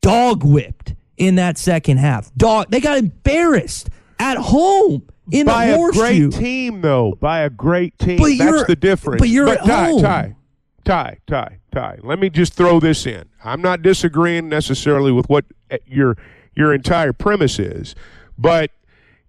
dog 0.00 0.44
whipped 0.44 0.94
in 1.16 1.36
that 1.36 1.58
second 1.58 1.98
half. 1.98 2.34
Dog, 2.34 2.70
they 2.70 2.80
got 2.80 2.98
embarrassed 2.98 3.90
at 4.18 4.38
home 4.38 5.06
in 5.30 5.46
by 5.46 5.66
the 5.68 5.82
a 5.82 5.92
great 5.92 6.32
team, 6.32 6.80
though. 6.80 7.16
By 7.20 7.40
a 7.40 7.50
great 7.50 7.98
team. 7.98 8.18
But 8.18 8.36
That's 8.38 8.64
the 8.66 8.76
difference. 8.76 9.20
but 9.20 9.28
you're 9.28 9.48
at 9.48 9.64
Ty, 9.64 9.84
home. 9.90 10.02
Ty, 10.02 10.36
Ty, 10.84 11.18
Ty, 11.26 11.58
Ty. 11.72 11.98
Let 12.02 12.18
me 12.18 12.30
just 12.30 12.54
throw 12.54 12.80
this 12.80 13.06
in. 13.06 13.24
I'm 13.44 13.60
not 13.62 13.82
disagreeing 13.82 14.48
necessarily 14.48 15.12
with 15.12 15.28
what 15.28 15.44
uh, 15.70 15.78
your 15.86 16.16
your 16.54 16.74
entire 16.74 17.12
premise 17.12 17.58
is, 17.58 17.94
but 18.36 18.70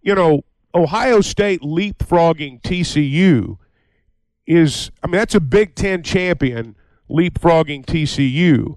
you 0.01 0.13
know, 0.15 0.43
Ohio 0.75 1.21
State 1.21 1.61
leapfrogging 1.61 2.61
TCU 2.61 3.57
is. 4.45 4.91
I 5.03 5.07
mean, 5.07 5.13
that's 5.17 5.35
a 5.35 5.39
Big 5.39 5.75
Ten 5.75 6.03
champion 6.03 6.75
leapfrogging 7.09 7.85
TCU. 7.85 8.75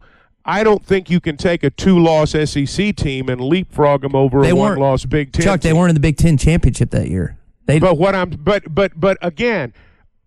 I 0.49 0.63
don't 0.63 0.87
think 0.87 1.11
you 1.11 1.21
can 1.21 1.37
take 1.37 1.65
a 1.65 1.71
two-loss 1.71 2.31
SEC 2.31 2.95
team 2.95 3.29
and 3.29 3.41
leapfrog 3.41 4.03
them 4.03 4.15
over 4.15 4.43
They 4.43 4.51
a 4.51 4.57
one-loss 4.57 5.05
Big 5.05 5.33
Ten. 5.33 5.45
Chuck, 5.45 5.61
they 5.61 5.73
weren't 5.73 5.91
in 5.91 5.95
the 5.95 6.01
Big 6.01 6.17
Ten 6.17 6.39
championship 6.39 6.91
that 6.91 7.09
year. 7.09 7.37
They 7.67 7.81
but 7.81 7.99
what 7.99 8.15
I'm 8.15 8.31
but 8.31 8.73
but 8.73 8.93
but 8.99 9.19
again, 9.21 9.75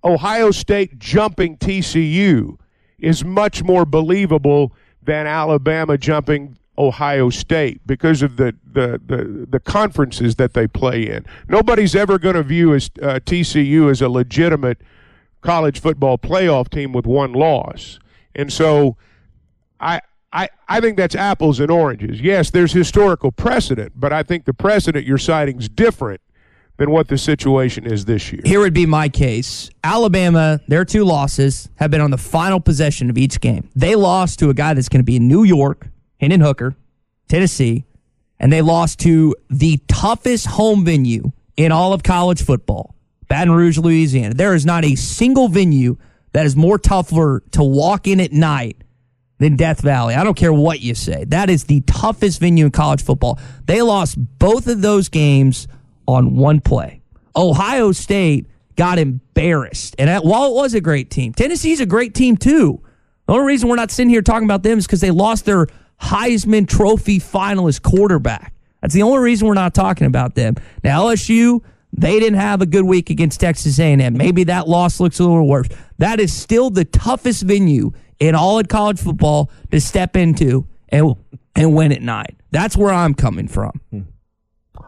Ohio 0.03 0.51
State 0.51 0.99
jumping 0.99 1.57
TCU 1.57 2.57
is 2.99 3.23
much 3.23 3.63
more 3.63 3.85
believable 3.85 4.73
than 5.01 5.25
Alabama 5.25 5.97
jumping 5.97 6.57
Ohio 6.77 7.29
State 7.29 7.79
because 7.87 8.21
of 8.21 8.35
the 8.35 8.53
the 8.69 9.01
the, 9.05 9.47
the 9.49 9.59
conferences 9.61 10.35
that 10.35 10.53
they 10.53 10.67
play 10.67 11.07
in. 11.09 11.25
Nobody's 11.47 11.95
ever 11.95 12.19
going 12.19 12.35
to 12.35 12.43
view 12.43 12.73
as 12.73 12.89
uh, 13.01 13.19
TCU 13.25 13.89
as 13.89 14.01
a 14.01 14.09
legitimate 14.09 14.81
college 15.39 15.79
football 15.79 16.17
playoff 16.17 16.69
team 16.69 16.91
with 16.91 17.05
one 17.05 17.31
loss, 17.31 17.99
and 18.35 18.51
so 18.51 18.97
I. 19.79 20.01
I, 20.31 20.49
I 20.67 20.79
think 20.79 20.97
that's 20.97 21.15
apples 21.15 21.59
and 21.59 21.71
oranges. 21.71 22.21
Yes, 22.21 22.51
there's 22.51 22.71
historical 22.71 23.31
precedent, 23.31 23.93
but 23.95 24.13
I 24.13 24.23
think 24.23 24.45
the 24.45 24.53
precedent 24.53 25.05
you're 25.05 25.17
citing 25.17 25.59
is 25.59 25.69
different 25.69 26.21
than 26.77 26.91
what 26.91 27.07
the 27.07 27.17
situation 27.17 27.85
is 27.85 28.05
this 28.05 28.31
year. 28.31 28.41
Here 28.45 28.59
would 28.59 28.73
be 28.73 28.85
my 28.85 29.09
case. 29.09 29.69
Alabama, 29.83 30.61
their 30.67 30.85
two 30.85 31.03
losses 31.03 31.69
have 31.75 31.91
been 31.91 31.99
on 31.99 32.11
the 32.11 32.17
final 32.17 32.59
possession 32.59 33.09
of 33.09 33.17
each 33.17 33.41
game. 33.41 33.69
They 33.75 33.95
lost 33.95 34.39
to 34.39 34.49
a 34.49 34.53
guy 34.53 34.73
that's 34.73 34.87
going 34.87 35.01
to 35.01 35.05
be 35.05 35.17
in 35.17 35.27
New 35.27 35.43
York, 35.43 35.87
Hendon 36.19 36.41
Hooker, 36.41 36.75
Tennessee, 37.27 37.85
and 38.39 38.53
they 38.53 38.61
lost 38.61 38.99
to 38.99 39.35
the 39.49 39.77
toughest 39.87 40.45
home 40.45 40.85
venue 40.85 41.31
in 41.57 41.71
all 41.73 41.91
of 41.91 42.03
college 42.03 42.41
football, 42.41 42.95
Baton 43.27 43.51
Rouge, 43.51 43.77
Louisiana. 43.77 44.33
There 44.33 44.53
is 44.53 44.65
not 44.65 44.85
a 44.85 44.95
single 44.95 45.49
venue 45.49 45.97
that 46.31 46.45
is 46.45 46.55
more 46.55 46.77
tougher 46.77 47.43
to 47.51 47.63
walk 47.63 48.07
in 48.07 48.21
at 48.21 48.31
night 48.31 48.77
than 49.39 49.55
Death 49.55 49.81
Valley. 49.81 50.15
I 50.15 50.23
don't 50.23 50.37
care 50.37 50.53
what 50.53 50.81
you 50.81 50.93
say. 50.93 51.23
That 51.25 51.49
is 51.49 51.63
the 51.63 51.81
toughest 51.81 52.39
venue 52.39 52.65
in 52.65 52.71
college 52.71 53.03
football. 53.03 53.39
They 53.65 53.81
lost 53.81 54.17
both 54.37 54.67
of 54.67 54.81
those 54.81 55.09
games 55.09 55.67
on 56.07 56.35
one 56.35 56.59
play. 56.59 57.01
Ohio 57.35 57.91
State 57.91 58.47
got 58.75 58.99
embarrassed. 58.99 59.95
And 59.97 60.23
while 60.23 60.51
it 60.51 60.53
was 60.53 60.73
a 60.73 60.81
great 60.81 61.09
team, 61.09 61.33
Tennessee's 61.33 61.79
a 61.79 61.85
great 61.85 62.13
team 62.13 62.37
too. 62.37 62.81
The 63.27 63.33
only 63.33 63.45
reason 63.45 63.69
we're 63.69 63.75
not 63.75 63.91
sitting 63.91 64.09
here 64.09 64.21
talking 64.21 64.45
about 64.45 64.63
them 64.63 64.77
is 64.77 64.85
because 64.85 65.01
they 65.01 65.11
lost 65.11 65.45
their 65.45 65.67
Heisman 66.01 66.67
Trophy 66.67 67.19
finalist 67.19 67.81
quarterback. 67.81 68.53
That's 68.81 68.93
the 68.93 69.03
only 69.03 69.19
reason 69.19 69.47
we're 69.47 69.53
not 69.53 69.73
talking 69.73 70.07
about 70.07 70.35
them. 70.35 70.55
Now 70.83 71.03
LSU, 71.03 71.61
they 71.93 72.19
didn't 72.19 72.39
have 72.39 72.61
a 72.61 72.65
good 72.65 72.85
week 72.85 73.09
against 73.09 73.39
Texas 73.39 73.79
A&M. 73.79 74.17
Maybe 74.17 74.45
that 74.45 74.67
loss 74.67 74.99
looks 74.99 75.19
a 75.19 75.23
little 75.23 75.47
worse. 75.47 75.67
That 75.97 76.19
is 76.19 76.33
still 76.33 76.69
the 76.69 76.85
toughest 76.85 77.43
venue 77.43 77.91
in 78.19 78.35
all 78.35 78.59
of 78.59 78.67
college 78.67 78.99
football 78.99 79.49
to 79.71 79.79
step 79.79 80.15
into 80.15 80.67
and 80.89 81.15
and 81.55 81.75
win 81.75 81.91
at 81.91 82.01
night. 82.01 82.35
That's 82.51 82.75
where 82.77 82.93
I'm 82.93 83.13
coming 83.13 83.47
from. 83.47 83.79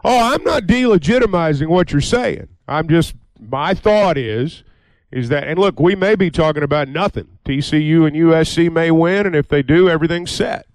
Oh, 0.04 0.32
I'm 0.32 0.42
not 0.42 0.64
delegitimizing 0.64 1.68
what 1.68 1.92
you're 1.92 2.00
saying. 2.00 2.48
I'm 2.68 2.88
just 2.88 3.14
my 3.38 3.74
thought 3.74 4.16
is 4.16 4.62
is 5.10 5.28
that 5.28 5.46
and 5.46 5.58
look, 5.58 5.78
we 5.78 5.94
may 5.94 6.14
be 6.14 6.30
talking 6.30 6.62
about 6.62 6.88
nothing. 6.88 7.28
TCU 7.44 8.06
and 8.06 8.16
USC 8.16 8.72
may 8.72 8.90
win, 8.90 9.26
and 9.26 9.36
if 9.36 9.48
they 9.48 9.62
do, 9.62 9.88
everything's 9.88 10.30
set. 10.30 10.66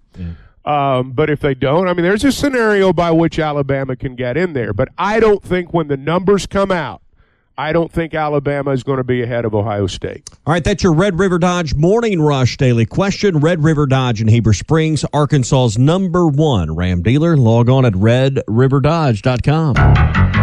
Um, 0.64 1.12
but 1.12 1.30
if 1.30 1.40
they 1.40 1.54
don't, 1.54 1.88
I 1.88 1.94
mean, 1.94 2.02
there's 2.04 2.24
a 2.24 2.32
scenario 2.32 2.92
by 2.92 3.10
which 3.10 3.38
Alabama 3.38 3.96
can 3.96 4.14
get 4.14 4.36
in 4.36 4.52
there. 4.52 4.74
But 4.74 4.90
I 4.98 5.18
don't 5.18 5.42
think 5.42 5.72
when 5.72 5.88
the 5.88 5.96
numbers 5.96 6.46
come 6.46 6.70
out, 6.70 7.00
I 7.58 7.72
don't 7.72 7.90
think 7.90 8.14
Alabama 8.14 8.70
is 8.70 8.84
going 8.84 8.98
to 8.98 9.04
be 9.04 9.20
ahead 9.22 9.44
of 9.44 9.52
Ohio 9.52 9.88
State. 9.88 10.30
All 10.46 10.52
right, 10.52 10.62
that's 10.62 10.84
your 10.84 10.94
Red 10.94 11.18
River 11.18 11.40
Dodge 11.40 11.74
Morning 11.74 12.22
Rush 12.22 12.56
Daily 12.56 12.86
Question. 12.86 13.38
Red 13.38 13.64
River 13.64 13.86
Dodge 13.86 14.22
in 14.22 14.28
Heber 14.28 14.52
Springs, 14.52 15.04
Arkansas's 15.12 15.76
number 15.76 16.28
one 16.28 16.76
Ram 16.76 17.02
dealer. 17.02 17.36
Log 17.36 17.68
on 17.68 17.84
at 17.84 17.94
redriverdodge.com. 17.94 20.37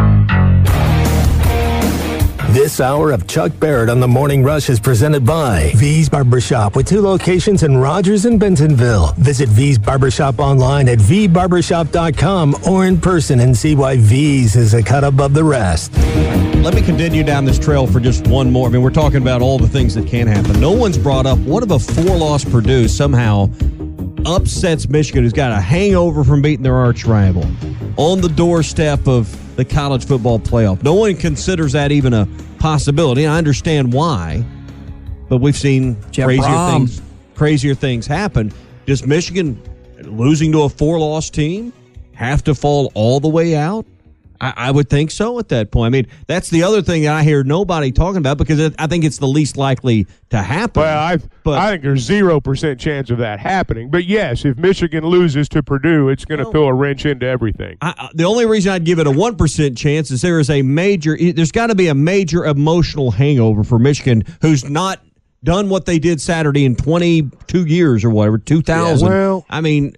This 2.55 2.79
hour 2.79 3.11
of 3.11 3.27
Chuck 3.27 3.51
Barrett 3.59 3.89
on 3.89 3.99
the 3.99 4.07
Morning 4.07 4.41
Rush 4.41 4.69
is 4.69 4.79
presented 4.79 5.25
by 5.25 5.73
V's 5.75 6.07
Barbershop 6.07 6.77
with 6.77 6.87
two 6.87 7.01
locations 7.01 7.63
in 7.63 7.75
Rogers 7.75 8.23
and 8.23 8.39
Bentonville. 8.39 9.13
Visit 9.17 9.49
V's 9.49 9.77
Barbershop 9.77 10.39
online 10.39 10.87
at 10.87 10.99
vbarbershop.com 10.99 12.55
or 12.65 12.85
in 12.85 12.97
person 13.01 13.41
and 13.41 13.57
see 13.57 13.75
why 13.75 13.97
V's 13.97 14.55
is 14.55 14.73
a 14.73 14.81
cut 14.81 15.03
above 15.03 15.33
the 15.33 15.43
rest. 15.43 15.91
Let 16.63 16.73
me 16.73 16.81
continue 16.81 17.25
down 17.25 17.43
this 17.43 17.59
trail 17.59 17.87
for 17.87 17.99
just 17.99 18.25
one 18.27 18.49
more. 18.49 18.69
I 18.69 18.71
mean, 18.71 18.81
we're 18.81 18.89
talking 18.89 19.21
about 19.21 19.41
all 19.41 19.59
the 19.59 19.67
things 19.67 19.93
that 19.95 20.07
can 20.07 20.25
happen. 20.25 20.57
No 20.61 20.71
one's 20.71 20.97
brought 20.97 21.25
up 21.25 21.37
what 21.39 21.61
if 21.61 21.71
a 21.71 21.77
four 21.77 22.15
loss 22.15 22.45
Purdue 22.45 22.87
somehow 22.87 23.47
upsets 24.25 24.89
Michigan, 24.89 25.23
who's 25.23 25.33
got 25.33 25.51
a 25.51 25.61
hangover 25.61 26.23
from 26.23 26.41
beating 26.41 26.63
their 26.63 26.75
arch 26.75 27.05
rival 27.05 27.45
on 27.97 28.21
the 28.21 28.29
doorstep 28.29 29.07
of 29.07 29.55
the 29.55 29.65
college 29.65 30.05
football 30.05 30.39
playoff. 30.39 30.83
No 30.83 30.93
one 30.93 31.15
considers 31.15 31.73
that 31.73 31.91
even 31.91 32.13
a 32.13 32.27
possibility. 32.59 33.25
I 33.25 33.37
understand 33.37 33.93
why, 33.93 34.43
but 35.29 35.37
we've 35.37 35.55
seen 35.57 35.97
Jeff 36.11 36.25
crazier 36.25 36.43
Brom. 36.43 36.87
things. 36.87 37.01
Crazier 37.35 37.75
things 37.75 38.07
happen. 38.07 38.51
Does 38.85 39.05
Michigan 39.05 39.61
losing 40.01 40.51
to 40.51 40.63
a 40.63 40.69
four-loss 40.69 41.29
team 41.29 41.73
have 42.13 42.43
to 42.45 42.55
fall 42.55 42.91
all 42.93 43.19
the 43.19 43.27
way 43.27 43.55
out? 43.55 43.85
I, 44.41 44.53
I 44.55 44.71
would 44.71 44.89
think 44.89 45.11
so 45.11 45.39
at 45.39 45.49
that 45.49 45.71
point. 45.71 45.87
I 45.87 45.89
mean, 45.89 46.07
that's 46.27 46.49
the 46.49 46.63
other 46.63 46.81
thing 46.81 47.03
that 47.03 47.13
I 47.13 47.23
hear 47.23 47.43
nobody 47.43 47.91
talking 47.91 48.17
about 48.17 48.37
because 48.37 48.59
it, 48.59 48.75
I 48.77 48.87
think 48.87 49.03
it's 49.05 49.17
the 49.17 49.27
least 49.27 49.57
likely 49.57 50.07
to 50.31 50.41
happen. 50.41 50.81
Well, 50.81 50.97
I 50.97 51.17
I 51.47 51.71
think 51.71 51.83
there's 51.83 52.01
zero 52.01 52.39
percent 52.41 52.79
chance 52.79 53.09
of 53.09 53.17
that 53.19 53.39
happening. 53.39 53.89
But 53.89 54.05
yes, 54.05 54.45
if 54.45 54.57
Michigan 54.57 55.05
loses 55.05 55.47
to 55.49 55.63
Purdue, 55.63 56.09
it's 56.09 56.25
going 56.25 56.43
to 56.43 56.51
throw 56.51 56.65
a 56.67 56.73
wrench 56.73 57.05
into 57.05 57.25
everything. 57.25 57.77
I, 57.81 57.93
I- 57.97 58.09
the 58.13 58.25
only 58.25 58.45
reason 58.45 58.71
I'd 58.71 58.83
give 58.85 58.99
it 58.99 59.07
a 59.07 59.11
one 59.11 59.35
percent 59.35 59.77
chance 59.77 60.11
is 60.11 60.21
there 60.21 60.39
is 60.39 60.49
a 60.49 60.61
major. 60.61 61.17
There's 61.17 61.51
got 61.51 61.67
to 61.67 61.75
be 61.75 61.87
a 61.87 61.95
major 61.95 62.45
emotional 62.45 63.11
hangover 63.11 63.63
for 63.63 63.79
Michigan, 63.79 64.23
who's 64.41 64.63
not 64.69 65.01
done 65.43 65.69
what 65.69 65.85
they 65.85 65.99
did 65.99 66.19
Saturday 66.19 66.65
in 66.65 66.75
22 66.75 67.65
years 67.67 68.03
or 68.03 68.09
whatever, 68.09 68.37
2000. 68.39 69.07
Yeah, 69.07 69.13
well- 69.13 69.45
I 69.49 69.61
mean, 69.61 69.95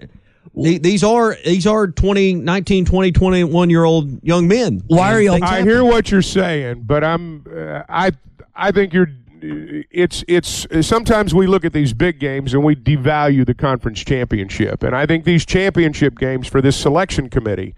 the- 0.64 0.78
these 0.78 1.04
are 1.04 1.38
these 1.46 1.68
are 1.68 1.88
20, 1.88 2.36
19, 2.36 2.86
20, 2.86 3.12
21 3.12 3.70
year 3.70 3.84
old 3.84 4.24
young 4.24 4.48
men. 4.48 4.84
Why 4.88 5.14
are 5.14 5.22
y'all- 5.22 5.44
I 5.44 5.62
hear 5.62 5.84
what 5.84 6.12
you're 6.12 6.22
saying, 6.22 6.84
but 6.86 7.04
I'm 7.04 7.44
uh, 7.56 7.84
I 7.90 8.12
I 8.56 8.72
think 8.72 8.94
you're 8.94 9.10
it's 9.42 10.26
it's 10.28 10.66
sometimes 10.82 11.34
we 11.34 11.46
look 11.48 11.64
at 11.64 11.74
these 11.74 11.94
big 11.94 12.20
games 12.20 12.54
and 12.54 12.64
we 12.64 12.76
devalue 12.76 13.46
the 13.46 13.54
conference 13.54 14.04
championship, 14.04 14.84
and 14.84 14.96
I 14.96 15.06
think 15.06 15.26
these 15.26 15.46
championship 15.46 16.18
games 16.18 16.48
for 16.48 16.62
this 16.62 16.76
selection 16.76 17.30
committee, 17.30 17.76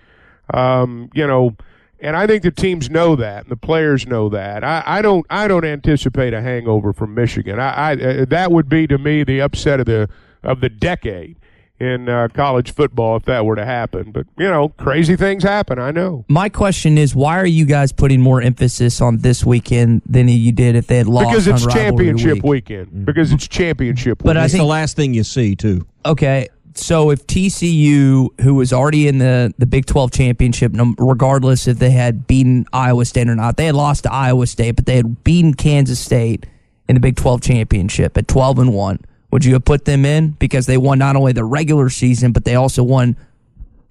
um, 0.53 1.09
you 1.13 1.27
know. 1.27 1.55
And 2.01 2.15
I 2.15 2.27
think 2.27 2.43
the 2.43 2.51
teams 2.51 2.89
know 2.89 3.17
that, 3.17 3.41
and 3.43 3.51
the 3.51 3.57
players 3.57 4.07
know 4.07 4.29
that. 4.29 4.63
I, 4.63 4.81
I 4.85 5.01
don't. 5.01 5.25
I 5.29 5.49
don't 5.49 5.65
anticipate 5.65 6.33
a 6.33 6.41
hangover 6.41 6.93
from 6.93 7.13
Michigan. 7.13 7.59
I, 7.59 7.71
I 7.71 7.93
uh, 7.95 8.25
that 8.29 8.53
would 8.53 8.69
be 8.69 8.87
to 8.87 8.97
me 8.97 9.25
the 9.25 9.41
upset 9.41 9.81
of 9.81 9.85
the 9.85 10.07
of 10.41 10.61
the 10.61 10.69
decade 10.69 11.35
in 11.79 12.09
uh, 12.09 12.27
college 12.33 12.73
football 12.73 13.15
if 13.15 13.25
that 13.25 13.45
were 13.45 13.55
to 13.55 13.65
happen. 13.65 14.11
But 14.11 14.27
you 14.37 14.47
know, 14.47 14.69
crazy 14.69 15.15
things 15.15 15.43
happen. 15.43 15.79
I 15.79 15.91
know. 15.91 16.25
My 16.27 16.49
question 16.49 16.97
is, 16.97 17.15
why 17.15 17.37
are 17.39 17.45
you 17.45 17.65
guys 17.65 17.91
putting 17.91 18.21
more 18.21 18.41
emphasis 18.41 19.01
on 19.01 19.17
this 19.17 19.45
weekend 19.45 20.01
than 20.05 20.27
you 20.27 20.51
did 20.51 20.75
if 20.75 20.87
they 20.87 20.97
had 20.97 21.07
lost? 21.07 21.29
because 21.29 21.47
it's 21.47 21.65
on 21.65 21.71
championship 21.71 22.35
week? 22.35 22.43
weekend. 22.43 23.05
Because 23.05 23.31
it's 23.31 23.47
championship. 23.47 24.19
But 24.19 24.37
I 24.37 24.41
weekend. 24.41 24.45
It's 24.45 24.53
think- 24.53 24.61
the 24.61 24.67
last 24.67 24.95
thing 24.95 25.13
you 25.13 25.23
see 25.23 25.55
too. 25.55 25.87
Okay, 26.05 26.47
so 26.75 27.09
if 27.09 27.25
TCU, 27.27 28.39
who 28.41 28.55
was 28.55 28.73
already 28.73 29.07
in 29.07 29.17
the 29.17 29.53
the 29.57 29.65
Big 29.65 29.85
Twelve 29.85 30.11
championship, 30.11 30.73
regardless 30.97 31.67
if 31.67 31.79
they 31.79 31.91
had 31.91 32.27
beaten 32.27 32.65
Iowa 32.73 33.05
State 33.05 33.29
or 33.29 33.35
not, 33.35 33.57
they 33.57 33.65
had 33.65 33.75
lost 33.75 34.03
to 34.03 34.13
Iowa 34.13 34.47
State, 34.47 34.75
but 34.75 34.85
they 34.85 34.97
had 34.97 35.23
beaten 35.23 35.53
Kansas 35.53 35.99
State 35.99 36.45
in 36.87 36.95
the 36.95 36.99
Big 36.99 37.15
Twelve 37.15 37.41
championship 37.41 38.17
at 38.17 38.27
twelve 38.27 38.59
and 38.59 38.73
one. 38.73 38.99
Would 39.31 39.45
you 39.45 39.53
have 39.53 39.65
put 39.65 39.85
them 39.85 40.05
in 40.05 40.31
because 40.31 40.65
they 40.65 40.77
won 40.77 40.99
not 40.99 41.15
only 41.15 41.33
the 41.33 41.43
regular 41.43 41.89
season, 41.89 42.31
but 42.31 42.45
they 42.45 42.55
also 42.55 42.83
won 42.83 43.15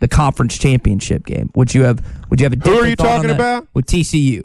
the 0.00 0.08
conference 0.08 0.58
championship 0.58 1.24
game? 1.26 1.50
Would 1.54 1.74
you 1.74 1.84
have? 1.84 2.00
Would 2.30 2.40
you 2.40 2.44
have 2.44 2.52
a 2.52 2.68
Who 2.68 2.78
are 2.80 2.86
you 2.86 2.96
thought 2.96 3.06
on 3.06 3.12
talking 3.16 3.28
that? 3.28 3.34
about? 3.36 3.68
with 3.74 3.86
TCU? 3.86 4.42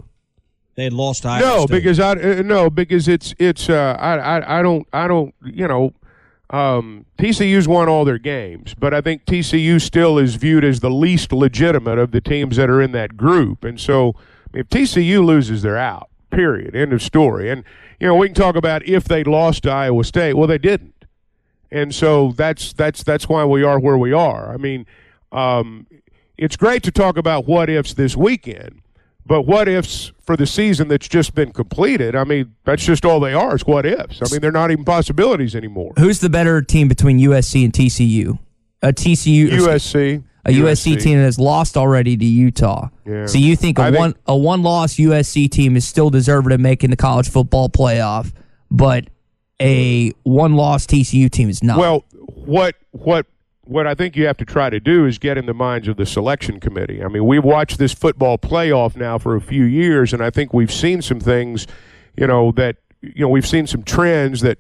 They 0.75 0.85
had 0.85 0.93
lost 0.93 1.23
to 1.23 1.29
Iowa 1.29 1.41
no, 1.45 1.65
State. 1.65 1.75
because 1.75 1.99
I 1.99 2.11
uh, 2.11 2.41
no 2.43 2.69
because 2.69 3.07
it's 3.07 3.35
it's 3.37 3.69
uh, 3.69 3.95
I, 3.99 4.17
I 4.17 4.59
I 4.59 4.61
don't 4.61 4.87
I 4.91 5.07
don't 5.07 5.33
you 5.43 5.67
know 5.67 5.93
um, 6.49 7.05
TCU's 7.17 7.67
won 7.67 7.89
all 7.89 8.05
their 8.05 8.17
games, 8.19 8.75
but 8.75 8.93
I 8.93 9.01
think 9.01 9.25
TCU 9.25 9.81
still 9.81 10.17
is 10.17 10.35
viewed 10.35 10.63
as 10.63 10.79
the 10.79 10.89
least 10.89 11.31
legitimate 11.31 11.97
of 11.97 12.11
the 12.11 12.21
teams 12.21 12.57
that 12.57 12.69
are 12.69 12.81
in 12.81 12.91
that 12.91 13.17
group, 13.17 13.63
and 13.63 13.79
so 13.79 14.15
if 14.53 14.67
TCU 14.69 15.23
loses, 15.25 15.61
they're 15.63 15.77
out. 15.77 16.09
Period. 16.29 16.75
End 16.75 16.93
of 16.93 17.01
story. 17.03 17.51
And 17.51 17.63
you 18.03 18.09
know 18.09 18.15
we 18.15 18.27
can 18.27 18.35
talk 18.35 18.57
about 18.57 18.85
if 18.85 19.05
they 19.05 19.23
lost 19.23 19.63
to 19.63 19.71
Iowa 19.71 20.03
State. 20.03 20.33
Well, 20.33 20.45
they 20.47 20.57
didn't, 20.57 21.05
and 21.71 21.95
so 21.95 22.33
that's 22.33 22.73
that's 22.73 23.01
that's 23.01 23.29
why 23.29 23.45
we 23.45 23.63
are 23.63 23.79
where 23.79 23.97
we 23.97 24.11
are. 24.11 24.53
I 24.53 24.57
mean, 24.57 24.85
um, 25.31 25.87
it's 26.37 26.57
great 26.57 26.83
to 26.83 26.91
talk 26.91 27.15
about 27.15 27.47
what 27.47 27.69
ifs 27.69 27.93
this 27.93 28.17
weekend, 28.17 28.81
But 29.25 29.43
what 29.43 29.69
ifs 29.69 30.11
for 30.21 30.35
the 30.35 30.45
season 30.45 30.89
that's 30.89 31.07
just 31.07 31.33
been 31.33 31.53
completed? 31.53 32.13
I 32.13 32.25
mean, 32.25 32.53
that's 32.65 32.83
just 32.83 33.05
all 33.05 33.21
they 33.21 33.33
are. 33.33 33.55
Is 33.55 33.65
what 33.65 33.85
ifs. 33.85 34.21
I 34.21 34.25
mean, 34.33 34.41
they're 34.41 34.51
not 34.51 34.69
even 34.69 34.83
possibilities 34.83 35.55
anymore. 35.55 35.93
Who's 35.97 36.19
the 36.19 36.29
better 36.29 36.61
team 36.61 36.89
between 36.89 37.19
USC 37.19 37.63
and 37.63 37.71
TCU? 37.71 38.37
A 38.81 38.91
TCU 38.91 39.47
USC. 39.47 40.23
A 40.45 40.51
USC, 40.51 41.01
team 41.01 41.17
that 41.17 41.23
has 41.23 41.39
lost 41.39 41.77
already 41.77 42.17
to 42.17 42.25
Utah. 42.25 42.89
Yeah. 43.05 43.25
So 43.25 43.37
you 43.37 43.55
think 43.55 43.79
a 43.79 43.83
I 43.83 43.91
think- 43.91 43.99
one 43.99 44.15
a 44.25 44.37
one 44.37 44.61
loss 44.63 44.95
USC 44.95 45.49
team 45.49 45.75
is 45.75 45.85
still 45.85 46.09
deserving 46.09 46.51
of 46.51 46.59
making 46.59 46.89
the 46.89 46.95
college 46.97 47.29
football 47.29 47.69
playoff, 47.69 48.33
but 48.69 49.07
a 49.61 50.11
one 50.23 50.55
loss 50.55 50.85
TCU 50.85 51.29
team 51.29 51.49
is 51.49 51.63
not. 51.63 51.77
Well, 51.77 52.03
what 52.45 52.75
what 52.91 53.25
what 53.65 53.87
I 53.87 53.95
think 53.95 54.17
you 54.17 54.25
have 54.25 54.37
to 54.37 54.45
try 54.45 54.69
to 54.69 54.79
do 54.79 55.05
is 55.05 55.17
get 55.17 55.37
in 55.37 55.45
the 55.45 55.53
minds 55.53 55.87
of 55.87 55.95
the 55.95 56.05
selection 56.05 56.59
committee. 56.59 57.01
I 57.01 57.07
mean, 57.07 57.25
we've 57.25 57.43
watched 57.43 57.77
this 57.77 57.93
football 57.93 58.37
playoff 58.37 58.97
now 58.97 59.17
for 59.17 59.35
a 59.35 59.41
few 59.41 59.63
years, 59.63 60.11
and 60.11 60.21
I 60.21 60.29
think 60.29 60.53
we've 60.53 60.71
seen 60.71 61.01
some 61.01 61.21
things, 61.21 61.65
you 62.17 62.27
know, 62.27 62.51
that 62.53 62.77
you 63.01 63.21
know 63.21 63.29
we've 63.29 63.47
seen 63.47 63.67
some 63.67 63.83
trends 63.83 64.41
that 64.41 64.57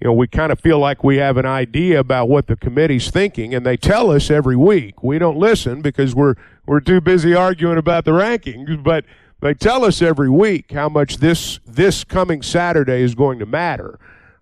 you 0.00 0.06
know 0.06 0.12
we 0.12 0.26
kind 0.26 0.50
of 0.50 0.58
feel 0.58 0.78
like 0.78 1.04
we 1.04 1.16
have 1.16 1.36
an 1.36 1.46
idea 1.46 2.00
about 2.00 2.28
what 2.28 2.46
the 2.46 2.56
committee's 2.56 3.10
thinking, 3.10 3.54
and 3.54 3.66
they 3.66 3.76
tell 3.76 4.10
us 4.10 4.30
every 4.30 4.56
week. 4.56 5.02
We 5.02 5.18
don't 5.18 5.36
listen 5.36 5.82
because 5.82 6.14
we're 6.14 6.34
we're 6.66 6.80
too 6.80 7.00
busy 7.00 7.34
arguing 7.34 7.78
about 7.78 8.04
the 8.04 8.12
rankings, 8.12 8.82
but 8.82 9.04
they 9.40 9.54
tell 9.54 9.84
us 9.84 10.00
every 10.00 10.30
week 10.30 10.72
how 10.72 10.88
much 10.88 11.18
this 11.18 11.60
this 11.66 12.04
coming 12.04 12.42
Saturday 12.42 13.02
is 13.02 13.14
going 13.14 13.38
to 13.40 13.46
matter. 13.46 13.98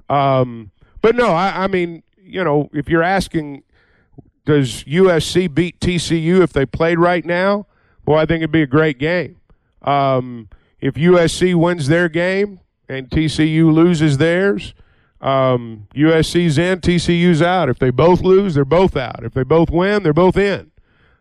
Um, 0.09 0.71
but 1.01 1.17
no, 1.17 1.29
I, 1.29 1.65
I 1.65 1.67
mean, 1.67 2.03
you 2.17 2.43
know, 2.45 2.71
if 2.73 2.89
you're 2.89 3.03
asking, 3.03 3.63
does 4.45 4.85
USC 4.85 5.53
beat 5.53 5.81
TCU 5.81 6.41
if 6.41 6.53
they 6.53 6.67
played 6.67 6.99
right 6.99 7.25
now? 7.25 7.67
Well, 8.07 8.19
I 8.19 8.27
think 8.27 8.39
it'd 8.39 8.53
be 8.53 8.63
a 8.63 8.67
great 8.67 8.99
game. 8.99 9.37
Um, 9.83 10.49
if 10.81 10.95
USC 10.95 11.55
wins 11.55 11.89
their 11.89 12.09
game 12.09 12.61
and 12.89 13.09
TCU 13.09 13.73
loses 13.73 14.19
theirs, 14.19 14.75
um, 15.21 15.89
USC's 15.95 16.59
in, 16.59 16.81
TCU's 16.81 17.43
out. 17.43 17.69
If 17.69 17.79
they 17.79 17.91
both 17.91 18.21
lose, 18.21 18.55
they're 18.55 18.65
both 18.65 18.97
out. 18.97 19.25
If 19.25 19.35
they 19.35 19.43
both 19.43 19.71
win, 19.71 20.03
they're 20.03 20.13
both 20.13 20.37
in. 20.37 20.71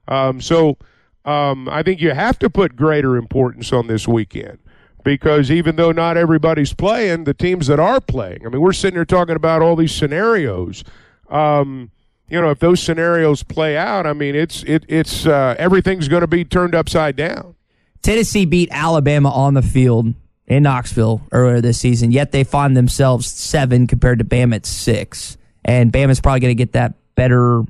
Um, 0.08 0.40
so 0.40 0.78
um, 1.26 1.68
I 1.70 1.84
think 1.84 2.00
you 2.00 2.12
have 2.12 2.40
to 2.40 2.50
put 2.50 2.76
greater 2.76 3.18
importance 3.18 3.74
on 3.74 3.88
this 3.88 4.08
weekend 4.08 4.60
because 5.04 5.50
even 5.50 5.76
though 5.76 5.92
not 5.92 6.16
everybody's 6.18 6.74
playing, 6.74 7.24
the 7.24 7.34
teams 7.34 7.68
that 7.68 7.80
are 7.80 8.00
playing, 8.00 8.46
I 8.46 8.50
mean, 8.50 8.62
we're 8.62 8.74
sitting 8.74 8.98
here 8.98 9.06
talking 9.06 9.36
about 9.36 9.62
all 9.62 9.76
these 9.76 9.94
scenarios. 9.94 10.84
Um, 11.30 11.92
you 12.30 12.40
know, 12.42 12.52
if 12.52 12.60
those 12.60 12.82
scenarios 12.82 13.42
play 13.44 13.78
out, 13.78 14.06
I 14.06 14.14
mean, 14.14 14.36
it's 14.36 14.64
it, 14.64 14.86
it's 14.88 15.26
uh, 15.26 15.56
everything's 15.58 16.08
going 16.08 16.22
to 16.22 16.28
be 16.28 16.46
turned 16.46 16.76
upside 16.76 17.16
down. 17.16 17.56
Tennessee 18.02 18.46
beat 18.46 18.70
Alabama 18.72 19.30
on 19.30 19.54
the 19.54 19.62
field 19.62 20.14
in 20.48 20.64
Knoxville 20.64 21.22
earlier 21.32 21.62
this 21.62 21.80
season, 21.80 22.12
yet 22.12 22.32
they 22.32 22.44
find 22.44 22.76
themselves 22.76 23.28
seven 23.28 23.88
compared 23.88 24.20
to 24.20 24.26
Bama 24.26 24.56
at 24.56 24.66
six. 24.66 25.38
And 25.66 25.92
Bam 25.92 26.10
is 26.10 26.22
probably 26.22 26.40
going 26.40 26.52
to 26.52 26.56
get 26.56 26.74
that 26.74 26.94
better, 27.16 27.64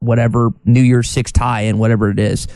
whatever, 0.00 0.50
New 0.64 0.80
Year's 0.80 1.08
Six 1.08 1.30
tie 1.30 1.62
in, 1.62 1.78
whatever 1.78 2.10
it 2.10 2.18
is. 2.18 2.48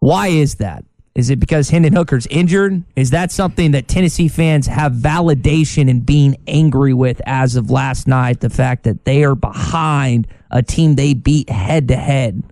Why 0.00 0.28
is 0.28 0.56
that? 0.56 0.84
Is 1.14 1.30
it 1.30 1.40
because 1.40 1.70
Hendon 1.70 1.94
Hooker's 1.94 2.28
injured? 2.28 2.84
Is 2.94 3.10
that 3.10 3.32
something 3.32 3.72
that 3.72 3.88
Tennessee 3.88 4.28
fans 4.28 4.68
have 4.68 4.92
validation 4.92 5.88
in 5.88 6.00
being 6.00 6.36
angry 6.46 6.94
with 6.94 7.20
as 7.26 7.56
of 7.56 7.70
last 7.70 8.06
night? 8.06 8.38
The 8.38 8.50
fact 8.50 8.84
that 8.84 9.04
they 9.04 9.24
are 9.24 9.34
behind 9.34 10.28
a 10.50 10.62
team 10.62 10.94
they 10.94 11.14
beat 11.14 11.50
head 11.50 11.88
to 11.88 11.96
head 11.96 12.44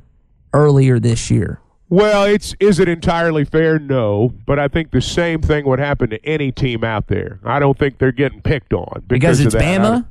earlier 0.53 0.99
this 0.99 1.31
year. 1.31 1.61
Well, 1.89 2.24
it's 2.24 2.55
is 2.59 2.80
it 2.80 2.89
entirely 2.89 3.45
fair? 3.45 3.78
No, 3.78 4.32
but 4.45 4.59
I 4.59 4.68
think 4.68 4.91
the 4.91 5.01
same 5.01 5.41
thing 5.41 5.66
would 5.66 5.78
happen 5.78 6.11
to 6.11 6.24
any 6.26 6.51
team 6.51 6.82
out 6.82 7.07
there. 7.07 7.39
I 7.45 7.59
don't 7.61 7.78
think 7.78 7.99
they're 7.99 8.12
getting 8.12 8.43
picked 8.43 8.72
on 8.72 9.05
Because 9.07 9.39
because, 9.39 9.41
it's 9.41 9.55
of. 9.55 9.61
Bama? 9.61 10.07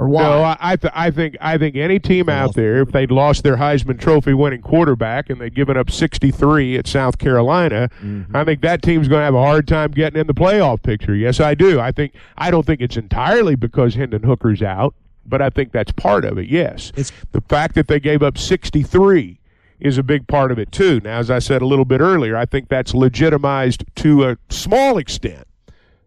Or 0.00 0.08
why? 0.08 0.22
No, 0.22 0.42
I 0.42 0.56
I, 0.60 0.76
th- 0.76 0.92
I 0.94 1.10
think 1.10 1.36
I 1.40 1.58
think 1.58 1.74
any 1.74 1.98
team 1.98 2.28
out 2.28 2.54
there, 2.54 2.82
if 2.82 2.92
they'd 2.92 3.10
lost 3.10 3.42
their 3.42 3.56
Heisman 3.56 3.98
Trophy 3.98 4.32
winning 4.32 4.62
quarterback 4.62 5.28
and 5.28 5.40
they'd 5.40 5.54
given 5.54 5.76
up 5.76 5.90
63 5.90 6.76
at 6.78 6.86
South 6.86 7.18
Carolina, 7.18 7.90
mm-hmm. 8.00 8.36
I 8.36 8.44
think 8.44 8.60
that 8.60 8.82
team's 8.82 9.08
going 9.08 9.20
to 9.20 9.24
have 9.24 9.34
a 9.34 9.42
hard 9.42 9.66
time 9.66 9.90
getting 9.90 10.20
in 10.20 10.28
the 10.28 10.34
playoff 10.34 10.82
picture. 10.82 11.16
Yes, 11.16 11.40
I 11.40 11.54
do. 11.54 11.80
I 11.80 11.90
think 11.90 12.12
I 12.36 12.52
don't 12.52 12.64
think 12.64 12.80
it's 12.80 12.96
entirely 12.96 13.56
because 13.56 13.96
Hendon 13.96 14.22
Hooker's 14.22 14.62
out, 14.62 14.94
but 15.26 15.42
I 15.42 15.50
think 15.50 15.72
that's 15.72 15.90
part 15.90 16.24
of 16.24 16.38
it. 16.38 16.48
Yes, 16.48 16.92
it's 16.94 17.10
the 17.32 17.40
fact 17.40 17.74
that 17.74 17.88
they 17.88 17.98
gave 17.98 18.22
up 18.22 18.38
63 18.38 19.37
is 19.80 19.98
a 19.98 20.02
big 20.02 20.26
part 20.26 20.50
of 20.50 20.58
it 20.58 20.72
too. 20.72 21.00
Now, 21.00 21.18
as 21.18 21.30
I 21.30 21.38
said 21.38 21.62
a 21.62 21.66
little 21.66 21.84
bit 21.84 22.00
earlier, 22.00 22.36
I 22.36 22.46
think 22.46 22.68
that's 22.68 22.94
legitimized 22.94 23.84
to 23.96 24.24
a 24.28 24.38
small 24.50 24.98
extent 24.98 25.46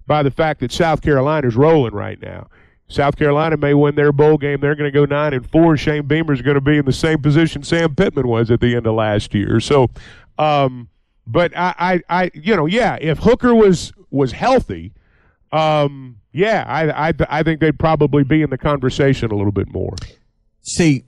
by 0.08 0.24
the 0.24 0.32
fact 0.32 0.60
that 0.60 0.72
South 0.72 1.02
Carolina's 1.02 1.56
rolling 1.56 1.94
right 1.94 2.22
now. 2.22 2.48
South 2.88 3.16
Carolina 3.16 3.56
may 3.56 3.74
win 3.74 3.96
their 3.96 4.12
bowl 4.12 4.38
game. 4.38 4.60
They're 4.60 4.76
going 4.76 4.92
to 4.92 4.94
go 4.94 5.06
nine 5.06 5.34
and 5.34 5.50
four. 5.50 5.78
Shane 5.78 6.06
Beamer's 6.06 6.42
going 6.42 6.56
to 6.56 6.62
be 6.62 6.78
in 6.78 6.86
the 6.86 6.92
same 6.92 7.22
position 7.22 7.64
Sam 7.64 7.96
Pittman 7.96 8.28
was 8.28 8.52
at 8.52 8.60
the 8.60 8.76
end 8.76 8.86
of 8.86 8.96
last 8.96 9.34
year. 9.34 9.62
So, 9.62 9.90
um, 10.38 10.90
but 11.26 11.56
I, 11.56 11.74
I, 12.10 12.24
I, 12.24 12.32
you 12.34 12.56
know, 12.56 12.66
yeah, 12.66 12.98
if 13.00 13.20
Hooker 13.20 13.56
was 13.56 13.94
was 14.10 14.34
healthy, 14.34 14.92
um, 15.54 16.18
yeah, 16.34 16.66
I, 16.68 17.10
I, 17.10 17.14
I 17.30 17.44
think 17.44 17.62
they'd 17.62 17.80
probably 17.80 18.24
be 18.24 18.42
in 18.42 18.50
the 18.50 18.58
conversation 18.58 19.32
a 19.32 19.36
little 19.36 19.54
bit 19.54 19.72
more. 19.72 19.96
See, 20.62 21.06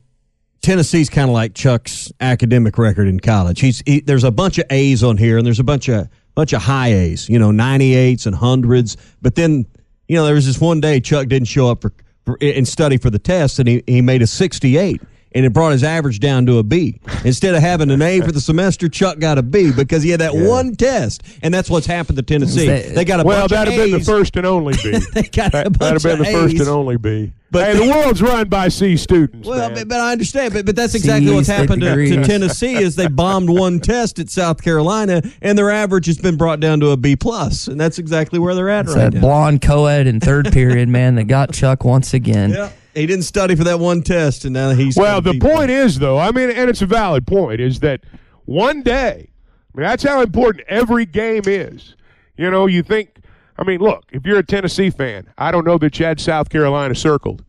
Tennessee's 0.64 1.10
kind 1.10 1.30
of 1.30 1.34
like 1.34 1.54
Chuck's 1.54 2.12
academic 2.22 2.78
record 2.78 3.08
in 3.08 3.20
college. 3.20 3.60
He's 3.60 3.84
he, 3.86 4.00
there's 4.00 4.24
a 4.24 4.32
bunch 4.32 4.58
of 4.58 4.66
A's 4.70 5.04
on 5.04 5.18
here, 5.18 5.38
and 5.38 5.46
there's 5.46 5.60
a 5.60 5.64
bunch 5.64 5.90
of 5.90 6.08
bunch 6.36 6.54
of 6.54 6.62
high 6.62 6.88
A's. 6.88 7.28
You 7.30 7.38
know, 7.38 7.52
ninety 7.52 7.94
eights 7.94 8.26
and 8.26 8.34
hundreds. 8.34 8.96
But 9.22 9.36
then, 9.36 9.66
you 10.08 10.16
know, 10.16 10.26
there 10.26 10.34
was 10.34 10.46
this 10.46 10.62
one 10.62 10.80
day 10.80 11.02
Chuck 11.02 11.28
didn't 11.28 11.50
show 11.50 11.70
up 11.70 11.82
for, 11.82 11.94
for 12.26 12.38
and 12.42 12.66
study 12.66 12.96
for 12.96 13.10
the 13.10 13.20
test, 13.20 13.60
and 13.60 13.68
he 13.68 13.84
he 13.86 14.02
made 14.02 14.22
a 14.22 14.28
sixty 14.28 14.78
eight. 14.78 15.02
And 15.36 15.46
it 15.46 15.52
brought 15.52 15.72
his 15.72 15.84
average 15.84 16.20
down 16.20 16.46
to 16.46 16.58
a 16.60 16.64
B. 16.64 17.00
Instead 17.26 17.56
of 17.56 17.62
having 17.62 17.90
an 17.90 18.02
A 18.02 18.22
for 18.22 18.32
the 18.32 18.42
semester, 18.42 18.88
Chuck 18.88 19.20
got 19.20 19.38
a 19.38 19.44
B 19.44 19.72
because 19.72 20.04
he 20.04 20.10
had 20.10 20.20
that 20.20 20.36
one 20.36 20.76
test, 20.76 21.24
and 21.42 21.54
that's 21.54 21.70
what's 21.70 21.88
happened 21.88 22.18
to 22.18 22.24
Tennessee. 22.24 22.68
They, 22.68 23.06
got 23.06 23.20
a 23.20 23.24
well, 23.24 23.42
bunch 23.42 23.52
of 23.52 23.58
that'd 23.58 23.74
have 23.74 23.84
been 23.84 24.00
the 24.00 24.06
first 24.06 24.36
and 24.36 24.46
only 24.46 24.76
B. 24.82 25.00
They 25.14 25.24
got 25.24 25.50
a 25.50 25.64
that, 25.64 25.78
bunch 25.78 26.04
that'd 26.04 26.04
have 26.04 26.04
been 26.04 26.36
of 26.36 26.50
the 26.50 26.56
first 26.56 26.60
and 26.60 26.70
only 26.70 26.98
B. 26.98 27.34
But 27.54 27.76
hey, 27.76 27.86
the 27.86 27.94
world's 27.94 28.20
run 28.20 28.50
by 28.50 28.68
C 28.70 28.98
students. 28.98 29.48
Well, 29.48 29.70
man. 29.70 29.78
but, 29.78 29.88
but 29.88 30.00
I 30.00 30.12
understand, 30.12 30.56
but, 30.56 30.66
but 30.66 30.76
that's 30.76 30.96
exactly 30.96 31.32
what's 31.32 31.48
happened 31.48 31.84
to, 31.84 31.96
to. 31.96 32.24
Tennessee 32.24 32.74
is 32.74 32.96
they 32.96 33.08
bombed 33.08 33.48
one 33.48 33.80
test 33.80 34.18
at 34.18 34.32
South 34.32 34.64
Carolina, 34.64 35.22
and 35.40 35.56
their 35.56 35.70
average 35.70 36.08
has 36.08 36.18
been 36.18 36.36
brought 36.36 36.60
down 36.60 36.80
to 36.80 36.90
a 36.90 36.98
B 36.98 37.16
plus, 37.16 37.68
and 37.68 37.80
that's 37.80 38.00
exactly 38.00 38.40
where 38.40 38.56
they're 38.56 38.72
at 38.72 38.86
It's 38.86 38.96
right 38.96 39.04
that 39.04 39.14
now. 39.14 39.22
blonde 39.22 39.62
co-ed 39.62 40.08
in 40.08 40.20
third 40.20 40.52
period, 40.52 40.90
man, 40.90 41.14
that 41.16 41.26
got 41.26 41.54
Chuck 41.54 41.84
once 41.84 42.16
again. 42.16 42.50
Yeah, 42.50 42.72
he 42.94 43.06
didn't 43.06 43.24
study 43.24 43.56
for 43.56 43.64
that 43.64 43.80
one 43.80 44.02
test, 44.02 44.46
and 44.46 44.54
now 44.54 44.72
he's 44.72 44.96
Well, 44.96 45.22
the 45.22 45.40
point 45.40 45.72
is, 45.72 46.00
though, 46.00 46.18
I 46.18 46.32
mean, 46.32 46.50
and 46.50 46.70
it's 46.70 46.82
a 46.82 46.86
valid 46.86 47.26
point, 47.26 47.60
is 47.60 47.80
that 47.80 48.02
one 48.46 48.84
day, 48.84 49.30
I 49.74 49.78
mean, 49.78 49.88
that's 49.88 50.04
how 50.04 50.22
important 50.22 50.66
every 50.68 51.06
game 51.06 51.44
is. 51.46 51.96
You 52.38 52.50
know, 52.52 52.68
you 52.68 52.84
think, 52.84 53.18
I 53.58 53.64
mean, 53.64 53.80
look, 53.80 54.06
if 54.12 54.26
you're 54.26 54.40
a 54.40 54.46
Tennessee 54.46 54.90
fan, 54.90 55.28
I 55.38 55.52
don't 55.52 55.66
know 55.66 55.78
that 55.80 56.00
you 56.00 56.06
had 56.06 56.20
South 56.20 56.50
Carolina 56.50 56.96
circled. 56.96 57.44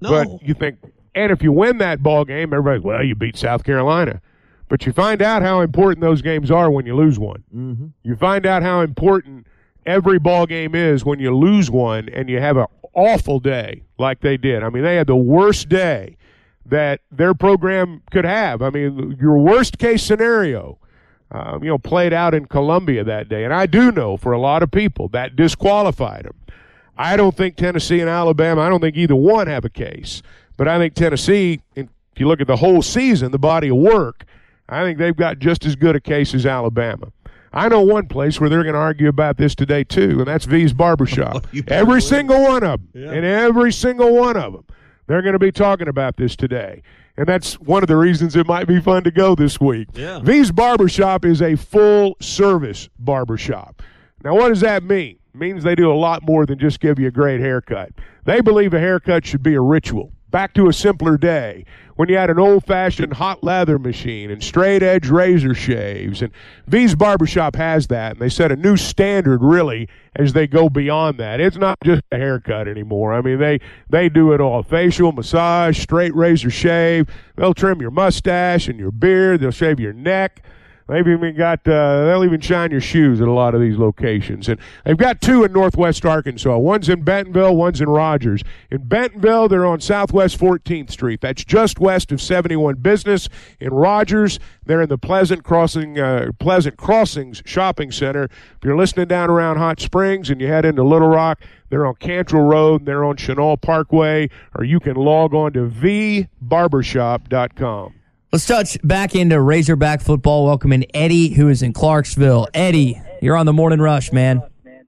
No. 0.00 0.10
But 0.10 0.42
you 0.42 0.54
think, 0.54 0.78
and 1.14 1.32
if 1.32 1.42
you 1.42 1.52
win 1.52 1.78
that 1.78 2.02
ball 2.02 2.24
game, 2.24 2.52
everybody's, 2.52 2.82
well, 2.82 3.04
you 3.04 3.14
beat 3.14 3.36
South 3.36 3.64
Carolina. 3.64 4.20
But 4.68 4.86
you 4.86 4.92
find 4.92 5.20
out 5.20 5.42
how 5.42 5.60
important 5.60 6.00
those 6.00 6.22
games 6.22 6.50
are 6.50 6.70
when 6.70 6.86
you 6.86 6.94
lose 6.94 7.18
one. 7.18 7.42
Mm-hmm. 7.54 7.86
You 8.04 8.16
find 8.16 8.46
out 8.46 8.62
how 8.62 8.80
important 8.82 9.46
every 9.84 10.18
ball 10.18 10.46
game 10.46 10.74
is 10.74 11.04
when 11.04 11.18
you 11.18 11.36
lose 11.36 11.70
one 11.70 12.08
and 12.10 12.28
you 12.28 12.38
have 12.38 12.56
an 12.56 12.66
awful 12.94 13.40
day 13.40 13.82
like 13.98 14.20
they 14.20 14.36
did. 14.36 14.62
I 14.62 14.70
mean, 14.70 14.82
they 14.82 14.96
had 14.96 15.06
the 15.06 15.16
worst 15.16 15.68
day 15.68 16.16
that 16.66 17.00
their 17.10 17.34
program 17.34 18.02
could 18.10 18.24
have. 18.24 18.62
I 18.62 18.70
mean, 18.70 19.16
your 19.20 19.38
worst 19.38 19.78
case 19.78 20.02
scenario, 20.02 20.78
um, 21.30 21.62
you 21.62 21.70
know, 21.70 21.78
played 21.78 22.12
out 22.12 22.34
in 22.34 22.46
Columbia 22.46 23.04
that 23.04 23.28
day. 23.28 23.44
And 23.44 23.52
I 23.54 23.66
do 23.66 23.92
know 23.92 24.16
for 24.16 24.32
a 24.32 24.38
lot 24.38 24.62
of 24.62 24.70
people 24.70 25.08
that 25.08 25.36
disqualified 25.36 26.24
them. 26.24 26.36
I 26.96 27.16
don't 27.16 27.36
think 27.36 27.56
Tennessee 27.56 28.00
and 28.00 28.10
Alabama, 28.10 28.60
I 28.60 28.68
don't 28.68 28.80
think 28.80 28.96
either 28.96 29.16
one 29.16 29.46
have 29.46 29.64
a 29.64 29.70
case. 29.70 30.22
But 30.56 30.68
I 30.68 30.78
think 30.78 30.94
Tennessee, 30.94 31.62
if 31.74 31.88
you 32.16 32.28
look 32.28 32.40
at 32.40 32.46
the 32.46 32.56
whole 32.56 32.82
season, 32.82 33.32
the 33.32 33.38
body 33.38 33.68
of 33.68 33.78
work, 33.78 34.24
I 34.68 34.82
think 34.82 34.98
they've 34.98 35.16
got 35.16 35.38
just 35.38 35.64
as 35.64 35.74
good 35.74 35.96
a 35.96 36.00
case 36.00 36.34
as 36.34 36.44
Alabama. 36.44 37.10
I 37.52 37.68
know 37.68 37.80
one 37.80 38.06
place 38.06 38.40
where 38.40 38.48
they're 38.48 38.62
going 38.62 38.74
to 38.74 38.80
argue 38.80 39.08
about 39.08 39.36
this 39.36 39.54
today 39.54 39.82
too, 39.84 40.18
and 40.18 40.26
that's 40.26 40.44
V's 40.44 40.72
Barbershop. 40.72 41.46
Oh, 41.54 41.60
every 41.68 42.00
single 42.00 42.42
one 42.42 42.62
of 42.62 42.80
them, 42.92 43.12
and 43.14 43.24
every 43.24 43.72
single 43.72 44.14
one 44.14 44.36
of 44.36 44.52
them, 44.52 44.64
they're 45.06 45.22
going 45.22 45.32
to 45.32 45.38
be 45.38 45.50
talking 45.52 45.88
about 45.88 46.16
this 46.16 46.36
today. 46.36 46.82
And 47.16 47.26
that's 47.26 47.54
one 47.60 47.82
of 47.82 47.88
the 47.88 47.96
reasons 47.96 48.36
it 48.36 48.46
might 48.46 48.68
be 48.68 48.80
fun 48.80 49.02
to 49.04 49.10
go 49.10 49.34
this 49.34 49.60
week. 49.60 49.88
Yeah. 49.94 50.20
V's 50.20 50.50
Barbershop 50.52 51.24
is 51.24 51.42
a 51.42 51.56
full 51.56 52.16
service 52.20 52.88
barbershop. 52.98 53.82
Now, 54.24 54.34
what 54.36 54.48
does 54.48 54.60
that 54.60 54.84
mean? 54.84 55.18
It 55.34 55.38
means 55.38 55.64
they 55.64 55.74
do 55.74 55.90
a 55.92 55.94
lot 55.94 56.22
more 56.22 56.46
than 56.46 56.58
just 56.58 56.80
give 56.80 56.98
you 56.98 57.08
a 57.08 57.10
great 57.10 57.40
haircut. 57.40 57.90
They 58.24 58.40
believe 58.40 58.74
a 58.74 58.78
haircut 58.78 59.26
should 59.26 59.42
be 59.42 59.54
a 59.54 59.60
ritual. 59.60 60.12
Back 60.30 60.54
to 60.54 60.68
a 60.68 60.72
simpler 60.72 61.16
day 61.16 61.64
when 61.96 62.08
you 62.08 62.16
had 62.16 62.30
an 62.30 62.38
old 62.38 62.64
fashioned 62.64 63.12
hot 63.12 63.44
leather 63.44 63.78
machine 63.78 64.30
and 64.30 64.42
straight 64.42 64.82
edge 64.82 65.08
razor 65.08 65.54
shaves. 65.54 66.22
And 66.22 66.32
V's 66.66 66.94
Barbershop 66.94 67.56
has 67.56 67.88
that, 67.88 68.12
and 68.12 68.20
they 68.20 68.28
set 68.28 68.50
a 68.50 68.56
new 68.56 68.76
standard 68.76 69.42
really 69.42 69.88
as 70.16 70.32
they 70.32 70.46
go 70.46 70.70
beyond 70.70 71.18
that. 71.18 71.40
It's 71.40 71.56
not 71.58 71.78
just 71.84 72.02
a 72.10 72.16
haircut 72.16 72.68
anymore. 72.68 73.12
I 73.12 73.20
mean, 73.20 73.38
they, 73.38 73.60
they 73.88 74.08
do 74.08 74.32
it 74.32 74.40
all 74.40 74.62
facial, 74.62 75.12
massage, 75.12 75.78
straight 75.78 76.14
razor 76.14 76.50
shave. 76.50 77.08
They'll 77.36 77.54
trim 77.54 77.80
your 77.80 77.90
mustache 77.90 78.68
and 78.68 78.78
your 78.78 78.92
beard, 78.92 79.40
they'll 79.40 79.50
shave 79.50 79.78
your 79.78 79.92
neck. 79.92 80.42
They've 80.90 81.06
even 81.06 81.36
got 81.36 81.60
uh, 81.68 82.06
they'll 82.06 82.24
even 82.24 82.40
shine 82.40 82.72
your 82.72 82.80
shoes 82.80 83.20
at 83.20 83.28
a 83.28 83.32
lot 83.32 83.54
of 83.54 83.60
these 83.60 83.76
locations, 83.76 84.48
and 84.48 84.58
they've 84.84 84.96
got 84.96 85.20
two 85.20 85.44
in 85.44 85.52
Northwest 85.52 86.04
Arkansas. 86.04 86.58
One's 86.58 86.88
in 86.88 87.02
Bentonville, 87.02 87.54
one's 87.54 87.80
in 87.80 87.88
Rogers. 87.88 88.42
In 88.72 88.88
Bentonville, 88.88 89.48
they're 89.48 89.64
on 89.64 89.80
Southwest 89.80 90.36
14th 90.40 90.90
Street. 90.90 91.20
That's 91.20 91.44
just 91.44 91.78
west 91.78 92.10
of 92.10 92.20
71 92.20 92.74
Business. 92.76 93.28
In 93.60 93.72
Rogers, 93.72 94.40
they're 94.66 94.82
in 94.82 94.88
the 94.88 94.98
Pleasant 94.98 95.44
Crossing 95.44 96.00
uh, 96.00 96.32
Pleasant 96.40 96.76
Crossings 96.76 97.40
Shopping 97.46 97.92
Center. 97.92 98.24
If 98.24 98.64
you're 98.64 98.76
listening 98.76 99.06
down 99.06 99.30
around 99.30 99.58
Hot 99.58 99.78
Springs 99.78 100.28
and 100.28 100.40
you 100.40 100.48
head 100.48 100.64
into 100.64 100.82
Little 100.82 101.06
Rock, 101.06 101.40
they're 101.68 101.86
on 101.86 101.94
Cantrell 101.94 102.42
Road. 102.42 102.84
They're 102.84 103.04
on 103.04 103.14
Chenal 103.14 103.60
Parkway, 103.60 104.28
or 104.56 104.64
you 104.64 104.80
can 104.80 104.96
log 104.96 105.34
on 105.34 105.52
to 105.52 105.68
vbarbershop.com. 105.68 107.99
Let's 108.32 108.46
touch 108.46 108.78
back 108.84 109.16
into 109.16 109.40
Razorback 109.40 110.00
football. 110.00 110.44
Welcoming 110.46 110.84
Eddie, 110.94 111.30
who 111.30 111.48
is 111.48 111.62
in 111.62 111.72
Clarksville. 111.72 112.46
Eddie, 112.54 113.02
you're 113.20 113.34
on 113.34 113.44
the 113.44 113.52
morning 113.52 113.80
rush, 113.80 114.12
man. 114.12 114.40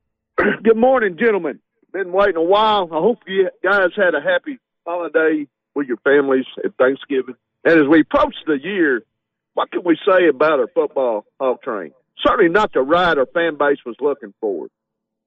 Good 0.37 0.77
morning, 0.77 1.17
gentlemen. 1.19 1.59
Been 1.93 2.13
waiting 2.13 2.37
a 2.37 2.43
while. 2.43 2.89
I 2.93 3.01
hope 3.01 3.19
you 3.27 3.51
guys 3.65 3.91
had 3.97 4.15
a 4.15 4.21
happy 4.21 4.61
holiday 4.87 5.49
with 5.75 5.89
your 5.89 5.97
families 6.05 6.45
at 6.65 6.77
Thanksgiving. 6.77 7.35
And 7.65 7.81
as 7.81 7.89
we 7.89 8.03
approach 8.03 8.37
the 8.47 8.61
year, 8.63 9.03
what 9.55 9.73
can 9.73 9.83
we 9.85 9.99
say 10.07 10.29
about 10.29 10.61
our 10.61 10.69
football 10.69 11.25
hall 11.41 11.59
train? 11.65 11.91
Certainly 12.25 12.53
not 12.53 12.73
the 12.73 12.83
ride 12.83 13.19
our 13.19 13.27
fan 13.27 13.59
base 13.59 13.79
was 13.85 13.97
looking 14.01 14.35
for. 14.41 14.69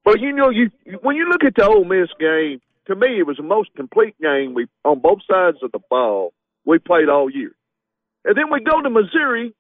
But 0.05 0.22
you 0.22 0.32
know, 0.32 0.49
you 0.49 0.72
when 1.01 1.18
you 1.18 1.28
look 1.28 1.43
at 1.43 1.55
the 1.55 1.68
Ole 1.68 1.84
Miss 1.84 2.07
game, 2.18 2.61
to 2.88 2.95
me, 2.95 3.20
it 3.20 3.28
was 3.28 3.36
the 3.36 3.43
most 3.43 3.72
complete 3.76 4.16
game 4.22 4.53
we 4.53 4.68
on 4.86 4.99
both 4.99 5.20
sides 5.30 5.57
of 5.61 5.74
the 5.74 5.80
ball 5.89 6.34
we 6.63 6.80
played 6.80 7.09
all 7.09 7.30
year. 7.30 7.51
And 8.26 8.36
then 8.36 8.51
we 8.51 8.59
go 8.59 8.82
to 8.82 8.89
Missouri, 8.89 9.53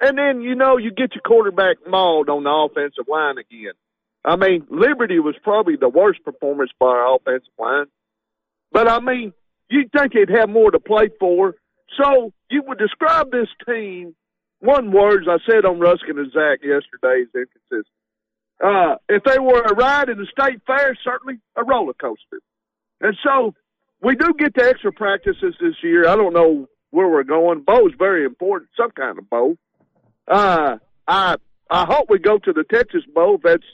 and 0.00 0.16
then, 0.16 0.40
you 0.40 0.54
know, 0.54 0.76
you 0.76 0.92
get 0.92 1.14
your 1.14 1.22
quarterback 1.22 1.78
mauled 1.86 2.28
on 2.28 2.44
the 2.44 2.50
offensive 2.50 3.08
line 3.08 3.38
again. 3.38 3.72
I 4.24 4.36
mean, 4.36 4.66
Liberty 4.70 5.18
was 5.18 5.34
probably 5.42 5.76
the 5.76 5.88
worst 5.88 6.24
performance 6.24 6.70
by 6.78 6.86
our 6.86 7.16
offensive 7.16 7.52
line. 7.58 7.86
But, 8.70 8.88
I 8.88 9.00
mean, 9.00 9.32
you'd 9.68 9.90
think 9.90 10.12
they'd 10.12 10.30
have 10.30 10.48
more 10.48 10.70
to 10.70 10.78
play 10.78 11.08
for. 11.18 11.56
So 12.00 12.32
you 12.50 12.62
would 12.66 12.78
describe 12.78 13.32
this 13.32 13.48
team, 13.66 14.14
one 14.60 14.92
words 14.92 15.26
I 15.28 15.38
said 15.50 15.64
on 15.64 15.80
Ruskin 15.80 16.18
and 16.18 16.30
Zach 16.32 16.60
yesterday 16.62 17.22
is 17.22 17.28
inconsistent. 17.34 17.86
Uh, 18.62 18.96
if 19.08 19.22
they 19.24 19.38
were 19.38 19.62
a 19.62 19.74
ride 19.74 20.08
in 20.08 20.18
the 20.18 20.26
state 20.26 20.60
fair, 20.66 20.96
certainly 21.02 21.40
a 21.56 21.64
roller 21.64 21.94
coaster. 21.94 22.40
And 23.00 23.16
so 23.24 23.54
we 24.02 24.16
do 24.16 24.34
get 24.38 24.54
the 24.54 24.64
extra 24.64 24.92
practices 24.92 25.54
this 25.60 25.76
year. 25.82 26.08
I 26.08 26.16
don't 26.16 26.32
know 26.32 26.68
where 26.90 27.08
we're 27.08 27.24
going. 27.24 27.62
Bow's 27.62 27.92
very 27.98 28.24
important, 28.24 28.70
some 28.76 28.90
kind 28.90 29.18
of 29.18 29.28
bow. 29.28 29.56
Uh, 30.26 30.78
I 31.06 31.36
I 31.70 31.84
hope 31.84 32.08
we 32.10 32.18
go 32.18 32.38
to 32.38 32.52
the 32.52 32.64
Texas 32.64 33.02
Bowl. 33.14 33.38
That's 33.42 33.64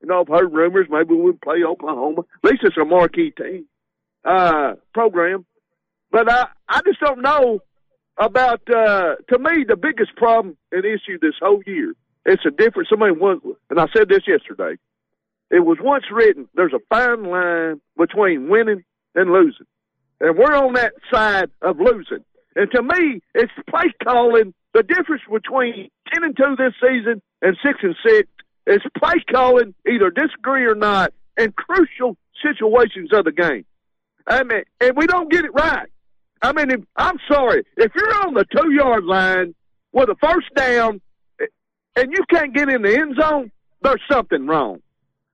you 0.00 0.08
know 0.08 0.20
I've 0.20 0.28
heard 0.28 0.52
rumors 0.52 0.86
maybe 0.90 1.14
we'll 1.14 1.34
play 1.34 1.64
Oklahoma. 1.64 2.22
At 2.44 2.50
least 2.50 2.64
it's 2.64 2.76
a 2.76 2.84
marquee 2.84 3.30
team 3.30 3.66
uh, 4.24 4.74
program. 4.94 5.44
But 6.10 6.30
I 6.30 6.46
I 6.68 6.80
just 6.86 7.00
don't 7.00 7.22
know 7.22 7.60
about. 8.16 8.60
Uh, 8.68 9.16
to 9.30 9.38
me, 9.38 9.64
the 9.66 9.76
biggest 9.76 10.14
problem 10.16 10.56
and 10.70 10.84
issue 10.84 11.18
this 11.20 11.34
whole 11.40 11.62
year. 11.66 11.94
It's 12.24 12.44
a 12.46 12.50
different. 12.50 12.88
Somebody 12.88 13.12
once, 13.12 13.42
and 13.70 13.80
I 13.80 13.86
said 13.96 14.08
this 14.08 14.22
yesterday. 14.26 14.78
It 15.50 15.60
was 15.60 15.76
once 15.80 16.04
written. 16.10 16.48
There's 16.54 16.72
a 16.72 16.80
fine 16.88 17.24
line 17.24 17.80
between 17.96 18.48
winning 18.48 18.84
and 19.14 19.30
losing, 19.30 19.66
and 20.20 20.38
we're 20.38 20.54
on 20.54 20.74
that 20.74 20.94
side 21.12 21.50
of 21.60 21.78
losing. 21.78 22.24
And 22.56 22.70
to 22.72 22.82
me, 22.82 23.20
it's 23.34 23.52
play 23.68 23.92
calling. 24.04 24.54
The 24.74 24.82
difference 24.82 25.22
between 25.30 25.90
ten 26.12 26.24
and 26.24 26.36
two 26.36 26.56
this 26.56 26.74
season 26.80 27.22
and 27.40 27.56
six 27.64 27.78
and 27.82 27.94
six 28.06 28.28
is 28.66 28.80
play 29.02 29.22
calling, 29.30 29.74
either 29.86 30.10
disagree 30.10 30.64
or 30.64 30.74
not, 30.74 31.12
in 31.38 31.52
crucial 31.52 32.16
situations 32.42 33.10
of 33.12 33.24
the 33.24 33.32
game. 33.32 33.64
I 34.26 34.44
mean, 34.44 34.62
and 34.80 34.96
we 34.96 35.06
don't 35.06 35.30
get 35.30 35.44
it 35.44 35.52
right. 35.52 35.88
I 36.40 36.52
mean, 36.52 36.70
if, 36.70 36.80
I'm 36.96 37.18
sorry 37.30 37.64
if 37.76 37.92
you're 37.94 38.26
on 38.26 38.34
the 38.34 38.44
two 38.44 38.72
yard 38.72 39.04
line 39.04 39.54
with 39.92 40.08
a 40.08 40.16
first 40.20 40.48
down 40.54 41.00
and 41.96 42.12
you 42.12 42.24
can't 42.30 42.54
get 42.54 42.68
in 42.68 42.82
the 42.82 42.94
end 42.94 43.16
zone, 43.20 43.50
there's 43.82 44.00
something 44.10 44.46
wrong. 44.46 44.80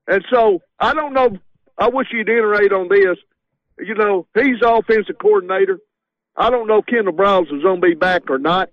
And 0.06 0.24
so 0.32 0.62
I 0.78 0.94
don't 0.94 1.14
know. 1.14 1.38
I 1.76 1.88
wish 1.88 2.08
you'd 2.12 2.28
iterate 2.28 2.72
on 2.72 2.88
this. 2.88 3.18
You 3.78 3.94
know, 3.94 4.26
he's 4.34 4.60
offensive 4.62 5.16
coordinator. 5.20 5.78
I 6.38 6.50
don't 6.50 6.68
know 6.68 6.82
Kendall 6.82 7.12
Briles 7.12 7.52
is 7.52 7.62
going 7.62 7.80
to 7.80 7.86
be 7.86 7.94
back 7.94 8.30
or 8.30 8.38
not, 8.38 8.70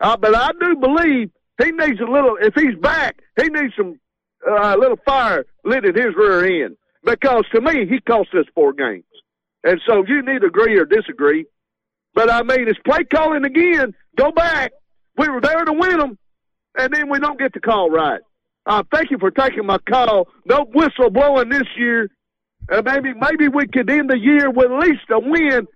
uh, 0.00 0.16
but 0.16 0.34
I 0.34 0.50
do 0.60 0.74
believe 0.74 1.30
he 1.62 1.70
needs 1.70 2.00
a 2.00 2.10
little. 2.10 2.36
If 2.40 2.54
he's 2.54 2.74
back, 2.74 3.20
he 3.40 3.48
needs 3.48 3.72
some 3.76 4.00
uh, 4.46 4.74
little 4.76 4.98
fire 5.06 5.46
lit 5.64 5.84
at 5.84 5.94
his 5.94 6.14
rear 6.16 6.64
end 6.64 6.76
because 7.04 7.44
to 7.54 7.60
me 7.60 7.86
he 7.86 8.00
cost 8.00 8.30
us 8.34 8.44
four 8.56 8.72
games, 8.72 9.04
and 9.62 9.80
so 9.86 10.04
you 10.06 10.20
need 10.22 10.40
to 10.40 10.48
agree 10.48 10.76
or 10.78 10.84
disagree. 10.84 11.46
But 12.12 12.28
I 12.28 12.42
mean, 12.42 12.66
it's 12.66 12.78
play 12.84 13.04
calling 13.04 13.44
again. 13.44 13.94
Go 14.16 14.32
back. 14.32 14.72
We 15.16 15.28
were 15.28 15.40
there 15.40 15.64
to 15.64 15.72
win 15.72 15.98
them, 15.98 16.18
and 16.76 16.92
then 16.92 17.08
we 17.08 17.20
don't 17.20 17.38
get 17.38 17.52
the 17.52 17.60
call 17.60 17.88
right. 17.88 18.20
Uh, 18.66 18.82
thank 18.92 19.12
you 19.12 19.18
for 19.18 19.30
taking 19.30 19.64
my 19.64 19.78
call. 19.88 20.26
No 20.44 20.64
whistle 20.74 21.10
blowing 21.10 21.50
this 21.50 21.68
year. 21.76 22.10
Uh, 22.68 22.82
maybe 22.84 23.14
maybe 23.14 23.46
we 23.46 23.68
could 23.68 23.88
end 23.88 24.10
the 24.10 24.18
year 24.18 24.50
with 24.50 24.72
at 24.72 24.78
least 24.80 25.02
a 25.10 25.20
win 25.20 25.68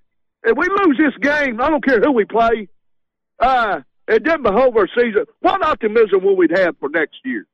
if 0.44 0.56
we 0.56 0.68
lose 0.68 0.98
this 0.98 1.16
game, 1.20 1.60
I 1.60 1.70
don't 1.70 1.84
care 1.84 2.00
who 2.00 2.12
we 2.12 2.24
play. 2.24 2.68
Uh, 3.38 3.80
it 4.08 4.24
doesn't 4.24 4.42
behove 4.42 4.76
our 4.76 4.88
season. 4.88 5.24
What 5.40 5.62
optimism 5.64 6.24
will 6.24 6.36
we 6.36 6.48
have 6.54 6.76
for 6.78 6.88
next 6.88 7.18
year? 7.24 7.46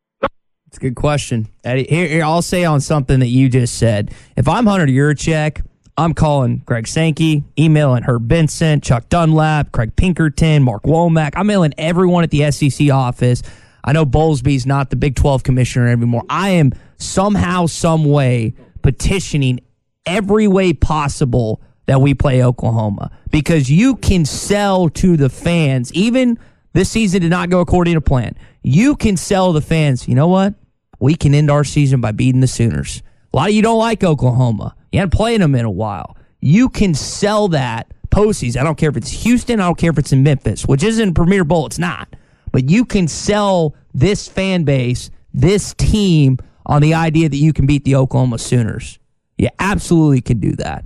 It's 0.69 0.79
a 0.79 0.81
good 0.81 0.97
question, 0.97 1.49
Eddie. 1.65 1.87
Here, 1.89 2.25
I'll 2.25 2.43
say 2.43 2.65
on 2.65 2.81
something 2.81 3.21
that 3.21 3.29
you 3.29 3.49
just 3.49 3.79
said. 3.79 4.13
If 4.37 4.49
I'm 4.49 4.67
Hunter 4.67 4.87
Yurachek, 4.87 5.65
I'm 5.97 6.13
calling 6.13 6.63
Greg 6.67 6.89
Sankey, 6.89 7.45
emailing 7.59 8.03
Herb 8.03 8.29
Vincent, 8.29 8.83
Chuck 8.83 9.09
Dunlap, 9.09 9.71
Craig 9.73 9.95
Pinkerton, 9.97 10.63
Mark 10.63 10.83
Womack. 10.83 11.33
I'm 11.37 11.47
mailing 11.47 11.73
everyone 11.79 12.25
at 12.25 12.31
the 12.31 12.51
SEC 12.51 12.91
office. 12.91 13.43
I 13.85 13.93
know 13.93 14.05
Bowlesby's 14.05 14.67
not 14.67 14.91
the 14.91 14.97
Big 14.97 15.15
12 15.15 15.45
commissioner 15.45 15.89
anymore. 15.89 16.25
I 16.29 16.51
am 16.51 16.73
somehow, 16.97 17.67
some 17.67 18.05
way 18.05 18.55
petitioning 18.83 19.61
every 20.05 20.49
way 20.49 20.73
possible 20.73 21.61
that 21.87 22.01
we 22.01 22.15
play 22.15 22.43
Oklahoma 22.43 23.11
because 23.31 23.71
you 23.71 23.97
can 23.97 24.25
sell 24.25 24.89
to 24.91 25.17
the 25.17 25.29
fans. 25.29 25.93
Even 25.93 26.39
this 26.73 26.91
season 26.91 27.23
did 27.23 27.31
not 27.31 27.51
go 27.51 27.61
according 27.61 27.95
to 27.95 28.01
plan. 28.01 28.37
You 28.63 28.97
can 28.97 29.17
sell 29.17 29.53
the 29.53 29.61
fans, 29.61 30.07
you 30.07 30.15
know 30.15 30.29
what? 30.29 30.55
We 30.99 31.15
can 31.15 31.35
end 31.35 31.51
our 31.51 31.65
season 31.65 32.01
by 32.01 32.13
beating 32.13 32.41
the 32.41 32.47
Sooners. 32.47 33.03
A 33.33 33.37
lot 33.37 33.49
of 33.49 33.55
you 33.55 33.63
don't 33.63 33.79
like 33.79 34.03
Oklahoma. 34.03 34.75
You 34.93 35.01
haven't 35.01 35.13
played 35.13 35.41
them 35.41 35.55
in 35.55 35.65
a 35.65 35.71
while. 35.71 36.17
You 36.41 36.69
can 36.69 36.95
sell 36.95 37.49
that 37.49 37.93
postseason. 38.09 38.61
I 38.61 38.65
don't 38.65 38.79
care 38.79 38.89
if 38.89 38.97
it's 38.97 39.11
Houston. 39.11 39.61
I 39.61 39.67
don't 39.67 39.79
care 39.79 39.91
if 39.91 39.99
it's 39.99 40.13
in 40.13 40.23
Memphis, 40.23 40.67
which 40.67 40.83
isn't 40.83 41.15
Premier 41.15 41.45
Bowl. 41.45 41.67
It's 41.67 41.79
not. 41.79 42.17
But 42.51 42.71
you 42.71 42.87
can 42.87 43.09
sell 43.09 43.75
this 43.93 44.27
fan 44.27 44.65
base, 44.65 45.11
this 45.35 45.75
team, 45.75 46.39
on 46.65 46.81
the 46.81 46.95
idea 46.95 47.29
that 47.29 47.37
you 47.37 47.53
can 47.53 47.67
beat 47.67 47.85
the 47.85 47.97
Oklahoma 47.97 48.39
Sooners. 48.39 48.99
You 49.37 49.51
absolutely 49.59 50.23
can 50.23 50.41
do 50.41 50.53
that. 50.53 50.86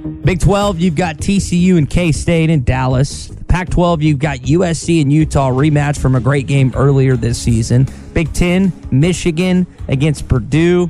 Big 0.23 0.39
12, 0.39 0.79
you've 0.79 0.95
got 0.95 1.17
TCU 1.17 1.77
and 1.77 1.89
K 1.89 2.11
State 2.11 2.49
in 2.49 2.63
Dallas. 2.63 3.31
Pac 3.47 3.69
12, 3.69 4.01
you've 4.03 4.19
got 4.19 4.37
USC 4.39 5.01
and 5.01 5.11
Utah 5.11 5.49
rematch 5.49 5.97
from 5.99 6.15
a 6.15 6.19
great 6.19 6.45
game 6.47 6.71
earlier 6.75 7.17
this 7.17 7.41
season. 7.41 7.87
Big 8.13 8.31
10, 8.31 8.71
Michigan 8.91 9.65
against 9.87 10.27
Purdue. 10.27 10.89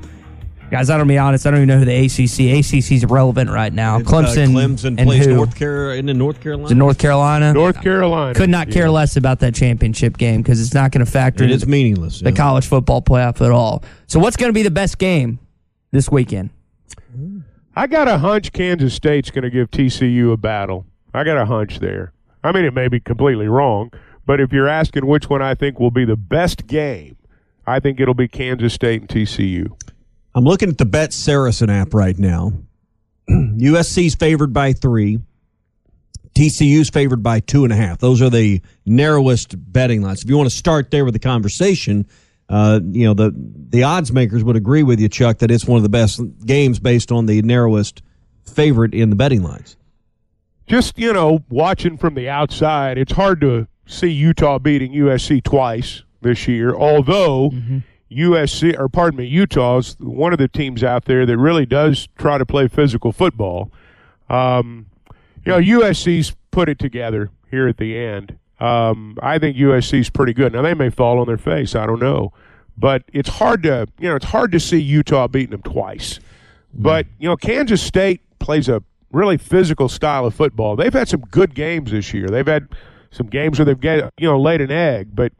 Guys, 0.69 0.89
I 0.89 0.97
don't 0.97 1.07
be 1.07 1.17
honest. 1.17 1.45
I 1.45 1.51
don't 1.51 1.59
even 1.63 1.67
know 1.69 1.79
who 1.79 1.85
the 1.85 2.05
ACC. 2.05 2.59
ACC 2.59 2.91
is 2.93 3.05
relevant 3.05 3.49
right 3.49 3.73
now. 3.73 3.97
Uh, 3.97 4.01
Clemson, 4.01 4.51
Clemson 4.53 4.95
and 4.97 5.07
plays 5.07 5.25
who? 5.25 5.35
North 5.35 5.55
Carolina. 5.55 6.11
In 6.11 6.17
North 6.17 6.39
Carolina. 6.39 6.65
Is 6.65 6.71
it 6.71 6.75
North 6.75 6.97
Carolina? 6.97 7.53
North 7.53 7.81
Carolina. 7.81 8.33
Could 8.35 8.49
not 8.49 8.69
care 8.69 8.89
less 8.89 9.15
about 9.17 9.39
that 9.39 9.53
championship 9.55 10.17
game 10.17 10.41
because 10.41 10.61
it's 10.61 10.73
not 10.73 10.91
going 10.91 11.05
to 11.05 11.11
factor 11.11 11.43
It 11.43 11.51
into 11.51 11.65
is 11.65 11.67
meaningless. 11.67 12.19
the 12.21 12.31
college 12.31 12.67
football 12.67 13.01
playoff 13.01 13.43
at 13.45 13.51
all. 13.51 13.83
So, 14.07 14.19
what's 14.19 14.37
going 14.37 14.49
to 14.49 14.53
be 14.53 14.63
the 14.63 14.71
best 14.71 14.97
game 14.97 15.39
this 15.91 16.09
weekend? 16.09 16.51
I 17.75 17.87
got 17.87 18.07
a 18.07 18.17
hunch 18.17 18.51
Kansas 18.51 18.93
State's 18.93 19.31
going 19.31 19.43
to 19.43 19.49
give 19.49 19.71
TCU 19.71 20.33
a 20.33 20.37
battle. 20.37 20.85
I 21.13 21.23
got 21.23 21.37
a 21.37 21.45
hunch 21.45 21.79
there. 21.79 22.11
I 22.43 22.51
mean, 22.51 22.65
it 22.65 22.73
may 22.73 22.87
be 22.87 22.99
completely 22.99 23.47
wrong, 23.47 23.91
but 24.25 24.41
if 24.41 24.51
you're 24.51 24.67
asking 24.67 25.05
which 25.05 25.29
one 25.29 25.41
I 25.41 25.55
think 25.55 25.79
will 25.79 25.91
be 25.91 26.03
the 26.03 26.17
best 26.17 26.67
game, 26.67 27.15
I 27.65 27.79
think 27.79 27.99
it'll 27.99 28.13
be 28.13 28.27
Kansas 28.27 28.73
State 28.73 29.01
and 29.01 29.09
TCU. 29.09 29.71
I'm 30.35 30.43
looking 30.43 30.69
at 30.69 30.77
the 30.77 30.85
Bet 30.85 31.13
Saracen 31.13 31.69
app 31.69 31.93
right 31.93 32.17
now. 32.17 32.53
USC's 33.29 34.15
favored 34.15 34.53
by 34.53 34.73
three. 34.73 35.19
TCU's 36.35 36.89
favored 36.89 37.21
by 37.21 37.39
two 37.41 37.63
and 37.63 37.71
a 37.71 37.75
half. 37.75 37.99
Those 37.99 38.21
are 38.21 38.29
the 38.29 38.61
narrowest 38.85 39.55
betting 39.71 40.01
lines. 40.01 40.23
If 40.23 40.29
you 40.29 40.37
want 40.37 40.49
to 40.49 40.55
start 40.55 40.91
there 40.91 41.05
with 41.05 41.13
the 41.13 41.19
conversation, 41.19 42.07
uh, 42.51 42.79
you 42.91 43.05
know 43.05 43.13
the 43.13 43.33
the 43.69 43.83
odds 43.83 44.11
makers 44.11 44.43
would 44.43 44.57
agree 44.57 44.83
with 44.83 44.99
you, 44.99 45.07
Chuck, 45.07 45.39
that 45.39 45.49
it's 45.49 45.65
one 45.65 45.77
of 45.77 45.83
the 45.83 45.89
best 45.89 46.21
games 46.45 46.79
based 46.79 47.11
on 47.11 47.25
the 47.25 47.41
narrowest 47.41 48.01
favorite 48.43 48.93
in 48.93 49.09
the 49.09 49.15
betting 49.15 49.41
lines. 49.41 49.77
Just, 50.67 50.97
you 50.97 51.13
know, 51.13 51.43
watching 51.49 51.97
from 51.97 52.15
the 52.15 52.29
outside, 52.29 52.97
it's 52.97 53.13
hard 53.13 53.41
to 53.41 53.67
see 53.85 54.07
Utah 54.09 54.59
beating 54.59 54.93
USC 54.93 55.43
twice 55.43 56.03
this 56.21 56.47
year, 56.47 56.73
although 56.75 57.51
USC, 58.11 58.77
or 58.77 58.89
pardon 58.89 59.17
me, 59.19 59.25
Utah's 59.25 59.95
one 59.99 60.33
of 60.33 60.39
the 60.39 60.47
teams 60.47 60.83
out 60.83 61.05
there 61.05 61.25
that 61.25 61.37
really 61.37 61.65
does 61.65 62.07
try 62.17 62.37
to 62.37 62.45
play 62.45 62.67
physical 62.67 63.11
football. 63.11 63.71
Um, 64.29 64.87
you 65.45 65.51
know, 65.51 65.59
USC's 65.59 66.35
put 66.51 66.69
it 66.69 66.79
together 66.79 67.31
here 67.49 67.67
at 67.67 67.77
the 67.77 67.97
end. 67.97 68.37
Um, 68.61 69.17
I 69.23 69.39
think 69.39 69.57
USC 69.57 69.99
is 69.99 70.09
pretty 70.09 70.33
good. 70.33 70.53
Now 70.53 70.61
they 70.61 70.73
may 70.75 70.89
fall 70.89 71.19
on 71.19 71.27
their 71.27 71.37
face. 71.37 71.75
I 71.75 71.85
don't 71.87 71.99
know, 71.99 72.31
but 72.77 73.03
it's 73.11 73.29
hard 73.29 73.63
to 73.63 73.87
you 73.99 74.07
know 74.09 74.15
it's 74.15 74.25
hard 74.25 74.51
to 74.51 74.59
see 74.59 74.77
Utah 74.79 75.27
beating 75.27 75.51
them 75.51 75.63
twice. 75.63 76.19
But 76.73 77.07
you 77.19 77.27
know, 77.27 77.35
Kansas 77.35 77.81
State 77.81 78.21
plays 78.39 78.69
a 78.69 78.83
really 79.11 79.37
physical 79.37 79.89
style 79.89 80.25
of 80.25 80.35
football. 80.35 80.75
They've 80.75 80.93
had 80.93 81.09
some 81.09 81.21
good 81.21 81.53
games 81.55 81.91
this 81.91 82.13
year. 82.13 82.27
They've 82.27 82.45
had 82.47 82.67
some 83.09 83.27
games 83.27 83.57
where 83.59 83.65
they've 83.65 83.79
get 83.79 84.13
you 84.17 84.27
know 84.27 84.39
laid 84.39 84.61
an 84.61 84.71
egg, 84.71 85.09
but 85.15 85.33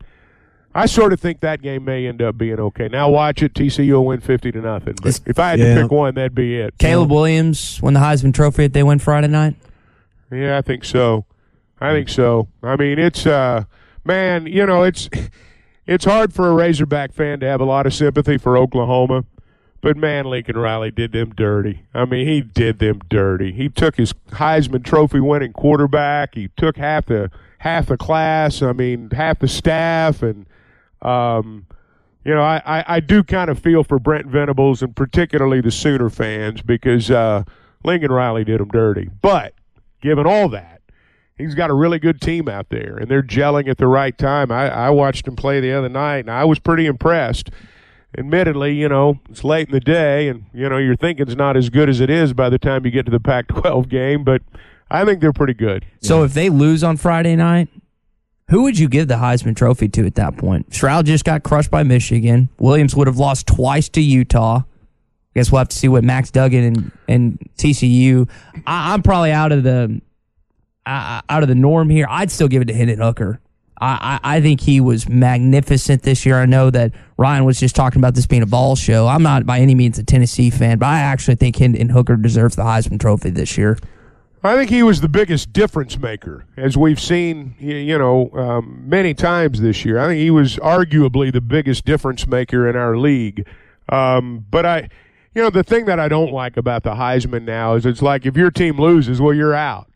I 0.74 0.88
sort 0.88 1.14
of 1.14 1.20
think 1.20 1.42
that 1.42 1.62
game 1.62 1.86
may 1.86 2.08
end 2.08 2.22
up 2.22 2.38
being 2.38 2.60
okay. 2.60 2.88
Now 2.88 3.10
watch 3.12 3.44
it. 3.44 3.54
TCU 3.54 3.92
will 3.94 4.06
win 4.08 4.20
fifty 4.20 4.52
to 4.52 4.60
nothing. 4.62 4.96
But 5.02 5.20
if 5.28 5.38
I 5.38 5.52
had 5.52 5.60
Yeah. 5.60 5.76
to 5.76 5.82
pick 5.84 5.92
one, 5.92 6.16
that'd 6.16 6.34
be 6.34 6.60
it. 6.60 6.74
Caleb 6.80 7.12
Williams 7.12 7.80
won 7.84 7.94
the 7.94 8.00
Heisman 8.00 8.34
Trophy 8.34 8.64
if 8.66 8.74
they 8.74 8.82
win 8.84 8.98
Friday 9.00 9.28
night. 9.28 9.56
Yeah, 10.32 10.58
I 10.58 10.62
think 10.64 10.86
so. 10.86 11.26
I 11.82 11.94
think 11.94 12.10
so. 12.10 12.48
I 12.62 12.76
mean, 12.76 13.00
it's 13.00 13.26
uh, 13.26 13.64
man, 14.06 14.46
you 14.46 14.66
know, 14.66 14.84
it's 14.84 15.10
it's 15.86 16.06
hard 16.06 16.34
for 16.34 16.50
a 16.50 16.54
Razorback 16.54 17.12
fan 17.12 17.40
to 17.40 17.48
have 17.48 17.60
a 17.60 17.66
lot 17.66 17.86
of 17.88 17.94
sympathy 17.94 18.38
for 18.38 18.56
Oklahoma, 18.56 19.26
but 19.82 19.98
man, 19.98 20.26
Lincoln 20.26 20.58
Riley 20.58 20.92
did 20.92 21.12
them 21.12 21.34
dirty. 21.36 21.84
I 21.94 22.06
mean, 22.06 22.28
he 22.28 22.42
did 22.42 22.78
them 22.78 23.02
dirty. 23.10 23.52
He 23.52 23.68
took 23.68 23.96
his 23.96 24.14
Heisman 24.30 24.86
Trophy 24.86 25.20
winning 25.20 25.54
quarterback. 25.54 26.36
He 26.36 26.50
took 26.56 26.78
half 26.78 27.08
the 27.08 27.32
half 27.58 27.88
the 27.88 27.98
class. 27.98 28.62
I 28.62 28.74
mean, 28.74 29.10
half 29.10 29.40
the 29.40 29.48
staff, 29.48 30.22
and 30.22 30.46
um, 31.02 31.66
you 32.24 32.36
know, 32.36 32.44
I, 32.44 32.62
I, 32.64 32.86
I 32.88 33.00
do 33.00 33.24
kind 33.24 33.50
of 33.50 33.58
feel 33.58 33.84
for 33.84 33.98
Brent 33.98 34.28
Venables 34.28 34.84
and 34.84 34.96
particularly 34.96 35.62
the 35.62 35.72
Sooner 35.72 36.12
fans 36.12 36.62
because 36.62 37.10
uh, 37.10 37.44
Lincoln 37.84 38.12
Riley 38.12 38.44
did 38.44 38.60
them 38.60 38.70
dirty. 38.70 39.10
But 39.22 39.56
given 40.02 40.28
all 40.28 40.48
that, 40.50 40.81
he's 41.42 41.56
got 41.56 41.70
a 41.70 41.74
really 41.74 42.00
good 42.00 42.22
team 42.22 42.48
out 42.48 42.70
there, 42.70 42.98
and 42.98 43.10
they're 43.10 43.24
gelling 43.24 43.68
at 43.68 43.78
the 43.78 43.88
right 43.88 44.18
time. 44.18 44.52
I, 44.52 44.70
I 44.70 44.90
watched 44.90 45.28
him 45.28 45.36
play 45.36 45.60
the 45.60 45.72
other 45.74 45.90
night, 45.90 46.20
and 46.20 46.32
I 46.32 46.46
was 46.46 46.60
pretty 46.60 46.86
impressed. 46.86 47.50
Admittedly, 48.18 48.74
you 48.74 48.90
know, 48.90 49.20
it's 49.30 49.44
late 49.44 49.68
in 49.68 49.74
the 49.74 49.80
day, 49.80 50.28
and, 50.28 50.46
you 50.54 50.68
know, 50.68 50.78
your 50.78 50.96
thinking's 50.96 51.36
not 51.36 51.56
as 51.56 51.70
good 51.70 51.90
as 51.90 52.00
it 52.02 52.10
is 52.10 52.34
by 52.34 52.50
the 52.50 52.60
time 52.60 52.86
you 52.86 52.92
get 52.92 53.06
to 53.06 53.12
the 53.12 53.20
Pac 53.24 53.48
12 53.48 53.90
game, 53.90 54.24
but 54.24 54.42
I 54.90 55.06
think 55.06 55.22
they're 55.22 55.34
pretty 55.34 55.54
good. 55.54 55.86
So 56.02 56.24
if 56.24 56.34
they 56.34 56.50
lose 56.50 56.84
on 56.84 56.98
Friday 56.98 57.36
night, 57.36 57.70
who 58.50 58.64
would 58.64 58.78
you 58.78 58.90
give 58.90 59.08
the 59.08 59.16
Heisman 59.16 59.56
Trophy 59.56 59.88
to 59.90 60.06
at 60.06 60.16
that 60.16 60.38
point? 60.38 60.74
Stroud 60.74 61.06
just 61.06 61.24
got 61.24 61.44
crushed 61.44 61.72
by 61.72 61.84
Michigan. 61.84 62.50
Williams 62.60 62.94
would 62.96 63.08
have 63.08 63.18
lost 63.18 63.48
twice 63.48 63.88
to 63.90 64.02
Utah. 64.02 64.58
I 64.58 65.40
guess 65.40 65.50
we'll 65.50 65.60
have 65.60 65.70
to 65.70 65.78
see 65.78 65.88
what 65.88 66.04
Max 66.04 66.32
Duggan 66.32 66.66
and, 66.66 66.92
and 67.08 67.50
TCU. 67.58 68.30
I, 68.68 68.94
I'm 68.94 69.02
probably 69.02 69.32
out 69.32 69.54
of 69.54 69.64
the 69.64 70.02
out 70.86 71.44
of 71.44 71.50
the 71.50 71.56
norm 71.56 71.90
here. 71.90 72.08
I'd 72.10 72.32
still 72.32 72.48
give 72.48 72.62
it 72.62 72.66
to 72.66 72.74
Hendon 72.74 73.00
Hooker. 73.00 73.40
I, 73.80 74.20
I, 74.24 74.38
I 74.38 74.42
think 74.42 74.62
he 74.62 74.80
was 74.80 75.10
magnificent 75.10 76.04
this 76.04 76.26
year. 76.26 76.40
I 76.40 76.46
know 76.46 76.70
that 76.70 76.94
Ryan 77.18 77.46
was 77.46 77.60
just 77.60 77.76
talking 77.76 78.00
about 78.00 78.14
this 78.14 78.28
being 78.28 78.44
a 78.44 78.48
ball 78.48 78.76
show. 78.76 79.08
I'm 79.08 79.24
not 79.24 79.46
by 79.46 79.60
any 79.60 79.76
means 79.76 79.98
a 79.98 80.04
Tennessee 80.04 80.52
fan, 80.52 80.78
but 80.78 80.86
I 80.86 81.00
actually 81.00 81.36
think 81.36 81.56
Hendon 81.56 81.90
Hooker 81.90 82.16
deserves 82.16 82.56
the 82.56 82.64
Heisman 82.64 83.00
Trophy 83.00 83.32
this 83.32 83.58
year. 83.58 83.78
I 84.44 84.56
think 84.56 84.72
he 84.72 84.82
was 84.82 85.02
the 85.02 85.10
biggest 85.10 85.54
difference 85.54 86.00
maker, 86.00 86.46
as 86.58 86.76
we've 86.76 87.00
seen, 87.00 87.54
you 87.60 87.98
know, 87.98 88.32
um, 88.34 88.84
many 88.88 89.14
times 89.14 89.62
this 89.62 89.86
year. 89.86 90.00
I 90.00 90.08
think 90.08 90.20
he 90.20 90.32
was 90.32 90.56
arguably 90.58 91.32
the 91.32 91.42
biggest 91.42 91.86
difference 91.86 92.26
maker 92.26 92.68
in 92.68 92.76
our 92.76 92.98
league. 92.98 93.48
Um, 93.90 94.46
but 94.50 94.66
I, 94.66 94.90
you 95.36 95.44
know, 95.44 95.52
the 95.52 95.64
thing 95.64 95.86
that 95.86 96.00
I 96.00 96.08
don't 96.08 96.32
like 96.32 96.58
about 96.58 96.82
the 96.82 96.96
Heisman 96.96 97.44
now 97.44 97.76
is 97.76 97.86
it's 97.86 98.02
like 98.02 98.26
if 98.26 98.36
your 98.36 98.50
team 98.50 98.80
loses, 98.80 99.22
well, 99.22 99.34
you're 99.34 99.54
out. 99.54 99.91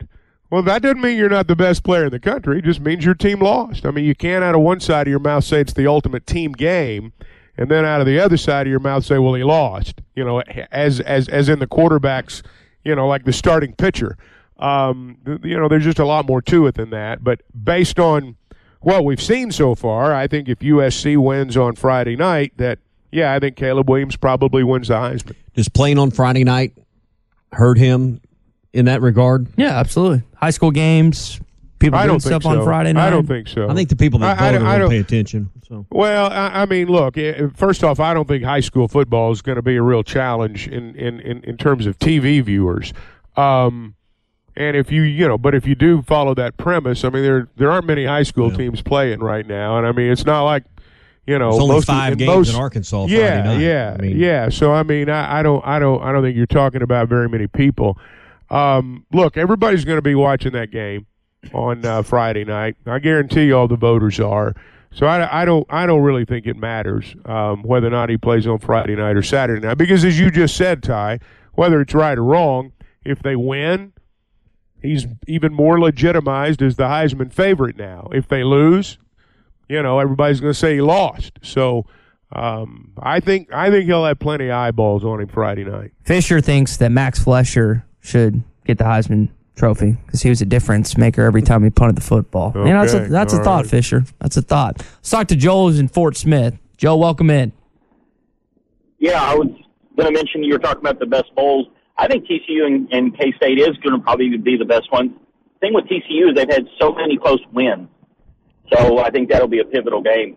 Well, 0.50 0.62
that 0.62 0.82
doesn't 0.82 1.00
mean 1.00 1.18
you're 1.18 1.28
not 1.28 1.48
the 1.48 1.56
best 1.56 1.82
player 1.82 2.04
in 2.04 2.10
the 2.12 2.20
country. 2.20 2.58
It 2.58 2.64
just 2.64 2.80
means 2.80 3.04
your 3.04 3.14
team 3.14 3.40
lost. 3.40 3.84
I 3.84 3.90
mean, 3.90 4.04
you 4.04 4.14
can't 4.14 4.44
out 4.44 4.54
of 4.54 4.60
one 4.60 4.78
side 4.80 5.06
of 5.06 5.10
your 5.10 5.18
mouth 5.18 5.44
say 5.44 5.60
it's 5.60 5.72
the 5.72 5.88
ultimate 5.88 6.26
team 6.26 6.52
game, 6.52 7.12
and 7.56 7.70
then 7.70 7.84
out 7.84 8.00
of 8.00 8.06
the 8.06 8.20
other 8.20 8.36
side 8.36 8.66
of 8.66 8.70
your 8.70 8.80
mouth 8.80 9.04
say, 9.04 9.18
well, 9.18 9.34
he 9.34 9.42
lost. 9.42 10.02
You 10.14 10.24
know, 10.24 10.40
as 10.70 11.00
as 11.00 11.28
as 11.28 11.48
in 11.48 11.58
the 11.58 11.66
quarterbacks, 11.66 12.42
you 12.84 12.94
know, 12.94 13.08
like 13.08 13.24
the 13.24 13.32
starting 13.32 13.74
pitcher. 13.74 14.16
Um, 14.58 15.18
you 15.42 15.58
know, 15.58 15.68
there's 15.68 15.84
just 15.84 15.98
a 15.98 16.06
lot 16.06 16.26
more 16.26 16.40
to 16.42 16.66
it 16.66 16.76
than 16.76 16.90
that. 16.90 17.22
But 17.22 17.42
based 17.64 17.98
on 17.98 18.36
what 18.80 19.04
we've 19.04 19.20
seen 19.20 19.50
so 19.50 19.74
far, 19.74 20.14
I 20.14 20.26
think 20.28 20.48
if 20.48 20.60
USC 20.60 21.18
wins 21.18 21.56
on 21.56 21.74
Friday 21.74 22.16
night, 22.16 22.52
that 22.56 22.78
yeah, 23.10 23.34
I 23.34 23.40
think 23.40 23.56
Caleb 23.56 23.90
Williams 23.90 24.16
probably 24.16 24.62
wins 24.62 24.88
the 24.88 24.94
Heisman. 24.94 25.34
Just 25.54 25.74
playing 25.74 25.98
on 25.98 26.10
Friday 26.12 26.44
night 26.44 26.72
hurt 27.52 27.78
him 27.78 28.20
in 28.76 28.84
that 28.86 29.00
regard? 29.02 29.46
Yeah, 29.56 29.78
absolutely. 29.78 30.22
High 30.36 30.50
school 30.50 30.70
games, 30.70 31.40
people 31.78 31.98
I 31.98 32.02
doing 32.02 32.14
don't 32.14 32.22
think 32.22 32.42
stuff 32.42 32.52
so. 32.52 32.58
on 32.60 32.64
Friday 32.64 32.92
night. 32.92 33.08
I 33.08 33.10
don't 33.10 33.26
think 33.26 33.48
so. 33.48 33.68
I 33.68 33.74
think 33.74 33.88
the 33.88 33.96
people 33.96 34.20
that 34.20 34.38
I- 34.40 34.48
I 34.48 34.52
vote 34.52 34.58
don't- 34.58 34.66
I 34.66 34.70
going 34.70 34.72
to 34.74 34.78
don't- 34.80 34.90
pay 34.90 34.98
attention. 34.98 35.50
So 35.68 35.86
Well, 35.90 36.26
I, 36.30 36.62
I 36.62 36.66
mean, 36.66 36.86
look. 36.88 37.18
eh, 37.18 37.48
First 37.54 37.82
off, 37.82 37.98
I 37.98 38.14
don't 38.14 38.28
think 38.28 38.44
high 38.44 38.60
school 38.60 38.86
football 38.86 39.32
is 39.32 39.42
going 39.42 39.56
to 39.56 39.62
be 39.62 39.74
a 39.76 39.82
real 39.82 40.04
challenge 40.04 40.68
in 40.68 40.94
in, 40.94 41.18
in, 41.20 41.42
in 41.42 41.56
terms 41.56 41.86
of 41.86 41.98
TV 41.98 42.40
viewers. 42.40 42.92
Um, 43.36 43.94
and 44.56 44.76
if 44.76 44.90
you 44.92 45.02
you 45.02 45.26
know, 45.28 45.36
but 45.36 45.54
if 45.54 45.66
you 45.66 45.74
do 45.74 46.02
follow 46.02 46.34
that 46.34 46.56
premise, 46.56 47.04
I 47.04 47.10
mean, 47.10 47.22
there 47.24 47.48
there 47.56 47.70
aren't 47.70 47.86
many 47.86 48.04
high 48.06 48.22
school 48.22 48.50
teams 48.50 48.80
playing 48.80 49.20
right 49.20 49.46
now, 49.46 49.76
and 49.76 49.86
I 49.86 49.92
mean, 49.92 50.10
it's 50.10 50.24
not 50.24 50.44
like 50.44 50.64
you 51.26 51.36
know, 51.38 51.50
There's 51.50 51.62
only 51.62 51.74
most 51.74 51.88
of- 51.88 51.94
five 51.96 52.12
in 52.12 52.18
games 52.20 52.28
most- 52.36 52.50
in 52.54 52.56
Arkansas 52.60 53.06
Friday 53.08 53.18
Yeah, 53.20 53.42
night. 53.42 53.60
yeah, 53.60 53.96
I 53.98 54.00
mean- 54.02 54.16
yeah. 54.16 54.48
So 54.48 54.72
I 54.72 54.84
mean, 54.84 55.10
I, 55.10 55.40
I 55.40 55.42
don't, 55.42 55.60
I 55.66 55.80
don't, 55.80 56.00
I 56.00 56.12
don't 56.12 56.22
think 56.22 56.36
you're 56.36 56.46
talking 56.46 56.82
about 56.82 57.08
very 57.08 57.28
many 57.28 57.48
people. 57.48 57.98
Um, 58.50 59.06
look, 59.12 59.36
everybody's 59.36 59.84
going 59.84 59.98
to 59.98 60.02
be 60.02 60.14
watching 60.14 60.52
that 60.52 60.70
game 60.70 61.06
on 61.52 61.84
uh, 61.84 62.02
Friday 62.02 62.44
night. 62.44 62.76
I 62.86 62.98
guarantee 62.98 63.46
you, 63.46 63.56
all 63.56 63.68
the 63.68 63.76
voters 63.76 64.20
are. 64.20 64.54
So 64.92 65.06
I, 65.06 65.42
I 65.42 65.44
don't, 65.44 65.66
I 65.68 65.86
don't 65.86 66.02
really 66.02 66.24
think 66.24 66.46
it 66.46 66.56
matters 66.56 67.14
um, 67.26 67.62
whether 67.62 67.88
or 67.88 67.90
not 67.90 68.08
he 68.08 68.16
plays 68.16 68.46
on 68.46 68.58
Friday 68.58 68.96
night 68.96 69.16
or 69.16 69.22
Saturday 69.22 69.66
night 69.66 69.76
because, 69.76 70.04
as 70.04 70.18
you 70.18 70.30
just 70.30 70.56
said, 70.56 70.82
Ty, 70.82 71.20
whether 71.52 71.80
it's 71.80 71.94
right 71.94 72.16
or 72.16 72.24
wrong, 72.24 72.72
if 73.04 73.20
they 73.22 73.36
win, 73.36 73.92
he's 74.80 75.06
even 75.26 75.52
more 75.52 75.78
legitimized 75.78 76.62
as 76.62 76.76
the 76.76 76.84
Heisman 76.84 77.32
favorite 77.32 77.76
now. 77.76 78.08
If 78.12 78.28
they 78.28 78.42
lose, 78.42 78.98
you 79.68 79.82
know, 79.82 79.98
everybody's 79.98 80.40
going 80.40 80.52
to 80.52 80.58
say 80.58 80.76
he 80.76 80.80
lost. 80.80 81.38
So 81.42 81.86
um, 82.32 82.92
I 82.98 83.20
think 83.20 83.52
I 83.52 83.70
think 83.70 83.84
he'll 83.86 84.04
have 84.04 84.18
plenty 84.18 84.46
of 84.46 84.52
eyeballs 84.52 85.04
on 85.04 85.20
him 85.20 85.28
Friday 85.28 85.64
night. 85.64 85.92
Fisher 86.02 86.40
thinks 86.40 86.76
that 86.78 86.90
Max 86.90 87.22
Fletcher 87.22 87.84
should 88.06 88.42
get 88.64 88.78
the 88.78 88.84
Heisman 88.84 89.28
Trophy 89.56 89.96
because 90.06 90.22
he 90.22 90.28
was 90.28 90.40
a 90.42 90.44
difference 90.44 90.96
maker 90.96 91.22
every 91.22 91.42
time 91.42 91.64
he 91.64 91.70
punted 91.70 91.96
the 91.96 92.02
football. 92.02 92.52
you 92.54 92.64
know, 92.64 92.80
that's 92.80 92.94
a, 92.94 93.08
that's 93.08 93.32
a 93.32 93.42
thought, 93.42 93.64
right. 93.64 93.70
Fisher. 93.70 94.04
That's 94.20 94.36
a 94.36 94.42
thought. 94.42 94.78
Let's 94.78 95.10
talk 95.10 95.28
to 95.28 95.36
Joel 95.36 95.68
who's 95.68 95.78
in 95.78 95.88
Fort 95.88 96.16
Smith. 96.16 96.58
Joe, 96.76 96.96
welcome 96.96 97.30
in. 97.30 97.52
Yeah, 98.98 99.22
I 99.22 99.34
was 99.34 99.48
going 99.96 100.06
to 100.06 100.12
mention 100.12 100.42
you 100.44 100.52
were 100.52 100.58
talking 100.58 100.80
about 100.80 100.98
the 100.98 101.06
best 101.06 101.34
bowls. 101.34 101.68
I 101.98 102.06
think 102.06 102.26
TCU 102.26 102.66
and, 102.66 102.92
and 102.92 103.18
K 103.18 103.32
State 103.36 103.58
is 103.58 103.76
going 103.78 103.98
to 103.98 103.98
probably 103.98 104.36
be 104.36 104.56
the 104.56 104.64
best 104.64 104.92
one. 104.92 105.18
thing 105.60 105.72
with 105.72 105.86
TCU 105.86 106.30
is 106.30 106.34
they've 106.34 106.48
had 106.48 106.66
so 106.78 106.92
many 106.92 107.16
close 107.16 107.40
wins, 107.52 107.88
so 108.74 108.98
I 108.98 109.10
think 109.10 109.30
that'll 109.30 109.48
be 109.48 109.60
a 109.60 109.64
pivotal 109.64 110.02
game. 110.02 110.36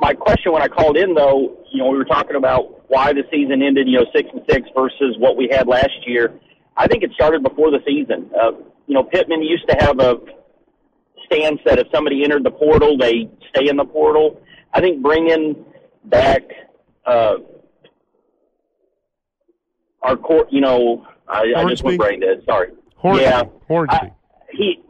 My 0.00 0.12
question 0.12 0.52
when 0.52 0.60
I 0.60 0.68
called 0.68 0.96
in, 0.98 1.14
though, 1.14 1.56
you 1.72 1.78
know, 1.78 1.88
we 1.88 1.96
were 1.96 2.04
talking 2.04 2.36
about 2.36 2.90
why 2.90 3.12
the 3.12 3.22
season 3.30 3.62
ended, 3.62 3.88
you 3.88 3.98
know, 3.98 4.06
six 4.14 4.28
and 4.32 4.42
six 4.50 4.68
versus 4.76 5.16
what 5.18 5.36
we 5.36 5.48
had 5.50 5.66
last 5.66 6.06
year. 6.06 6.38
I 6.76 6.86
think 6.86 7.02
it 7.02 7.12
started 7.14 7.42
before 7.42 7.70
the 7.70 7.80
season. 7.86 8.30
Uh, 8.34 8.52
you 8.86 8.94
know, 8.94 9.04
Pittman 9.04 9.42
used 9.42 9.68
to 9.68 9.76
have 9.80 9.98
a 10.00 10.16
stance 11.26 11.60
that 11.64 11.78
if 11.78 11.86
somebody 11.94 12.24
entered 12.24 12.44
the 12.44 12.50
portal, 12.50 12.96
they 12.98 13.28
stay 13.54 13.68
in 13.68 13.76
the 13.76 13.84
portal. 13.84 14.40
I 14.72 14.80
think 14.80 15.02
bringing 15.02 15.64
back 16.04 16.42
uh, 17.06 17.34
our 20.02 20.16
court, 20.16 20.48
you 20.50 20.60
know, 20.60 21.06
I, 21.28 21.52
I 21.56 21.64
just 21.68 21.82
went 21.82 21.98
brain 21.98 22.20
dead. 22.20 22.42
Sorry. 22.46 22.68
Hornsby. 22.96 23.22
Yeah, 23.24 23.42
Hornsby. 23.68 23.96
I- 23.96 24.12
he 24.50 24.82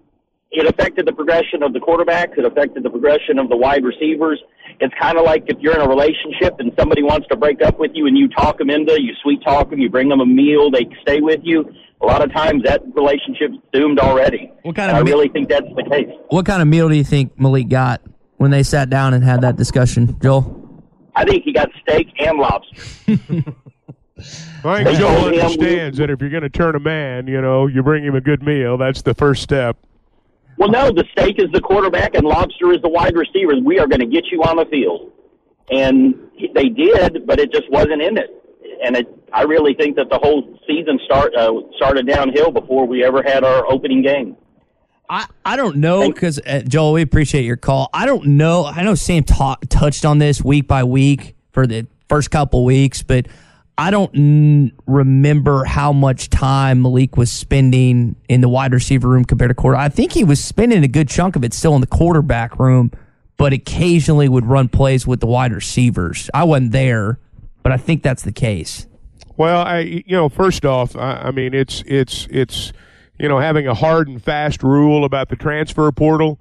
it 0.54 0.66
affected 0.66 1.06
the 1.06 1.12
progression 1.12 1.62
of 1.62 1.72
the 1.72 1.78
quarterbacks. 1.78 2.36
It 2.36 2.44
affected 2.44 2.82
the 2.82 2.90
progression 2.90 3.38
of 3.38 3.48
the 3.48 3.56
wide 3.56 3.84
receivers. 3.84 4.38
It's 4.80 4.94
kind 5.00 5.16
of 5.18 5.24
like 5.24 5.44
if 5.46 5.58
you're 5.60 5.74
in 5.74 5.80
a 5.80 5.88
relationship 5.88 6.56
and 6.58 6.72
somebody 6.78 7.02
wants 7.02 7.26
to 7.28 7.36
break 7.36 7.62
up 7.62 7.78
with 7.78 7.92
you 7.94 8.06
and 8.06 8.16
you 8.18 8.28
talk 8.28 8.58
them 8.58 8.70
into, 8.70 9.00
you 9.00 9.12
sweet 9.22 9.42
talk 9.44 9.70
them, 9.70 9.78
you 9.78 9.88
bring 9.88 10.08
them 10.08 10.20
a 10.20 10.26
meal, 10.26 10.70
they 10.70 10.86
stay 11.02 11.20
with 11.20 11.40
you. 11.42 11.64
A 12.00 12.06
lot 12.06 12.22
of 12.22 12.32
times 12.32 12.64
that 12.64 12.82
relationship's 12.94 13.54
doomed 13.72 14.00
already. 14.00 14.50
What 14.62 14.74
kind 14.74 14.90
And 14.90 14.98
of 14.98 15.02
I 15.02 15.04
me- 15.04 15.12
really 15.12 15.28
think 15.28 15.48
that's 15.48 15.66
the 15.76 15.84
case. 15.88 16.08
What 16.30 16.46
kind 16.46 16.60
of 16.60 16.66
meal 16.68 16.88
do 16.88 16.96
you 16.96 17.04
think 17.04 17.38
Malik 17.38 17.68
got 17.68 18.00
when 18.38 18.50
they 18.50 18.64
sat 18.64 18.90
down 18.90 19.14
and 19.14 19.22
had 19.22 19.42
that 19.42 19.56
discussion, 19.56 20.18
Joel? 20.20 20.82
I 21.14 21.24
think 21.24 21.44
he 21.44 21.52
got 21.52 21.68
steak 21.82 22.08
and 22.18 22.38
lobster. 22.38 22.82
I 24.64 24.84
think 24.84 24.88
They 24.88 24.96
Joe 24.96 25.14
told 25.16 25.34
understands 25.34 25.98
that 25.98 26.10
if 26.10 26.20
you're 26.20 26.30
going 26.30 26.42
to 26.42 26.48
turn 26.48 26.74
a 26.76 26.80
man, 26.80 27.26
you 27.26 27.40
know, 27.40 27.66
you 27.66 27.82
bring 27.82 28.04
him 28.04 28.14
a 28.14 28.20
good 28.20 28.42
meal. 28.42 28.76
That's 28.78 29.02
the 29.02 29.14
first 29.14 29.42
step. 29.42 29.76
Well, 30.62 30.70
no, 30.70 30.92
the 30.92 31.04
steak 31.10 31.40
is 31.40 31.46
the 31.52 31.60
quarterback 31.60 32.14
and 32.14 32.24
lobster 32.24 32.72
is 32.72 32.80
the 32.82 32.88
wide 32.88 33.16
receivers. 33.16 33.56
We 33.64 33.80
are 33.80 33.88
going 33.88 33.98
to 33.98 34.06
get 34.06 34.26
you 34.30 34.44
on 34.44 34.58
the 34.58 34.64
field, 34.66 35.10
and 35.72 36.14
they 36.54 36.68
did, 36.68 37.26
but 37.26 37.40
it 37.40 37.52
just 37.52 37.68
wasn't 37.68 38.00
in 38.00 38.16
it. 38.16 38.30
And 38.84 38.96
it, 38.96 39.08
I 39.32 39.42
really 39.42 39.74
think 39.74 39.96
that 39.96 40.08
the 40.08 40.20
whole 40.22 40.56
season 40.68 41.00
start 41.04 41.34
uh, 41.34 41.52
started 41.74 42.06
downhill 42.06 42.52
before 42.52 42.86
we 42.86 43.02
ever 43.02 43.24
had 43.24 43.42
our 43.42 43.68
opening 43.68 44.02
game. 44.02 44.36
I, 45.10 45.26
I 45.44 45.56
don't 45.56 45.78
know 45.78 46.08
because 46.08 46.38
uh, 46.38 46.60
Joel, 46.60 46.92
we 46.92 47.02
appreciate 47.02 47.44
your 47.44 47.56
call. 47.56 47.90
I 47.92 48.06
don't 48.06 48.24
know. 48.24 48.64
I 48.64 48.84
know 48.84 48.94
Sam 48.94 49.24
ta- 49.24 49.56
touched 49.68 50.04
on 50.04 50.18
this 50.18 50.44
week 50.44 50.68
by 50.68 50.84
week 50.84 51.34
for 51.50 51.66
the 51.66 51.88
first 52.08 52.30
couple 52.30 52.64
weeks, 52.64 53.02
but 53.02 53.26
I 53.78 53.90
don't 53.90 54.14
n- 54.14 54.72
remember 54.86 55.64
how 55.64 55.92
much 55.92 56.28
time 56.30 56.82
Malik 56.82 57.16
was 57.16 57.32
spending 57.32 58.16
in 58.28 58.40
the 58.40 58.48
wide 58.48 58.72
receiver 58.72 59.08
room 59.08 59.24
compared 59.24 59.50
to 59.50 59.54
quarter. 59.54 59.78
I 59.78 59.88
think 59.88 60.12
he 60.12 60.24
was 60.24 60.42
spending 60.42 60.84
a 60.84 60.88
good 60.88 61.08
chunk 61.08 61.36
of 61.36 61.44
it 61.44 61.54
still 61.54 61.74
in 61.74 61.80
the 61.80 61.86
quarterback 61.86 62.58
room, 62.58 62.92
but 63.36 63.52
occasionally 63.52 64.28
would 64.28 64.44
run 64.44 64.68
plays 64.68 65.06
with 65.06 65.20
the 65.20 65.26
wide 65.26 65.52
receivers. 65.52 66.28
I 66.34 66.44
wasn't 66.44 66.72
there, 66.72 67.18
but 67.62 67.72
I 67.72 67.76
think 67.78 68.02
that's 68.02 68.22
the 68.22 68.32
case. 68.32 68.86
Well, 69.36 69.62
I 69.62 69.80
you 69.80 70.02
know, 70.08 70.28
first 70.28 70.64
off, 70.64 70.94
I, 70.94 71.14
I 71.14 71.30
mean, 71.30 71.54
it's 71.54 71.82
it's 71.86 72.28
it's 72.30 72.72
you 73.18 73.28
know 73.28 73.38
having 73.38 73.66
a 73.66 73.74
hard 73.74 74.06
and 74.06 74.22
fast 74.22 74.62
rule 74.62 75.04
about 75.04 75.30
the 75.30 75.36
transfer 75.36 75.90
portal. 75.92 76.38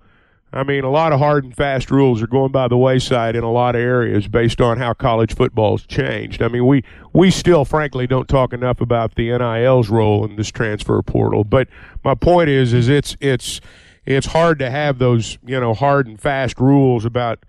I 0.53 0.63
mean, 0.63 0.83
a 0.83 0.89
lot 0.89 1.13
of 1.13 1.19
hard 1.19 1.45
and 1.45 1.55
fast 1.55 1.89
rules 1.89 2.21
are 2.21 2.27
going 2.27 2.51
by 2.51 2.67
the 2.67 2.77
wayside 2.77 3.37
in 3.37 3.43
a 3.43 3.51
lot 3.51 3.75
of 3.75 3.81
areas 3.81 4.27
based 4.27 4.59
on 4.59 4.77
how 4.77 4.93
college 4.93 5.33
football's 5.33 5.85
changed. 5.85 6.41
I 6.41 6.49
mean, 6.49 6.67
we 6.67 6.83
we 7.13 7.31
still, 7.31 7.63
frankly, 7.63 8.05
don't 8.05 8.27
talk 8.27 8.51
enough 8.51 8.81
about 8.81 9.15
the 9.15 9.29
NIL's 9.29 9.89
role 9.89 10.25
in 10.25 10.35
this 10.35 10.51
transfer 10.51 11.01
portal. 11.03 11.45
But 11.45 11.69
my 12.03 12.15
point 12.15 12.49
is, 12.49 12.73
is 12.73 12.89
it's 12.89 13.15
it's 13.21 13.61
it's 14.05 14.27
hard 14.27 14.59
to 14.59 14.69
have 14.69 14.99
those 14.99 15.37
you 15.45 15.57
know 15.57 15.73
hard 15.73 16.07
and 16.07 16.19
fast 16.19 16.59
rules 16.59 17.05
about 17.05 17.39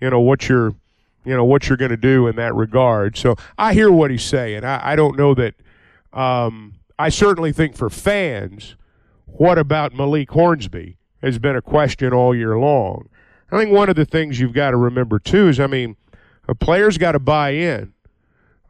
you 0.00 0.08
know 0.08 0.20
what 0.20 0.48
you're 0.48 0.72
you 1.24 1.34
know 1.34 1.44
what 1.44 1.68
you're 1.68 1.78
going 1.78 1.90
to 1.90 1.96
do 1.96 2.28
in 2.28 2.36
that 2.36 2.54
regard. 2.54 3.16
So 3.16 3.34
I 3.58 3.74
hear 3.74 3.90
what 3.90 4.12
he's 4.12 4.22
saying. 4.22 4.62
I, 4.64 4.92
I 4.92 4.96
don't 4.96 5.16
know 5.16 5.34
that. 5.34 5.54
Um, 6.12 6.74
I 6.98 7.08
certainly 7.10 7.52
think 7.52 7.76
for 7.76 7.90
fans, 7.90 8.76
what 9.26 9.58
about 9.58 9.92
Malik 9.92 10.30
Hornsby 10.30 10.96
has 11.26 11.38
been 11.38 11.56
a 11.56 11.62
question 11.62 12.12
all 12.12 12.34
year 12.34 12.58
long. 12.58 13.08
I 13.50 13.58
think 13.58 13.70
one 13.70 13.88
of 13.88 13.96
the 13.96 14.04
things 14.04 14.40
you've 14.40 14.52
got 14.52 14.70
to 14.70 14.76
remember 14.76 15.18
too 15.18 15.48
is, 15.48 15.60
I 15.60 15.66
mean, 15.66 15.96
a 16.48 16.54
player's 16.54 16.98
got 16.98 17.12
to 17.12 17.18
buy 17.18 17.50
in. 17.50 17.92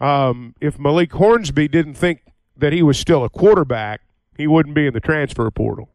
Um, 0.00 0.54
if 0.60 0.78
Malik 0.78 1.12
Hornsby 1.12 1.68
didn't 1.68 1.94
think 1.94 2.22
that 2.56 2.72
he 2.72 2.82
was 2.82 2.98
still 2.98 3.24
a 3.24 3.30
quarterback, 3.30 4.02
he 4.36 4.46
wouldn't 4.46 4.74
be 4.74 4.86
in 4.86 4.94
the 4.94 5.00
transfer 5.00 5.50
portal. 5.50 5.90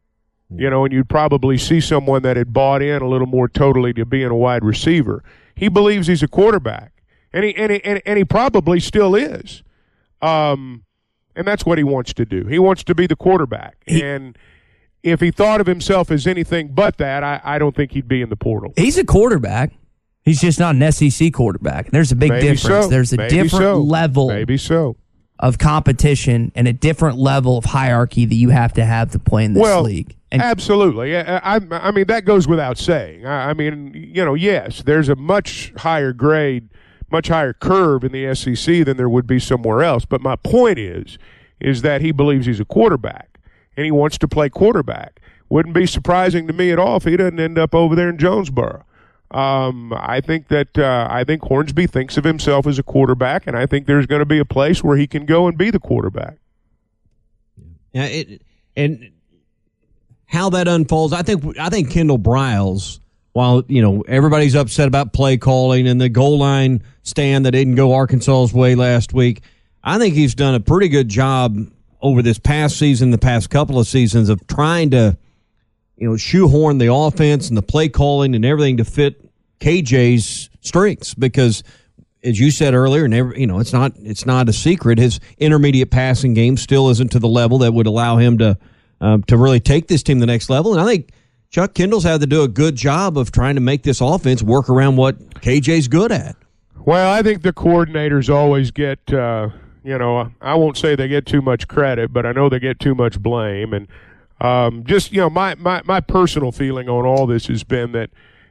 You 0.54 0.70
know, 0.70 0.84
and 0.84 0.94
you'd 0.94 1.10
probably 1.10 1.58
see 1.58 1.80
someone 1.80 2.24
that 2.24 2.36
had 2.36 2.52
bought 2.52 2.82
in 2.82 3.02
a 3.02 3.08
little 3.08 3.28
more 3.28 3.48
totally 3.48 3.94
to 3.94 4.06
being 4.06 4.28
a 4.28 4.36
wide 4.36 4.66
receiver. 4.66 5.24
He 5.56 5.70
believes 5.70 6.08
he's 6.08 6.24
a 6.24 6.28
quarterback, 6.28 6.92
and 7.32 7.46
he 7.46 7.56
and 7.56 7.72
he, 7.72 7.84
and, 7.86 8.02
and 8.06 8.18
he 8.18 8.26
probably 8.26 8.82
still 8.82 9.16
is. 9.16 9.64
Um, 10.22 10.84
and 11.36 11.48
that's 11.48 11.66
what 11.66 11.78
he 11.78 11.86
wants 11.86 12.14
to 12.16 12.26
do. 12.26 12.46
He 12.48 12.60
wants 12.60 12.84
to 12.84 12.96
be 12.96 13.08
the 13.08 13.16
quarterback. 13.16 13.78
and 13.88 14.38
if 15.04 15.20
he 15.20 15.32
thought 15.32 15.62
of 15.62 15.68
himself 15.68 16.12
as 16.12 16.28
anything 16.28 16.70
but 16.70 16.98
that, 16.98 17.24
I, 17.24 17.42
I 17.44 17.60
don't 17.60 17.76
think 17.76 17.92
he'd 17.92 18.08
be 18.08 18.22
in 18.22 18.30
the 18.30 18.36
portal. 18.36 18.74
He's 18.78 18.98
a 18.98 19.06
quarterback. 19.06 19.74
He's 20.24 20.40
just 20.40 20.60
not 20.60 20.76
an 20.76 20.92
SEC 20.92 21.34
quarterback. 21.34 21.90
There's 21.90 22.12
a 22.12 22.16
big 22.16 22.30
Maybe 22.30 22.48
difference. 22.50 22.86
so. 22.86 22.88
There's 22.88 23.12
a 23.12 23.18
Maybe 23.18 23.30
different 23.30 23.64
so. 23.64 23.82
level 23.82 24.28
Maybe 24.28 24.58
so. 24.58 24.96
of 25.40 25.58
competition 25.58 26.52
and 26.54 26.68
a 26.68 26.74
different 26.74 27.18
level 27.18 27.58
of 27.58 27.66
hierarchy 27.66 28.26
that 28.26 28.36
you 28.36 28.50
have 28.50 28.74
to 28.74 28.86
have 28.86 29.12
to 29.12 29.20
play 29.20 29.46
in 29.46 29.54
this 29.54 29.62
well, 29.62 29.82
league. 29.82 30.16
absolutely. 30.32 31.18
I, 31.18 31.22
uh, 31.22 31.40
I, 31.44 31.88
I 31.88 31.92
mean, 31.92 32.06
that 32.06 32.26
goes 32.26 32.48
without 32.48 32.78
saying. 32.78 33.26
I, 33.26 33.50
I 33.50 33.54
mean, 33.54 33.94
you 33.96 34.24
know, 34.24 34.36
yes, 34.36 34.84
there's 34.84 35.10
a 35.10 35.16
much 35.16 35.74
higher 35.78 36.14
grade, 36.14 36.70
much 37.12 37.30
higher 37.30 37.54
curve 37.54 38.04
in 38.04 38.12
the 38.12 38.36
SEC 38.36 38.86
than 38.86 38.98
there 38.98 39.10
would 39.10 39.26
be 39.26 39.40
somewhere 39.40 39.82
else. 39.82 40.06
But 40.06 40.22
my 40.22 40.36
point 40.36 40.78
is, 40.78 41.18
is 41.60 41.82
that 41.82 42.02
he 42.02 42.12
believes 42.12 42.46
he's 42.46 42.60
a 42.60 42.66
quarterback 42.66 43.31
and 43.76 43.86
he 43.86 43.92
wants 43.92 44.18
to 44.20 44.28
play 44.28 44.50
quarterback. 44.50 45.20
Wouldn't 45.50 45.76
be 45.76 45.86
surprising 45.86 46.48
to 46.48 46.54
me 46.54 46.72
at 46.72 46.80
all 46.80 46.98
if 46.98 47.04
he 47.04 47.18
doesn't 47.18 47.40
end 47.40 47.58
up 47.58 47.76
over 47.76 47.96
there 47.96 48.10
in 48.10 48.18
Jonesboro. 48.18 48.86
Um, 49.32 49.94
I 49.94 50.22
think 50.22 50.50
that 50.50 50.78
uh, 50.78 51.08
I 51.10 51.24
think 51.24 51.42
Hornsby 51.44 51.88
thinks 51.88 52.18
of 52.18 52.24
himself 52.24 52.68
as 52.68 52.78
a 52.80 52.84
quarterback, 52.84 53.48
and 53.48 53.58
I 53.58 53.66
think 53.66 53.86
there's 53.86 54.06
going 54.06 54.20
to 54.20 54.26
be 54.26 54.40
a 54.40 54.46
place 54.46 54.84
where 54.84 54.98
he 54.98 55.08
can 55.08 55.26
go 55.26 55.48
and 55.48 55.58
be 55.58 55.72
the 55.72 55.80
quarterback. 55.80 56.38
Yeah, 57.94 58.06
it, 58.06 58.42
and 58.76 59.12
how 60.26 60.50
that 60.50 60.68
unfolds, 60.68 61.14
I 61.14 61.22
think 61.22 61.58
I 61.58 61.70
think 61.70 61.92
Kendall 61.92 62.20
Briles 62.20 63.00
while 63.34 63.64
you 63.68 63.82
know 63.82 64.02
everybody's 64.08 64.56
upset 64.56 64.88
about 64.88 65.14
play 65.14 65.38
calling 65.38 65.88
and 65.88 66.00
the 66.00 66.10
goal 66.10 66.38
line 66.38 66.84
stand 67.04 67.46
that 67.46 67.52
didn't 67.52 67.76
go 67.76 67.94
Arkansas's 67.94 68.54
way 68.54 68.76
last 68.76 69.14
week, 69.14 69.42
I 69.84 69.98
think 69.98 70.16
he's 70.16 70.36
done 70.36 70.56
a 70.56 70.60
pretty 70.60 70.90
good 70.90 71.10
job 71.10 71.58
over 72.02 72.22
this 72.22 72.40
past 72.40 72.78
season, 72.78 73.12
the 73.12 73.18
past 73.18 73.50
couple 73.50 73.80
of 73.80 73.88
seasons 73.88 74.30
of 74.30 74.46
trying 74.48 74.92
to 74.92 75.18
you 75.98 76.10
know 76.10 76.18
shoehorn 76.18 76.78
the 76.78 76.94
offense 76.94 77.50
and 77.50 77.58
the 77.58 77.62
play 77.62 77.90
calling 77.90 78.36
and 78.36 78.46
everything 78.46 78.78
to 78.78 78.86
fit 78.86 79.30
KJ's 79.60 80.50
strengths 80.62 81.14
because 81.14 81.64
as 82.24 82.40
you 82.40 82.52
said 82.52 82.74
earlier, 82.74 83.08
never 83.08 83.38
you 83.38 83.48
know 83.48 83.60
it's 83.60 83.74
not 83.74 83.94
it's 83.98 84.26
not 84.26 84.50
a 84.50 84.54
secret. 84.54 84.98
His 84.98 85.20
intermediate 85.38 85.92
passing 85.92 86.34
game 86.34 86.58
still 86.58 86.90
isn't 86.90 87.12
to 87.12 87.20
the 87.20 87.28
level 87.28 87.60
that 87.60 87.74
would 87.74 87.88
allow 87.88 88.18
him 88.18 88.38
to 88.40 88.58
um, 89.00 89.24
to 89.24 89.38
really 89.38 89.60
take 89.60 89.88
this 89.88 90.04
team 90.04 90.18
to 90.18 90.22
the 90.22 90.32
next 90.32 90.50
level. 90.50 90.74
And 90.74 90.82
I 90.82 90.86
think 90.86 91.12
Chuck 91.50 91.74
Kendall's 91.74 92.04
had 92.04 92.22
to 92.22 92.28
do 92.28 92.44
a 92.44 92.48
good 92.48 92.76
job 92.76 93.18
of 93.18 93.32
trying 93.32 93.56
to 93.56 93.62
make 93.62 93.84
this 93.84 94.00
offense 94.00 94.42
work 94.42 94.70
around 94.70 94.96
what 94.96 95.20
KJ's 95.42 95.88
good 95.88 96.12
at. 96.12 96.36
Well, 96.86 97.12
I 97.14 97.22
think 97.22 97.42
the 97.42 97.54
coordinators 97.54 98.34
always 98.34 98.72
get, 98.72 99.00
uh, 99.14 99.50
you 99.84 99.98
know, 99.98 100.32
I 100.42 100.56
won't 100.56 100.78
say 100.78 100.96
they 100.96 101.08
get 101.08 101.26
too 101.26 101.42
much 101.42 101.68
credit, 101.68 102.14
but 102.14 102.26
I 102.26 102.32
know 102.32 102.50
they 102.50 102.60
get 102.60 102.80
too 102.80 102.96
much 102.96 103.20
blame. 103.20 103.74
And 103.74 103.88
um, 104.40 104.84
just, 104.84 105.12
you 105.12 105.20
know, 105.20 105.30
my, 105.30 105.56
my, 105.56 105.82
my 105.86 106.02
personal 106.02 106.52
feeling 106.52 106.88
on 106.88 107.06
all 107.06 107.26
this 107.26 107.48
has 107.48 107.64
been 107.64 107.92
that, 107.94 108.10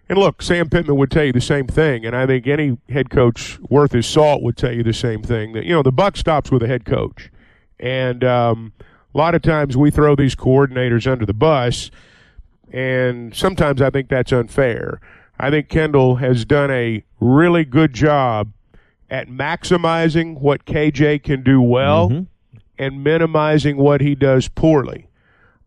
and 0.09 0.19
look, 0.19 0.43
Sam 0.43 0.69
Pittman 0.69 0.97
would 0.97 1.11
tell 1.11 1.25
you 1.25 1.33
the 1.33 1.41
same 1.41 1.69
thing, 1.69 2.05
and 2.05 2.17
I 2.17 2.27
think 2.27 2.49
any 2.49 2.79
head 2.89 3.11
coach 3.11 3.61
worth 3.69 3.93
his 3.93 4.07
salt 4.07 4.43
would 4.43 4.57
tell 4.57 4.73
you 4.73 4.83
the 4.83 4.93
same 4.93 5.23
thing 5.23 5.53
that, 5.53 5.65
you 5.65 5.73
know, 5.73 5.85
the 5.85 5.93
buck 5.93 6.17
stops 6.17 6.51
with 6.51 6.65
a 6.65 6.67
head 6.67 6.85
coach. 6.85 7.31
And 7.79 8.25
um, 8.25 8.73
a 9.15 9.19
lot 9.19 9.37
of 9.37 9.43
times 9.43 9.77
we 9.77 9.93
throw 9.93 10.17
these 10.17 10.35
coordinators 10.35 11.11
under 11.11 11.25
the 11.25 11.33
bus, 11.33 11.93
and 12.73 13.35
sometimes 13.35 13.81
I 13.81 13.91
think 13.91 14.09
that's 14.09 14.33
unfair. 14.33 15.01
I 15.39 15.49
think 15.51 15.69
Kendall 15.69 16.17
has 16.17 16.45
done 16.45 16.71
a 16.73 17.05
really 17.21 17.65
good 17.65 17.93
job 17.93 18.53
at 19.11 19.29
maximizing 19.29 20.39
what 20.41 20.65
KJ 20.65 21.23
can 21.23 21.43
do 21.43 21.61
well 21.61 22.09
Mm-hmm. 22.11 22.25
and 22.79 23.05
minimizing 23.05 23.77
what 23.77 24.01
he 24.01 24.15
does 24.15 24.49
poorly. 24.49 25.07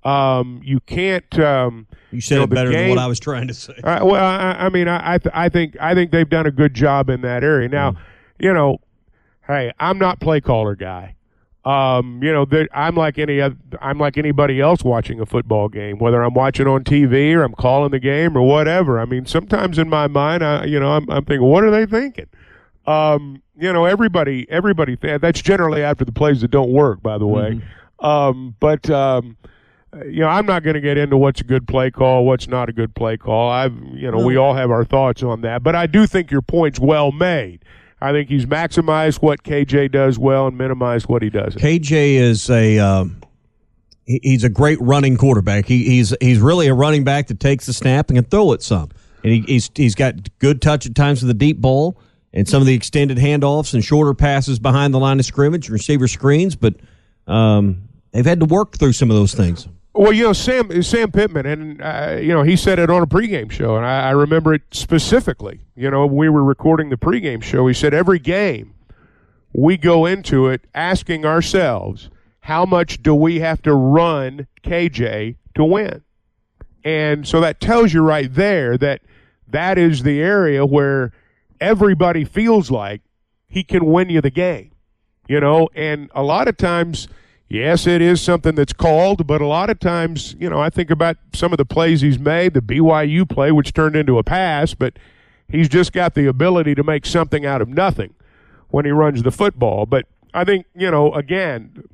Um, 0.04 0.60
you 0.64 0.80
can't. 0.82 1.38
Um, 1.39 1.88
You 2.12 2.20
said 2.22 2.38
know, 2.38 2.44
it 2.44 2.50
better 2.50 2.72
than 2.72 2.89
what 2.89 2.98
I 3.00 3.08
was 3.08 3.20
trying 3.20 3.48
to 3.48 3.54
say. 3.54 3.74
uh, 3.84 4.06
well, 4.06 4.16
I, 4.26 4.66
I 4.66 4.70
mean, 4.70 4.88
I, 4.88 5.14
I, 5.14 5.18
th- 5.18 5.34
I 5.34 5.48
think 5.50 5.78
I 5.80 5.94
think 5.94 6.12
they've 6.12 6.28
done 6.30 6.46
a 6.46 6.52
good 6.52 6.74
job 6.74 7.10
in 7.10 7.22
that 7.22 7.44
area. 7.44 7.70
Now, 7.70 7.96
you 8.39 8.52
know, 8.54 8.80
hey, 9.48 9.72
I'm 9.80 9.98
not 10.00 10.20
play 10.20 10.41
caller 10.41 10.76
guy. 10.76 11.16
Um, 11.64 12.20
you 12.22 12.34
know, 12.34 12.46
I'm 12.74 12.96
like 12.96 13.18
any 13.18 13.39
oth- 13.39 13.56
I'm 13.82 13.98
like 13.98 14.18
anybody 14.18 14.60
else 14.60 14.84
watching 14.84 15.22
a 15.22 15.26
football 15.26 15.70
game, 15.70 15.98
whether 15.98 16.22
I'm 16.22 16.34
watching 16.34 16.68
on 16.68 16.84
TV 16.84 17.34
or 17.34 17.44
I'm 17.44 17.54
calling 17.54 17.91
the 17.91 18.00
game 18.00 18.36
or 18.38 18.41
whatever. 18.41 19.00
I 19.00 19.06
mean, 19.06 19.26
sometimes 19.26 19.78
in 19.80 19.88
my 19.88 20.08
mind, 20.08 20.44
I, 20.44 20.66
you 20.66 20.78
know, 20.78 20.91
I'm, 20.91 21.10
I'm 21.10 21.24
thinking, 21.24 21.48
what 21.48 21.64
are 21.64 21.72
they 21.72 21.86
thinking? 21.86 22.26
Um, 22.86 23.41
you 23.57 23.71
know, 23.71 23.86
everybody, 23.86 24.45
everybody. 24.49 24.97
That's 25.01 25.41
generally 25.41 25.84
after 25.84 26.05
the 26.05 26.11
plays 26.11 26.41
that 26.41 26.51
don't 26.51 26.71
work, 26.71 27.01
by 27.01 27.17
the 27.17 27.27
way. 27.27 27.61
Um, 27.99 28.55
but 28.59 28.89
um, 28.89 29.38
you 30.05 30.21
know, 30.21 30.27
I'm 30.27 30.45
not 30.45 30.63
going 30.63 30.73
to 30.73 30.81
get 30.81 30.97
into 30.97 31.17
what's 31.17 31.41
a 31.41 31.43
good 31.43 31.67
play 31.67 31.91
call, 31.91 32.25
what's 32.25 32.47
not 32.47 32.69
a 32.69 32.73
good 32.73 32.95
play 32.95 33.17
call. 33.17 33.49
I've, 33.49 33.77
you 33.93 34.11
know, 34.11 34.25
we 34.25 34.36
all 34.36 34.53
have 34.53 34.71
our 34.71 34.84
thoughts 34.84 35.23
on 35.23 35.41
that, 35.41 35.63
but 35.63 35.75
I 35.75 35.88
do 35.88 36.07
think 36.07 36.31
your 36.31 36.41
point's 36.41 36.79
well 36.79 37.11
made. 37.11 37.63
I 38.01 38.11
think 38.11 38.27
he's 38.27 38.45
maximized 38.45 39.21
what 39.21 39.43
KJ 39.43 39.91
does 39.91 40.19
well 40.19 40.47
and 40.47 40.57
minimized 40.57 41.07
what 41.07 41.21
he 41.21 41.29
doesn't. 41.29 41.61
KJ 41.61 42.15
is 42.15 42.49
a 42.49 42.79
um, 42.79 43.21
he's 44.05 44.43
a 44.43 44.49
great 44.49 44.81
running 44.81 45.15
quarterback. 45.15 45.65
He, 45.65 45.86
he's 45.86 46.13
he's 46.19 46.39
really 46.39 46.67
a 46.67 46.73
running 46.73 47.05
back 47.05 47.27
that 47.27 47.39
takes 47.39 47.65
the 47.65 47.73
snap 47.73 48.09
and 48.09 48.17
can 48.17 48.25
throw 48.25 48.51
it 48.51 48.61
some. 48.61 48.89
And 49.23 49.31
he, 49.31 49.41
he's 49.41 49.71
he's 49.73 49.95
got 49.95 50.15
good 50.39 50.61
touch 50.61 50.86
at 50.86 50.95
times 50.95 51.21
with 51.21 51.29
the 51.29 51.34
deep 51.34 51.59
ball 51.59 51.97
and 52.34 52.47
some 52.47 52.61
of 52.61 52.67
the 52.67 52.73
extended 52.73 53.17
handoffs 53.17 53.73
and 53.73 53.84
shorter 53.84 54.13
passes 54.13 54.59
behind 54.59 54.93
the 54.93 54.99
line 54.99 55.19
of 55.19 55.25
scrimmage, 55.25 55.69
receiver 55.69 56.07
screens. 56.07 56.55
But 56.55 56.75
um, 57.27 57.88
they've 58.11 58.25
had 58.25 58.39
to 58.39 58.45
work 58.45 58.77
through 58.77 58.93
some 58.93 59.11
of 59.11 59.15
those 59.15 59.34
things. 59.34 59.67
Well, 59.95 60.11
you 60.11 60.23
know, 60.23 60.34
Sam 60.34 60.81
Sam 60.81 61.11
Pittman, 61.11 61.45
and 61.45 61.81
uh, 61.81 62.17
you 62.19 62.29
know, 62.29 62.41
he 62.41 62.55
said 62.55 62.79
it 62.79 62.89
on 62.89 63.03
a 63.03 63.07
pregame 63.07 63.51
show, 63.51 63.75
and 63.75 63.86
I, 63.86 64.07
I 64.07 64.11
remember 64.11 64.53
it 64.53 64.63
specifically. 64.71 65.59
You 65.75 65.91
know, 65.91 66.07
we 66.07 66.29
were 66.29 66.43
recording 66.43 66.89
the 66.89 66.97
pregame 66.97 67.43
show. 67.43 67.67
He 67.67 67.75
said 67.75 67.93
every 67.93 68.17
game 68.17 68.73
we 69.53 69.77
go 69.77 70.05
into 70.05 70.47
it 70.47 70.61
asking 70.73 71.25
ourselves, 71.25 72.09
how 72.41 72.65
much 72.65 73.01
do 73.03 73.13
we 73.13 73.39
have 73.39 73.61
to 73.61 73.73
run 73.73 74.47
KJ 74.63 75.36
to 75.55 75.63
win? 75.63 76.03
And 76.84 77.27
so 77.27 77.39
that 77.41 77.61
tells 77.61 77.93
you 77.93 78.01
right 78.01 78.34
there 78.34 78.77
that 78.79 79.01
that 79.47 79.77
is 79.77 80.03
the 80.03 80.19
area 80.19 80.65
where 80.65 81.13
everybody 81.60 82.24
feels 82.24 82.72
like 82.72 83.01
he 83.47 83.64
can 83.64 83.86
win 83.86 84.10
you 84.10 84.22
the 84.22 84.32
game. 84.32 84.72
You 85.28 85.39
know, 85.39 85.70
and 85.74 86.12
a 86.14 86.22
lot 86.22 86.49
of 86.49 86.58
times, 86.58 87.08
yes, 87.47 87.88
it 87.88 88.01
is 88.01 88.22
something 88.22 88.56
that's 88.56 88.74
called, 88.74 89.26
but 89.26 89.39
a 89.39 89.45
lot 89.45 89.70
of 89.70 89.80
times, 89.80 90.36
you 90.38 90.49
know, 90.49 90.60
I 90.60 90.70
think 90.70 90.89
about 90.89 91.16
some 91.34 91.54
of 91.54 91.58
the 91.58 91.66
plays 91.66 92.01
he's 92.01 92.20
made, 92.20 92.54
the 92.54 92.62
BYU 92.62 93.30
play, 93.30 93.51
which 93.51 93.74
turned 93.74 93.95
into 93.95 94.18
a 94.18 94.24
pass, 94.24 94.74
but 94.74 94.99
he's 95.47 95.70
just 95.70 95.93
got 95.93 96.14
the 96.14 96.26
ability 96.26 96.76
to 96.76 96.84
make 96.84 97.06
something 97.06 97.45
out 97.45 97.62
of 97.62 97.70
nothing 97.70 98.16
when 98.68 98.84
he 98.84 98.91
runs 98.91 99.24
the 99.24 99.32
football. 99.32 99.86
But 99.86 100.08
I 100.34 100.43
think, 100.43 100.66
you 100.76 100.91
know, 100.91 101.14
again, 101.14 101.86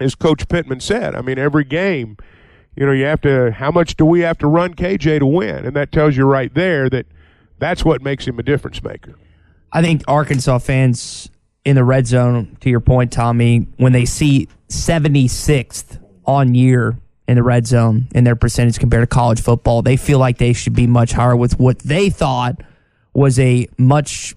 as 0.00 0.16
Coach 0.16 0.48
Pittman 0.48 0.80
said, 0.80 1.14
I 1.14 1.20
mean, 1.20 1.38
every 1.38 1.64
game, 1.64 2.16
you 2.74 2.86
know, 2.86 2.92
you 2.92 3.04
have 3.04 3.20
to, 3.20 3.52
how 3.52 3.70
much 3.70 3.96
do 3.96 4.04
we 4.04 4.20
have 4.20 4.38
to 4.38 4.46
run 4.46 4.74
KJ 4.74 5.20
to 5.20 5.26
win? 5.26 5.64
And 5.64 5.76
that 5.76 5.92
tells 5.92 6.16
you 6.16 6.24
right 6.24 6.52
there 6.52 6.90
that 6.90 7.06
that's 7.62 7.84
what 7.84 8.02
makes 8.02 8.26
him 8.26 8.38
a 8.38 8.42
difference 8.42 8.82
maker. 8.82 9.14
I 9.72 9.82
think 9.82 10.02
Arkansas 10.06 10.58
fans 10.58 11.30
in 11.64 11.76
the 11.76 11.84
red 11.84 12.06
zone, 12.06 12.56
to 12.60 12.68
your 12.68 12.80
point, 12.80 13.12
Tommy, 13.12 13.68
when 13.76 13.92
they 13.92 14.04
see 14.04 14.48
76th 14.68 15.98
on 16.26 16.54
year 16.54 16.98
in 17.28 17.36
the 17.36 17.42
red 17.42 17.66
zone 17.66 18.08
in 18.14 18.24
their 18.24 18.36
percentage 18.36 18.78
compared 18.78 19.02
to 19.02 19.06
college 19.06 19.40
football, 19.40 19.80
they 19.82 19.96
feel 19.96 20.18
like 20.18 20.38
they 20.38 20.52
should 20.52 20.74
be 20.74 20.86
much 20.86 21.12
higher 21.12 21.36
with 21.36 21.58
what 21.58 21.78
they 21.80 22.10
thought 22.10 22.62
was 23.14 23.38
a 23.38 23.68
much 23.78 24.34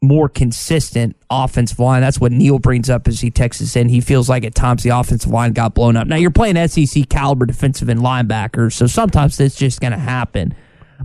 more 0.00 0.28
consistent 0.28 1.16
offensive 1.30 1.78
line. 1.78 2.02
That's 2.02 2.20
what 2.20 2.30
Neil 2.30 2.58
brings 2.58 2.88
up 2.88 3.08
as 3.08 3.20
he 3.20 3.30
texts 3.30 3.62
us 3.62 3.74
in. 3.76 3.88
He 3.88 4.00
feels 4.00 4.28
like 4.28 4.44
at 4.44 4.54
times 4.54 4.82
the 4.82 4.90
offensive 4.90 5.30
line 5.30 5.52
got 5.52 5.74
blown 5.74 5.96
up. 5.96 6.06
Now 6.06 6.16
you're 6.16 6.30
playing 6.30 6.68
SEC 6.68 7.08
caliber 7.08 7.46
defensive 7.46 7.88
and 7.88 8.00
linebackers, 8.00 8.74
so 8.74 8.86
sometimes 8.86 9.36
that's 9.38 9.56
just 9.56 9.80
going 9.80 9.92
to 9.92 9.98
happen. 9.98 10.54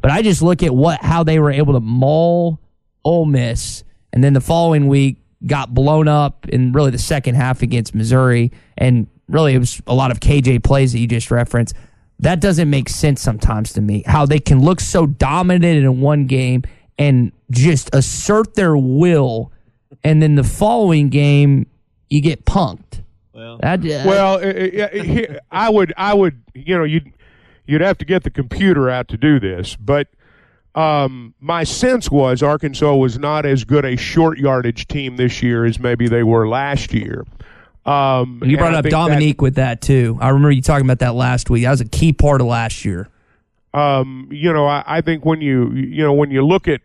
But 0.02 0.12
I 0.12 0.22
just 0.22 0.42
look 0.42 0.64
at 0.64 0.74
what 0.74 1.02
how 1.02 1.24
they 1.24 1.40
were 1.40 1.52
able 1.52 1.74
to 1.74 1.80
maul 1.80 2.60
Ole 3.06 3.26
Miss, 3.26 3.84
and 4.12 4.24
then 4.24 4.34
the 4.34 4.42
following 4.42 4.88
week 4.88 5.18
got 5.46 5.74
blown 5.74 6.08
up 6.08 6.48
in 6.50 6.72
really 6.72 6.92
the 6.92 6.98
second 6.98 7.36
half 7.36 7.62
against 7.62 7.94
Missouri, 7.94 8.52
and 8.78 9.08
really 9.28 9.54
it 9.54 9.60
was 9.60 9.82
a 9.88 9.94
lot 9.94 10.10
of 10.12 10.20
KJ 10.20 10.64
plays 10.64 10.94
that 10.94 11.00
you 11.00 11.08
just 11.08 11.30
referenced. 11.32 11.76
That 12.20 12.40
doesn't 12.40 12.70
make 12.70 12.90
sense 12.90 13.22
sometimes 13.22 13.74
to 13.74 13.82
me. 13.82 14.04
How 14.06 14.26
they 14.26 14.40
can 14.40 14.62
look 14.62 14.80
so 14.80 15.06
dominant 15.06 15.84
in 15.84 16.00
one 16.00 16.26
game 16.28 16.64
and 16.98 17.32
just 17.52 17.94
assert 17.94 18.56
their 18.56 18.78
will, 18.78 19.52
and 20.04 20.22
then 20.22 20.36
the 20.36 20.44
following 20.44 21.10
game 21.10 21.68
you 22.10 22.22
get 22.22 22.46
punked. 22.46 23.02
Well, 23.34 23.60
well, 24.06 24.36
uh, 24.38 24.90
here- 25.04 25.40
I 25.52 25.70
would, 25.70 25.92
I 25.98 26.14
would, 26.14 26.40
you 26.54 26.78
know, 26.78 26.84
you'd 26.84 27.12
you'd 27.66 27.82
have 27.82 27.98
to 28.00 28.06
get 28.06 28.24
the 28.24 28.30
computer 28.30 28.90
out 28.90 29.08
to 29.10 29.18
do 29.18 29.40
this, 29.40 29.76
but 29.76 30.08
um, 30.76 31.34
my 31.40 31.64
sense 31.64 32.10
was 32.10 32.42
Arkansas 32.42 32.96
was 32.96 33.20
not 33.20 33.46
as 33.46 33.64
good 33.64 33.86
a 33.86 33.96
short 33.96 34.38
yardage 34.40 34.88
team 34.88 35.18
this 35.18 35.44
year 35.44 35.66
as 35.66 35.80
maybe 35.80 36.08
they 36.08 36.24
were 36.24 36.48
last 36.48 36.94
year. 36.94 37.26
Um, 37.86 38.42
you 38.44 38.58
brought 38.58 38.74
up 38.74 38.84
think 38.84 38.94
that- 38.94 39.08
Dominique 39.08 39.42
with 39.42 39.56
that 39.56 39.82
too. 39.82 40.18
I 40.22 40.30
remember 40.30 40.52
you 40.52 40.62
talking 40.62 40.86
about 40.86 41.00
that 41.00 41.16
last 41.16 41.50
week. 41.50 41.64
That 41.64 41.72
was 41.72 41.82
a 41.82 41.86
key 41.88 42.14
part 42.14 42.42
of 42.42 42.48
last 42.48 42.86
year. 42.86 43.10
um, 43.74 44.28
you 44.32 44.54
know, 44.54 44.66
I, 44.66 44.84
I 44.86 45.02
think 45.02 45.26
when 45.26 45.42
you 45.42 45.72
you 45.74 46.04
know 46.04 46.14
when 46.14 46.32
you 46.32 46.46
look 46.46 46.68
at 46.68 46.82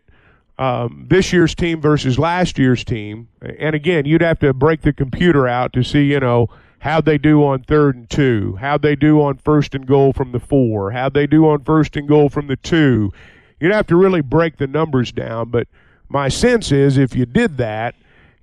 um, 0.57 1.05
this 1.09 1.31
year's 1.31 1.55
team 1.55 1.79
versus 1.81 2.19
last 2.19 2.59
year's 2.59 2.83
team, 2.83 3.29
and 3.41 3.75
again, 3.75 4.05
you'd 4.05 4.21
have 4.21 4.39
to 4.39 4.53
break 4.53 4.81
the 4.81 4.91
computer 4.91 5.47
out 5.47 5.71
to 5.73 5.83
see 5.83 6.03
you 6.03 6.19
know 6.19 6.49
how 6.79 7.01
they 7.01 7.17
do 7.17 7.43
on 7.43 7.63
third 7.63 7.95
and 7.95 8.09
two, 8.09 8.57
how 8.59 8.77
they 8.77 8.95
do 8.95 9.21
on 9.21 9.37
first 9.37 9.75
and 9.75 9.85
goal 9.85 10.13
from 10.13 10.31
the 10.31 10.39
four, 10.39 10.91
how 10.91 11.09
they 11.09 11.27
do 11.27 11.47
on 11.47 11.63
first 11.63 11.95
and 11.95 12.07
goal 12.07 12.29
from 12.29 12.47
the 12.47 12.55
two. 12.55 13.11
You'd 13.59 13.73
have 13.73 13.87
to 13.87 13.95
really 13.95 14.21
break 14.21 14.57
the 14.57 14.67
numbers 14.67 15.11
down, 15.11 15.49
but 15.49 15.67
my 16.07 16.29
sense 16.29 16.71
is 16.71 16.97
if 16.97 17.15
you 17.15 17.25
did 17.25 17.57
that, 17.57 17.95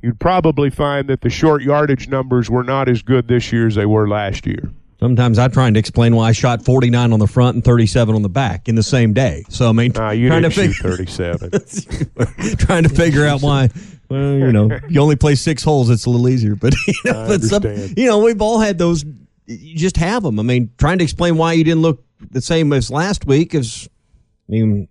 you'd 0.03 0.21
probably 0.21 0.71
find 0.71 1.09
that 1.09 1.23
the 1.23 1.31
short 1.31 1.63
yardage 1.63 2.09
numbers 2.09 2.51
were 2.51 2.63
not 2.63 2.89
as 2.89 3.03
good 3.03 3.29
this 3.29 3.53
year 3.53 3.67
as 3.67 3.75
they 3.75 3.87
were 3.87 4.07
last 4.07 4.47
year. 4.47 4.71
Sometimes 5.01 5.39
I'm 5.39 5.51
trying 5.51 5.75
to 5.75 5.81
explain 5.81 6.17
why 6.17 6.29
I 6.29 6.33
shot 6.33 6.65
49 6.65 7.13
on 7.13 7.19
the 7.19 7.27
front 7.27 7.55
and 7.55 7.65
37 7.65 8.15
on 8.15 8.23
the 8.23 8.31
back 8.31 8.69
in 8.69 8.77
the 8.77 8.83
same 8.83 9.13
day. 9.13 9.45
So 9.49 9.69
I 9.69 9.73
mean, 9.73 9.93
ah, 9.97 10.11
you 10.11 10.29
trying 10.29 10.43
to 10.43 10.51
figure, 10.51 10.73
37. 10.73 11.51
trying 12.57 12.83
to 12.85 12.89
figure 12.89 13.27
out 13.27 13.43
why. 13.43 13.69
Well, 14.09 14.35
you 14.35 14.53
know, 14.53 14.71
you 14.89 15.01
only 15.01 15.17
play 15.17 15.35
six 15.35 15.63
holes. 15.63 15.91
It's 15.91 16.07
a 16.07 16.11
little 16.11 16.29
easier, 16.29 16.55
but 16.55 16.75
you 16.87 16.95
know, 17.05 17.27
but 17.29 17.43
some- 17.43 17.65
you 17.97 18.07
know, 18.07 18.19
we've 18.21 18.41
all 18.41 18.61
had 18.61 18.79
those. 18.79 19.05
You 19.47 19.77
just 19.77 19.97
have 19.97 20.23
them. 20.23 20.41
I 20.41 20.43
mean, 20.43 20.71
trying 20.79 20.99
to 20.99 21.05
explain 21.05 21.37
why 21.37 21.53
you 21.53 21.65
didn't 21.65 21.83
look 21.83 22.05
the 22.31 22.41
same 22.41 22.73
as 22.73 22.91
last 22.91 23.27
week 23.27 23.55
is. 23.55 23.89
I 24.49 24.53
mean, 24.53 24.89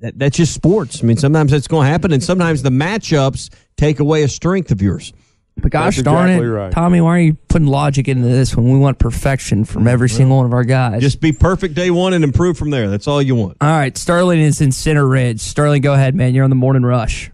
that, 0.00 0.18
that's 0.18 0.36
just 0.36 0.54
sports. 0.54 1.02
I 1.02 1.06
mean, 1.06 1.16
sometimes 1.16 1.50
that's 1.50 1.66
going 1.68 1.86
to 1.86 1.90
happen, 1.90 2.12
and 2.12 2.22
sometimes 2.22 2.62
the 2.62 2.70
matchups 2.70 3.50
take 3.76 4.00
away 4.00 4.22
a 4.22 4.28
strength 4.28 4.70
of 4.70 4.80
yours. 4.82 5.12
But 5.56 5.72
gosh 5.72 5.96
That's 5.96 6.04
darn 6.04 6.28
exactly 6.30 6.46
it, 6.46 6.50
right. 6.50 6.72
Tommy, 6.72 7.00
why 7.00 7.16
are 7.16 7.20
you 7.20 7.34
putting 7.34 7.66
logic 7.68 8.08
into 8.08 8.26
this 8.26 8.56
when 8.56 8.70
we 8.72 8.78
want 8.78 8.98
perfection 8.98 9.64
from 9.64 9.86
every 9.86 10.08
single 10.08 10.38
one 10.38 10.46
of 10.46 10.52
our 10.54 10.64
guys? 10.64 11.02
Just 11.02 11.20
be 11.20 11.32
perfect 11.32 11.74
day 11.74 11.90
one 11.90 12.14
and 12.14 12.24
improve 12.24 12.56
from 12.56 12.70
there. 12.70 12.88
That's 12.88 13.06
all 13.06 13.20
you 13.20 13.34
want. 13.34 13.58
All 13.60 13.68
right, 13.68 13.96
Sterling 13.96 14.40
is 14.40 14.60
in 14.60 14.72
Center 14.72 15.06
Ridge. 15.06 15.40
Sterling, 15.40 15.82
go 15.82 15.92
ahead, 15.92 16.14
man. 16.14 16.34
You're 16.34 16.44
on 16.44 16.50
the 16.50 16.56
morning 16.56 16.82
rush. 16.82 17.30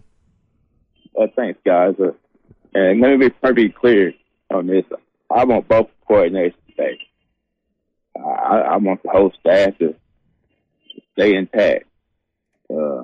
Uh, 1.17 1.27
thanks, 1.35 1.59
guys. 1.65 1.95
Uh, 1.99 2.11
and 2.73 3.01
let 3.01 3.11
me 3.11 3.27
be 3.27 3.29
perfectly 3.29 3.69
clear 3.69 4.13
on 4.51 4.67
this. 4.67 4.85
I 5.29 5.43
want 5.45 5.67
both 5.67 5.89
coordinators 6.09 6.53
to 6.53 6.73
stay. 6.73 6.99
I, 8.17 8.59
I 8.59 8.77
want 8.77 9.03
the 9.03 9.09
whole 9.09 9.31
staff 9.39 9.77
to 9.79 9.95
stay 11.13 11.35
intact. 11.35 11.85
Uh, 12.69 13.03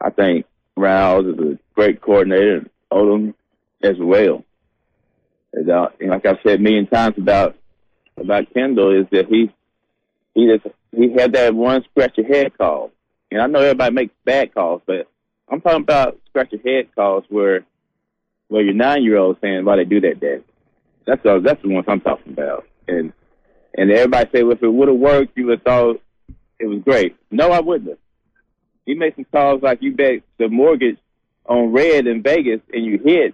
I 0.00 0.10
think 0.10 0.46
Rouse 0.76 1.26
is 1.26 1.38
a 1.38 1.58
great 1.74 2.00
coordinator, 2.00 2.58
and 2.58 2.70
Odom 2.92 3.34
as 3.82 3.96
well. 3.98 4.44
And, 5.52 5.70
uh, 5.70 5.88
and 6.00 6.10
like 6.10 6.26
I've 6.26 6.38
said 6.42 6.60
a 6.60 6.62
million 6.62 6.86
times 6.86 7.16
about 7.18 7.56
about 8.16 8.52
Kendall 8.54 9.00
is 9.00 9.06
that 9.10 9.26
he 9.26 9.52
he 10.34 10.46
just 10.46 10.66
he 10.96 11.12
had 11.12 11.32
that 11.32 11.54
one 11.54 11.82
scratch 11.84 12.16
head 12.16 12.56
call. 12.56 12.90
And 13.30 13.40
I 13.42 13.46
know 13.46 13.60
everybody 13.60 13.94
makes 13.94 14.14
bad 14.24 14.54
calls, 14.54 14.82
but 14.86 15.08
I'm 15.54 15.60
talking 15.60 15.82
about 15.82 16.18
scratch 16.28 16.50
your 16.50 16.62
head 16.62 16.92
calls 16.96 17.22
where 17.28 17.64
where 18.48 18.62
your 18.62 18.74
nine 18.74 19.04
year 19.04 19.18
old 19.18 19.36
is 19.36 19.40
saying 19.40 19.64
why 19.64 19.76
they 19.76 19.84
do 19.84 20.00
that 20.00 20.18
dad. 20.18 20.42
That's 21.06 21.22
the 21.22 21.40
that's 21.44 21.62
the 21.62 21.68
ones 21.68 21.86
I'm 21.86 22.00
talking 22.00 22.32
about. 22.32 22.66
And 22.88 23.12
and 23.72 23.88
everybody 23.92 24.28
say, 24.32 24.42
well, 24.42 24.54
if 24.54 24.62
it 24.64 24.68
would 24.68 24.88
have 24.88 24.96
worked, 24.96 25.38
you 25.38 25.46
would 25.46 25.60
have 25.60 25.62
thought 25.62 26.02
it 26.58 26.66
was 26.66 26.82
great. 26.82 27.16
No, 27.30 27.52
I 27.52 27.60
wouldn't 27.60 27.88
have. 27.88 27.98
He 28.84 28.94
made 28.94 29.14
some 29.14 29.26
calls 29.26 29.62
like 29.62 29.80
you 29.80 29.94
bet 29.94 30.22
the 30.38 30.48
mortgage 30.48 30.98
on 31.46 31.72
red 31.72 32.08
in 32.08 32.24
Vegas 32.24 32.60
and 32.72 32.84
you 32.84 32.98
hit. 32.98 33.32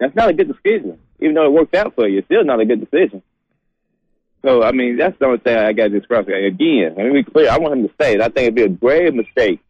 That's 0.00 0.16
not 0.16 0.30
a 0.30 0.32
good 0.32 0.48
decision. 0.48 0.98
Even 1.20 1.34
though 1.34 1.44
it 1.44 1.52
worked 1.52 1.74
out 1.74 1.94
for 1.94 2.08
you, 2.08 2.18
it's 2.18 2.26
still 2.26 2.44
not 2.44 2.60
a 2.60 2.64
good 2.64 2.88
decision. 2.88 3.22
So, 4.42 4.62
I 4.62 4.72
mean, 4.72 4.96
that's 4.96 5.18
the 5.18 5.26
only 5.26 5.38
thing 5.38 5.56
I 5.56 5.72
got 5.72 5.88
to 5.88 6.00
discuss. 6.00 6.26
Again, 6.26 6.94
let 6.96 7.06
me 7.06 7.22
be 7.22 7.30
clear. 7.30 7.50
I 7.50 7.58
want 7.58 7.74
him 7.74 7.86
to 7.86 7.94
stay. 7.94 8.18
I 8.18 8.28
think 8.28 8.38
it'd 8.38 8.54
be 8.54 8.62
a 8.62 8.68
grave 8.68 9.14
mistake 9.14 9.60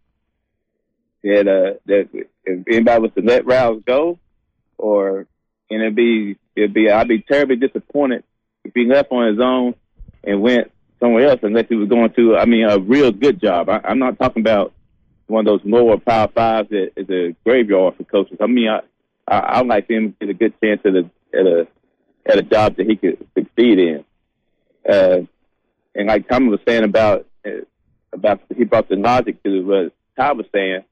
that 1.27 1.49
uh, 1.49 1.79
that 1.87 2.09
if 2.45 2.69
anybody 2.69 3.01
was 3.03 3.11
to 3.17 3.23
let 3.23 3.47
Rouse 3.47 3.83
go, 3.85 4.19
or 4.79 5.27
and 5.71 5.83
it'd 5.83 5.97
be 5.97 6.37
it'd 6.55 6.75
be 6.75 6.91
I'd 6.91 7.09
be 7.09 7.21
terribly 7.21 7.57
disappointed 7.57 8.25
if 8.65 8.73
he 8.75 8.87
left 8.87 9.11
on 9.11 9.29
his 9.29 9.41
own 9.41 9.75
and 10.25 10.41
went 10.41 10.71
somewhere 11.01 11.29
else 11.29 11.41
unless 11.43 11.67
he 11.69 11.75
was 11.75 11.89
going 11.89 12.13
to 12.15 12.37
I 12.37 12.45
mean 12.45 12.65
a 12.65 12.79
real 12.79 13.11
good 13.11 13.41
job. 13.41 13.69
I, 13.69 13.81
I'm 13.85 13.99
not 13.99 14.19
talking 14.19 14.43
about 14.43 14.73
one 15.27 15.47
of 15.47 15.47
those 15.47 15.69
lower 15.69 15.99
power 15.99 16.29
fives 16.29 16.71
that 16.71 16.93
is 16.97 17.11
a 17.11 17.35
graveyard 17.45 17.97
for 17.97 18.05
coaches. 18.05 18.39
I 18.41 18.47
mean 18.47 18.69
I 18.69 18.81
I 19.27 19.59
I'd 19.59 19.67
like 19.67 19.91
him 19.91 20.15
to 20.21 20.27
get 20.27 20.31
a 20.31 20.39
good 20.39 20.55
chance 20.63 20.81
at 20.85 20.95
a 20.95 21.11
at 21.35 21.47
a 21.47 21.67
at 22.27 22.39
a 22.39 22.43
job 22.43 22.77
that 22.77 22.87
he 22.87 22.97
could 22.97 23.27
succeed 23.35 23.79
in. 23.79 24.05
Uh, 24.89 25.23
and 25.97 26.07
like 26.07 26.29
Tommy 26.29 26.49
was 26.49 26.61
saying 26.67 26.85
about 26.85 27.27
uh, 27.45 27.65
about 28.13 28.41
he 28.57 28.65
brought 28.65 28.89
the 28.89 28.97
logic 28.97 29.43
to 29.43 29.63
what 29.63 29.93
Tom 30.17 30.39
was 30.39 30.47
saying, 30.53 30.83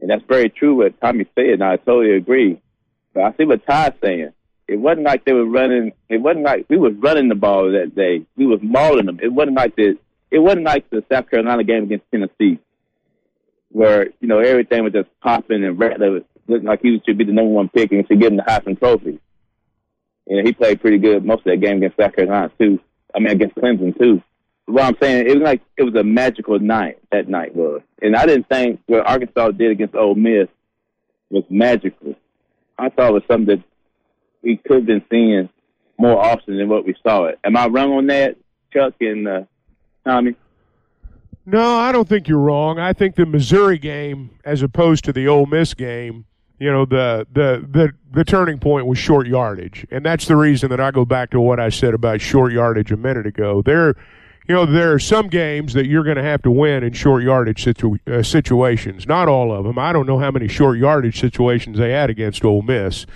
and 0.00 0.10
that's 0.10 0.24
very 0.28 0.48
true 0.48 0.76
what 0.76 1.00
Tommy 1.00 1.26
said, 1.34 1.46
and 1.46 1.64
I 1.64 1.76
totally 1.76 2.16
agree. 2.16 2.60
But 3.12 3.24
I 3.24 3.36
see 3.36 3.44
what 3.44 3.66
Todd's 3.66 3.96
saying. 4.02 4.32
It 4.66 4.76
wasn't 4.76 5.06
like 5.06 5.24
they 5.24 5.32
were 5.32 5.46
running. 5.46 5.92
It 6.08 6.18
wasn't 6.18 6.44
like 6.44 6.66
we 6.68 6.78
was 6.78 6.94
running 6.98 7.28
the 7.28 7.34
ball 7.34 7.72
that 7.72 7.94
day. 7.94 8.24
We 8.36 8.46
was 8.46 8.60
mauling 8.62 9.06
them. 9.06 9.18
It 9.22 9.32
wasn't 9.32 9.56
like 9.56 9.76
the. 9.76 9.98
It 10.30 10.38
wasn't 10.38 10.64
like 10.64 10.88
the 10.90 11.02
South 11.10 11.28
Carolina 11.28 11.64
game 11.64 11.84
against 11.84 12.06
Tennessee, 12.10 12.60
where 13.70 14.06
you 14.20 14.28
know 14.28 14.38
everything 14.38 14.84
was 14.84 14.92
just 14.92 15.08
popping 15.20 15.64
and 15.64 15.78
rattling. 15.78 16.24
Looking 16.46 16.68
like 16.68 16.82
he 16.82 17.02
should 17.04 17.18
be 17.18 17.24
the 17.24 17.32
number 17.32 17.52
one 17.52 17.68
pick 17.68 17.92
and 17.92 18.06
should 18.06 18.20
get 18.20 18.30
him 18.30 18.36
the 18.36 18.42
Heisman 18.42 18.78
Trophy. 18.78 19.20
And 20.26 20.46
he 20.46 20.52
played 20.52 20.80
pretty 20.80 20.98
good 20.98 21.24
most 21.24 21.40
of 21.40 21.44
that 21.44 21.60
game 21.60 21.78
against 21.78 21.96
South 21.96 22.14
Carolina 22.14 22.50
too. 22.58 22.78
I 23.14 23.18
mean 23.18 23.32
against 23.32 23.56
Clemson 23.56 23.98
too. 23.98 24.22
What 24.70 24.84
I'm 24.84 24.96
saying, 25.00 25.26
it 25.28 25.34
was 25.34 25.42
like 25.42 25.62
it 25.76 25.82
was 25.82 25.94
a 25.94 26.04
magical 26.04 26.58
night. 26.58 26.98
That 27.12 27.28
night 27.28 27.54
was, 27.54 27.82
and 28.00 28.14
I 28.14 28.26
didn't 28.26 28.48
think 28.48 28.80
what 28.86 29.06
Arkansas 29.06 29.50
did 29.52 29.70
against 29.70 29.94
Ole 29.94 30.14
Miss 30.14 30.48
was 31.30 31.44
magical. 31.50 32.14
I 32.78 32.88
thought 32.88 33.10
it 33.10 33.14
was 33.14 33.22
something 33.28 33.56
that 33.56 33.64
we 34.42 34.56
could 34.56 34.76
have 34.76 34.86
been 34.86 35.04
seeing 35.10 35.48
more 35.98 36.18
often 36.18 36.56
than 36.56 36.68
what 36.68 36.86
we 36.86 36.94
saw 37.02 37.24
it. 37.24 37.38
Am 37.44 37.56
I 37.56 37.66
wrong 37.66 37.92
on 37.92 38.06
that, 38.06 38.36
Chuck 38.72 38.94
and 39.00 39.28
uh, 39.28 39.42
Tommy? 40.04 40.34
No, 41.44 41.76
I 41.76 41.92
don't 41.92 42.08
think 42.08 42.28
you're 42.28 42.38
wrong. 42.38 42.78
I 42.78 42.92
think 42.92 43.16
the 43.16 43.26
Missouri 43.26 43.78
game, 43.78 44.30
as 44.44 44.62
opposed 44.62 45.04
to 45.04 45.12
the 45.12 45.26
Ole 45.28 45.46
Miss 45.46 45.74
game, 45.74 46.26
you 46.58 46.70
know, 46.70 46.84
the 46.84 47.26
the 47.32 47.66
the 47.68 47.92
the 48.12 48.24
turning 48.24 48.58
point 48.58 48.86
was 48.86 48.98
short 48.98 49.26
yardage, 49.26 49.86
and 49.90 50.04
that's 50.04 50.26
the 50.26 50.36
reason 50.36 50.68
that 50.70 50.80
I 50.80 50.90
go 50.90 51.04
back 51.04 51.30
to 51.30 51.40
what 51.40 51.58
I 51.58 51.70
said 51.70 51.94
about 51.94 52.20
short 52.20 52.52
yardage 52.52 52.92
a 52.92 52.96
minute 52.96 53.26
ago. 53.26 53.62
There, 53.62 53.94
you 54.48 54.54
know, 54.54 54.66
there 54.66 54.92
are 54.92 54.98
some 54.98 55.28
games 55.28 55.74
that 55.74 55.86
you're 55.86 56.02
going 56.02 56.16
to 56.16 56.22
have 56.22 56.42
to 56.42 56.50
win 56.50 56.82
in 56.82 56.92
short 56.92 57.22
yardage 57.22 57.62
situ- 57.62 57.98
uh, 58.06 58.22
situations. 58.22 59.06
Not 59.06 59.28
all 59.28 59.52
of 59.52 59.64
them. 59.64 59.78
I 59.78 59.92
don't 59.92 60.06
know 60.06 60.18
how 60.18 60.30
many 60.30 60.48
short 60.48 60.78
yardage 60.78 61.20
situations 61.20 61.78
they 61.78 61.90
had 61.90 62.10
against 62.10 62.44
Ole 62.44 62.62
Miss. 62.62 63.06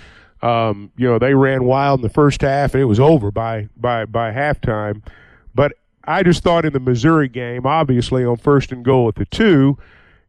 Um, 0.41 0.91
you 0.95 1.07
know, 1.07 1.17
they 1.17 1.33
ran 1.33 1.65
wild 1.65 1.99
in 1.99 2.03
the 2.03 2.09
first 2.09 2.41
half, 2.41 2.73
and 2.73 2.81
it 2.81 2.85
was 2.85 2.99
over 2.99 3.31
by 3.31 3.69
by 3.75 4.05
by 4.05 4.31
halftime. 4.31 5.01
But 5.53 5.73
I 6.03 6.23
just 6.23 6.43
thought 6.43 6.65
in 6.65 6.73
the 6.73 6.79
Missouri 6.79 7.27
game, 7.27 7.65
obviously 7.65 8.23
on 8.23 8.37
first 8.37 8.71
and 8.71 8.85
goal 8.85 9.07
at 9.07 9.15
the 9.15 9.25
two, 9.25 9.77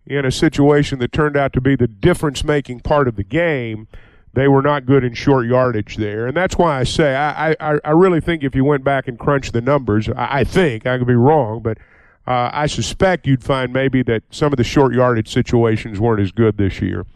in 0.06 0.24
a 0.24 0.30
situation 0.30 0.98
that 1.00 1.12
turned 1.12 1.36
out 1.36 1.52
to 1.52 1.60
be 1.60 1.76
the 1.76 1.88
difference 1.88 2.44
making 2.44 2.80
part 2.80 3.08
of 3.08 3.16
the 3.16 3.24
game, 3.24 3.88
they 4.36 4.48
were 4.48 4.60
not 4.60 4.84
good 4.84 5.02
in 5.02 5.14
short 5.14 5.46
yardage 5.46 5.96
there. 5.96 6.26
And 6.26 6.36
that's 6.36 6.58
why 6.58 6.78
I 6.78 6.84
say 6.84 7.16
I, 7.16 7.52
I, 7.52 7.78
I 7.82 7.90
really 7.92 8.20
think 8.20 8.44
if 8.44 8.54
you 8.54 8.66
went 8.66 8.84
back 8.84 9.08
and 9.08 9.18
crunched 9.18 9.54
the 9.54 9.62
numbers, 9.62 10.10
I, 10.10 10.40
I 10.40 10.44
think, 10.44 10.86
I 10.86 10.98
could 10.98 11.06
be 11.06 11.14
wrong, 11.14 11.62
but 11.62 11.78
uh, 12.26 12.50
I 12.52 12.66
suspect 12.66 13.26
you'd 13.26 13.42
find 13.42 13.72
maybe 13.72 14.02
that 14.02 14.24
some 14.30 14.52
of 14.52 14.58
the 14.58 14.64
short 14.64 14.92
yardage 14.92 15.32
situations 15.32 15.98
weren't 15.98 16.20
as 16.20 16.32
good 16.32 16.58
this 16.58 16.82
year. 16.82 17.06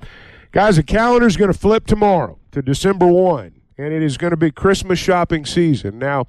Guys, 0.51 0.77
the 0.77 0.83
calendar's 0.83 1.37
going 1.37 1.53
to 1.53 1.59
flip 1.59 1.87
tomorrow 1.87 2.39
to 2.53 2.63
December 2.63 3.07
1, 3.07 3.53
and 3.77 3.93
it 3.93 4.03
is 4.03 4.17
going 4.17 4.31
to 4.31 4.37
be 4.39 4.51
Christmas 4.51 4.99
shopping 4.99 5.45
season. 5.45 5.99
Now, 5.99 6.27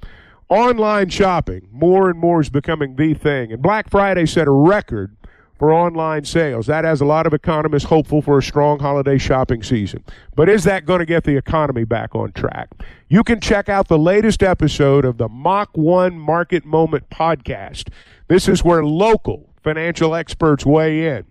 online 0.49 1.07
shopping 1.07 1.69
more 1.71 2.09
and 2.09 2.19
more 2.19 2.41
is 2.41 2.49
becoming 2.49 2.97
the 2.97 3.13
thing, 3.13 3.53
and 3.53 3.61
Black 3.61 3.89
Friday 3.89 4.25
set 4.25 4.45
a 4.45 4.51
record 4.51 5.15
for 5.61 5.71
online 5.71 6.25
sales. 6.25 6.65
That 6.65 6.85
has 6.85 7.01
a 7.01 7.05
lot 7.05 7.27
of 7.27 7.35
economists 7.35 7.83
hopeful 7.83 8.23
for 8.23 8.39
a 8.39 8.41
strong 8.41 8.79
holiday 8.79 9.19
shopping 9.19 9.61
season. 9.61 10.03
But 10.35 10.49
is 10.49 10.63
that 10.63 10.87
going 10.87 11.01
to 11.01 11.05
get 11.05 11.23
the 11.23 11.37
economy 11.37 11.83
back 11.83 12.15
on 12.15 12.31
track? 12.31 12.71
You 13.09 13.23
can 13.23 13.39
check 13.39 13.69
out 13.69 13.87
the 13.87 13.99
latest 13.99 14.41
episode 14.41 15.05
of 15.05 15.19
the 15.19 15.29
Mach 15.29 15.69
1 15.73 16.17
Market 16.17 16.65
Moment 16.65 17.11
podcast. 17.11 17.89
This 18.27 18.47
is 18.47 18.63
where 18.63 18.83
local 18.83 19.51
financial 19.61 20.15
experts 20.15 20.65
weigh 20.65 21.05
in. 21.15 21.25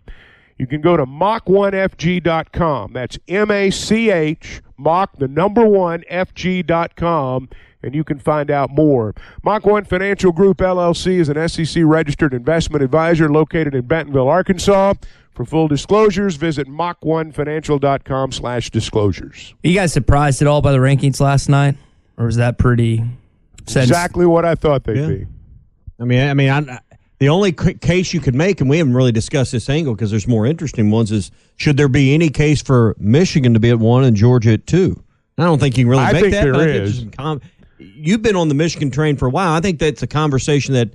You 0.61 0.67
can 0.67 0.83
go 0.83 0.95
to 0.95 1.07
mach1fg.com. 1.07 2.93
That's 2.93 3.19
M 3.27 3.51
A 3.51 3.71
C 3.71 4.11
H, 4.11 4.61
Mach, 4.77 5.17
the 5.17 5.27
number 5.27 5.65
one, 5.65 6.05
FG.com, 6.11 7.49
and 7.83 7.95
you 7.95 8.05
can 8.05 8.19
find 8.19 8.51
out 8.51 8.69
more. 8.69 9.15
Mach 9.43 9.65
1 9.65 9.87
Financial 9.87 10.33
Group 10.33 10.59
LLC 10.59 11.19
is 11.19 11.31
an 11.31 11.49
SEC 11.49 11.83
registered 11.87 12.35
investment 12.35 12.85
advisor 12.85 13.31
located 13.31 13.75
in 13.75 13.87
Bentonville, 13.87 14.29
Arkansas. 14.29 14.93
For 15.33 15.47
full 15.47 15.67
disclosures, 15.67 16.37
visit 16.37 16.69
mach1financial.com 16.69 18.33
slash 18.33 18.69
disclosures. 18.69 19.55
Are 19.65 19.69
you 19.69 19.75
guys 19.75 19.95
surprised 19.95 20.43
at 20.43 20.49
all 20.49 20.61
by 20.61 20.73
the 20.73 20.79
rankings 20.79 21.23
last 21.23 21.49
night? 21.49 21.79
Or 22.19 22.27
was 22.27 22.37
that 22.37 22.59
pretty 22.59 22.99
sense? 23.67 23.89
Exactly 23.89 24.27
what 24.27 24.45
I 24.45 24.57
thought 24.57 24.85
they'd 24.85 25.09
be. 25.09 25.27
I 25.99 26.05
mean, 26.05 26.29
I 26.29 26.35
mean, 26.35 26.51
I, 26.51 26.81
the 27.21 27.29
only 27.29 27.55
c- 27.59 27.75
case 27.75 28.13
you 28.13 28.19
could 28.21 28.35
make, 28.35 28.61
and 28.61 28.69
we 28.69 28.79
haven't 28.79 28.95
really 28.95 29.13
discussed 29.13 29.53
this 29.53 29.69
angle 29.69 29.95
because 29.95 30.11
there's 30.11 30.27
more 30.27 30.47
interesting 30.47 30.91
ones, 30.91 31.13
is 31.13 31.31
should 31.57 31.77
there 31.77 31.89
be 31.89 32.13
any 32.15 32.31
case 32.31 32.61
for 32.63 32.97
Michigan 32.99 33.55
to 33.55 33.61
be 33.61 33.71
at 33.71 33.79
one 33.79 34.05
and 34.05 34.17
Georgia 34.17 34.53
at 34.55 34.67
two? 34.67 35.03
I 35.39 35.45
don't 35.45 35.59
think 35.59 35.79
you 35.79 35.85
can 35.85 35.91
really 35.91 36.03
I 36.03 36.13
make 36.13 36.23
think 36.23 36.33
that. 36.35 36.43
there 36.45 36.53
but 36.53 36.63
I 36.63 36.73
think 36.73 36.83
is. 36.83 37.07
com- 37.17 37.41
You've 37.79 38.23
been 38.23 38.37
on 38.37 38.49
the 38.49 38.55
Michigan 38.55 38.91
train 38.91 39.17
for 39.17 39.27
a 39.27 39.31
while. 39.31 39.53
I 39.53 39.61
think 39.61 39.79
that's 39.79 40.03
a 40.03 40.07
conversation 40.07 40.75
that 40.75 40.91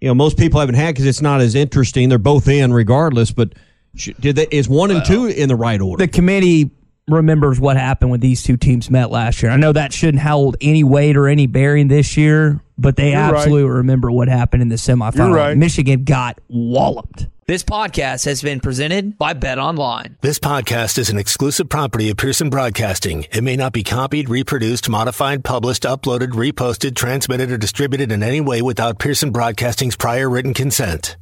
you 0.00 0.08
know 0.08 0.14
most 0.14 0.38
people 0.38 0.60
haven't 0.60 0.76
had 0.76 0.94
because 0.94 1.04
it's 1.06 1.20
not 1.22 1.40
as 1.40 1.54
interesting. 1.54 2.08
They're 2.08 2.18
both 2.18 2.46
in 2.48 2.72
regardless, 2.72 3.30
but 3.30 3.54
sh- 3.96 4.10
did 4.20 4.36
they, 4.36 4.46
is 4.50 4.68
one 4.68 4.90
and 4.90 5.04
two 5.04 5.26
in 5.26 5.48
the 5.48 5.56
right 5.56 5.80
order? 5.80 6.04
The 6.04 6.10
committee 6.12 6.70
remembers 7.12 7.60
what 7.60 7.76
happened 7.76 8.10
when 8.10 8.20
these 8.20 8.42
two 8.42 8.56
teams 8.56 8.90
met 8.90 9.10
last 9.10 9.42
year. 9.42 9.50
I 9.52 9.56
know 9.56 9.72
that 9.72 9.92
shouldn't 9.92 10.22
hold 10.22 10.56
any 10.60 10.84
weight 10.84 11.16
or 11.16 11.28
any 11.28 11.46
bearing 11.46 11.88
this 11.88 12.16
year, 12.16 12.60
but 12.78 12.96
they 12.96 13.12
You're 13.12 13.20
right. 13.20 13.34
absolutely 13.34 13.70
remember 13.70 14.10
what 14.10 14.28
happened 14.28 14.62
in 14.62 14.68
the 14.68 14.76
semifinal. 14.76 15.16
You're 15.28 15.34
right. 15.34 15.56
Michigan 15.56 16.04
got 16.04 16.40
walloped. 16.48 17.26
This 17.46 17.64
podcast 17.64 18.26
has 18.26 18.42
been 18.42 18.60
presented 18.60 19.18
by 19.18 19.32
Bet 19.32 19.58
Online. 19.58 20.16
This 20.20 20.38
podcast 20.38 20.98
is 20.98 21.10
an 21.10 21.18
exclusive 21.18 21.68
property 21.68 22.08
of 22.08 22.16
Pearson 22.16 22.48
Broadcasting. 22.48 23.26
It 23.32 23.42
may 23.42 23.56
not 23.56 23.72
be 23.72 23.82
copied, 23.82 24.28
reproduced, 24.28 24.88
modified, 24.88 25.42
published, 25.42 25.82
uploaded, 25.82 26.28
reposted, 26.28 26.94
transmitted, 26.94 27.50
or 27.50 27.58
distributed 27.58 28.12
in 28.12 28.22
any 28.22 28.40
way 28.40 28.62
without 28.62 29.00
Pearson 29.00 29.32
Broadcasting's 29.32 29.96
prior 29.96 30.30
written 30.30 30.54
consent. 30.54 31.16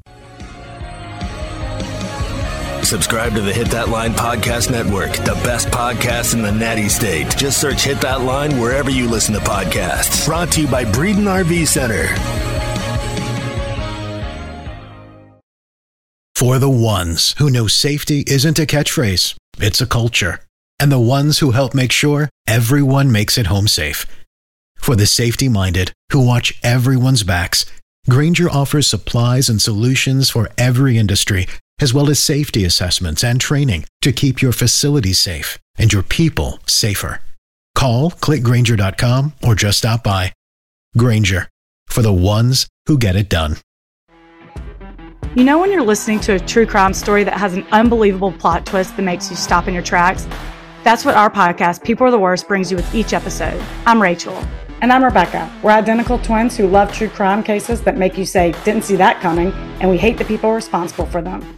Subscribe 2.83 3.35
to 3.35 3.41
the 3.41 3.53
Hit 3.53 3.69
That 3.69 3.89
Line 3.89 4.13
Podcast 4.13 4.71
Network, 4.71 5.13
the 5.13 5.39
best 5.45 5.69
podcast 5.69 6.35
in 6.35 6.43
the 6.43 6.53
natty 6.53 6.89
state. 6.89 7.37
Just 7.37 7.61
search 7.61 7.83
Hit 7.83 8.01
That 8.01 8.23
Line 8.23 8.59
wherever 8.59 8.91
you 8.91 9.09
listen 9.09 9.35
to 9.35 9.41
podcasts. 9.41 10.27
Brought 10.27 10.53
to 10.53 10.63
you 10.63 10.69
by 10.69 10.85
Breeden 10.85 11.25
RV 11.25 11.67
Center. 11.67 12.07
For 16.35 16.59
the 16.59 16.71
ones 16.71 17.35
who 17.39 17.51
know 17.51 17.67
safety 17.67 18.23
isn't 18.27 18.61
a 18.61 18.67
catchphrase, 18.67 19.35
it's 19.59 19.81
a 19.81 19.87
culture. 19.87 20.41
And 20.79 20.93
the 20.93 21.01
ones 21.01 21.41
who 21.41 21.51
help 21.51 21.75
make 21.75 21.91
sure 21.91 22.31
everyone 22.47 23.11
makes 23.11 23.37
it 23.37 23.49
home 23.49 23.67
safe. 23.67 24.07
For 24.77 24.95
the 24.95 25.07
safety 25.07 25.49
minded 25.49 25.93
who 26.13 26.25
watch 26.25 26.59
everyone's 26.63 27.25
backs, 27.25 27.67
Grainger 28.09 28.49
offers 28.49 28.87
supplies 28.87 29.49
and 29.49 29.61
solutions 29.61 30.31
for 30.31 30.49
every 30.57 30.97
industry, 30.97 31.47
as 31.81 31.95
well 31.95 32.11
as 32.11 32.19
safety 32.19 32.65
assessments 32.65 33.23
and 33.23 33.41
training 33.41 33.85
to 34.03 34.13
keep 34.13 34.43
your 34.43 34.53
facilities 34.53 35.19
safe 35.19 35.59
and 35.77 35.93
your 35.93 36.03
people 36.03 36.59
safer. 36.67 37.21
Call 37.75 38.11
clickgrainger.com 38.11 39.35
or 39.43 39.55
just 39.55 39.79
stop 39.79 40.03
by. 40.03 40.33
Grainger 40.97 41.49
for 41.87 42.03
the 42.03 42.13
ones 42.13 42.67
who 42.87 42.99
get 42.99 43.17
it 43.17 43.29
done. 43.29 43.57
You 45.37 45.45
know, 45.45 45.59
when 45.59 45.71
you're 45.71 45.85
listening 45.85 46.21
to 46.21 46.35
a 46.35 46.39
true 46.39 46.67
crime 46.67 46.95
story 46.95 47.23
that 47.23 47.35
has 47.35 47.55
an 47.55 47.67
unbelievable 47.71 48.33
plot 48.33 48.67
twist 48.67 48.97
that 48.97 49.03
makes 49.03 49.31
you 49.31 49.37
stop 49.37 49.69
in 49.69 49.75
your 49.75 49.83
tracks? 49.83 50.27
That's 50.85 51.05
what 51.05 51.15
our 51.17 51.31
podcast, 51.31 51.85
People 51.85 52.07
Are 52.07 52.11
the 52.11 52.19
Worst, 52.19 52.49
brings 52.49 52.71
you 52.71 52.77
with 52.77 52.95
each 52.95 53.13
episode. 53.13 53.63
I'm 53.85 54.01
Rachel. 54.01 54.37
And 54.81 54.93
I'm 54.93 55.05
Rebecca. 55.05 55.53
We're 55.63 55.73
identical 55.73 56.19
twins 56.19 56.57
who 56.57 56.67
love 56.67 56.93
true 56.93 57.09
crime 57.09 57.43
cases 57.43 57.83
that 57.83 57.97
make 57.97 58.17
you 58.17 58.25
say, 58.25 58.53
didn't 58.65 58.85
see 58.85 58.97
that 58.97 59.21
coming, 59.21 59.53
and 59.81 59.91
we 59.91 59.99
hate 59.99 60.19
the 60.19 60.25
people 60.25 60.53
responsible 60.53 61.07
for 61.07 61.21
them. 61.21 61.58